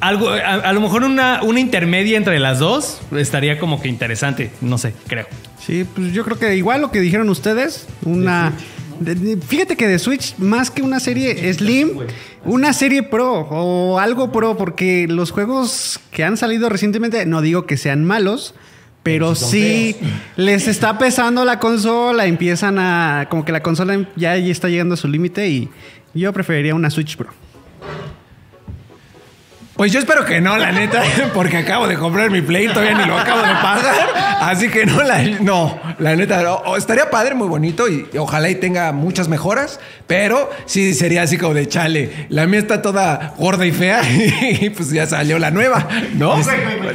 algo, 0.00 0.28
a, 0.30 0.36
a 0.36 0.72
lo 0.72 0.80
mejor 0.80 1.02
una, 1.04 1.42
una 1.42 1.58
intermedia 1.60 2.16
entre 2.16 2.38
las 2.38 2.60
dos 2.60 3.00
estaría 3.16 3.58
como 3.58 3.82
que 3.82 3.88
interesante, 3.88 4.50
no 4.60 4.78
sé, 4.78 4.94
creo. 5.08 5.26
Sí, 5.64 5.84
pues 5.92 6.12
yo 6.12 6.24
creo 6.24 6.38
que 6.38 6.56
igual 6.56 6.80
lo 6.80 6.90
que 6.92 7.00
dijeron 7.00 7.28
ustedes, 7.28 7.86
una... 8.04 8.52
de- 9.00 9.14
de- 9.16 9.36
fíjate 9.36 9.76
que 9.76 9.88
de 9.88 9.98
Switch, 9.98 10.36
más 10.38 10.70
que 10.70 10.82
una 10.82 11.00
serie 11.00 11.52
Slim, 11.52 11.90
una 12.44 12.72
serie 12.72 13.02
Pro 13.02 13.40
o 13.50 13.98
algo 13.98 14.30
Pro, 14.30 14.56
porque 14.56 15.06
los 15.08 15.32
juegos 15.32 15.98
que 16.12 16.22
han 16.24 16.36
salido 16.36 16.68
recientemente, 16.68 17.26
no 17.26 17.40
digo 17.42 17.66
que 17.66 17.76
sean 17.76 18.04
malos, 18.04 18.54
pero 19.02 19.34
sí 19.34 19.96
les 20.36 20.68
está 20.68 20.98
pesando 20.98 21.44
la 21.44 21.58
consola, 21.58 22.26
empiezan 22.26 22.78
a... 22.78 23.26
como 23.28 23.44
que 23.44 23.52
la 23.52 23.62
consola 23.62 24.08
ya, 24.16 24.36
ya 24.36 24.52
está 24.52 24.68
llegando 24.68 24.94
a 24.94 24.96
su 24.96 25.08
límite 25.08 25.48
y 25.48 25.68
yo 26.14 26.32
preferiría 26.32 26.74
una 26.74 26.90
Switch 26.90 27.16
Pro. 27.16 27.30
Pues 29.82 29.90
yo 29.90 29.98
espero 29.98 30.24
que 30.24 30.40
no, 30.40 30.56
la 30.58 30.70
neta, 30.70 31.02
porque 31.34 31.56
acabo 31.56 31.88
de 31.88 31.96
comprar 31.96 32.30
mi 32.30 32.40
Play, 32.40 32.68
todavía 32.68 32.94
ni 32.96 33.04
lo 33.04 33.18
acabo 33.18 33.40
de 33.40 33.52
pagar. 33.54 34.36
Así 34.40 34.68
que 34.68 34.86
no, 34.86 35.02
la, 35.02 35.20
no, 35.40 35.76
la 35.98 36.14
neta, 36.14 36.40
no. 36.40 36.76
Estaría 36.76 37.10
padre, 37.10 37.34
muy 37.34 37.48
bonito 37.48 37.88
y, 37.88 38.06
y 38.12 38.16
ojalá 38.16 38.48
y 38.48 38.54
tenga 38.54 38.92
muchas 38.92 39.26
mejoras, 39.26 39.80
pero 40.06 40.48
sí 40.66 40.94
sería 40.94 41.22
así 41.22 41.36
como 41.36 41.54
de 41.54 41.66
chale. 41.66 42.26
La 42.28 42.46
mía 42.46 42.60
está 42.60 42.80
toda 42.80 43.34
gorda 43.36 43.66
y 43.66 43.72
fea 43.72 44.02
y 44.60 44.70
pues 44.70 44.90
ya 44.90 45.04
salió 45.04 45.40
la 45.40 45.50
nueva, 45.50 45.88
¿no? 46.14 46.36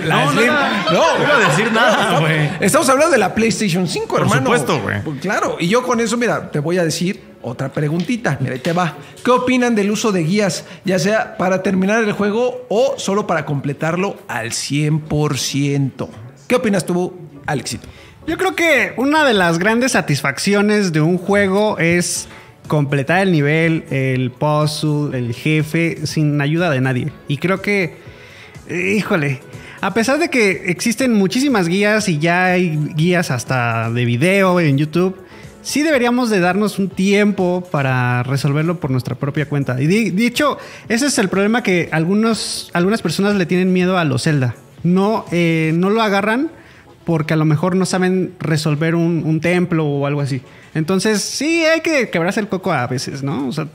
La 0.05 0.23
No, 0.23 0.31
Slim. 0.31 0.47
nada. 0.47 0.85
No, 0.85 1.17
No 1.17 1.23
iba 1.25 1.35
a 1.45 1.49
decir 1.49 1.71
nada, 1.73 2.19
güey. 2.21 2.51
Estamos 2.61 2.87
hablando 2.87 3.11
de 3.11 3.17
la 3.17 3.35
PlayStation 3.35 3.85
5, 3.85 4.07
Por 4.07 4.21
hermano. 4.21 4.43
supuesto, 4.43 4.79
güey. 4.79 5.01
Claro, 5.19 5.57
y 5.59 5.67
yo 5.67 5.83
con 5.83 5.99
eso, 5.99 6.15
mira, 6.15 6.49
te 6.51 6.59
voy 6.59 6.77
a 6.77 6.85
decir 6.85 7.21
otra 7.41 7.69
preguntita. 7.69 8.37
Mira, 8.39 8.53
ahí 8.53 8.59
te 8.59 8.73
va. 8.73 8.97
¿Qué 9.23 9.31
opinan 9.31 9.75
del 9.75 9.91
uso 9.91 10.11
de 10.11 10.23
guías, 10.23 10.65
ya 10.85 10.99
sea 10.99 11.37
para 11.37 11.63
terminar 11.63 12.03
el 12.03 12.11
juego 12.11 12.65
o 12.69 12.95
solo 12.97 13.27
para 13.27 13.45
completarlo 13.45 14.17
al 14.27 14.51
100%? 14.51 16.07
¿Qué 16.47 16.55
opinas 16.55 16.85
tú, 16.85 17.13
Alexito? 17.45 17.87
Yo 18.27 18.37
creo 18.37 18.55
que 18.55 18.93
una 18.97 19.23
de 19.23 19.33
las 19.33 19.57
grandes 19.57 19.93
satisfacciones 19.93 20.91
de 20.91 21.01
un 21.01 21.17
juego 21.17 21.77
es 21.79 22.27
completar 22.67 23.21
el 23.21 23.31
nivel, 23.31 23.85
el 23.89 24.31
puzzle, 24.31 25.17
el 25.17 25.33
jefe, 25.33 26.05
sin 26.05 26.39
ayuda 26.41 26.69
de 26.69 26.81
nadie. 26.81 27.11
Y 27.27 27.37
creo 27.37 27.61
que, 27.61 27.95
híjole, 28.69 29.39
a 29.79 29.93
pesar 29.93 30.19
de 30.19 30.29
que 30.29 30.69
existen 30.71 31.13
muchísimas 31.13 31.67
guías 31.67 32.09
y 32.09 32.19
ya 32.19 32.45
hay 32.45 32.77
guías 32.95 33.31
hasta 33.31 33.89
de 33.91 34.05
video 34.05 34.59
en 34.59 34.77
YouTube, 34.77 35.15
sí 35.67 35.83
deberíamos 35.83 36.29
de 36.29 36.39
darnos 36.39 36.79
un 36.79 36.87
tiempo 36.87 37.67
para 37.69 38.23
resolverlo 38.23 38.79
por 38.79 38.89
nuestra 38.89 39.15
propia 39.15 39.49
cuenta. 39.49 39.81
Y 39.81 39.87
de, 39.87 40.11
de 40.11 40.25
hecho, 40.25 40.57
ese 40.87 41.07
es 41.07 41.17
el 41.17 41.27
problema 41.27 41.61
que 41.61 41.89
algunos, 41.91 42.71
algunas 42.73 43.01
personas 43.01 43.35
le 43.35 43.45
tienen 43.45 43.73
miedo 43.73 43.97
a 43.97 44.05
los 44.05 44.23
Zelda. 44.23 44.55
No, 44.83 45.25
eh, 45.33 45.73
no 45.75 45.89
lo 45.89 46.01
agarran 46.01 46.51
porque 47.03 47.33
a 47.33 47.37
lo 47.37 47.43
mejor 47.43 47.75
no 47.75 47.85
saben 47.85 48.33
resolver 48.39 48.95
un, 48.95 49.23
un 49.25 49.41
templo 49.41 49.85
o 49.85 50.07
algo 50.07 50.21
así. 50.21 50.41
Entonces, 50.73 51.21
sí, 51.21 51.65
hay 51.65 51.81
que 51.81 52.09
quebrarse 52.09 52.39
el 52.39 52.47
coco 52.47 52.71
a 52.71 52.87
veces, 52.87 53.21
¿no? 53.21 53.49
O 53.49 53.51
sea, 53.51 53.67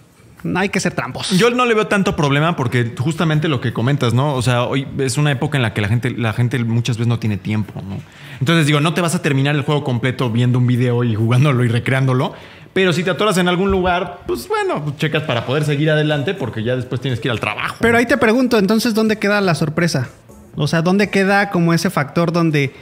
hay 0.56 0.68
que 0.68 0.80
ser 0.80 0.94
trampos. 0.94 1.30
Yo 1.38 1.50
no 1.50 1.64
le 1.66 1.74
veo 1.74 1.86
tanto 1.86 2.16
problema 2.16 2.56
porque 2.56 2.94
justamente 2.98 3.48
lo 3.48 3.60
que 3.60 3.72
comentas, 3.72 4.12
¿no? 4.14 4.34
O 4.34 4.42
sea, 4.42 4.64
hoy 4.64 4.86
es 4.98 5.16
una 5.18 5.30
época 5.30 5.56
en 5.58 5.62
la 5.62 5.72
que 5.74 5.80
la 5.80 5.88
gente, 5.88 6.10
la 6.10 6.32
gente 6.32 6.58
muchas 6.64 6.96
veces 6.96 7.08
no 7.08 7.18
tiene 7.18 7.36
tiempo, 7.36 7.80
¿no? 7.82 7.98
Entonces 8.40 8.66
digo, 8.66 8.80
no 8.80 8.94
te 8.94 9.00
vas 9.00 9.14
a 9.14 9.22
terminar 9.22 9.54
el 9.54 9.62
juego 9.62 9.84
completo 9.84 10.30
viendo 10.30 10.58
un 10.58 10.66
video 10.66 11.04
y 11.04 11.14
jugándolo 11.14 11.64
y 11.64 11.68
recreándolo. 11.68 12.32
Pero 12.72 12.92
si 12.94 13.02
te 13.04 13.10
atoras 13.10 13.36
en 13.36 13.48
algún 13.48 13.70
lugar, 13.70 14.20
pues 14.26 14.48
bueno, 14.48 14.82
pues 14.82 14.96
checas 14.96 15.24
para 15.24 15.44
poder 15.44 15.64
seguir 15.64 15.90
adelante 15.90 16.32
porque 16.32 16.62
ya 16.64 16.74
después 16.74 17.00
tienes 17.02 17.20
que 17.20 17.28
ir 17.28 17.32
al 17.32 17.38
trabajo. 17.40 17.76
Pero 17.80 17.98
ahí 17.98 18.06
te 18.06 18.16
pregunto, 18.16 18.58
entonces, 18.58 18.94
¿dónde 18.94 19.18
queda 19.18 19.40
la 19.42 19.54
sorpresa? 19.54 20.08
O 20.56 20.66
sea, 20.66 20.80
¿dónde 20.80 21.10
queda 21.10 21.50
como 21.50 21.74
ese 21.74 21.90
factor 21.90 22.32
donde 22.32 22.72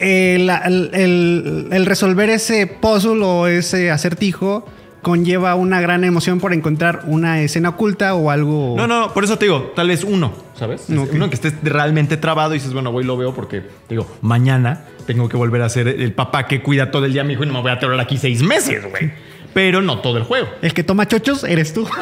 el, 0.00 0.48
el- 0.50 0.90
el- 0.92 1.68
el 1.70 1.86
resolver 1.86 2.30
ese 2.30 2.66
puzzle 2.66 3.22
o 3.24 3.46
ese 3.46 3.90
acertijo 3.90 4.66
conlleva 5.02 5.54
una 5.54 5.80
gran 5.80 6.04
emoción 6.04 6.40
por 6.40 6.52
encontrar 6.52 7.02
una 7.06 7.40
escena 7.40 7.70
oculta 7.70 8.14
o 8.14 8.30
algo. 8.30 8.74
No, 8.76 8.86
no, 8.86 9.12
por 9.14 9.24
eso 9.24 9.38
te 9.38 9.46
digo, 9.46 9.72
tal 9.74 9.88
vez 9.88 10.04
uno, 10.04 10.32
¿sabes? 10.54 10.86
Ok. 10.90 11.10
Uno 11.12 11.28
que 11.28 11.36
esté 11.36 11.52
realmente 11.62 12.16
trabado 12.16 12.54
y 12.54 12.58
dices, 12.58 12.72
bueno, 12.72 12.92
voy 12.92 13.04
y 13.04 13.06
lo 13.06 13.16
veo 13.16 13.34
porque, 13.34 13.60
te 13.60 13.94
digo, 13.94 14.06
mañana 14.20 14.84
tengo 15.06 15.28
que 15.28 15.36
volver 15.36 15.62
a 15.62 15.68
ser 15.68 15.88
el 15.88 16.12
papá 16.12 16.46
que 16.46 16.62
cuida 16.62 16.90
todo 16.90 17.04
el 17.04 17.12
día 17.12 17.22
a 17.22 17.24
mi 17.24 17.34
hijo 17.34 17.44
y 17.44 17.46
no 17.46 17.54
me 17.54 17.60
voy 17.62 17.70
a 17.70 17.74
atorar 17.74 17.98
aquí 18.00 18.18
seis 18.18 18.42
meses, 18.42 18.84
güey. 18.90 19.10
Pero 19.54 19.80
no 19.80 20.00
todo 20.00 20.18
el 20.18 20.24
juego. 20.24 20.46
El 20.60 20.74
que 20.74 20.84
toma 20.84 21.08
chochos 21.08 21.44
eres 21.44 21.72
tú. 21.72 21.88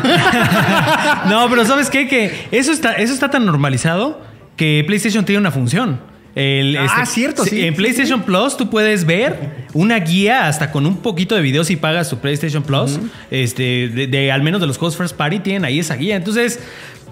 No, 1.29 1.49
pero 1.49 1.65
¿sabes 1.65 1.91
qué? 1.91 2.07
Que 2.09 2.49
eso 2.51 2.73
está, 2.73 2.93
eso 2.93 3.13
está 3.13 3.31
tan 3.31 3.47
normalizado 3.47 4.21
que 4.57 4.85
PlayStation 4.87 5.25
tiene 5.25 5.41
una 5.41 5.51
función. 5.51 6.01
El, 6.37 6.77
Ah, 6.77 7.07
cierto, 7.07 7.45
sí, 7.45 7.65
En 7.65 7.75
PlayStation 7.75 8.23
Plus 8.23 8.57
tú 8.59 8.69
puedes 8.71 9.07
ver 9.07 9.67
una 9.73 9.99
guía 9.99 10.47
hasta 10.49 10.71
con 10.71 10.85
un 10.87 10.99
poquito 10.99 11.35
de 11.35 11.41
video 11.41 11.65
si 11.65 11.77
pagas 11.77 12.11
tu 12.11 12.19
PlayStation 12.19 12.63
Plus. 12.63 13.01
este, 13.31 13.89
de, 13.89 14.07
de- 14.07 14.31
al 14.31 14.43
menos 14.43 14.61
de 14.61 14.67
los 14.67 14.77
juegos 14.77 14.97
First 14.99 15.17
Party 15.17 15.39
tienen 15.41 15.65
ahí 15.65 15.79
esa 15.81 15.97
guía. 15.97 16.15
Entonces, 16.15 16.61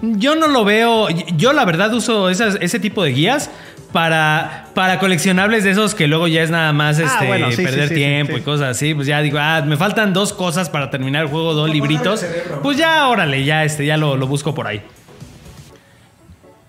yo 0.01 0.35
no 0.35 0.47
lo 0.47 0.63
veo. 0.63 1.07
Yo 1.37 1.53
la 1.53 1.65
verdad 1.65 1.91
uso 1.93 2.29
esas- 2.29 2.57
ese 2.61 2.79
tipo 2.79 3.03
de 3.03 3.11
guías 3.13 3.49
para, 3.91 4.67
para 4.75 4.99
coleccionables 4.99 5.63
de 5.63 5.71
esos 5.71 5.95
que 5.95 6.07
luego 6.07 6.27
ya 6.27 6.43
es 6.43 6.51
nada 6.51 6.71
más 6.73 6.99
Ah, 6.99 7.05
este, 7.05 7.25
bueno, 7.27 7.49
sí, 7.49 7.55
sí, 7.57 7.63
perder 7.63 7.87
sí, 7.87 7.95
sí, 7.95 7.95
tiempo 7.95 8.37
y 8.37 8.41
cosas 8.41 8.77
así. 8.77 8.93
Pues 8.93 9.07
ya 9.07 9.21
digo, 9.23 9.39
ah, 9.41 9.63
me 9.65 9.75
faltan 9.77 10.13
dos 10.13 10.33
cosas 10.33 10.69
para 10.69 10.91
terminar 10.91 11.23
el 11.23 11.29
juego, 11.29 11.55
dos 11.55 11.69
libritos. 11.69 12.23
Pues 12.61 12.77
ya, 12.77 13.07
órale, 13.07 13.43
ya, 13.43 13.63
este, 13.63 13.85
ya 13.87 13.97
lo, 13.97 14.17
lo 14.17 14.27
busco 14.27 14.53
por 14.53 14.67
ahí. 14.67 14.81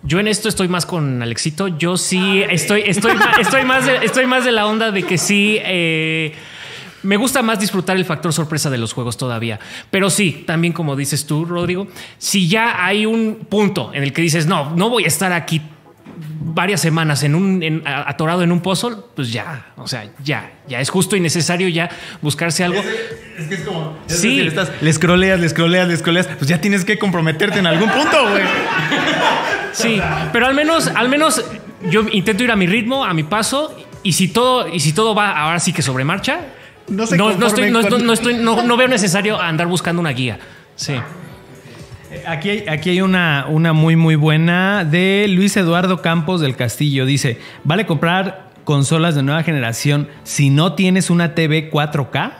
Yo 0.06 0.20
en 0.20 0.28
esto 0.28 0.48
estoy 0.48 0.68
más 0.68 0.86
con 0.86 1.20
Alexito. 1.22 1.68
Yo 1.68 1.96
sí 1.96 2.42
estoy, 2.48 2.82
estoy, 2.86 3.14
ma- 3.14 3.32
estoy, 3.40 3.64
más, 3.64 3.86
de, 3.86 3.96
estoy 4.04 4.26
más 4.26 4.44
de 4.44 4.52
la 4.52 4.66
onda 4.66 4.90
de 4.92 5.02
que 5.02 5.18
sí. 5.18 5.58
eh, 5.62 6.32
me 7.02 7.16
gusta 7.16 7.42
más 7.42 7.58
disfrutar 7.60 7.96
el 7.96 8.04
factor 8.04 8.32
sorpresa 8.32 8.70
de 8.70 8.78
los 8.78 8.92
juegos 8.92 9.16
todavía. 9.16 9.58
Pero 9.90 10.10
sí, 10.10 10.44
también 10.46 10.72
como 10.72 10.96
dices 10.96 11.26
tú, 11.26 11.44
Rodrigo, 11.44 11.88
si 12.18 12.48
ya 12.48 12.84
hay 12.84 13.04
un 13.06 13.46
punto 13.48 13.90
en 13.94 14.02
el 14.04 14.12
que 14.12 14.22
dices, 14.22 14.46
no, 14.46 14.74
no 14.76 14.90
voy 14.90 15.04
a 15.04 15.08
estar 15.08 15.32
aquí 15.32 15.60
varias 16.40 16.80
semanas 16.80 17.22
en 17.24 17.34
un 17.34 17.62
en- 17.62 17.82
a- 17.86 18.08
atorado 18.08 18.42
en 18.42 18.50
un 18.52 18.60
pozo, 18.60 19.10
pues 19.14 19.32
ya, 19.32 19.66
o 19.76 19.86
sea, 19.88 20.08
ya, 20.24 20.52
ya 20.68 20.80
es 20.80 20.88
justo 20.88 21.14
y 21.16 21.20
necesario 21.20 21.68
ya 21.68 21.90
buscarse 22.22 22.64
algo. 22.64 22.80
Es 23.38 23.46
que 23.48 23.54
es 23.54 23.60
como. 23.60 23.96
Sí. 24.06 24.16
Sí. 24.16 24.36
Le, 24.40 24.46
estás, 24.48 24.70
le 24.80 24.92
scrolleas, 24.92 25.38
le 25.40 25.48
scrolleas, 25.48 25.86
le 25.88 25.96
scrolleas. 25.96 26.26
Pues 26.28 26.48
ya 26.48 26.60
tienes 26.60 26.84
que 26.84 26.96
comprometerte 26.98 27.58
en 27.58 27.66
algún 27.66 27.90
punto, 27.90 28.30
güey. 28.30 28.42
Sí, 29.82 30.00
pero 30.32 30.46
al 30.46 30.54
menos, 30.54 30.88
al 30.88 31.08
menos 31.08 31.44
yo 31.90 32.04
intento 32.10 32.42
ir 32.44 32.50
a 32.50 32.56
mi 32.56 32.66
ritmo, 32.66 33.04
a 33.04 33.12
mi 33.14 33.22
paso, 33.24 33.76
y 34.02 34.12
si 34.12 34.28
todo, 34.28 34.68
y 34.68 34.80
si 34.80 34.92
todo 34.92 35.14
va 35.14 35.30
ahora 35.36 35.58
sí 35.58 35.72
que 35.72 35.82
sobre 35.82 36.04
marcha, 36.04 36.40
No 36.88 36.98
no, 36.98 37.06
se 37.06 37.16
no, 37.16 37.30
estoy, 37.30 37.40
conformen 37.42 37.72
no, 37.72 37.82
con- 37.82 38.06
no 38.06 38.12
estoy- 38.12 38.34
no- 38.38 38.62
no 38.62 38.76
veo 38.76 38.88
necesario 38.88 39.40
andar 39.40 39.66
buscando 39.66 40.00
una 40.00 40.10
guía. 40.10 40.38
Sí. 40.76 40.94
Aquí 42.26 42.48
hay, 42.50 42.64
aquí 42.68 42.90
hay 42.90 43.00
una, 43.00 43.46
una 43.48 43.72
muy 43.72 43.96
muy 43.96 44.14
buena 44.14 44.84
de 44.84 45.26
Luis 45.28 45.56
Eduardo 45.56 46.00
Campos 46.02 46.40
del 46.40 46.56
Castillo. 46.56 47.04
Dice, 47.04 47.38
¿vale 47.64 47.84
comprar 47.84 48.50
consolas 48.64 49.14
de 49.16 49.22
nueva 49.22 49.42
generación 49.42 50.08
si 50.24 50.48
no 50.50 50.74
tienes 50.74 51.10
una 51.10 51.34
TV 51.34 51.68
4K? 51.70 52.32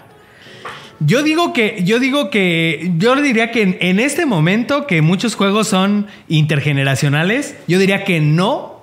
Yo 1.01 1.23
digo 1.23 1.53
que, 1.53 1.83
yo 1.85 1.99
digo 2.01 2.31
que, 2.31 2.91
yo 2.97 3.15
diría 3.17 3.51
que 3.51 3.77
en, 3.81 4.01
este 4.01 4.25
momento 4.25 4.87
que 4.87 5.03
muchos 5.03 5.35
juegos 5.35 5.69
son 5.69 6.07
intergeneracionales, 6.29 7.57
yo 7.69 7.79
diría 7.79 8.05
que 8.05 8.21
no. 8.21 8.75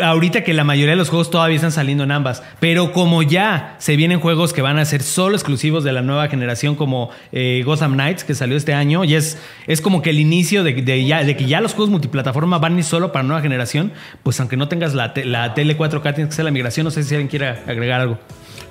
Ahorita 0.00 0.44
que 0.44 0.54
la 0.54 0.62
mayoría 0.62 0.90
de 0.92 0.96
los 0.96 1.08
juegos 1.08 1.30
todavía 1.32 1.56
están 1.56 1.72
saliendo 1.72 2.04
en 2.04 2.12
ambas, 2.12 2.44
pero 2.60 2.92
como 2.92 3.24
ya 3.24 3.74
se 3.80 3.96
vienen 3.96 4.20
juegos 4.20 4.52
que 4.52 4.62
van 4.62 4.78
a 4.78 4.84
ser 4.84 5.02
solo 5.02 5.34
exclusivos 5.34 5.82
de 5.82 5.90
la 5.90 6.00
nueva 6.00 6.28
generación, 6.28 6.76
como 6.76 7.10
eh, 7.32 7.64
Gotham 7.66 7.94
Knights, 7.94 8.22
que 8.22 8.36
salió 8.36 8.56
este 8.56 8.72
año, 8.72 9.02
y 9.02 9.16
es, 9.16 9.36
es 9.66 9.80
como 9.80 10.00
que 10.00 10.10
el 10.10 10.20
inicio 10.20 10.62
de, 10.62 11.04
ya, 11.04 11.26
que 11.36 11.44
ya 11.44 11.60
los 11.60 11.74
juegos 11.74 11.90
multiplataforma 11.90 12.58
van 12.60 12.78
ir 12.78 12.84
solo 12.84 13.10
para 13.10 13.24
nueva 13.24 13.42
generación, 13.42 13.90
pues 14.22 14.38
aunque 14.38 14.56
no 14.56 14.68
tengas 14.68 14.94
la, 14.94 15.12
te- 15.12 15.24
la 15.24 15.54
tele 15.54 15.76
4K, 15.76 16.02
tienes 16.14 16.26
que 16.28 16.34
hacer 16.34 16.44
la 16.44 16.52
migración. 16.52 16.84
No 16.84 16.92
sé 16.92 17.02
si 17.02 17.16
alguien 17.16 17.26
quiere 17.26 17.48
agregar 17.48 18.00
algo. 18.00 18.20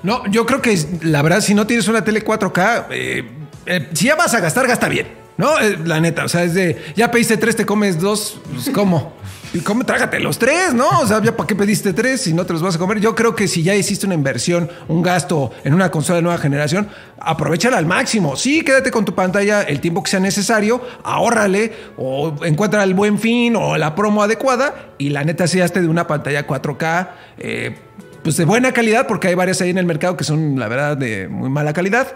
No, 0.02 0.26
yo 0.30 0.46
creo 0.46 0.62
que 0.62 0.78
la 1.02 1.22
verdad, 1.22 1.40
si 1.40 1.54
no 1.54 1.66
tienes 1.66 1.88
una 1.88 2.02
tele 2.02 2.24
4K, 2.24 2.86
eh, 2.90 3.30
eh, 3.66 3.88
si 3.92 4.06
ya 4.06 4.16
vas 4.16 4.34
a 4.34 4.40
gastar, 4.40 4.66
gasta 4.66 4.88
bien. 4.88 5.20
¿No? 5.36 5.58
Eh, 5.58 5.78
la 5.86 6.00
neta, 6.00 6.24
o 6.24 6.28
sea, 6.28 6.44
es 6.44 6.52
de, 6.52 6.76
ya 6.96 7.10
pediste 7.10 7.38
tres, 7.38 7.56
te 7.56 7.64
comes 7.64 7.98
dos, 7.98 8.38
pues 8.52 8.68
¿cómo? 8.74 9.14
Y 9.54 9.60
cómo 9.60 9.84
trágate 9.84 10.20
los 10.20 10.38
tres, 10.38 10.74
¿no? 10.74 10.86
O 11.00 11.06
sea, 11.06 11.22
ya 11.22 11.34
para 11.34 11.46
qué 11.46 11.56
pediste 11.56 11.94
tres 11.94 12.20
si 12.20 12.34
no 12.34 12.44
te 12.44 12.52
los 12.52 12.62
vas 12.62 12.76
a 12.76 12.78
comer. 12.78 13.00
Yo 13.00 13.14
creo 13.14 13.34
que 13.34 13.48
si 13.48 13.62
ya 13.62 13.74
hiciste 13.74 14.04
una 14.04 14.14
inversión, 14.14 14.70
un 14.86 15.02
gasto 15.02 15.50
en 15.64 15.72
una 15.72 15.90
consola 15.90 16.16
de 16.16 16.22
nueva 16.22 16.36
generación, 16.38 16.88
aprovechala 17.18 17.78
al 17.78 17.86
máximo. 17.86 18.36
Sí, 18.36 18.62
quédate 18.62 18.90
con 18.90 19.06
tu 19.06 19.14
pantalla 19.14 19.62
el 19.62 19.80
tiempo 19.80 20.02
que 20.02 20.10
sea 20.10 20.20
necesario, 20.20 20.82
ahórrale 21.02 21.72
o 21.96 22.34
encuentra 22.44 22.84
el 22.84 22.92
buen 22.92 23.18
fin 23.18 23.56
o 23.56 23.78
la 23.78 23.94
promo 23.94 24.22
adecuada 24.22 24.90
y 24.98 25.08
la 25.08 25.24
neta, 25.24 25.46
si 25.46 25.60
hazte 25.60 25.80
de 25.80 25.88
una 25.88 26.06
pantalla 26.06 26.46
4K, 26.46 27.08
eh, 27.38 27.78
pues 28.22 28.36
de 28.36 28.44
buena 28.44 28.72
calidad, 28.72 29.06
porque 29.06 29.28
hay 29.28 29.34
varias 29.34 29.60
ahí 29.60 29.70
en 29.70 29.78
el 29.78 29.86
mercado 29.86 30.16
que 30.16 30.24
son, 30.24 30.58
la 30.58 30.68
verdad, 30.68 30.96
de 30.96 31.28
muy 31.28 31.50
mala 31.50 31.72
calidad. 31.72 32.08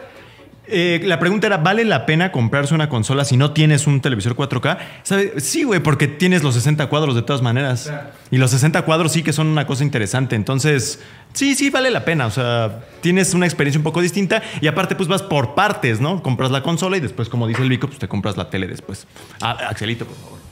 Eh, 0.67 1.01
la 1.05 1.19
pregunta 1.19 1.47
era, 1.47 1.59
¿vale 1.59 1.85
la 1.85 2.07
pena 2.07 2.33
comprarse 2.33 2.75
una 2.75 2.89
consola 2.89 3.25
si 3.25 3.37
no 3.37 3.53
tienes 3.53 3.87
un 3.87 4.01
televisor 4.01 4.35
4K? 4.35 4.79
¿Sabe? 5.03 5.41
Sí, 5.41 5.65
güey, 5.65 5.81
porque 5.81 6.09
tienes 6.09 6.43
los 6.43 6.55
60 6.55 6.87
cuadros 6.87 7.15
de 7.15 7.23
todas 7.23 7.43
maneras. 7.43 7.93
Y 8.31 8.39
los 8.39 8.51
60 8.51 8.83
cuadros 8.83 9.13
sí 9.13 9.23
que 9.23 9.33
son 9.33 9.49
una 9.49 9.67
cosa 9.67 9.85
interesante. 9.85 10.37
Entonces, 10.37 11.01
sí, 11.35 11.55
sí, 11.55 11.69
vale 11.69 11.91
la 11.91 12.05
pena. 12.05 12.27
O 12.27 12.31
sea, 12.31 12.85
tienes 13.03 13.35
una 13.35 13.47
experiencia 13.47 13.79
un 13.79 13.85
poco 13.85 14.01
distinta. 14.01 14.43
Y 14.61 14.67
aparte, 14.67 14.97
pues 14.97 15.09
vas 15.09 15.23
por 15.23 15.55
partes, 15.55 16.01
¿no? 16.01 16.23
Compras 16.23 16.51
la 16.51 16.63
consola 16.63 16.97
y 16.97 17.01
después, 17.01 17.29
como 17.29 17.47
dice 17.47 17.63
el 17.63 17.69
Vico, 17.69 17.87
pues 17.87 17.99
te 17.99 18.09
compras 18.09 18.37
la 18.37 18.49
tele 18.49 18.67
después. 18.67 19.07
Ah, 19.43 19.59
Axelito, 19.69 20.07
por 20.07 20.17
favor. 20.17 20.44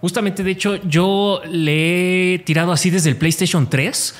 Justamente, 0.00 0.42
de 0.42 0.50
hecho, 0.50 0.76
yo 0.76 1.42
le 1.50 2.34
he 2.34 2.38
tirado 2.38 2.72
así 2.72 2.90
desde 2.90 3.10
el 3.10 3.16
PlayStation 3.16 3.68
3. 3.68 4.14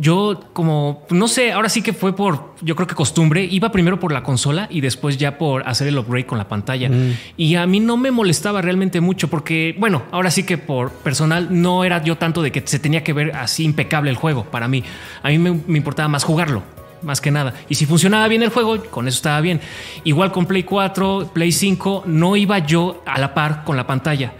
Yo 0.00 0.40
como, 0.52 1.04
no 1.10 1.26
sé, 1.26 1.50
ahora 1.50 1.68
sí 1.68 1.82
que 1.82 1.92
fue 1.92 2.14
por, 2.14 2.54
yo 2.62 2.76
creo 2.76 2.86
que 2.86 2.94
costumbre, 2.94 3.44
iba 3.44 3.72
primero 3.72 3.98
por 3.98 4.12
la 4.12 4.22
consola 4.22 4.68
y 4.70 4.80
después 4.80 5.16
ya 5.16 5.38
por 5.38 5.68
hacer 5.68 5.88
el 5.88 5.98
upgrade 5.98 6.24
con 6.24 6.38
la 6.38 6.46
pantalla. 6.46 6.88
Y 7.36 7.56
a 7.56 7.66
mí 7.66 7.80
no 7.80 7.96
me 7.96 8.12
molestaba 8.12 8.62
realmente 8.62 9.00
mucho 9.00 9.28
porque, 9.28 9.74
bueno, 9.76 10.04
ahora 10.12 10.30
sí 10.30 10.44
que 10.44 10.56
por 10.56 10.92
personal 10.92 11.48
no 11.50 11.84
era 11.84 12.02
yo 12.04 12.16
tanto 12.16 12.42
de 12.42 12.52
que 12.52 12.62
se 12.64 12.78
tenía 12.78 13.02
que 13.02 13.12
ver 13.12 13.34
así 13.34 13.64
impecable 13.64 14.08
el 14.08 14.16
juego 14.16 14.44
para 14.44 14.68
mí. 14.68 14.84
A 15.22 15.30
mí 15.30 15.38
me, 15.38 15.60
me 15.66 15.78
importaba 15.78 16.08
más 16.08 16.22
jugarlo. 16.22 16.62
Más 17.02 17.20
que 17.20 17.30
nada. 17.30 17.54
Y 17.68 17.74
si 17.74 17.86
funcionaba 17.86 18.26
bien 18.28 18.42
el 18.42 18.50
juego, 18.50 18.80
con 18.90 19.06
eso 19.08 19.16
estaba 19.16 19.40
bien. 19.40 19.60
Igual 20.04 20.32
con 20.32 20.46
Play 20.46 20.64
4, 20.64 21.30
Play 21.32 21.52
5, 21.52 22.04
no 22.06 22.36
iba 22.36 22.58
yo 22.60 23.02
a 23.06 23.18
la 23.18 23.34
par 23.34 23.64
con 23.64 23.76
la 23.76 23.86
pantalla. 23.86 24.32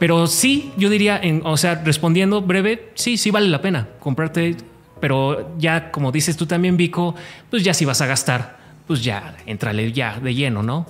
Pero 0.00 0.26
sí, 0.26 0.72
yo 0.78 0.88
diría, 0.88 1.20
en, 1.22 1.42
o 1.44 1.58
sea, 1.58 1.74
respondiendo 1.74 2.40
breve, 2.40 2.88
sí, 2.94 3.18
sí 3.18 3.30
vale 3.30 3.48
la 3.48 3.60
pena 3.60 3.86
comprarte. 4.00 4.56
Pero 4.98 5.56
ya, 5.58 5.92
como 5.92 6.10
dices 6.10 6.38
tú 6.38 6.46
también, 6.46 6.78
Vico, 6.78 7.14
pues 7.50 7.62
ya 7.62 7.74
si 7.74 7.84
vas 7.84 8.00
a 8.00 8.06
gastar, 8.06 8.58
pues 8.86 9.04
ya, 9.04 9.36
entrale 9.44 9.92
ya 9.92 10.18
de 10.18 10.34
lleno, 10.34 10.62
¿no? 10.62 10.86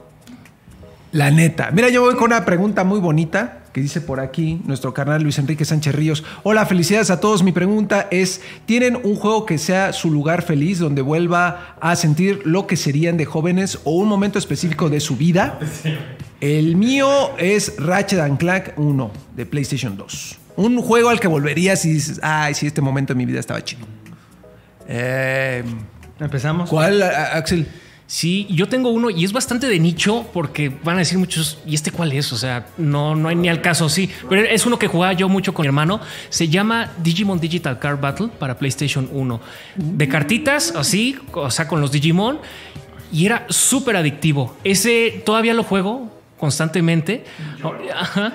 La 1.10 1.32
neta. 1.32 1.72
Mira, 1.72 1.88
yo 1.88 2.02
voy 2.02 2.14
con 2.14 2.26
una 2.26 2.44
pregunta 2.44 2.84
muy 2.84 3.00
bonita 3.00 3.64
que 3.72 3.80
dice 3.80 4.00
por 4.00 4.20
aquí 4.20 4.60
nuestro 4.64 4.94
carnal 4.94 5.22
Luis 5.22 5.38
Enrique 5.40 5.64
Sánchez 5.64 5.92
Ríos. 5.92 6.24
Hola, 6.44 6.64
felicidades 6.66 7.10
a 7.10 7.18
todos. 7.18 7.42
Mi 7.42 7.50
pregunta 7.50 8.06
es, 8.12 8.40
¿tienen 8.64 8.96
un 9.02 9.16
juego 9.16 9.44
que 9.44 9.58
sea 9.58 9.92
su 9.92 10.12
lugar 10.12 10.42
feliz 10.42 10.78
donde 10.78 11.02
vuelva 11.02 11.76
a 11.80 11.96
sentir 11.96 12.42
lo 12.44 12.68
que 12.68 12.76
serían 12.76 13.16
de 13.16 13.24
jóvenes 13.24 13.80
o 13.82 13.92
un 13.92 14.08
momento 14.08 14.38
específico 14.38 14.88
de 14.88 15.00
su 15.00 15.16
vida? 15.16 15.58
El 16.40 16.76
mío 16.76 17.36
es 17.36 17.74
Ratchet 17.78 18.20
and 18.20 18.38
Clank 18.38 18.70
1 18.76 19.10
de 19.36 19.46
PlayStation 19.46 19.96
2. 19.96 20.38
Un 20.56 20.80
juego 20.80 21.10
al 21.10 21.20
que 21.20 21.28
volverías 21.28 21.84
y 21.84 21.92
dices, 21.92 22.18
ay, 22.22 22.54
sí, 22.54 22.66
este 22.66 22.80
momento 22.80 23.12
de 23.12 23.18
mi 23.18 23.26
vida 23.26 23.40
estaba 23.40 23.62
chido. 23.62 23.86
Eh, 24.88 25.62
Empezamos. 26.18 26.68
¿Cuál, 26.68 27.02
Axel? 27.02 27.66
Sí, 28.06 28.46
yo 28.50 28.68
tengo 28.68 28.90
uno 28.90 29.08
y 29.08 29.24
es 29.24 29.32
bastante 29.32 29.68
de 29.68 29.78
nicho 29.78 30.26
porque 30.32 30.68
van 30.68 30.96
a 30.96 30.98
decir 30.98 31.16
muchos, 31.16 31.58
¿y 31.64 31.76
este 31.76 31.92
cuál 31.92 32.10
es? 32.12 32.32
O 32.32 32.36
sea, 32.36 32.66
no, 32.76 33.14
no 33.14 33.28
hay 33.28 33.36
ni 33.36 33.48
al 33.48 33.62
caso, 33.62 33.88
sí. 33.88 34.10
Pero 34.28 34.42
es 34.42 34.66
uno 34.66 34.78
que 34.78 34.88
jugaba 34.88 35.12
yo 35.12 35.28
mucho 35.28 35.54
con 35.54 35.62
mi 35.62 35.68
hermano. 35.68 36.00
Se 36.28 36.48
llama 36.48 36.92
Digimon 37.02 37.38
Digital 37.38 37.78
Card 37.78 38.00
Battle 38.00 38.28
para 38.38 38.58
PlayStation 38.58 39.08
1. 39.12 39.40
De 39.76 40.08
cartitas, 40.08 40.74
así, 40.74 41.16
o 41.32 41.50
sea, 41.50 41.68
con 41.68 41.80
los 41.80 41.92
Digimon. 41.92 42.40
Y 43.12 43.26
era 43.26 43.46
súper 43.48 43.96
adictivo. 43.96 44.56
Ese 44.64 45.22
todavía 45.24 45.54
lo 45.54 45.62
juego 45.62 46.19
constantemente. 46.40 47.22
Ajá. 47.94 48.32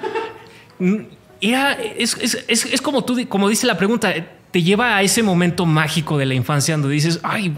Era, 1.41 1.74
es, 1.74 2.16
es- 2.22 2.45
es- 2.47 2.66
es 2.66 2.82
como 2.82 3.03
tú, 3.03 3.18
como 3.28 3.49
dice 3.49 3.68
la 3.68 3.78
pregunta, 3.78 4.14
te 4.51 4.64
lleva 4.64 4.95
a 4.95 5.01
ese 5.01 5.22
momento 5.24 5.66
mágico 5.66 6.18
de 6.18 6.26
la 6.26 6.34
infancia 6.34 6.76
donde 6.78 6.93
dices, 6.93 7.20
ay, 7.24 7.58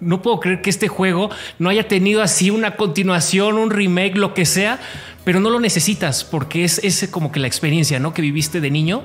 no 0.00 0.22
puedo 0.22 0.40
creer 0.40 0.62
que 0.62 0.70
este 0.70 0.88
juego 0.88 1.28
no 1.58 1.68
haya 1.68 1.86
tenido 1.86 2.22
así 2.22 2.48
una 2.50 2.76
continuación, 2.76 3.58
un 3.58 3.70
remake, 3.70 4.16
lo 4.16 4.32
que 4.32 4.46
sea, 4.46 4.78
pero 5.24 5.38
no 5.40 5.50
lo 5.50 5.60
necesitas 5.60 6.24
porque 6.24 6.64
es 6.64 6.78
ese 6.82 7.10
como 7.10 7.30
que 7.30 7.40
la 7.40 7.46
experiencia, 7.46 7.98
¿no? 8.00 8.14
Que 8.14 8.22
viviste 8.22 8.62
de 8.62 8.70
niño 8.70 9.02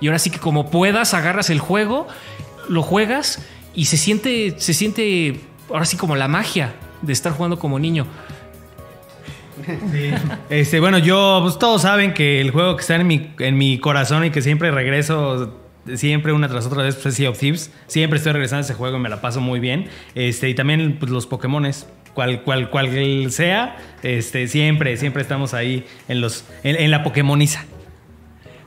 y 0.00 0.06
ahora 0.06 0.18
sí 0.18 0.30
que 0.30 0.38
como 0.38 0.70
puedas 0.70 1.12
agarras 1.12 1.50
el 1.50 1.58
juego, 1.58 2.08
lo 2.70 2.82
juegas 2.82 3.42
y 3.74 3.84
se 3.84 3.98
siente, 3.98 4.54
se 4.58 4.72
siente 4.72 5.40
ahora 5.68 5.84
sí 5.84 5.98
como 5.98 6.16
la 6.16 6.28
magia 6.28 6.72
de 7.02 7.12
estar 7.12 7.32
jugando 7.32 7.58
como 7.58 7.78
niño. 7.78 8.06
Este, 10.50 10.80
bueno, 10.80 10.98
yo, 10.98 11.40
pues 11.42 11.58
todos 11.58 11.82
saben 11.82 12.14
que 12.14 12.40
el 12.40 12.50
juego 12.50 12.76
que 12.76 12.80
está 12.82 12.96
en 12.96 13.06
mi, 13.06 13.30
en 13.38 13.58
mi 13.58 13.78
corazón 13.78 14.24
y 14.24 14.30
que 14.30 14.42
siempre 14.42 14.70
regreso, 14.70 15.58
siempre 15.94 16.32
una 16.32 16.48
tras 16.48 16.66
otra 16.66 16.82
vez, 16.82 16.94
pues 16.94 17.06
es 17.06 17.14
Sea 17.14 17.30
of 17.30 17.38
Thieves. 17.38 17.72
Siempre 17.86 18.18
estoy 18.18 18.32
regresando 18.32 18.60
a 18.60 18.64
ese 18.64 18.74
juego 18.74 18.96
y 18.96 19.00
me 19.00 19.08
la 19.08 19.20
paso 19.20 19.40
muy 19.40 19.60
bien. 19.60 19.88
Este, 20.14 20.48
y 20.48 20.54
también 20.54 20.96
pues, 20.98 21.10
los 21.10 21.26
Pokémones. 21.26 21.86
Cual, 22.14 22.42
cual, 22.42 22.68
cual 22.70 23.30
sea, 23.30 23.76
este, 24.02 24.48
siempre, 24.48 24.96
siempre 24.96 25.22
estamos 25.22 25.54
ahí 25.54 25.86
en 26.08 26.20
los, 26.20 26.44
en, 26.64 26.74
en 26.74 26.90
la 26.90 27.04
Pokémoniza. 27.04 27.64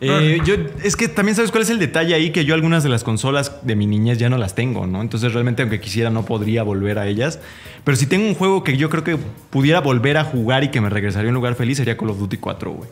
Eh, 0.04 0.40
yo, 0.44 0.56
es 0.84 0.96
que 0.96 1.08
también 1.08 1.36
sabes 1.36 1.52
cuál 1.52 1.62
es 1.62 1.70
el 1.70 1.78
detalle 1.78 2.16
ahí, 2.16 2.32
que 2.32 2.44
yo 2.44 2.56
algunas 2.56 2.82
de 2.82 2.90
las 2.90 3.04
consolas 3.04 3.60
de 3.62 3.76
mi 3.76 3.86
niñez 3.86 4.18
ya 4.18 4.30
no 4.30 4.38
las 4.40 4.56
tengo, 4.56 4.88
¿no? 4.88 5.00
Entonces 5.00 5.32
realmente 5.32 5.62
aunque 5.62 5.80
quisiera 5.80 6.10
no 6.10 6.26
podría 6.26 6.64
volver 6.64 6.98
a 6.98 7.08
ellas. 7.08 7.40
Pero 7.84 7.96
si 7.96 8.08
tengo 8.08 8.28
un 8.28 8.34
juego 8.34 8.64
que 8.64 8.78
yo 8.78 8.90
creo 8.90 9.04
que 9.04 9.18
pudiera 9.52 9.80
volver 9.80 10.18
a 10.18 10.24
jugar 10.24 10.64
y 10.64 10.70
que 10.70 10.82
me 10.82 10.90
regresaría 10.90 11.28
a 11.28 11.30
un 11.30 11.36
lugar 11.36 11.54
feliz 11.54 11.78
sería 11.78 11.98
Call 11.98 12.10
of 12.10 12.18
Duty 12.18 12.38
4, 12.38 12.72
güey. 12.72 12.90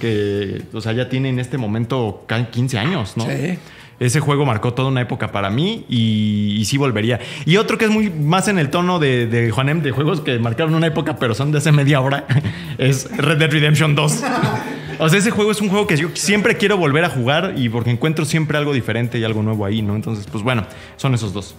Que, 0.00 0.62
o 0.72 0.80
sea, 0.80 0.92
ya 0.92 1.10
tiene 1.10 1.28
en 1.28 1.38
este 1.38 1.58
momento 1.58 2.24
casi 2.26 2.46
15 2.46 2.78
años, 2.78 3.16
¿no? 3.18 3.26
Sí. 3.26 3.58
Ese 4.00 4.20
juego 4.20 4.44
marcó 4.44 4.74
toda 4.74 4.88
una 4.88 5.00
época 5.02 5.32
para 5.32 5.50
mí 5.50 5.84
y, 5.90 6.56
y 6.58 6.64
sí 6.64 6.78
volvería. 6.78 7.18
Y 7.44 7.58
otro 7.58 7.76
que 7.76 7.86
es 7.86 7.90
muy 7.90 8.08
más 8.10 8.48
en 8.48 8.58
el 8.58 8.70
tono 8.70 8.98
de, 8.98 9.26
de 9.26 9.50
Juanem, 9.50 9.82
de 9.82 9.90
juegos 9.90 10.20
que 10.22 10.38
marcaron 10.38 10.74
una 10.74 10.86
época 10.86 11.16
pero 11.18 11.34
son 11.34 11.52
de 11.52 11.58
hace 11.58 11.72
media 11.72 12.00
hora, 12.00 12.26
es 12.78 13.10
Red 13.14 13.38
Dead 13.38 13.50
Redemption 13.50 13.94
2. 13.94 14.22
O 14.98 15.08
sea, 15.08 15.18
ese 15.18 15.30
juego 15.30 15.50
es 15.50 15.60
un 15.60 15.68
juego 15.68 15.86
que 15.86 15.96
yo 15.96 16.08
siempre 16.14 16.56
quiero 16.56 16.76
volver 16.76 17.04
a 17.04 17.10
jugar 17.10 17.54
y 17.56 17.68
porque 17.68 17.90
encuentro 17.90 18.24
siempre 18.24 18.56
algo 18.56 18.72
diferente 18.72 19.18
y 19.18 19.24
algo 19.24 19.42
nuevo 19.42 19.64
ahí, 19.64 19.82
¿no? 19.82 19.94
Entonces, 19.94 20.26
pues 20.30 20.42
bueno, 20.42 20.66
son 20.96 21.14
esos 21.14 21.32
dos. 21.32 21.54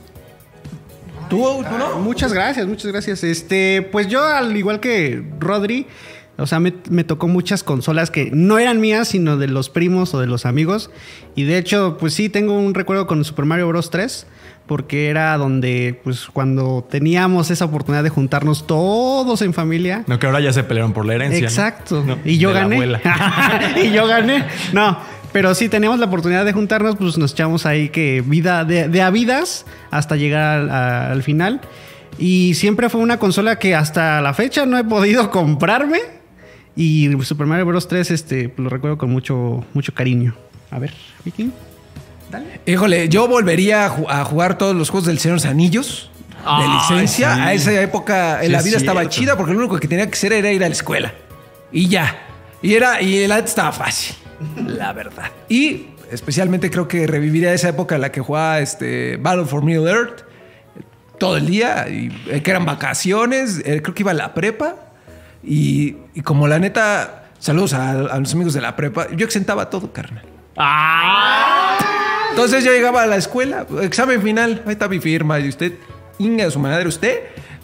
¿Tú, 1.29 1.63
tú 1.69 1.77
no? 1.77 1.99
Muchas 1.99 2.33
gracias, 2.33 2.65
muchas 2.67 2.91
gracias. 2.91 3.23
Este, 3.23 3.81
pues 3.91 4.07
yo, 4.07 4.23
al 4.23 4.55
igual 4.55 4.79
que 4.79 5.23
Rodri, 5.39 5.85
o 6.37 6.45
sea, 6.45 6.59
me, 6.59 6.73
me 6.89 7.03
tocó 7.03 7.27
muchas 7.27 7.63
consolas 7.63 8.11
que 8.11 8.29
no 8.31 8.59
eran 8.59 8.79
mías, 8.79 9.09
sino 9.09 9.37
de 9.37 9.47
los 9.47 9.69
primos 9.69 10.13
o 10.13 10.19
de 10.19 10.27
los 10.27 10.45
amigos. 10.45 10.89
Y 11.35 11.43
de 11.43 11.57
hecho, 11.57 11.97
pues 11.99 12.13
sí, 12.13 12.29
tengo 12.29 12.57
un 12.57 12.73
recuerdo 12.73 13.07
con 13.07 13.23
Super 13.25 13.45
Mario 13.45 13.67
Bros. 13.67 13.89
3, 13.89 14.27
porque 14.67 15.07
era 15.09 15.37
donde, 15.37 15.99
pues, 16.03 16.27
cuando 16.31 16.85
teníamos 16.89 17.49
esa 17.51 17.65
oportunidad 17.65 18.03
de 18.03 18.09
juntarnos 18.09 18.67
todos 18.67 19.41
en 19.41 19.53
familia. 19.53 20.03
No, 20.07 20.19
que 20.19 20.25
ahora 20.27 20.39
ya 20.41 20.51
se 20.53 20.63
pelearon 20.63 20.93
por 20.93 21.05
la 21.05 21.15
herencia. 21.15 21.39
Exacto. 21.47 22.03
No, 22.05 22.17
y 22.25 22.37
yo 22.37 22.51
gané. 22.53 22.99
y 23.83 23.91
yo 23.91 24.05
gané. 24.07 24.43
No, 24.73 24.97
pero 25.31 25.55
sí 25.55 25.69
teníamos 25.69 25.99
la 25.99 26.05
oportunidad 26.07 26.43
de 26.45 26.53
juntarnos, 26.53 26.95
pues 26.97 27.17
nos 27.17 27.31
echamos 27.31 27.65
ahí 27.65 27.89
que 27.89 28.21
vida 28.25 28.65
de, 28.65 28.87
de 28.89 29.01
a 29.01 29.09
vidas 29.09 29.65
hasta 29.89 30.15
llegar 30.17 30.69
a- 30.69 31.11
al 31.11 31.23
final. 31.23 31.61
Y 32.19 32.55
siempre 32.55 32.89
fue 32.89 32.99
una 33.01 33.17
consola 33.19 33.59
que 33.59 33.75
hasta 33.75 34.21
la 34.21 34.33
fecha 34.33 34.65
no 34.65 34.77
he 34.77 34.83
podido 34.83 35.29
comprarme. 35.31 35.99
Y 36.75 37.09
Super 37.23 37.47
Mario 37.47 37.65
Bros. 37.65 37.87
3, 37.87 38.11
este, 38.11 38.53
lo 38.57 38.69
recuerdo 38.69 38.97
con 38.97 39.09
mucho, 39.09 39.65
mucho 39.73 39.93
cariño. 39.93 40.35
A 40.71 40.77
ver, 40.79 40.93
Viking. 41.25 41.51
Híjole, 42.65 43.09
yo 43.09 43.27
volvería 43.27 43.85
a, 43.85 43.89
ju- 43.89 44.05
a 44.09 44.23
jugar 44.25 44.57
todos 44.57 44.75
los 44.75 44.89
juegos 44.89 45.07
del 45.07 45.19
Señor 45.19 45.39
de 45.39 45.45
los 45.45 45.51
Anillos. 45.51 46.11
De 46.29 46.43
Ay, 46.45 46.69
licencia. 46.69 47.35
sí. 47.35 47.41
A 47.41 47.53
esa 47.53 47.81
época 47.81 48.39
Sí, 48.41 48.49
la 48.49 48.59
es 48.59 48.63
vida 48.65 48.77
estaba 48.77 49.01
cierto. 49.01 49.15
chida 49.17 49.37
porque 49.37 49.53
lo 49.53 49.59
único 49.59 49.77
que 49.79 49.87
tenía 49.87 50.05
que 50.07 50.13
hacer 50.13 50.33
era 50.33 50.51
ir 50.51 50.63
a 50.63 50.67
la 50.69 50.73
escuela. 50.73 51.13
Y 51.71 51.87
ya. 51.89 52.15
Y 52.61 52.73
era, 52.75 53.01
y 53.01 53.17
el 53.23 53.31
arte 53.31 53.47
estaba 53.49 53.71
fácil. 53.71 54.15
La 54.65 54.93
verdad. 54.93 55.25
Y 55.49 55.87
especialmente 56.11 56.69
creo 56.69 56.87
que 56.87 57.05
reviviría 57.07 57.53
esa 57.53 57.69
época 57.69 57.95
en 57.95 58.01
la 58.01 58.11
que 58.11 58.21
jugaba 58.21 58.59
este 58.59 59.17
Battle 59.17 59.45
for 59.45 59.63
Middle 59.63 59.89
Earth 59.91 60.21
todo 61.19 61.37
el 61.37 61.47
día. 61.47 61.87
Y 61.89 62.11
eh, 62.29 62.41
que 62.41 62.51
eran 62.51 62.65
vacaciones. 62.65 63.59
eh, 63.65 63.81
creo 63.81 63.93
que 63.93 64.03
iba 64.03 64.11
a 64.11 64.15
la 64.15 64.33
prepa. 64.33 64.75
Y, 65.43 65.95
y 66.13 66.21
como 66.21 66.47
la 66.47 66.59
neta. 66.59 67.23
Saludos 67.39 67.73
a, 67.73 67.91
a 67.91 68.19
los 68.19 68.33
amigos 68.33 68.53
de 68.53 68.61
la 68.61 68.75
prepa. 68.75 69.07
Yo 69.15 69.25
exentaba 69.25 69.69
todo, 69.69 69.91
carnal. 69.93 70.23
Entonces 72.37 72.63
yo 72.63 72.71
llegaba 72.71 73.01
a 73.01 73.07
la 73.07 73.15
escuela, 73.15 73.65
examen 73.81 74.21
final, 74.21 74.61
ahí 74.67 74.73
está 74.73 74.87
mi 74.87 74.99
firma, 74.99 75.39
y 75.39 75.49
usted, 75.49 75.73
inga 76.19 76.45
de 76.45 76.51
su 76.51 76.59
madre, 76.59 76.87
usted, 76.87 77.21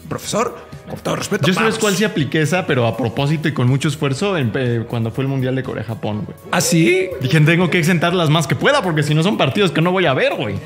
profesor, 0.08 0.56
con 0.90 0.98
todo 0.98 1.14
respeto. 1.14 1.46
Yo 1.46 1.54
sabes 1.54 1.78
cuál 1.78 1.94
sí 1.94 2.02
apliqué 2.02 2.42
esa, 2.42 2.66
pero 2.66 2.84
a 2.88 2.96
propósito 2.96 3.46
y 3.46 3.52
con 3.54 3.68
mucho 3.68 3.86
esfuerzo 3.86 4.36
en- 4.36 4.50
eh, 4.56 4.84
cuando 4.88 5.12
fue 5.12 5.22
el 5.22 5.28
Mundial 5.28 5.54
de 5.54 5.62
Corea-Japón, 5.62 6.24
güey. 6.26 6.36
¿Ah, 6.50 6.60
sí? 6.60 7.08
Dije, 7.20 7.40
tengo 7.42 7.70
que 7.70 7.78
exentar 7.78 8.14
las 8.14 8.30
más 8.30 8.48
que 8.48 8.56
pueda, 8.56 8.82
porque 8.82 9.04
si 9.04 9.14
no 9.14 9.22
son 9.22 9.36
partidos 9.36 9.70
que 9.70 9.80
no 9.80 9.92
voy 9.92 10.06
a 10.06 10.12
ver, 10.12 10.34
güey. 10.34 10.56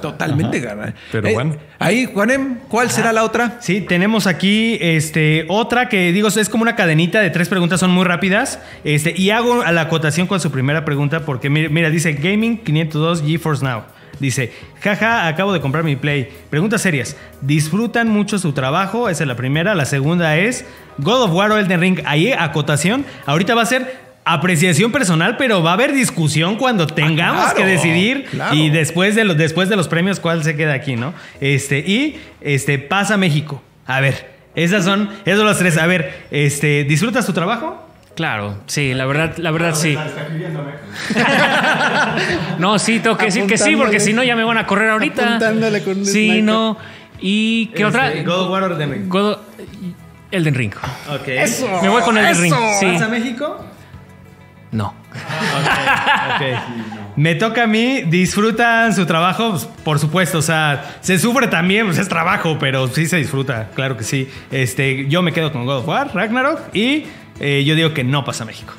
Totalmente, 0.00 0.62
carnal. 0.62 0.94
Pero 1.12 1.32
bueno. 1.32 1.56
Ahí, 1.78 2.06
Juanem, 2.12 2.58
¿cuál 2.68 2.90
será 2.90 3.12
la 3.12 3.24
otra? 3.24 3.58
Sí, 3.60 3.80
tenemos 3.80 4.26
aquí 4.26 4.78
este, 4.80 5.44
otra 5.48 5.88
que 5.88 6.12
digo, 6.12 6.28
es 6.28 6.48
como 6.48 6.62
una 6.62 6.76
cadenita 6.76 7.20
de 7.20 7.30
tres 7.30 7.48
preguntas, 7.48 7.80
son 7.80 7.90
muy 7.90 8.04
rápidas. 8.04 8.60
Este, 8.84 9.14
y 9.16 9.30
hago 9.30 9.62
a 9.62 9.72
la 9.72 9.82
acotación 9.82 10.26
con 10.26 10.40
su 10.40 10.50
primera 10.50 10.84
pregunta 10.84 11.20
porque 11.20 11.50
mira, 11.50 11.68
mira, 11.68 11.90
dice 11.90 12.12
Gaming 12.14 12.58
502 12.58 13.22
GeForce 13.22 13.64
Now. 13.64 13.82
Dice, 14.18 14.52
jaja, 14.80 15.26
acabo 15.26 15.52
de 15.52 15.60
comprar 15.60 15.84
mi 15.84 15.96
Play. 15.96 16.28
Preguntas 16.48 16.80
serias. 16.80 17.16
¿Disfrutan 17.42 18.08
mucho 18.08 18.38
su 18.38 18.52
trabajo? 18.52 19.08
Esa 19.08 19.24
es 19.24 19.28
la 19.28 19.36
primera. 19.36 19.74
La 19.74 19.84
segunda 19.84 20.36
es 20.38 20.64
God 20.98 21.24
of 21.24 21.32
War 21.32 21.52
o 21.52 21.58
Elden 21.58 21.80
Ring. 21.80 22.00
Ahí, 22.06 22.32
acotación. 22.32 23.04
Ahorita 23.26 23.54
va 23.54 23.62
a 23.62 23.66
ser 23.66 24.05
apreciación 24.28 24.90
personal, 24.90 25.36
pero 25.36 25.62
va 25.62 25.70
a 25.70 25.74
haber 25.74 25.92
discusión 25.92 26.56
cuando 26.56 26.88
tengamos 26.88 27.44
claro, 27.44 27.56
que 27.56 27.64
decidir. 27.64 28.24
claro. 28.24 28.56
Y 28.56 28.70
después 28.70 29.14
de, 29.14 29.24
los, 29.24 29.36
después 29.36 29.68
de 29.68 29.76
los 29.76 29.86
premios, 29.86 30.18
¿cuál 30.18 30.42
se 30.42 30.56
queda 30.56 30.74
aquí, 30.74 30.96
no? 30.96 31.14
Este, 31.40 31.78
y 31.78 32.18
este, 32.40 32.80
pasa 32.80 33.16
México. 33.16 33.62
A 33.86 34.00
ver, 34.00 34.28
esas 34.56 34.84
son, 34.84 35.10
esos 35.24 35.38
son 35.38 35.46
los 35.46 35.58
tres. 35.58 35.78
A 35.78 35.86
ver, 35.86 36.24
este, 36.32 36.82
¿disfrutas 36.82 37.24
tu 37.24 37.32
trabajo? 37.32 37.88
Claro, 38.16 38.58
sí, 38.66 38.94
la 38.94 39.06
verdad, 39.06 39.36
la 39.36 39.52
verdad 39.52 39.76
sí. 39.76 39.94
no, 42.58 42.80
sí, 42.80 42.98
tengo 42.98 43.16
que 43.16 43.26
decir 43.26 43.46
que 43.46 43.56
sí, 43.56 43.76
porque 43.76 44.00
si 44.00 44.12
no 44.12 44.24
ya 44.24 44.34
me 44.34 44.42
van 44.42 44.58
a 44.58 44.66
correr 44.66 44.90
ahorita. 44.90 45.38
Con 45.84 46.04
Sí, 46.04 46.42
no. 46.42 46.76
¿Y 47.20 47.66
qué 47.76 47.84
otra? 47.84 48.08
Este, 48.08 48.24
God 48.24 48.40
of 48.40 48.50
War 48.50 48.64
Elden 48.64 48.90
Ring. 48.90 49.08
God- 49.08 49.38
Elden 50.32 50.54
Ring. 50.54 50.72
Ok. 51.10 51.28
Me 51.82 51.88
voy 51.88 52.02
con 52.02 52.18
Elden 52.18 52.42
Ring. 52.42 52.54
Sí. 52.80 52.86
¿Pasa 52.86 53.08
México? 53.08 53.64
No. 54.72 54.94
Ok. 55.14 56.42
Me 57.16 57.34
toca 57.34 57.64
a 57.64 57.66
mí, 57.66 58.02
disfrutan 58.02 58.94
su 58.94 59.06
trabajo, 59.06 59.50
Pues, 59.50 59.64
por 59.64 59.98
supuesto, 59.98 60.38
o 60.38 60.42
sea, 60.42 60.98
se 61.00 61.18
sufre 61.18 61.48
también, 61.48 61.86
pues 61.86 61.98
es 61.98 62.08
trabajo, 62.08 62.58
pero 62.58 62.88
sí 62.88 63.06
se 63.06 63.16
disfruta, 63.16 63.70
claro 63.74 63.96
que 63.96 64.04
sí. 64.04 64.28
Este, 64.50 65.08
yo 65.08 65.22
me 65.22 65.32
quedo 65.32 65.50
con 65.50 65.64
God 65.64 65.78
of 65.78 65.88
War, 65.88 66.14
Ragnarok, 66.14 66.74
y 66.74 67.04
eh, 67.40 67.64
yo 67.64 67.74
digo 67.74 67.94
que 67.94 68.04
no 68.04 68.24
pasa 68.24 68.44
México. 68.44 68.74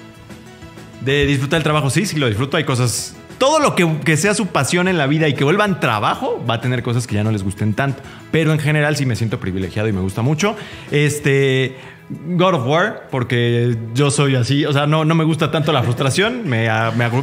De 1.01 1.25
disfrutar 1.25 1.57
el 1.57 1.63
trabajo, 1.63 1.89
sí, 1.89 2.05
sí 2.05 2.17
lo 2.17 2.27
disfruto. 2.27 2.57
Hay 2.57 2.63
cosas. 2.63 3.15
Todo 3.37 3.59
lo 3.59 3.75
que, 3.75 3.87
que 4.03 4.17
sea 4.17 4.33
su 4.33 4.47
pasión 4.47 4.87
en 4.87 4.97
la 4.97 5.05
vida 5.05 5.27
y 5.27 5.33
que 5.33 5.43
vuelvan 5.43 5.79
trabajo, 5.79 6.43
va 6.49 6.55
a 6.55 6.61
tener 6.61 6.81
cosas 6.81 7.05
que 7.05 7.15
ya 7.15 7.23
no 7.23 7.31
les 7.31 7.43
gusten 7.43 7.73
tanto. 7.73 8.01
Pero 8.31 8.51
en 8.51 8.59
general 8.59 8.95
sí 8.97 9.05
me 9.05 9.15
siento 9.15 9.39
privilegiado 9.39 9.87
y 9.87 9.93
me 9.93 10.01
gusta 10.01 10.21
mucho. 10.21 10.55
Este. 10.91 11.77
God 12.09 12.53
of 12.55 12.67
War, 12.67 13.07
porque 13.11 13.75
yo 13.93 14.11
soy 14.11 14.35
así. 14.35 14.65
O 14.65 14.71
sea, 14.73 14.87
no, 14.87 15.03
no 15.05 15.13
me 15.15 15.23
gusta 15.23 15.51
tanto 15.51 15.71
la 15.73 15.83
frustración. 15.83 16.47
Me, 16.47 16.69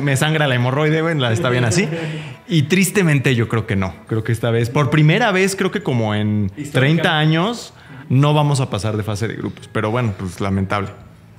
me, 0.00 0.16
sangra 0.16 0.46
la 0.46 0.54
hemorroide, 0.54 1.14
la- 1.14 1.32
está 1.32 1.48
bien 1.50 1.64
así. 1.64 1.88
Y 2.48 2.64
tristemente 2.64 3.34
yo 3.34 3.48
creo 3.48 3.66
que 3.66 3.76
no. 3.76 3.94
Creo 4.06 4.22
que 4.24 4.32
esta 4.32 4.50
vez, 4.50 4.68
por 4.70 4.90
primera 4.90 5.32
vez, 5.32 5.56
creo 5.56 5.70
que 5.70 5.82
como 5.82 6.14
en 6.14 6.52
30 6.72 7.18
años, 7.18 7.72
no 8.10 8.34
vamos 8.34 8.60
a 8.60 8.68
pasar 8.68 8.96
de 8.96 9.02
fase 9.02 9.26
de 9.28 9.34
grupos. 9.36 9.68
Pero 9.72 9.90
bueno, 9.90 10.12
pues 10.18 10.40
lamentable. 10.40 10.90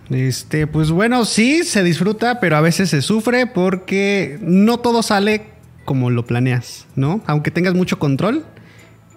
Este, 0.10 0.68
pues 0.68 0.92
bueno, 0.92 1.26
sí, 1.26 1.64
se 1.64 1.84
disfruta, 1.84 2.40
pero 2.40 2.58
a 2.58 2.62
veces 2.62 2.90
se 2.90 3.02
sufre 3.02 3.48
porque 3.48 4.38
no 4.42 4.78
todo 4.80 5.02
sale 5.04 5.48
como 5.84 6.10
lo 6.10 6.26
planeas, 6.26 6.88
¿no? 6.96 7.22
Aunque 7.28 7.52
tengas 7.52 7.74
mucho 7.76 8.00
control, 8.00 8.44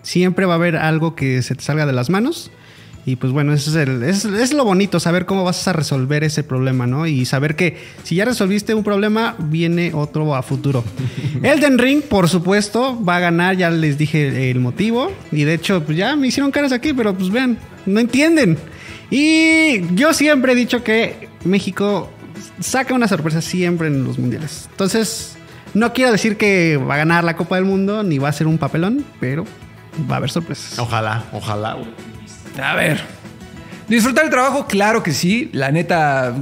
siempre 0.02 0.44
va 0.46 0.54
a 0.54 0.56
haber 0.56 0.76
algo 0.76 1.14
que 1.14 1.42
se 1.42 1.54
te 1.54 1.62
salga 1.62 1.86
de 1.86 1.92
las 1.94 2.10
manos. 2.10 2.50
Y 3.06 3.16
pues 3.16 3.32
bueno, 3.32 3.54
eso 3.54 3.70
es, 3.70 3.76
el- 3.88 4.02
es, 4.02 4.24
es 4.26 4.52
lo 4.52 4.64
bonito, 4.64 5.00
saber 5.00 5.24
cómo 5.24 5.42
vas 5.44 5.66
a 5.66 5.72
resolver 5.72 6.24
ese 6.24 6.42
problema, 6.44 6.86
¿no? 6.86 7.06
Y 7.06 7.24
saber 7.24 7.56
que 7.56 7.78
si 8.02 8.16
ya 8.16 8.26
resolviste 8.26 8.74
un 8.74 8.84
problema, 8.84 9.34
viene 9.38 9.92
otro 9.94 10.34
a 10.34 10.42
futuro. 10.42 10.84
Elden 11.42 11.78
Ring, 11.78 12.02
por 12.02 12.28
supuesto, 12.28 13.02
va 13.02 13.16
a 13.16 13.20
ganar, 13.20 13.56
ya 13.56 13.70
les 13.70 13.96
dije 13.96 14.50
el 14.50 14.60
motivo. 14.60 15.10
Y 15.32 15.44
de 15.44 15.54
hecho, 15.54 15.82
pues 15.84 15.96
ya 15.96 16.16
me 16.16 16.26
hicieron 16.26 16.50
caras 16.50 16.72
aquí, 16.72 16.92
pero 16.92 17.14
pues 17.16 17.30
vean, 17.30 17.56
no 17.86 17.98
entienden. 18.00 18.58
Y 19.10 19.94
yo 19.94 20.12
siempre 20.12 20.52
he 20.52 20.54
dicho 20.56 20.84
que 20.84 21.28
México 21.44 22.10
saca 22.60 22.92
una 22.94 23.08
sorpresa 23.08 23.40
siempre 23.40 23.88
en 23.88 24.04
los 24.04 24.18
mundiales. 24.18 24.68
Entonces, 24.70 25.36
no 25.72 25.94
quiero 25.94 26.12
decir 26.12 26.36
que 26.36 26.76
va 26.76 26.94
a 26.94 26.98
ganar 26.98 27.24
la 27.24 27.36
Copa 27.36 27.56
del 27.56 27.64
Mundo 27.64 28.02
ni 28.02 28.18
va 28.18 28.28
a 28.28 28.32
ser 28.32 28.46
un 28.46 28.58
papelón, 28.58 29.04
pero 29.18 29.44
va 30.10 30.14
a 30.16 30.18
haber 30.18 30.30
sorpresas. 30.30 30.78
Ojalá, 30.78 31.24
ojalá. 31.32 31.76
A 32.58 32.74
ver. 32.74 33.00
Disfrutar 33.88 34.24
el 34.24 34.30
trabajo, 34.30 34.66
claro 34.66 35.02
que 35.02 35.12
sí. 35.12 35.48
La 35.52 35.70
neta, 35.70 36.34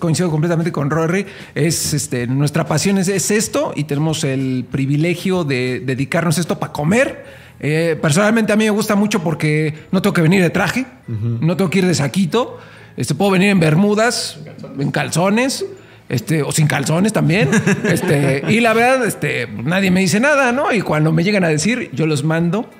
coincido 0.00 0.30
completamente 0.30 0.72
con 0.72 0.90
Rory. 0.90 1.26
Es 1.54 1.94
este, 1.94 2.26
nuestra 2.26 2.66
pasión 2.66 2.98
es, 2.98 3.08
es 3.08 3.30
esto 3.30 3.72
y 3.76 3.84
tenemos 3.84 4.24
el 4.24 4.66
privilegio 4.68 5.44
de 5.44 5.80
dedicarnos 5.84 6.38
a 6.38 6.40
esto 6.40 6.58
para 6.58 6.72
comer 6.72 7.48
Eh, 7.60 7.98
personalmente 8.00 8.52
a 8.52 8.56
mí 8.56 8.64
me 8.64 8.70
gusta 8.70 8.94
mucho 8.94 9.20
porque 9.20 9.74
no 9.90 10.00
tengo 10.00 10.14
que 10.14 10.22
venir 10.22 10.40
de 10.40 10.50
traje, 10.50 10.86
no 11.08 11.56
tengo 11.56 11.68
que 11.70 11.80
ir 11.80 11.86
de 11.86 11.94
saquito. 11.94 12.58
Este, 12.96 13.16
puedo 13.16 13.32
venir 13.32 13.48
en 13.48 13.58
bermudas, 13.58 14.38
en 14.78 14.90
calzones. 14.90 15.64
Este, 16.08 16.42
o 16.42 16.52
sin 16.52 16.66
calzones 16.66 17.12
también. 17.12 17.50
Este, 17.84 18.42
y 18.48 18.60
la 18.60 18.72
verdad, 18.72 19.06
este, 19.06 19.46
nadie 19.46 19.90
me 19.90 20.00
dice 20.00 20.20
nada, 20.20 20.52
¿no? 20.52 20.72
Y 20.72 20.80
cuando 20.80 21.12
me 21.12 21.22
llegan 21.22 21.44
a 21.44 21.48
decir, 21.48 21.90
yo 21.92 22.06
los 22.06 22.24
mando 22.24 22.70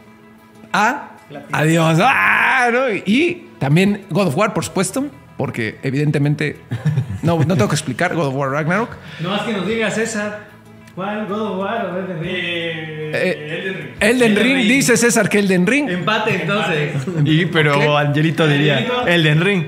a 0.72 1.17
adiós. 1.52 1.98
¡Ah! 2.02 2.70
¿no? 2.72 2.90
Y 2.90 3.48
también 3.58 4.04
God 4.10 4.28
of 4.28 4.36
War, 4.36 4.54
por 4.54 4.64
supuesto, 4.64 5.06
porque 5.36 5.78
evidentemente 5.82 6.56
no, 7.22 7.38
no 7.38 7.54
tengo 7.54 7.68
que 7.68 7.74
explicar 7.74 8.14
God 8.14 8.28
of 8.28 8.34
War 8.34 8.50
Ragnarok. 8.50 8.90
No 9.20 9.30
más 9.30 9.42
que 9.42 9.52
nos 9.52 9.66
diga 9.66 9.90
César. 9.90 10.48
¿Cuál? 10.94 11.26
¿God 11.28 11.40
of 11.40 11.58
War 11.60 11.86
o 11.86 11.98
Elden 11.98 12.20
Ring? 12.20 12.32
Eh, 13.14 13.94
Elden 14.00 14.36
Ring, 14.36 14.68
dice 14.68 14.96
César 14.96 15.28
que 15.28 15.38
Elden 15.38 15.66
Ring. 15.66 15.88
Empate 15.88 16.42
entonces. 16.42 16.92
Y 17.24 17.46
pero 17.46 17.96
Angelito 17.96 18.46
diría. 18.46 18.84
Elden 19.06 19.40
Ring. 19.40 19.64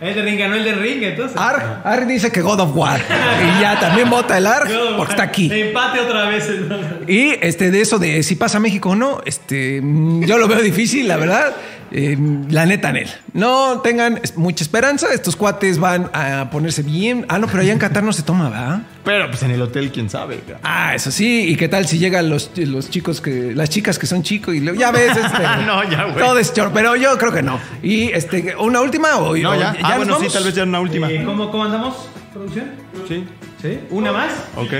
Elden 0.00 0.24
Ring 0.24 0.38
ganó 0.38 0.54
Elden 0.54 0.80
Ring 0.80 1.02
entonces. 1.02 1.36
Arg, 1.36 1.82
Arg 1.84 2.06
dice 2.06 2.32
que 2.32 2.40
God 2.40 2.60
of 2.60 2.74
War. 2.74 3.00
Y 3.58 3.60
ya 3.60 3.78
también 3.78 4.08
vota 4.08 4.38
el 4.38 4.46
Arg 4.46 4.68
porque 4.96 5.12
está 5.12 5.24
aquí. 5.24 5.50
Empate 5.52 6.00
otra 6.00 6.28
vez 6.28 6.48
entonces. 6.48 7.08
Y 7.08 7.34
este, 7.40 7.70
de 7.70 7.80
eso 7.80 7.98
de 7.98 8.22
si 8.22 8.36
pasa 8.36 8.58
México 8.60 8.90
o 8.90 8.96
no, 8.96 9.20
este, 9.24 9.82
yo 9.82 10.38
lo 10.38 10.48
veo 10.48 10.60
difícil, 10.60 11.06
la 11.06 11.16
verdad. 11.16 11.54
Eh, 11.92 12.16
la 12.50 12.66
neta, 12.66 12.92
Nel. 12.92 13.08
No 13.32 13.80
tengan 13.80 14.20
mucha 14.36 14.62
esperanza. 14.62 15.12
Estos 15.12 15.34
cuates 15.36 15.78
van 15.78 16.10
a 16.12 16.48
ponerse 16.50 16.82
bien. 16.82 17.26
Ah, 17.28 17.38
no, 17.38 17.46
pero 17.46 17.60
allá 17.62 17.72
en 17.72 17.78
Qatar 17.78 18.02
no 18.02 18.12
se 18.12 18.22
toma, 18.22 18.48
¿verdad? 18.48 18.82
Pero 19.04 19.28
pues 19.28 19.42
en 19.42 19.50
el 19.50 19.60
hotel, 19.62 19.90
quién 19.90 20.08
sabe. 20.08 20.40
Ah, 20.62 20.94
eso 20.94 21.10
sí. 21.10 21.48
¿Y 21.48 21.56
qué 21.56 21.68
tal 21.68 21.86
si 21.86 21.98
llegan 21.98 22.28
los, 22.30 22.50
los 22.56 22.90
chicos 22.90 23.20
que, 23.20 23.54
las 23.54 23.70
chicas 23.70 23.98
que 23.98 24.06
son 24.06 24.22
chicos 24.22 24.54
y 24.54 24.60
luego, 24.60 24.78
ya 24.78 24.92
ves, 24.92 25.16
este, 25.16 25.42
No, 25.66 25.82
ya, 25.90 26.04
güey. 26.04 26.16
todo 26.16 26.38
es 26.38 26.52
chor, 26.52 26.70
pero 26.72 26.94
yo 26.96 27.16
creo 27.18 27.32
que 27.32 27.42
no. 27.42 27.58
Y 27.82 28.08
este, 28.12 28.54
una 28.56 28.80
última 28.80 29.16
o 29.16 29.36
No, 29.36 29.50
o 29.50 29.54
ya. 29.54 29.74
Ah, 29.82 29.96
bueno, 29.96 30.18
sí, 30.20 30.28
tal 30.32 30.44
vez 30.44 30.54
ya 30.54 30.62
una 30.62 30.80
última. 30.80 31.10
Eh, 31.10 31.24
¿cómo, 31.24 31.50
¿Cómo 31.50 31.64
andamos, 31.64 32.08
producción? 32.32 32.66
Sí. 33.08 33.24
¿Sí? 33.60 33.80
¿Una 33.90 34.12
más? 34.12 34.32
Ok. 34.56 34.72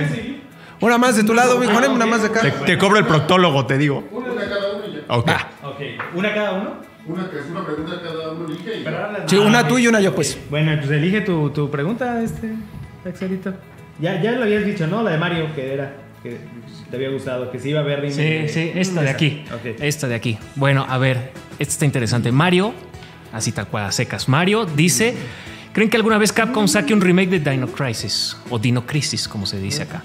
Una 0.80 0.96
más 0.96 1.16
de 1.16 1.24
tu 1.24 1.34
lado, 1.34 1.58
mi 1.58 1.66
Juanem, 1.66 1.92
una 1.92 2.06
más 2.06 2.22
de 2.22 2.28
acá. 2.28 2.40
Te, 2.40 2.50
te 2.52 2.78
cobro 2.78 2.98
el 2.98 3.04
proctólogo, 3.04 3.66
te 3.66 3.76
digo. 3.76 4.08
Una 4.12 4.48
cada 4.48 4.74
uno 4.74 4.86
y 4.86 4.92
ya. 4.94 5.00
Ok. 5.08 5.30
Ok. 5.64 5.80
¿Una 6.14 6.34
cada 6.34 6.52
uno? 6.52 6.89
Una 7.06 7.30
que 7.30 7.38
es 7.38 7.46
una 7.50 7.64
pregunta 7.64 7.96
de 7.96 8.02
cada 8.02 8.32
uno 8.32 8.46
elige 8.46 8.80
y. 8.80 8.84
Sí, 9.28 9.36
una 9.36 9.66
tú 9.66 9.78
y 9.78 9.86
una 9.88 10.00
yo, 10.00 10.14
pues. 10.14 10.38
Bueno, 10.50 10.72
pues 10.78 10.90
elige 10.90 11.22
tu, 11.22 11.50
tu 11.50 11.70
pregunta, 11.70 12.22
este, 12.22 12.52
Axelito. 13.06 13.54
Ya, 14.00 14.20
ya 14.22 14.32
lo 14.32 14.44
habías 14.44 14.64
dicho, 14.64 14.86
¿no? 14.86 15.02
La 15.02 15.10
de 15.12 15.18
Mario, 15.18 15.54
que 15.54 15.72
era, 15.74 15.94
que 16.22 16.38
te 16.90 16.96
había 16.96 17.10
gustado, 17.10 17.50
que 17.50 17.58
se 17.58 17.70
iba 17.70 17.80
a 17.80 17.82
ver 17.82 18.00
Sí, 18.12 18.20
remake. 18.22 18.48
sí, 18.48 18.72
esta 18.74 19.02
de 19.02 19.10
aquí. 19.10 19.44
Esta 19.80 20.08
de 20.08 20.14
aquí. 20.14 20.38
Bueno, 20.56 20.86
a 20.88 20.98
ver, 20.98 21.32
esta 21.58 21.72
está 21.72 21.84
interesante. 21.84 22.32
Mario, 22.32 22.72
así 23.32 23.52
tal 23.52 23.66
cual, 23.68 23.84
a 23.86 23.92
secas. 23.92 24.28
Mario 24.28 24.64
dice: 24.66 25.14
¿Creen 25.72 25.88
que 25.90 25.96
alguna 25.96 26.18
vez 26.18 26.32
Capcom 26.32 26.68
saque 26.68 26.92
un 26.94 27.00
remake 27.00 27.30
de 27.38 27.50
Dino 27.50 27.66
Crisis? 27.68 28.36
O 28.50 28.58
Dino 28.58 28.86
Crisis, 28.86 29.26
como 29.26 29.46
se 29.46 29.58
dice 29.58 29.82
acá. 29.82 30.02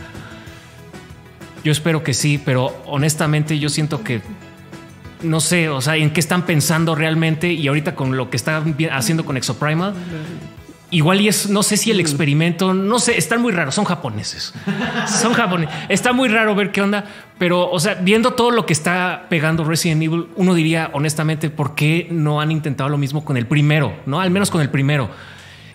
Yo 1.64 1.72
espero 1.72 2.04
que 2.04 2.14
sí, 2.14 2.40
pero 2.44 2.68
honestamente 2.86 3.60
yo 3.60 3.70
siento 3.70 4.04
que. 4.04 4.22
No 5.26 5.40
sé, 5.40 5.70
o 5.70 5.82
sea, 5.82 5.96
en 5.96 6.12
qué 6.12 6.20
están 6.20 6.46
pensando 6.46 6.96
realmente 6.96 7.52
y 7.52 7.68
ahorita 7.68 7.96
con 7.96 8.16
lo 8.16 8.30
que 8.30 8.38
están 8.38 8.76
haciendo 8.92 9.26
con 9.26 9.38
Exoprimal. 9.38 9.94
Igual 10.92 11.20
y 11.20 11.28
es, 11.28 11.50
no 11.50 11.64
sé 11.64 11.78
si 11.78 11.90
el 11.90 12.00
experimento, 12.00 12.74
no 12.74 13.00
sé, 13.00 13.18
están 13.18 13.42
muy 13.42 13.52
raros, 13.52 13.74
son 13.74 13.86
japoneses. 13.86 14.54
Son 15.08 15.34
japoneses. 15.34 15.76
Está 15.90 16.14
muy 16.14 16.30
raro 16.30 16.54
ver 16.54 16.72
qué 16.72 16.82
onda, 16.82 17.06
pero, 17.38 17.70
o 17.70 17.80
sea, 17.80 17.96
viendo 17.96 18.34
todo 18.34 18.52
lo 18.52 18.66
que 18.66 18.74
está 18.74 19.26
pegando 19.28 19.64
Resident 19.64 20.04
Evil, 20.04 20.28
uno 20.36 20.54
diría 20.54 20.92
honestamente, 20.94 21.50
¿por 21.50 21.74
qué 21.76 22.08
no 22.12 22.40
han 22.40 22.52
intentado 22.52 22.90
lo 22.90 22.98
mismo 22.98 23.26
con 23.26 23.36
el 23.36 23.48
primero? 23.48 23.98
No, 24.06 24.22
al 24.22 24.30
menos 24.30 24.52
con 24.52 24.62
el 24.62 24.70
primero. 24.70 25.10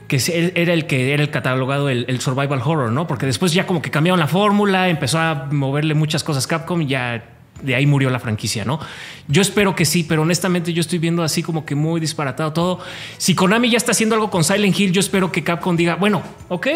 Que 0.06 0.52
era 0.54 0.72
el 0.72 0.86
que 0.86 1.12
era 1.12 1.22
el 1.22 1.30
catalogado 1.30 1.88
el, 1.88 2.04
el 2.08 2.20
survival 2.20 2.62
horror, 2.64 2.90
¿no? 2.90 3.06
Porque 3.06 3.26
después 3.26 3.52
ya 3.52 3.66
como 3.66 3.82
que 3.82 3.90
cambiaron 3.90 4.18
la 4.18 4.26
fórmula, 4.26 4.88
empezó 4.88 5.18
a 5.18 5.48
moverle 5.50 5.94
muchas 5.94 6.24
cosas 6.24 6.46
Capcom 6.46 6.82
y 6.82 6.86
ya 6.86 7.39
de 7.62 7.74
ahí 7.74 7.86
murió 7.86 8.10
la 8.10 8.18
franquicia, 8.18 8.64
¿no? 8.64 8.80
Yo 9.28 9.42
espero 9.42 9.74
que 9.74 9.84
sí, 9.84 10.04
pero 10.04 10.22
honestamente 10.22 10.72
yo 10.72 10.80
estoy 10.80 10.98
viendo 10.98 11.22
así 11.22 11.42
como 11.42 11.64
que 11.64 11.74
muy 11.74 12.00
disparatado 12.00 12.52
todo. 12.52 12.80
Si 13.18 13.34
Konami 13.34 13.70
ya 13.70 13.76
está 13.76 13.92
haciendo 13.92 14.14
algo 14.14 14.30
con 14.30 14.44
Silent 14.44 14.78
Hill, 14.78 14.92
yo 14.92 15.00
espero 15.00 15.30
que 15.32 15.42
Capcom 15.42 15.76
diga, 15.76 15.96
bueno, 15.96 16.22
ok, 16.48 16.66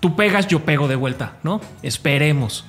tú 0.00 0.16
pegas, 0.16 0.48
yo 0.48 0.60
pego 0.64 0.88
de 0.88 0.96
vuelta, 0.96 1.36
¿no? 1.42 1.60
Esperemos. 1.82 2.64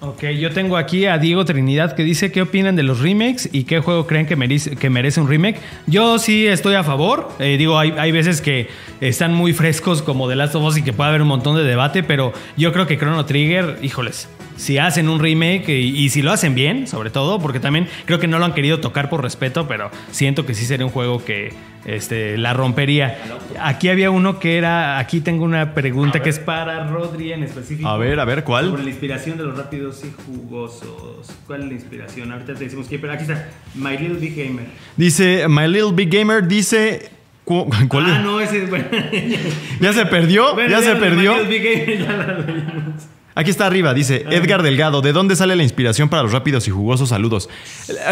Ok, 0.00 0.26
yo 0.38 0.52
tengo 0.52 0.76
aquí 0.76 1.06
a 1.06 1.18
Diego 1.18 1.44
Trinidad 1.44 1.96
que 1.96 2.04
dice 2.04 2.30
qué 2.30 2.40
opinan 2.40 2.76
de 2.76 2.84
los 2.84 3.00
remakes 3.00 3.48
y 3.50 3.64
qué 3.64 3.80
juego 3.80 4.06
creen 4.06 4.26
que 4.26 4.36
merece, 4.36 5.20
un 5.20 5.28
remake. 5.28 5.58
Yo 5.88 6.20
sí 6.20 6.46
estoy 6.46 6.76
a 6.76 6.84
favor. 6.84 7.30
Eh, 7.40 7.56
digo, 7.58 7.76
hay, 7.76 7.92
hay 7.98 8.12
veces 8.12 8.40
que 8.40 8.68
están 9.00 9.34
muy 9.34 9.52
frescos 9.52 10.02
como 10.02 10.28
The 10.28 10.36
Last 10.36 10.54
of 10.54 10.62
Us 10.62 10.76
y 10.76 10.82
que 10.82 10.92
puede 10.92 11.08
haber 11.08 11.22
un 11.22 11.28
montón 11.28 11.56
de 11.56 11.64
debate, 11.64 12.04
pero 12.04 12.32
yo 12.56 12.72
creo 12.72 12.86
que 12.86 12.96
Chrono 12.96 13.24
Trigger, 13.26 13.80
híjoles, 13.82 14.28
si 14.58 14.76
hacen 14.76 15.08
un 15.08 15.18
remake 15.20 15.68
y, 15.70 15.96
y 16.04 16.08
si 16.10 16.20
lo 16.20 16.30
hacen 16.32 16.54
bien, 16.54 16.86
sobre 16.86 17.08
todo, 17.08 17.38
porque 17.40 17.60
también 17.60 17.88
creo 18.04 18.18
que 18.18 18.26
no 18.28 18.38
lo 18.38 18.44
han 18.44 18.52
querido 18.52 18.80
tocar 18.80 19.08
por 19.08 19.22
respeto, 19.22 19.66
pero 19.66 19.90
siento 20.10 20.44
que 20.44 20.52
sí 20.54 20.66
sería 20.66 20.84
un 20.84 20.92
juego 20.92 21.24
que 21.24 21.54
este, 21.86 22.36
la 22.36 22.52
rompería. 22.52 23.16
Aquí 23.62 23.88
había 23.88 24.10
uno 24.10 24.38
que 24.38 24.58
era, 24.58 24.98
aquí 24.98 25.20
tengo 25.20 25.44
una 25.44 25.72
pregunta 25.74 26.20
que 26.20 26.28
es 26.28 26.38
para 26.38 26.86
Rodri 26.88 27.32
en 27.32 27.44
específico. 27.44 27.88
A 27.88 27.96
ver, 27.96 28.20
a 28.20 28.24
ver, 28.26 28.44
¿cuál? 28.44 28.66
Sobre 28.70 28.82
la 28.82 28.90
inspiración 28.90 29.38
de 29.38 29.44
los 29.44 29.56
rápidos 29.56 30.04
y 30.04 30.12
jugosos. 30.26 31.30
¿Cuál 31.46 31.62
es 31.62 31.66
la 31.68 31.74
inspiración? 31.74 32.32
Ahorita 32.32 32.54
te 32.54 32.64
decimos 32.64 32.88
que, 32.88 32.98
pero 32.98 33.12
aquí 33.14 33.22
está. 33.22 33.48
My 33.74 33.96
Little 33.96 34.18
Big 34.18 34.34
Gamer. 34.36 34.66
Dice, 34.96 35.46
My 35.48 35.66
Little 35.68 35.92
Big 35.92 36.10
Gamer 36.10 36.46
dice... 36.46 37.08
cu- 37.44 37.70
¿Cuál 37.88 38.04
Ah, 38.06 38.16
es? 38.18 38.24
no, 38.24 38.40
ese 38.40 38.64
es 38.64 38.68
bueno. 38.70 38.86
¿Ya 39.80 39.92
se 39.94 40.04
perdió? 40.06 40.52
Bueno, 40.54 40.68
¿Ya 40.70 40.82
se 40.82 40.96
perdió? 40.96 41.34
Gamer 41.36 41.98
ya. 41.98 42.44
Aquí 43.38 43.50
está 43.50 43.66
arriba, 43.66 43.94
dice 43.94 44.24
Edgar 44.30 44.64
Delgado. 44.64 45.00
¿De 45.00 45.12
dónde 45.12 45.36
sale 45.36 45.54
la 45.54 45.62
inspiración 45.62 46.08
para 46.08 46.24
los 46.24 46.32
rápidos 46.32 46.66
y 46.66 46.72
jugosos 46.72 47.10
saludos? 47.10 47.48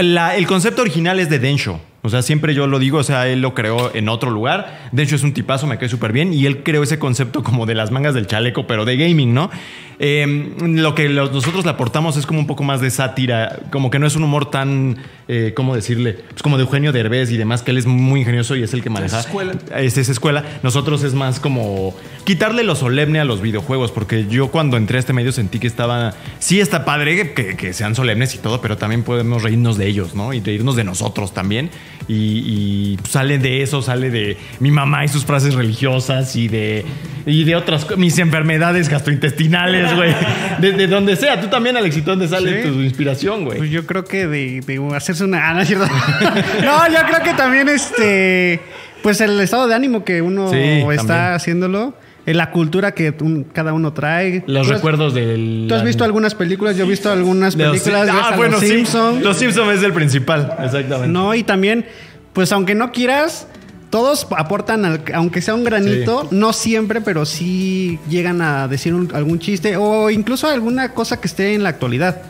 La- 0.00 0.36
el 0.36 0.46
concepto 0.46 0.82
original 0.82 1.18
es 1.18 1.28
de 1.28 1.40
Densho. 1.40 1.80
O 2.06 2.10
sea, 2.10 2.22
siempre 2.22 2.54
yo 2.54 2.66
lo 2.66 2.78
digo, 2.78 2.98
o 2.98 3.02
sea, 3.04 3.28
él 3.28 3.40
lo 3.42 3.54
creó 3.54 3.94
en 3.94 4.08
otro 4.08 4.30
lugar. 4.30 4.88
Densho 4.92 5.16
es 5.16 5.22
un 5.22 5.32
tipazo, 5.34 5.66
me 5.66 5.78
cae 5.78 5.88
súper 5.88 6.12
bien. 6.12 6.32
Y 6.32 6.46
él 6.46 6.62
creó 6.62 6.82
ese 6.82 6.98
concepto 6.98 7.42
como 7.42 7.66
de 7.66 7.74
las 7.74 7.90
mangas 7.90 8.14
del 8.14 8.26
chaleco, 8.26 8.66
pero 8.66 8.84
de 8.84 8.96
gaming, 8.96 9.34
¿no? 9.34 9.50
Eh, 9.98 10.52
lo 10.62 10.94
que 10.94 11.08
los- 11.08 11.32
nosotros 11.32 11.64
le 11.64 11.70
aportamos 11.70 12.16
es 12.18 12.26
como 12.26 12.38
un 12.38 12.46
poco 12.46 12.62
más 12.62 12.82
de 12.82 12.90
sátira, 12.90 13.60
como 13.72 13.90
que 13.90 13.98
no 13.98 14.06
es 14.06 14.14
un 14.14 14.24
humor 14.24 14.50
tan, 14.50 14.98
eh, 15.26 15.52
¿cómo 15.56 15.74
decirle? 15.74 16.12
Pues 16.28 16.42
como 16.42 16.58
de 16.58 16.64
Eugenio 16.64 16.92
Derbez 16.92 17.30
y 17.30 17.38
demás, 17.38 17.62
que 17.62 17.70
él 17.70 17.78
es 17.78 17.86
muy 17.86 18.20
ingenioso 18.20 18.56
y 18.56 18.62
es 18.62 18.74
el 18.74 18.82
que 18.82 18.90
maneja. 18.90 19.20
escuela. 19.20 19.54
Es 19.74 19.96
esa 19.96 20.12
escuela. 20.12 20.44
Nosotros 20.62 21.02
es 21.02 21.14
más 21.14 21.40
como 21.40 21.94
quitarle 22.24 22.62
lo 22.62 22.74
solemne 22.76 23.20
a 23.20 23.24
los 23.24 23.40
videojuegos, 23.40 23.90
porque 23.90 24.26
yo 24.28 24.48
cuando 24.48 24.76
entré 24.76 24.98
a 24.98 25.00
este 25.00 25.14
medio 25.14 25.32
sentí 25.32 25.58
que 25.58 25.66
estaba. 25.66 26.12
Sí, 26.40 26.60
está 26.60 26.84
padre 26.84 27.32
que, 27.34 27.56
que 27.56 27.72
sean 27.72 27.94
solemnes 27.94 28.34
y 28.34 28.38
todo, 28.38 28.60
pero 28.60 28.76
también 28.76 29.02
podemos 29.02 29.42
reírnos 29.42 29.78
de 29.78 29.86
ellos, 29.86 30.14
¿no? 30.14 30.34
Y 30.34 30.40
reírnos 30.40 30.76
de 30.76 30.84
nosotros 30.84 31.32
también. 31.32 31.70
Y, 32.08 32.14
y 32.14 32.98
sale 33.08 33.38
de 33.38 33.62
eso, 33.62 33.82
sale 33.82 34.10
de 34.10 34.36
mi 34.60 34.70
mamá 34.70 35.04
y 35.04 35.08
sus 35.08 35.24
frases 35.24 35.54
religiosas 35.54 36.36
y 36.36 36.46
de, 36.48 36.84
y 37.26 37.44
de 37.44 37.56
otras 37.56 37.86
mis 37.96 38.18
enfermedades 38.18 38.88
gastrointestinales, 38.88 39.94
güey. 39.94 40.14
De, 40.60 40.72
de 40.72 40.86
donde 40.86 41.16
sea. 41.16 41.40
Tú 41.40 41.48
también, 41.48 41.76
Alexito, 41.76 42.10
¿dónde 42.12 42.28
sale 42.28 42.62
Sí. 42.62 42.68
tu 42.68 42.80
inspiración, 42.80 43.44
güey? 43.44 43.58
Pues 43.58 43.70
yo 43.70 43.84
creo 43.86 44.04
que 44.04 44.26
de, 44.26 44.60
de 44.60 44.94
hacerse 44.96 45.24
una. 45.24 45.50
Ah, 45.50 45.54
no 45.54 45.60
es 45.60 45.68
cierto. 45.68 45.86
no, 46.64 46.88
yo 46.88 46.98
creo 47.10 47.22
que 47.22 47.34
también 47.34 47.68
este. 47.68 48.60
Pues 49.02 49.20
el 49.20 49.38
estado 49.40 49.68
de 49.68 49.74
ánimo 49.74 50.04
que 50.04 50.22
uno 50.22 50.50
Sí, 50.50 50.56
está 50.58 51.06
también. 51.06 51.32
haciéndolo. 51.34 51.94
La 52.26 52.50
cultura 52.50 52.92
que 52.92 53.14
un- 53.20 53.44
cada 53.44 53.72
uno 53.72 53.92
trae. 53.92 54.42
Los 54.46 54.66
¿Tú 54.66 54.72
has- 54.72 54.78
recuerdos 54.78 55.14
del. 55.14 55.66
¿Tú 55.68 55.74
has 55.74 55.84
visto 55.84 56.02
algunas 56.04 56.34
películas? 56.34 56.76
Yo 56.76 56.84
he 56.84 56.88
visto 56.88 57.10
algunas 57.10 57.54
los- 57.56 57.70
películas. 57.80 58.08
ah, 58.12 58.30
a 58.32 58.36
bueno, 58.36 58.52
los 58.52 58.60
sí. 58.60 58.68
Simpsons. 58.68 59.22
Los 59.22 59.36
Simpsons 59.36 59.78
es 59.78 59.82
el 59.84 59.92
principal, 59.92 60.54
exactamente. 60.62 61.08
No, 61.08 61.34
y 61.34 61.42
también, 61.44 61.86
pues 62.32 62.50
aunque 62.52 62.74
no 62.74 62.90
quieras, 62.92 63.46
todos 63.90 64.26
aportan, 64.36 64.84
al- 64.84 65.02
aunque 65.14 65.40
sea 65.40 65.54
un 65.54 65.62
granito, 65.64 66.26
no 66.32 66.52
siempre, 66.52 67.00
pero 67.00 67.24
sí 67.24 67.98
llegan 68.10 68.42
a 68.42 68.66
decir 68.66 68.92
un- 68.92 69.10
algún 69.14 69.38
chiste 69.38 69.76
o 69.76 70.10
incluso 70.10 70.48
alguna 70.48 70.92
cosa 70.92 71.20
que 71.20 71.28
esté 71.28 71.54
en 71.54 71.62
la 71.62 71.68
actualidad. 71.68 72.20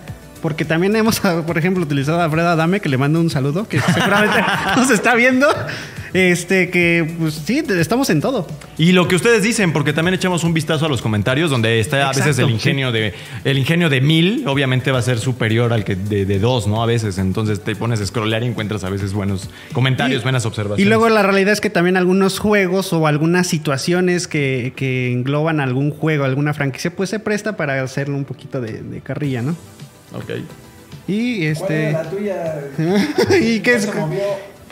Porque 0.42 0.64
también 0.64 0.94
hemos, 0.96 1.20
por 1.46 1.58
ejemplo, 1.58 1.82
utilizado 1.82 2.20
a 2.20 2.30
Fred 2.30 2.44
Adame, 2.46 2.80
que 2.80 2.88
le 2.88 2.98
mando 2.98 3.20
un 3.20 3.30
saludo, 3.30 3.68
que 3.68 3.80
seguramente 3.80 4.36
nos 4.76 4.90
está 4.90 5.14
viendo. 5.14 5.46
Este, 6.14 6.70
que 6.70 7.14
pues 7.18 7.34
sí, 7.44 7.62
estamos 7.68 8.08
en 8.08 8.22
todo. 8.22 8.46
Y 8.78 8.92
lo 8.92 9.06
que 9.06 9.16
ustedes 9.16 9.42
dicen, 9.42 9.74
porque 9.74 9.92
también 9.92 10.14
echamos 10.14 10.44
un 10.44 10.54
vistazo 10.54 10.86
a 10.86 10.88
los 10.88 11.02
comentarios, 11.02 11.50
donde 11.50 11.78
está 11.78 12.08
a 12.08 12.12
veces 12.12 12.38
el 12.38 12.48
ingenio 12.48 12.90
de 12.90 13.12
el 13.44 13.58
ingenio 13.58 13.90
de 13.90 14.00
mil, 14.00 14.44
obviamente 14.46 14.90
va 14.92 15.00
a 15.00 15.02
ser 15.02 15.18
superior 15.18 15.74
al 15.74 15.84
que 15.84 15.94
de, 15.94 16.24
de 16.24 16.38
dos, 16.38 16.66
¿no? 16.68 16.82
A 16.82 16.86
veces. 16.86 17.18
Entonces 17.18 17.60
te 17.62 17.76
pones 17.76 18.00
a 18.00 18.06
scrollear 18.06 18.42
y 18.44 18.46
encuentras 18.46 18.82
a 18.84 18.88
veces 18.88 19.12
buenos 19.12 19.50
comentarios, 19.74 20.20
Y- 20.20 20.22
buenas 20.22 20.46
observaciones. 20.46 20.86
Y 20.86 20.88
luego 20.88 21.10
la 21.10 21.22
realidad 21.22 21.52
es 21.52 21.60
que 21.60 21.68
también 21.70 21.98
algunos 21.98 22.38
juegos 22.38 22.94
o 22.94 23.06
algunas 23.06 23.46
situaciones 23.46 24.26
que, 24.26 24.72
que 24.74 25.12
engloban 25.12 25.60
algún 25.60 25.90
juego, 25.90 26.24
alguna 26.24 26.54
franquicia, 26.54 26.94
pues 26.96 27.10
se 27.10 27.18
presta 27.18 27.58
para 27.58 27.82
hacerle 27.82 28.14
un 28.14 28.24
poquito 28.24 28.62
de, 28.62 28.80
de 28.80 29.00
carrilla, 29.02 29.42
¿no? 29.42 29.54
Ok. 30.14 30.30
Y 31.08 31.46
este. 31.46 31.96
tuya? 32.10 32.60
¿Y 33.40 33.60
qué 33.60 33.74
es? 33.76 33.88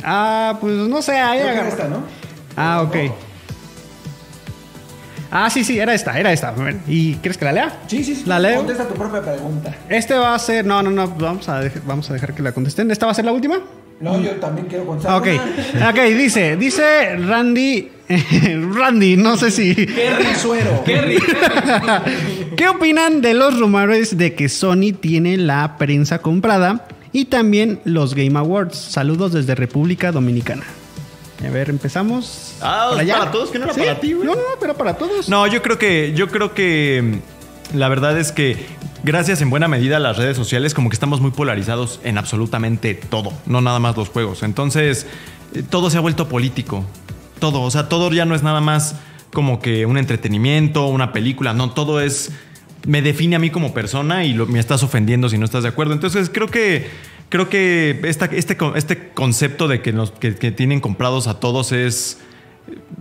Ah, 0.03 0.59
pues 0.61 0.74
no 0.74 1.01
sé, 1.03 1.12
ahí 1.18 1.41
agarra- 1.41 1.68
esta, 1.68 1.89
¿no? 1.89 1.99
Ah, 2.57 2.82
ok. 2.82 2.97
Ah, 5.30 5.51
sí, 5.51 5.64
sí, 5.64 5.78
era 5.80 5.95
esta, 5.95 6.18
era 6.18 6.32
esta. 6.32 6.55
¿Y 6.87 7.14
quieres 7.16 7.37
que 7.37 7.45
la 7.45 7.53
lea? 7.53 7.78
Sí, 7.89 8.05
sí, 8.05 8.14
sí. 8.14 8.22
¿La 8.26 8.39
leo? 8.39 8.59
Contesta 8.59 8.87
tu 8.87 8.95
propia 8.95 9.20
pregunta. 9.20 9.74
Este 9.89 10.14
va 10.14 10.35
a 10.35 10.39
ser. 10.39 10.64
No, 10.64 10.82
no, 10.82 10.91
no. 10.91 11.09
Vamos 11.09 11.49
a, 11.49 11.61
dej- 11.62 11.82
vamos 11.85 12.09
a 12.11 12.12
dejar 12.14 12.35
que 12.35 12.43
la 12.43 12.53
contesten. 12.53 12.91
¿Esta 12.91 13.07
va 13.07 13.12
a 13.12 13.14
ser 13.16 13.24
la 13.24 13.32
última? 13.32 13.57
No, 14.01 14.21
yo 14.21 14.33
también 14.33 14.67
quiero 14.67 14.85
contestar. 14.87 15.15
Ah, 15.15 15.19
Ok. 15.19 15.29
una. 15.75 15.91
Ok, 15.91 15.97
dice, 16.17 16.57
dice 16.57 17.16
Randy. 17.16 17.91
Randy, 18.75 19.16
no 19.16 19.37
sé 19.37 19.51
si. 19.51 19.75
¡Qué 19.75 20.11
risuero! 20.16 20.85
¿Qué 22.57 22.69
opinan 22.69 23.21
de 23.21 23.35
los 23.35 23.59
rumores 23.59 24.16
de 24.19 24.35
que 24.35 24.49
Sony 24.49 24.93
tiene 24.99 25.37
la 25.37 25.77
prensa 25.79 26.19
comprada 26.19 26.87
y 27.12 27.27
también 27.27 27.81
los 27.85 28.15
Game 28.15 28.39
Awards? 28.39 28.77
Saludos 28.77 29.33
desde 29.33 29.55
República 29.55 30.12
Dominicana. 30.12 30.65
A 31.47 31.51
ver, 31.51 31.69
empezamos. 31.69 32.55
Ah, 32.61 32.89
¿Por 32.91 33.01
allá? 33.01 33.19
para 33.19 33.31
todos, 33.31 33.51
que 33.51 33.59
no 33.59 33.65
era 33.66 33.75
¿Sí? 33.75 33.81
para 33.81 34.01
ti, 34.01 34.12
güey. 34.12 34.27
No, 34.27 34.35
no, 34.35 34.41
pero 34.61 34.75
para 34.75 34.95
todos. 34.95 35.29
No, 35.29 35.47
yo 35.47 35.62
creo 35.62 35.79
que, 35.79 36.12
yo 36.15 36.29
creo 36.29 36.55
que 36.55 37.19
la 37.73 37.89
verdad 37.89 38.19
es 38.19 38.32
que 38.32 38.66
gracias 39.03 39.41
en 39.41 39.51
buena 39.51 39.69
medida 39.69 39.97
a 39.97 40.01
las 40.01 40.16
redes 40.16 40.36
sociales, 40.36 40.74
como 40.74 40.91
que 40.91 40.95
estamos 40.95 41.20
muy 41.20 41.31
polarizados 41.31 42.01
en 42.05 42.19
absolutamente 42.19 42.95
todo, 42.95 43.32
no 43.47 43.61
nada 43.61 43.78
más 43.78 43.97
los 43.97 44.09
juegos. 44.09 44.43
Entonces, 44.43 45.07
eh, 45.55 45.62
todo 45.69 45.91
se 45.91 45.97
ha 45.97 46.01
vuelto 46.01 46.28
político. 46.28 46.85
Todo, 47.39 47.62
o 47.62 47.70
sea, 47.70 47.89
todo 47.89 48.11
ya 48.12 48.24
no 48.24 48.35
es 48.35 48.43
nada 48.43 48.61
más 48.61 48.97
como 49.32 49.61
que 49.61 49.86
un 49.86 49.99
entretenimiento, 49.99 50.86
una 50.86 51.12
película, 51.12 51.53
no, 51.55 51.70
todo 51.70 52.01
es 52.01 52.31
me 52.86 53.01
define 53.01 53.35
a 53.36 53.39
mí 53.39 53.49
como 53.49 53.73
persona 53.73 54.24
y 54.27 54.35
me 54.35 54.61
estás 54.61 54.82
ofendiendo 54.82 55.31
si 55.31 55.39
no 55.39 55.47
estás 55.47 55.62
de 55.62 55.70
acuerdo. 55.70 55.95
Entonces, 55.95 56.31
creo 56.32 56.49
que 56.49 56.86
creo 57.31 57.49
que 57.49 57.99
este, 58.05 58.28
este 58.39 59.09
concepto 59.15 59.66
de 59.69 59.81
que 59.81 59.95
que- 60.20 60.35
que 60.36 60.51
tienen 60.53 60.81
comprados 60.81 61.27
a 61.27 61.41
todos 61.41 61.73
es 61.73 62.19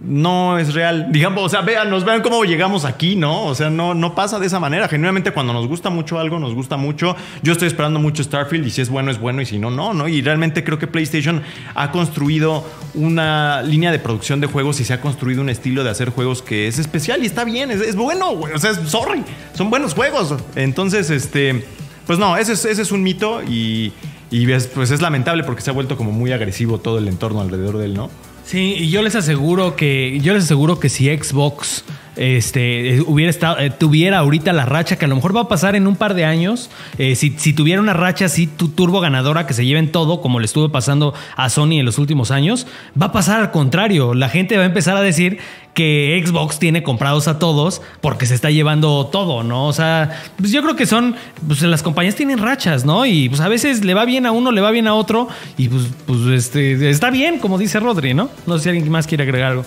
no 0.03 0.59
es 0.59 0.73
real. 0.73 1.07
Digamos, 1.11 1.43
o 1.43 1.49
sea, 1.49 1.61
vean, 1.61 1.89
nos 1.89 2.03
vean 2.03 2.21
cómo 2.21 2.43
llegamos 2.43 2.83
aquí, 2.83 3.15
¿no? 3.15 3.45
O 3.45 3.55
sea, 3.55 3.69
no, 3.69 3.93
no 3.93 4.15
pasa 4.15 4.37
de 4.39 4.47
esa 4.47 4.59
manera. 4.59 4.87
Genuinamente, 4.87 5.31
cuando 5.31 5.53
nos 5.53 5.67
gusta 5.67 5.89
mucho 5.89 6.19
algo, 6.19 6.39
nos 6.39 6.53
gusta 6.53 6.75
mucho. 6.75 7.15
Yo 7.41 7.53
estoy 7.53 7.67
esperando 7.67 7.99
mucho 7.99 8.23
Starfield 8.23 8.67
y 8.67 8.69
si 8.69 8.81
es 8.81 8.89
bueno, 8.89 9.11
es 9.11 9.19
bueno 9.19 9.41
y 9.41 9.45
si 9.45 9.59
no, 9.59 9.71
no, 9.71 9.93
¿no? 9.93 10.07
Y 10.07 10.21
realmente 10.21 10.63
creo 10.63 10.77
que 10.77 10.87
PlayStation 10.87 11.41
ha 11.75 11.91
construido 11.91 12.65
una 12.93 13.61
línea 13.61 13.91
de 13.91 13.99
producción 13.99 14.41
de 14.41 14.47
juegos 14.47 14.79
y 14.81 14.83
se 14.83 14.93
ha 14.93 14.99
construido 15.01 15.41
un 15.41 15.49
estilo 15.49 15.83
de 15.83 15.89
hacer 15.89 16.09
juegos 16.09 16.41
que 16.41 16.67
es 16.67 16.79
especial 16.79 17.23
y 17.23 17.25
está 17.25 17.45
bien, 17.45 17.71
es, 17.71 17.79
es 17.79 17.95
bueno, 17.95 18.35
güey. 18.35 18.53
O 18.53 18.59
sea, 18.59 18.71
es, 18.71 18.79
sorry, 18.89 19.23
son 19.53 19.69
buenos 19.69 19.93
juegos. 19.93 20.35
Entonces, 20.55 21.09
este, 21.09 21.65
pues 22.05 22.19
no, 22.19 22.35
ese 22.35 22.53
es, 22.53 22.91
un 22.91 23.03
mito 23.03 23.41
y, 23.41 23.93
y 24.29 24.51
es, 24.51 24.67
pues 24.67 24.91
es 24.91 25.01
lamentable 25.01 25.45
porque 25.45 25.61
se 25.61 25.69
ha 25.69 25.73
vuelto 25.73 25.95
como 25.95 26.11
muy 26.11 26.33
agresivo 26.33 26.79
todo 26.79 26.97
el 26.97 27.07
entorno 27.07 27.39
alrededor 27.39 27.77
de 27.77 27.85
él, 27.85 27.93
¿no? 27.93 28.09
Sí, 28.45 28.75
y 28.77 28.89
yo 28.89 29.01
les 29.01 29.15
aseguro 29.15 29.75
que 29.75 30.19
yo 30.21 30.33
les 30.33 30.43
aseguro 30.43 30.79
que 30.79 30.89
si 30.89 31.05
Xbox 31.05 31.83
este, 32.15 32.95
eh, 32.95 33.01
hubiera 33.01 33.29
estado, 33.29 33.57
eh, 33.59 33.69
tuviera 33.71 34.19
ahorita 34.19 34.53
la 34.53 34.65
racha 34.65 34.97
que 34.97 35.05
a 35.05 35.07
lo 35.07 35.15
mejor 35.15 35.35
va 35.35 35.41
a 35.41 35.47
pasar 35.47 35.75
en 35.75 35.87
un 35.87 35.95
par 35.95 36.13
de 36.13 36.25
años, 36.25 36.69
eh, 36.97 37.15
si, 37.15 37.31
si 37.37 37.53
tuviera 37.53 37.81
una 37.81 37.93
racha 37.93 38.25
así 38.25 38.45
tu 38.45 38.69
turbo 38.69 38.99
ganadora 38.99 39.47
que 39.47 39.53
se 39.53 39.65
lleven 39.65 39.91
todo, 39.91 40.21
como 40.21 40.39
le 40.39 40.45
estuvo 40.45 40.69
pasando 40.69 41.13
a 41.35 41.49
Sony 41.49 41.79
en 41.79 41.85
los 41.85 41.97
últimos 41.97 42.31
años, 42.31 42.67
va 43.01 43.07
a 43.07 43.11
pasar 43.11 43.39
al 43.39 43.51
contrario. 43.51 44.13
La 44.13 44.29
gente 44.29 44.57
va 44.57 44.63
a 44.63 44.67
empezar 44.67 44.97
a 44.97 45.01
decir 45.01 45.39
que 45.73 46.21
Xbox 46.25 46.59
tiene 46.59 46.83
comprados 46.83 47.27
a 47.27 47.39
todos 47.39 47.81
porque 48.01 48.25
se 48.25 48.35
está 48.35 48.51
llevando 48.51 49.07
todo, 49.07 49.43
¿no? 49.43 49.67
O 49.67 49.73
sea, 49.73 50.21
pues 50.37 50.51
yo 50.51 50.61
creo 50.61 50.75
que 50.75 50.85
son, 50.85 51.15
pues 51.47 51.61
las 51.63 51.83
compañías 51.83 52.15
tienen 52.15 52.39
rachas, 52.39 52.85
¿no? 52.85 53.05
Y 53.05 53.29
pues 53.29 53.41
a 53.41 53.47
veces 53.47 53.83
le 53.83 53.93
va 53.93 54.05
bien 54.05 54.25
a 54.25 54.31
uno, 54.31 54.51
le 54.51 54.61
va 54.61 54.71
bien 54.71 54.87
a 54.87 54.93
otro, 54.93 55.27
y 55.57 55.69
pues, 55.69 55.83
pues 56.05 56.19
este, 56.27 56.89
está 56.89 57.09
bien, 57.09 57.39
como 57.39 57.57
dice 57.57 57.79
Rodri, 57.79 58.13
¿no? 58.13 58.29
No 58.45 58.57
sé 58.57 58.63
si 58.63 58.69
alguien 58.69 58.89
más 58.91 59.07
quiere 59.07 59.23
agregar 59.23 59.51
algo. 59.51 59.65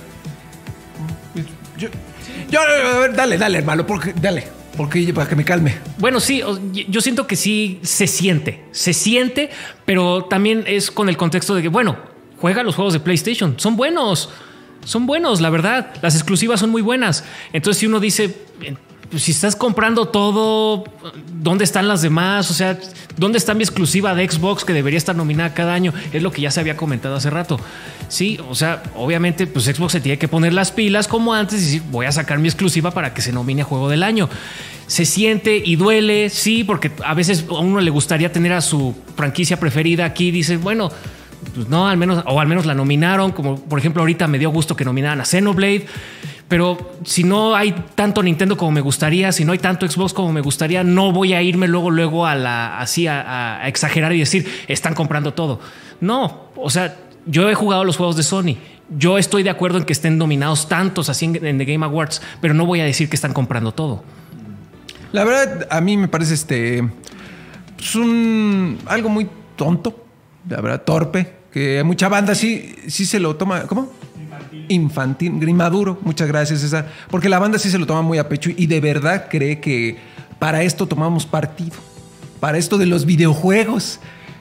Yo, 1.77 1.91
yo, 2.51 2.61
a 2.61 2.99
ver, 3.01 3.15
dale, 3.15 3.37
dale, 3.37 3.59
hermano, 3.59 3.87
porque, 3.87 4.15
dale, 4.15 4.45
porque 4.77 5.12
para 5.12 5.28
que 5.28 5.37
me 5.37 5.45
calme. 5.45 5.74
Bueno, 5.99 6.20
sí, 6.20 6.43
yo 6.89 7.01
siento 7.01 7.27
que 7.27 7.37
sí 7.37 7.81
se 7.83 8.07
siente, 8.07 8.65
se 8.70 8.93
siente, 8.93 9.51
pero 9.85 10.24
también 10.24 10.65
es 10.66 10.91
con 10.91 11.09
el 11.09 11.16
contexto 11.16 11.55
de 11.55 11.62
que, 11.62 11.69
bueno, 11.69 11.97
juega 12.39 12.62
los 12.62 12.77
juegos 12.77 12.95
de 12.95 13.01
PlayStation, 13.01 13.55
son 13.59 13.77
buenos, 13.77 14.31
son 14.86 15.06
buenos, 15.06 15.40
la 15.40 15.50
verdad, 15.50 15.92
las 16.00 16.14
exclusivas 16.14 16.60
son 16.60 16.70
muy 16.70 16.80
buenas. 16.80 17.24
Entonces, 17.52 17.80
si 17.80 17.86
uno 17.86 17.98
dice, 17.98 18.36
eh, 18.62 18.76
pues, 19.10 19.24
si 19.24 19.32
estás 19.32 19.56
comprando 19.56 20.06
todo, 20.06 20.84
¿dónde 21.42 21.64
están 21.64 21.88
las 21.88 22.02
demás? 22.02 22.50
O 22.52 22.54
sea, 22.54 22.78
¿dónde 23.16 23.38
está 23.38 23.52
mi 23.52 23.64
exclusiva 23.64 24.14
de 24.14 24.28
Xbox 24.28 24.64
que 24.64 24.72
debería 24.72 24.96
estar 24.96 25.16
nominada 25.16 25.54
cada 25.54 25.74
año? 25.74 25.92
Es 26.12 26.22
lo 26.22 26.30
que 26.30 26.40
ya 26.40 26.52
se 26.52 26.60
había 26.60 26.76
comentado 26.76 27.16
hace 27.16 27.30
rato. 27.30 27.58
Sí, 28.08 28.38
o 28.48 28.54
sea, 28.54 28.84
obviamente, 28.94 29.48
pues 29.48 29.64
Xbox 29.64 29.92
se 29.92 30.00
tiene 30.00 30.18
que 30.18 30.28
poner 30.28 30.54
las 30.54 30.70
pilas 30.70 31.08
como 31.08 31.34
antes 31.34 31.74
y 31.74 31.80
voy 31.80 32.06
a 32.06 32.12
sacar 32.12 32.38
mi 32.38 32.46
exclusiva 32.46 32.92
para 32.92 33.12
que 33.12 33.22
se 33.22 33.32
nomine 33.32 33.62
a 33.62 33.64
juego 33.64 33.88
del 33.88 34.04
año. 34.04 34.28
Se 34.86 35.04
siente 35.04 35.56
y 35.56 35.74
duele, 35.74 36.30
sí, 36.30 36.62
porque 36.62 36.92
a 37.04 37.14
veces 37.14 37.44
a 37.50 37.58
uno 37.58 37.80
le 37.80 37.90
gustaría 37.90 38.30
tener 38.30 38.52
a 38.52 38.60
su 38.60 38.94
franquicia 39.16 39.58
preferida 39.58 40.04
aquí. 40.04 40.30
Dice, 40.30 40.58
bueno, 40.58 40.92
pues 41.54 41.68
no, 41.68 41.88
al 41.88 41.96
menos, 41.96 42.22
o 42.26 42.40
al 42.40 42.46
menos 42.46 42.66
la 42.66 42.74
nominaron, 42.74 43.32
como 43.32 43.56
por 43.56 43.78
ejemplo 43.78 44.02
ahorita 44.02 44.26
me 44.26 44.38
dio 44.38 44.50
gusto 44.50 44.76
que 44.76 44.84
nominaran 44.84 45.20
a 45.20 45.24
Xenoblade. 45.24 45.86
Pero 46.48 46.78
si 47.04 47.24
no 47.24 47.56
hay 47.56 47.74
tanto 47.96 48.22
Nintendo 48.22 48.56
como 48.56 48.70
me 48.70 48.80
gustaría, 48.80 49.32
si 49.32 49.44
no 49.44 49.52
hay 49.52 49.58
tanto 49.58 49.88
Xbox 49.88 50.12
como 50.12 50.32
me 50.32 50.40
gustaría, 50.40 50.84
no 50.84 51.10
voy 51.10 51.32
a 51.32 51.42
irme 51.42 51.66
luego, 51.66 51.90
luego 51.90 52.24
a 52.24 52.36
la 52.36 52.78
así 52.78 53.08
a, 53.08 53.66
exagerar 53.66 54.12
y 54.12 54.20
decir 54.20 54.46
están 54.68 54.94
comprando 54.94 55.34
todo. 55.34 55.58
No, 56.00 56.50
o 56.54 56.70
sea, 56.70 56.96
yo 57.26 57.50
he 57.50 57.54
jugado 57.54 57.82
los 57.84 57.96
juegos 57.96 58.16
de 58.16 58.22
Sony. 58.22 58.56
Yo 58.88 59.18
estoy 59.18 59.42
de 59.42 59.50
acuerdo 59.50 59.78
en 59.78 59.84
que 59.84 59.92
estén 59.92 60.18
nominados 60.18 60.68
tantos 60.68 61.08
así 61.08 61.24
en, 61.24 61.58
The 61.58 61.64
Game 61.64 61.84
Awards, 61.84 62.22
pero 62.40 62.54
no 62.54 62.64
voy 62.64 62.80
a 62.80 62.84
decir 62.84 63.08
que 63.08 63.16
están 63.16 63.32
comprando 63.32 63.72
todo. 63.72 64.04
La 65.10 65.24
verdad, 65.24 65.66
a 65.68 65.80
mí 65.80 65.96
me 65.96 66.06
parece 66.06 66.34
este. 66.34 66.88
pues, 67.76 67.96
un. 67.96 68.78
algo 68.86 69.08
muy 69.08 69.28
tonto. 69.56 70.06
La 70.48 70.60
verdad, 70.60 70.82
torpe. 70.82 71.35
Que 71.52 71.82
mucha 71.85 72.09
banda 72.09 72.35
sí, 72.35 72.74
sí 72.86 73.06
se 73.06 73.18
lo 73.18 73.36
toma. 73.36 73.62
¿Cómo? 73.62 73.93
Infantil. 74.68 75.39
Grimaduro. 75.39 75.98
Muchas 76.02 76.28
gracias, 76.28 76.60
César. 76.60 76.90
Porque 77.10 77.28
la 77.28 77.39
banda 77.39 77.59
sí 77.59 77.70
se 77.70 77.78
lo 77.78 77.86
toma 77.86 78.02
muy 78.02 78.18
a 78.18 78.28
pecho 78.28 78.51
y 78.55 78.66
de 78.66 78.81
verdad 78.81 79.28
cree 79.31 79.60
que 79.60 79.97
para 80.39 80.62
esto 80.62 80.86
tomamos 80.86 81.27
partido. 81.27 81.77
Para 82.40 82.59
esto 82.59 82.78
de 82.78 82.86
los 82.86 83.06
videojuegos. 83.06 84.01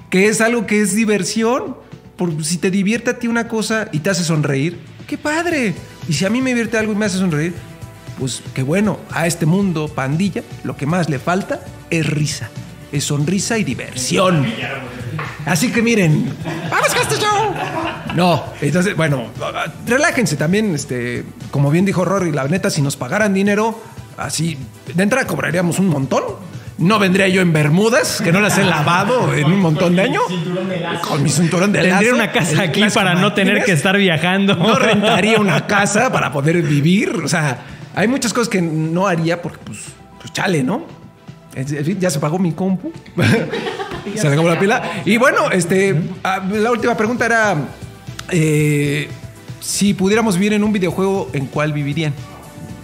Que 0.09 0.27
es 0.27 0.41
algo 0.41 0.65
que 0.65 0.81
es 0.81 0.95
diversión. 0.95 1.77
Por, 2.17 2.43
si 2.45 2.57
te 2.57 2.71
divierte 2.71 3.11
a 3.11 3.19
ti 3.19 3.27
una 3.27 3.47
cosa 3.47 3.89
y 3.91 3.99
te 3.99 4.09
hace 4.09 4.23
sonreír, 4.23 4.79
¡qué 5.07 5.17
padre! 5.17 5.73
Y 6.07 6.13
si 6.13 6.25
a 6.25 6.29
mí 6.29 6.41
me 6.41 6.51
divierte 6.51 6.77
algo 6.77 6.93
y 6.93 6.95
me 6.95 7.05
hace 7.05 7.17
sonreír, 7.17 7.53
pues 8.19 8.41
qué 8.53 8.63
bueno, 8.63 8.99
a 9.11 9.27
este 9.27 9.45
mundo 9.45 9.89
pandilla 9.89 10.43
lo 10.63 10.77
que 10.77 10.85
más 10.85 11.09
le 11.09 11.19
falta 11.19 11.61
es 11.89 12.05
risa, 12.09 12.49
es 12.91 13.03
sonrisa 13.03 13.57
y 13.57 13.65
diversión. 13.65 14.45
Así 15.45 15.71
que 15.71 15.81
miren, 15.81 16.33
vamos 16.71 16.93
con 16.93 17.01
este 17.01 17.17
show. 17.17 17.53
No, 18.15 18.43
entonces, 18.61 18.95
bueno, 18.95 19.27
relájense 19.85 20.37
también, 20.37 20.73
este, 20.73 21.23
como 21.51 21.69
bien 21.69 21.85
dijo 21.85 22.03
Rory, 22.03 22.31
la 22.31 22.47
neta, 22.47 22.69
si 22.69 22.81
nos 22.81 22.95
pagaran 22.95 23.33
dinero, 23.33 23.79
así, 24.17 24.57
de 24.93 25.03
entrada 25.03 25.27
cobraríamos 25.27 25.79
un 25.79 25.87
montón. 25.87 26.23
No 26.77 26.99
vendría 26.99 27.29
yo 27.29 27.41
en 27.41 27.53
Bermudas, 27.53 28.21
que 28.21 28.33
no 28.33 28.41
las 28.41 28.57
he 28.57 28.65
lavado 28.65 29.33
en 29.33 29.45
un 29.45 29.61
montón 29.61 29.95
de 29.95 30.01
años. 30.01 30.23
Con 31.07 31.23
mi 31.23 31.29
cinturón 31.29 31.71
de 31.71 31.79
Tendría 31.79 32.01
lazo, 32.01 32.15
una 32.15 32.31
casa 32.33 32.63
aquí 32.63 32.83
para 32.93 33.15
no 33.15 33.31
tener 33.31 33.63
que 33.63 33.71
estar 33.71 33.95
viajando. 33.95 34.55
No 34.55 34.77
rentaría 34.77 35.39
una 35.39 35.67
casa 35.67 36.11
para 36.11 36.33
poder 36.33 36.61
vivir. 36.63 37.11
O 37.23 37.29
sea, 37.29 37.59
hay 37.95 38.09
muchas 38.09 38.33
cosas 38.33 38.49
que 38.49 38.61
no 38.61 39.07
haría 39.07 39.41
porque, 39.41 39.59
pues, 39.63 39.79
pues 40.19 40.33
chale, 40.33 40.63
¿no? 40.63 40.85
Ya 41.97 42.09
se 42.09 42.19
pagó 42.19 42.39
mi 42.39 42.51
compu. 42.51 42.91
se 44.15 44.27
le 44.27 44.33
acabó 44.33 44.49
la 44.49 44.59
pila. 44.59 45.01
Y 45.05 45.17
bueno, 45.17 45.49
este, 45.51 45.95
ah, 46.23 46.41
la 46.51 46.71
última 46.71 46.95
pregunta 46.95 47.25
era: 47.25 47.55
eh, 48.31 49.09
si 49.59 49.93
pudiéramos 49.93 50.35
vivir 50.37 50.53
en 50.53 50.63
un 50.63 50.71
videojuego, 50.73 51.29
¿en 51.33 51.47
cuál 51.47 51.73
vivirían? 51.73 52.13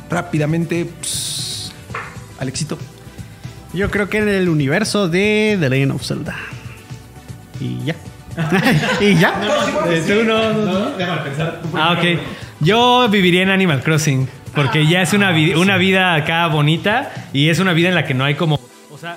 Rápidamente, 0.10 0.86
pues, 1.00 1.72
Alexito. 2.40 2.78
Yo 3.74 3.90
creo 3.90 4.10
que 4.10 4.18
en 4.18 4.28
el 4.28 4.50
universo 4.50 5.08
de 5.08 5.58
The 5.60 5.70
Legend 5.70 5.92
of 5.94 6.04
Zelda. 6.06 6.36
Y 7.60 7.84
ya. 7.86 7.96
y 9.02 9.16
ya. 9.16 9.34
Tú 10.08 10.24
no, 10.26 10.54
no, 10.54 10.88
Ah, 11.76 11.94
ok. 11.98 12.20
Yo 12.60 13.08
viviría 13.10 13.44
en 13.44 13.50
Animal 13.50 13.82
Crossing. 13.82 14.28
Porque 14.54 14.86
ya 14.86 15.02
es 15.02 15.14
una, 15.14 15.32
vi- 15.32 15.54
una 15.54 15.78
vida 15.78 16.14
acá 16.14 16.46
bonita 16.48 17.14
y 17.32 17.48
es 17.48 17.60
una 17.60 17.72
vida 17.72 17.88
en 17.88 17.96
la 17.96 18.04
que 18.06 18.14
no 18.14 18.26
hay 18.26 18.36
como. 18.36 18.60
O 18.92 18.98
sea, 18.98 19.16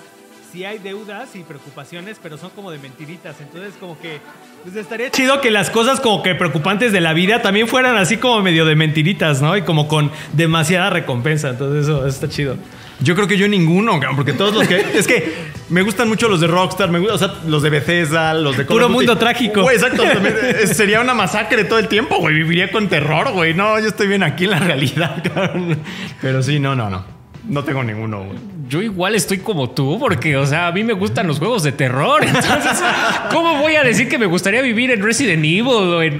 sí 0.55 0.65
hay 0.65 0.79
deudas 0.79 1.35
y 1.35 1.41
preocupaciones, 1.41 2.19
pero 2.23 2.39
son 2.39 2.51
como 2.51 2.71
de 2.71 2.79
mentiritas. 2.79 3.41
Entonces, 3.41 3.75
como 3.81 3.99
que. 3.99 4.21
Pues 4.63 4.77
estaría 4.77 5.11
chido 5.11 5.41
que 5.41 5.51
las 5.51 5.69
cosas 5.69 6.01
como 6.01 6.23
que 6.23 6.35
preocupantes 6.37 6.93
de 6.93 7.01
la 7.01 7.13
vida 7.13 7.43
también 7.43 7.67
fueran 7.67 7.97
así 7.97 8.19
como 8.19 8.41
medio 8.41 8.65
de 8.65 8.77
mentiritas, 8.77 9.43
¿no? 9.43 9.57
Y 9.57 9.63
como 9.63 9.89
con 9.89 10.13
demasiada 10.33 10.91
recompensa. 10.91 11.51
Entonces, 11.51 11.85
eso, 11.85 11.99
eso 11.99 12.09
está 12.09 12.29
chido. 12.29 12.57
Yo 13.01 13.17
creo 13.17 13.27
que 13.27 13.37
yo 13.37 13.49
ninguno, 13.49 13.99
porque 14.15 14.33
todos 14.33 14.55
los 14.55 14.69
que. 14.69 14.77
es 14.95 15.09
que 15.09 15.35
me 15.71 15.83
gustan 15.83 16.09
mucho 16.09 16.29
los 16.29 16.41
de 16.41 16.47
Rockstar, 16.47 16.89
me 16.89 17.01
gustan, 17.01 17.17
o 17.17 17.19
sea, 17.19 17.49
los 17.49 17.63
de 17.65 17.71
Bethesda, 17.71 18.33
los 18.35 18.57
de 18.57 18.65
Call 18.65 18.77
Puro 18.77 18.89
mundo 18.89 19.19
trágico. 19.19 19.63
Güey, 19.63 19.77
exacto. 19.77 20.05
sería 20.73 21.01
una 21.01 21.15
masacre 21.15 21.65
todo 21.65 21.81
el 21.81 21.89
tiempo, 21.89 22.19
güey. 22.19 22.37
Viviría 22.37 22.71
con 22.71 22.89
terror, 22.89 23.33
güey. 23.33 23.55
No, 23.55 23.81
yo 23.81 23.89
estoy 23.89 24.07
bien 24.07 24.23
aquí 24.23 24.45
en 24.45 24.51
la 24.51 24.61
realidad, 24.61 25.21
cabrón. 25.35 25.81
Pero 26.23 26.45
sí, 26.45 26.61
no, 26.61 26.77
no, 26.77 26.89
no. 26.89 27.05
No 27.49 27.65
tengo 27.65 27.83
ninguno, 27.83 28.23
güey. 28.23 28.54
Yo 28.69 28.83
igual 28.83 29.15
estoy 29.15 29.39
como 29.39 29.71
tú, 29.71 29.99
porque, 29.99 30.37
o 30.37 30.47
sea, 30.47 30.69
a 30.69 30.73
mí 30.73 30.85
me 30.85 30.93
gustan 30.93 31.27
los 31.27 31.39
juegos 31.39 31.63
de 31.63 31.73
terror. 31.73 32.25
Entonces, 32.27 32.83
¿cómo 33.31 33.59
voy 33.59 33.77
a 33.77 33.83
decir 33.83 34.09
que 34.09 34.19
me 34.19 34.27
gustaría 34.27 34.63
vivir 34.63 34.91
en 34.91 35.03
Resident 35.03 35.45
Evil 35.45 35.67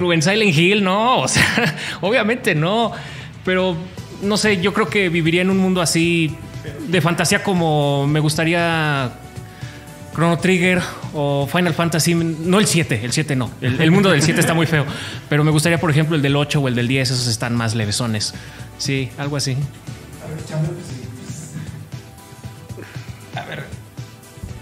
o 0.01 0.13
en, 0.13 0.21
Silent 0.21 0.55
Hill? 0.55 0.83
No, 0.83 1.19
o 1.21 1.27
sea, 1.27 1.75
obviamente 2.01 2.55
no. 2.55 2.91
Pero, 3.43 3.75
no 4.21 4.37
sé, 4.37 4.61
yo 4.61 4.73
creo 4.73 4.87
que 4.87 5.09
viviría 5.09 5.41
en 5.41 5.49
un 5.49 5.57
mundo 5.57 5.81
así 5.81 6.35
de 6.87 7.01
fantasía 7.01 7.43
como 7.43 8.07
me 8.07 8.19
gustaría 8.19 9.11
Chrono 10.15 10.37
Trigger 10.39 10.81
o 11.13 11.47
Final 11.51 11.73
Fantasy. 11.73 12.15
No 12.15 12.59
el 12.59 12.67
7, 12.67 13.01
el 13.03 13.11
7 13.11 13.35
no. 13.35 13.51
El, 13.61 13.91
mundo 13.91 14.09
del 14.09 14.21
7 14.21 14.39
está 14.39 14.53
muy 14.53 14.65
feo. 14.65 14.85
Pero 15.29 15.43
me 15.43 15.51
gustaría, 15.51 15.79
por 15.79 15.91
ejemplo, 15.91 16.15
el 16.15 16.21
del 16.21 16.35
8 16.35 16.61
o 16.61 16.67
el 16.67 16.75
del 16.75 16.87
10. 16.87 17.11
Esos 17.11 17.27
están 17.27 17.55
más 17.55 17.75
levesones. 17.75 18.33
Sí, 18.77 19.09
algo 19.17 19.35
así. 19.35 19.57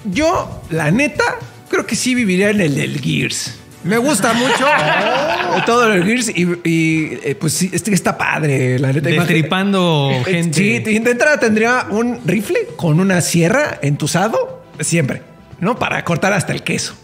Yo, 0.06 0.62
la 0.70 0.91
neta, 0.91 1.24
creo 1.70 1.86
que 1.86 1.95
sí 1.95 2.14
viviría 2.16 2.50
en 2.50 2.62
el 2.62 2.76
del 2.76 3.00
Gears. 3.00 3.60
Me 3.84 3.98
gusta 3.98 4.34
mucho 4.34 4.66
todo 5.66 5.91
el 5.91 6.04
Gears 6.06 6.30
y, 6.30 6.48
y, 6.64 7.20
eh, 7.24 7.36
pues 7.40 7.54
sí, 7.54 7.70
este 7.74 7.94
está 7.94 8.18
padre, 8.18 8.80
la 8.80 8.94
neta. 8.94 9.10
Destripando 9.10 10.10
Eh, 10.12 10.24
gente. 10.26 10.58
Sí, 10.58 10.80
de 10.80 11.12
entrada 11.12 11.40
tendría 11.40 11.88
un 11.90 12.20
rifle 12.26 12.68
con 12.78 13.00
una 13.00 13.22
sierra 13.22 13.80
entusado, 13.82 14.64
siempre, 14.80 15.22
¿no? 15.60 15.78
Para 15.78 16.04
cortar 16.06 16.32
hasta 16.34 16.54
el 16.54 16.64
queso. 16.64 16.95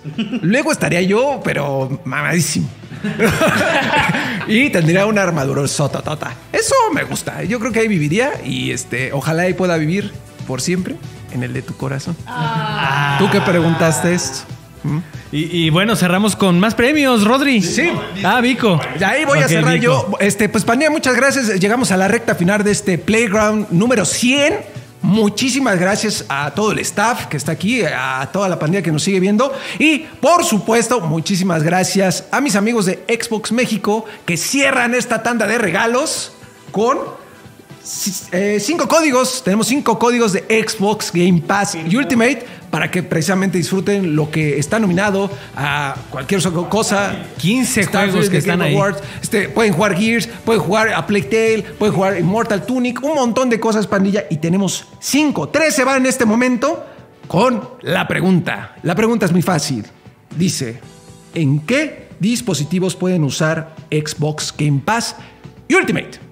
Luego 0.41 0.71
estaría 0.71 1.01
yo, 1.01 1.41
pero 1.43 2.01
mamadísimo. 2.05 2.69
y 4.47 4.69
tendría 4.69 5.05
una 5.05 5.23
armadura 5.23 5.67
sototota. 5.67 6.33
Eso 6.51 6.75
me 6.93 7.03
gusta. 7.03 7.43
Yo 7.43 7.59
creo 7.59 7.71
que 7.71 7.79
ahí 7.79 7.87
viviría 7.87 8.31
y 8.45 8.71
este, 8.71 9.11
ojalá 9.13 9.43
ahí 9.43 9.53
pueda 9.53 9.77
vivir 9.77 10.11
por 10.47 10.61
siempre 10.61 10.95
en 11.31 11.43
el 11.43 11.53
de 11.53 11.61
tu 11.61 11.75
corazón. 11.75 12.15
¿Tú 13.19 13.29
qué 13.31 13.41
preguntaste 13.41 14.13
esto? 14.13 14.45
Y, 15.31 15.65
y 15.65 15.69
bueno, 15.69 15.95
cerramos 15.95 16.35
con 16.35 16.59
más 16.59 16.73
premios, 16.73 17.23
Rodri. 17.25 17.61
Sí. 17.61 17.91
Ah, 18.23 18.41
Vico. 18.41 18.79
Y 18.99 19.03
ahí 19.03 19.25
voy 19.25 19.39
a 19.39 19.47
cerrar 19.47 19.73
Vico. 19.73 19.83
yo. 19.83 20.17
Este, 20.19 20.49
pues, 20.49 20.63
Pandilla, 20.63 20.89
muchas 20.89 21.15
gracias. 21.15 21.59
Llegamos 21.59 21.91
a 21.91 21.97
la 21.97 22.07
recta 22.07 22.35
final 22.35 22.63
de 22.63 22.71
este 22.71 22.97
Playground 22.97 23.67
número 23.71 24.05
100. 24.05 24.79
Muchísimas 25.01 25.79
gracias 25.79 26.25
a 26.27 26.51
todo 26.51 26.73
el 26.73 26.79
staff 26.79 27.27
que 27.27 27.37
está 27.37 27.53
aquí, 27.53 27.83
a 27.83 28.27
toda 28.33 28.49
la 28.49 28.59
pandilla 28.59 28.81
que 28.81 28.91
nos 28.91 29.03
sigue 29.03 29.19
viendo. 29.19 29.53
Y, 29.77 29.99
por 29.99 30.43
supuesto, 30.43 30.99
muchísimas 30.99 31.63
gracias 31.63 32.25
a 32.31 32.41
mis 32.41 32.55
amigos 32.55 32.85
de 32.85 33.05
Xbox 33.07 33.51
México 33.53 34.05
que 34.25 34.35
cierran 34.35 34.93
esta 34.93 35.23
tanda 35.23 35.47
de 35.47 35.57
regalos 35.57 36.33
con 36.71 36.97
eh, 38.31 38.59
cinco 38.59 38.87
códigos. 38.87 39.43
Tenemos 39.43 39.67
cinco 39.67 39.97
códigos 39.97 40.33
de 40.33 40.41
Xbox 40.67 41.11
Game 41.13 41.41
Pass 41.41 41.75
y 41.75 41.95
Ultimate 41.95 42.45
para 42.69 42.91
que 42.91 43.03
precisamente 43.03 43.57
disfruten 43.57 44.15
lo 44.15 44.29
que 44.29 44.59
está 44.59 44.79
nominado 44.79 45.29
a 45.55 45.95
cualquier 46.09 46.41
cosa. 46.69 47.15
15 47.37 47.83
Starfield, 47.83 48.11
juegos 48.11 48.29
que 48.29 48.37
están 48.37 48.59
Game 48.59 48.69
ahí. 48.69 48.75
Awards. 48.75 49.01
Este, 49.21 49.49
pueden 49.49 49.73
jugar 49.73 49.95
Gears, 49.95 50.27
pueden 50.45 50.61
jugar 50.61 50.93
a 50.93 51.05
Plague 51.07 51.23
Tale, 51.25 51.63
pueden 51.77 51.95
jugar 51.95 52.17
Immortal 52.19 52.65
Tunic, 52.65 53.03
un 53.03 53.15
montón 53.15 53.49
de 53.49 53.59
cosas, 53.59 53.87
pandilla. 53.87 54.25
Y 54.29 54.37
tenemos 54.37 54.85
cinco. 54.99 55.49
Tres 55.49 55.75
se 55.75 55.83
van 55.83 55.97
en 55.97 56.05
este 56.05 56.25
momento 56.25 56.85
con 57.27 57.61
la 57.81 58.07
pregunta. 58.07 58.75
La 58.83 58.95
pregunta 58.95 59.25
es 59.25 59.31
muy 59.31 59.41
fácil. 59.41 59.85
Dice, 60.37 60.79
¿en 61.33 61.61
qué 61.61 62.09
dispositivos 62.19 62.95
pueden 62.95 63.23
usar 63.23 63.75
Xbox 63.89 64.53
Game 64.55 64.81
Pass 64.85 65.15
y 65.67 65.75
Ultimate? 65.75 66.28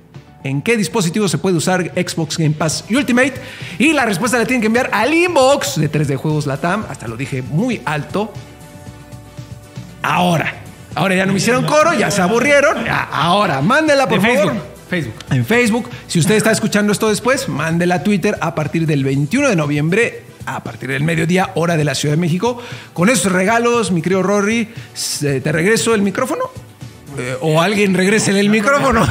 ¿En 0.47 0.61
qué 0.61 0.77
dispositivos 0.77 1.29
se 1.29 1.37
puede 1.37 1.57
usar 1.57 1.91
Xbox 1.93 2.37
Game 2.37 2.55
Pass 2.57 2.85
y 2.87 2.95
Ultimate? 2.95 3.33
Y 3.79 3.91
la 3.91 4.05
respuesta 4.05 4.37
la 4.37 4.45
tienen 4.45 4.61
que 4.61 4.67
enviar 4.67 4.89
al 4.93 5.13
inbox 5.13 5.77
de 5.77 5.91
3D 5.91 6.15
Juegos 6.15 6.47
Latam. 6.47 6.85
Hasta 6.89 7.05
lo 7.05 7.17
dije 7.17 7.41
muy 7.41 7.81
alto. 7.83 8.31
Ahora. 10.01 10.61
Ahora 10.95 11.15
ya 11.15 11.25
no 11.25 11.33
me 11.33 11.37
hicieron 11.39 11.65
coro, 11.65 11.93
ya 11.93 12.09
se 12.09 12.21
aburrieron. 12.21 12.77
Ahora, 13.11 13.61
mándela 13.61 14.07
por 14.07 14.21
De 14.21 14.27
favor. 14.27 14.53
Facebook. 14.53 14.63
Facebook. 14.89 15.15
En 15.31 15.45
Facebook. 15.45 15.89
Si 16.07 16.17
usted 16.17 16.35
está 16.35 16.51
escuchando 16.51 16.93
esto 16.93 17.09
después, 17.09 17.49
mándela 17.49 17.95
a 17.95 18.03
Twitter 18.03 18.37
a 18.39 18.55
partir 18.55 18.87
del 18.87 19.03
21 19.03 19.49
de 19.49 19.55
noviembre, 19.57 20.23
a 20.45 20.63
partir 20.63 20.89
del 20.89 21.03
mediodía, 21.03 21.51
hora 21.55 21.75
de 21.75 21.83
la 21.83 21.93
Ciudad 21.93 22.15
de 22.15 22.21
México. 22.21 22.59
Con 22.93 23.09
esos 23.09 23.33
regalos, 23.33 23.91
mi 23.91 24.01
querido 24.01 24.23
Rory, 24.23 24.69
¿te 25.19 25.51
regreso 25.51 25.93
el 25.93 26.01
micrófono? 26.01 26.45
Eh, 27.17 27.35
o 27.41 27.61
alguien 27.61 27.93
regrese 27.93 28.37
el 28.39 28.49
micrófono. 28.49 29.05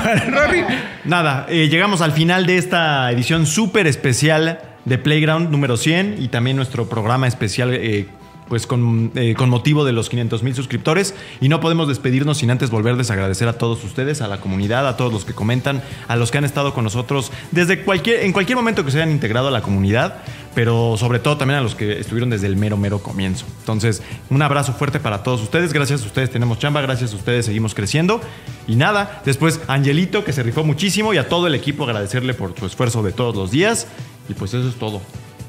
Nada, 1.05 1.47
eh, 1.49 1.69
llegamos 1.69 2.01
al 2.01 2.13
final 2.13 2.47
de 2.47 2.59
esta 2.59 3.11
edición 3.11 3.47
súper 3.47 3.87
especial 3.87 4.61
de 4.85 4.99
Playground 4.99 5.51
número 5.51 5.77
100 5.77 6.17
y 6.19 6.29
también 6.29 6.57
nuestro 6.57 6.89
programa 6.89 7.27
especial. 7.27 7.75
eh, 7.75 8.07
pues 8.49 8.67
con, 8.67 9.13
eh, 9.15 9.35
con 9.35 9.51
motivo 9.51 9.85
de 9.85 9.93
los 9.93 10.09
500 10.09 10.43
mil 10.43 10.55
suscriptores. 10.55 11.15
Y 11.41 11.49
no 11.49 11.61
podemos 11.61 11.89
despedirnos 11.89 12.39
sin 12.39 12.51
antes 12.51 12.71
volverles 12.71 13.11
a 13.11 13.15
agradecer 13.15 13.49
a 13.49 13.55
todos 13.55 13.83
ustedes, 13.85 14.21
a 14.23 14.29
la 14.29 14.41
comunidad, 14.41 14.87
a 14.89 14.97
todos 14.97 15.13
los 15.13 15.25
que 15.25 15.35
comentan, 15.35 15.83
a 16.09 16.17
los 16.17 16.31
que 16.31 16.39
han 16.39 16.45
estado 16.45 16.75
con 16.75 16.85
nosotros 16.85 17.33
desde 17.51 17.83
cualquier, 17.83 18.21
en 18.21 18.33
cualquier 18.33 18.57
momento 18.57 18.85
que 18.85 18.91
se 18.91 18.99
hayan 18.99 19.11
integrado 19.11 19.49
a 19.49 19.51
la 19.51 19.63
comunidad, 19.63 20.23
pero 20.55 20.97
sobre 20.97 21.19
todo 21.19 21.37
también 21.37 21.59
a 21.59 21.63
los 21.63 21.75
que 21.75 21.99
estuvieron 22.01 22.31
desde 22.31 22.47
el 22.47 22.57
mero, 22.57 22.77
mero 22.77 23.01
comienzo. 23.01 23.47
Entonces, 23.61 24.03
un 24.31 24.43
abrazo 24.43 24.73
fuerte 24.73 25.01
para 25.01 25.23
todos 25.23 25.43
ustedes, 25.43 25.73
gracias 25.73 26.03
a 26.03 26.07
ustedes 26.07 26.31
tenemos 26.31 26.59
chamba, 26.59 26.81
gracias 26.81 27.13
a 27.13 27.17
ustedes 27.17 27.47
seguimos 27.47 27.75
creciendo. 27.75 28.21
Y 28.67 28.77
nada, 28.77 29.23
después 29.25 29.61
Angelito 29.69 30.25
que 30.25 30.33
se 30.33 30.43
rifó 30.43 30.65
muchísimo 30.65 31.13
y 31.15 31.19
a 31.19 31.29
todo 31.29 31.47
el 31.47 31.55
equipo 31.55 31.85
agradecerle 31.85 32.35
por 32.35 32.59
su 32.59 32.67
esfuerzo 32.67 33.03
de 33.03 33.13
todos 33.13 33.35
los 33.35 33.51
días. 33.51 33.87
Y 34.29 34.35
pues 34.35 34.55
eso 34.55 34.69
es 34.69 34.75
todo 34.77 35.01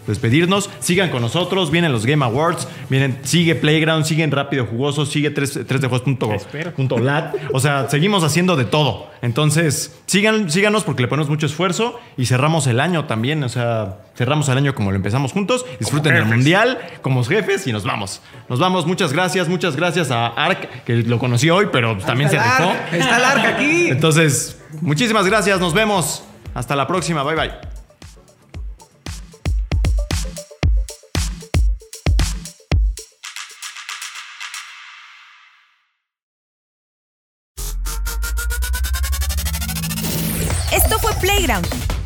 despedirnos. 0.08 0.70
Sigan 0.80 1.10
con 1.10 1.22
nosotros, 1.22 1.72
vienen 1.72 1.92
los 1.92 2.06
Game 2.06 2.24
Awards, 2.24 2.68
vienen, 2.90 3.20
sigue 3.24 3.56
Playground, 3.56 4.06
siguen 4.06 4.32
Rápido 4.32 4.66
Jugoso, 4.66 5.06
sigue 5.06 5.30
3, 5.30 5.68
de 5.68 5.88
juegos.lat. 5.88 7.36
O 7.54 7.60
sea, 7.60 7.90
seguimos 7.90 8.24
haciendo 8.24 8.56
de 8.56 8.66
todo. 8.66 9.10
Entonces, 9.22 10.00
sigan, 10.06 10.50
síganos 10.50 10.84
porque 10.84 11.02
le 11.02 11.08
ponemos 11.08 11.30
mucho 11.30 11.46
esfuerzo 11.46 12.00
y 12.18 12.26
cerramos 12.26 12.68
el 12.68 12.80
año 12.80 13.06
también. 13.06 13.44
O 13.44 13.50
sea, 13.50 14.00
cerramos 14.16 14.50
el 14.50 14.58
año 14.58 14.76
como 14.76 14.92
lo 14.92 14.98
empezamos 14.98 15.32
juntos. 15.32 15.66
Disfruten 15.80 16.16
el 16.16 16.26
mundial 16.26 16.80
como 17.02 17.24
jefes 17.24 17.68
y 17.68 17.74
nos 17.74 17.84
vamos. 17.84 18.22
Nos 18.50 18.60
vamos. 18.60 18.86
Muchas 18.86 19.14
gracias, 19.14 19.48
muchas 19.48 19.76
gracias 19.76 20.12
a 20.12 20.28
Ark, 20.28 20.84
que 20.86 20.98
lo 20.98 21.20
conocí 21.20 21.50
hoy, 21.50 21.68
pero 21.72 21.98
también 21.98 22.30
se. 22.30 22.38
Arc, 22.38 22.94
Está 22.94 23.18
el 23.18 23.24
arca 23.24 23.50
aquí. 23.50 23.88
Entonces, 23.90 24.60
muchísimas 24.82 25.26
gracias. 25.26 25.60
Nos 25.60 25.74
vemos. 25.74 26.24
Hasta 26.54 26.76
la 26.76 26.88
próxima. 26.88 27.24
Bye 27.24 27.36
bye. 27.36 27.77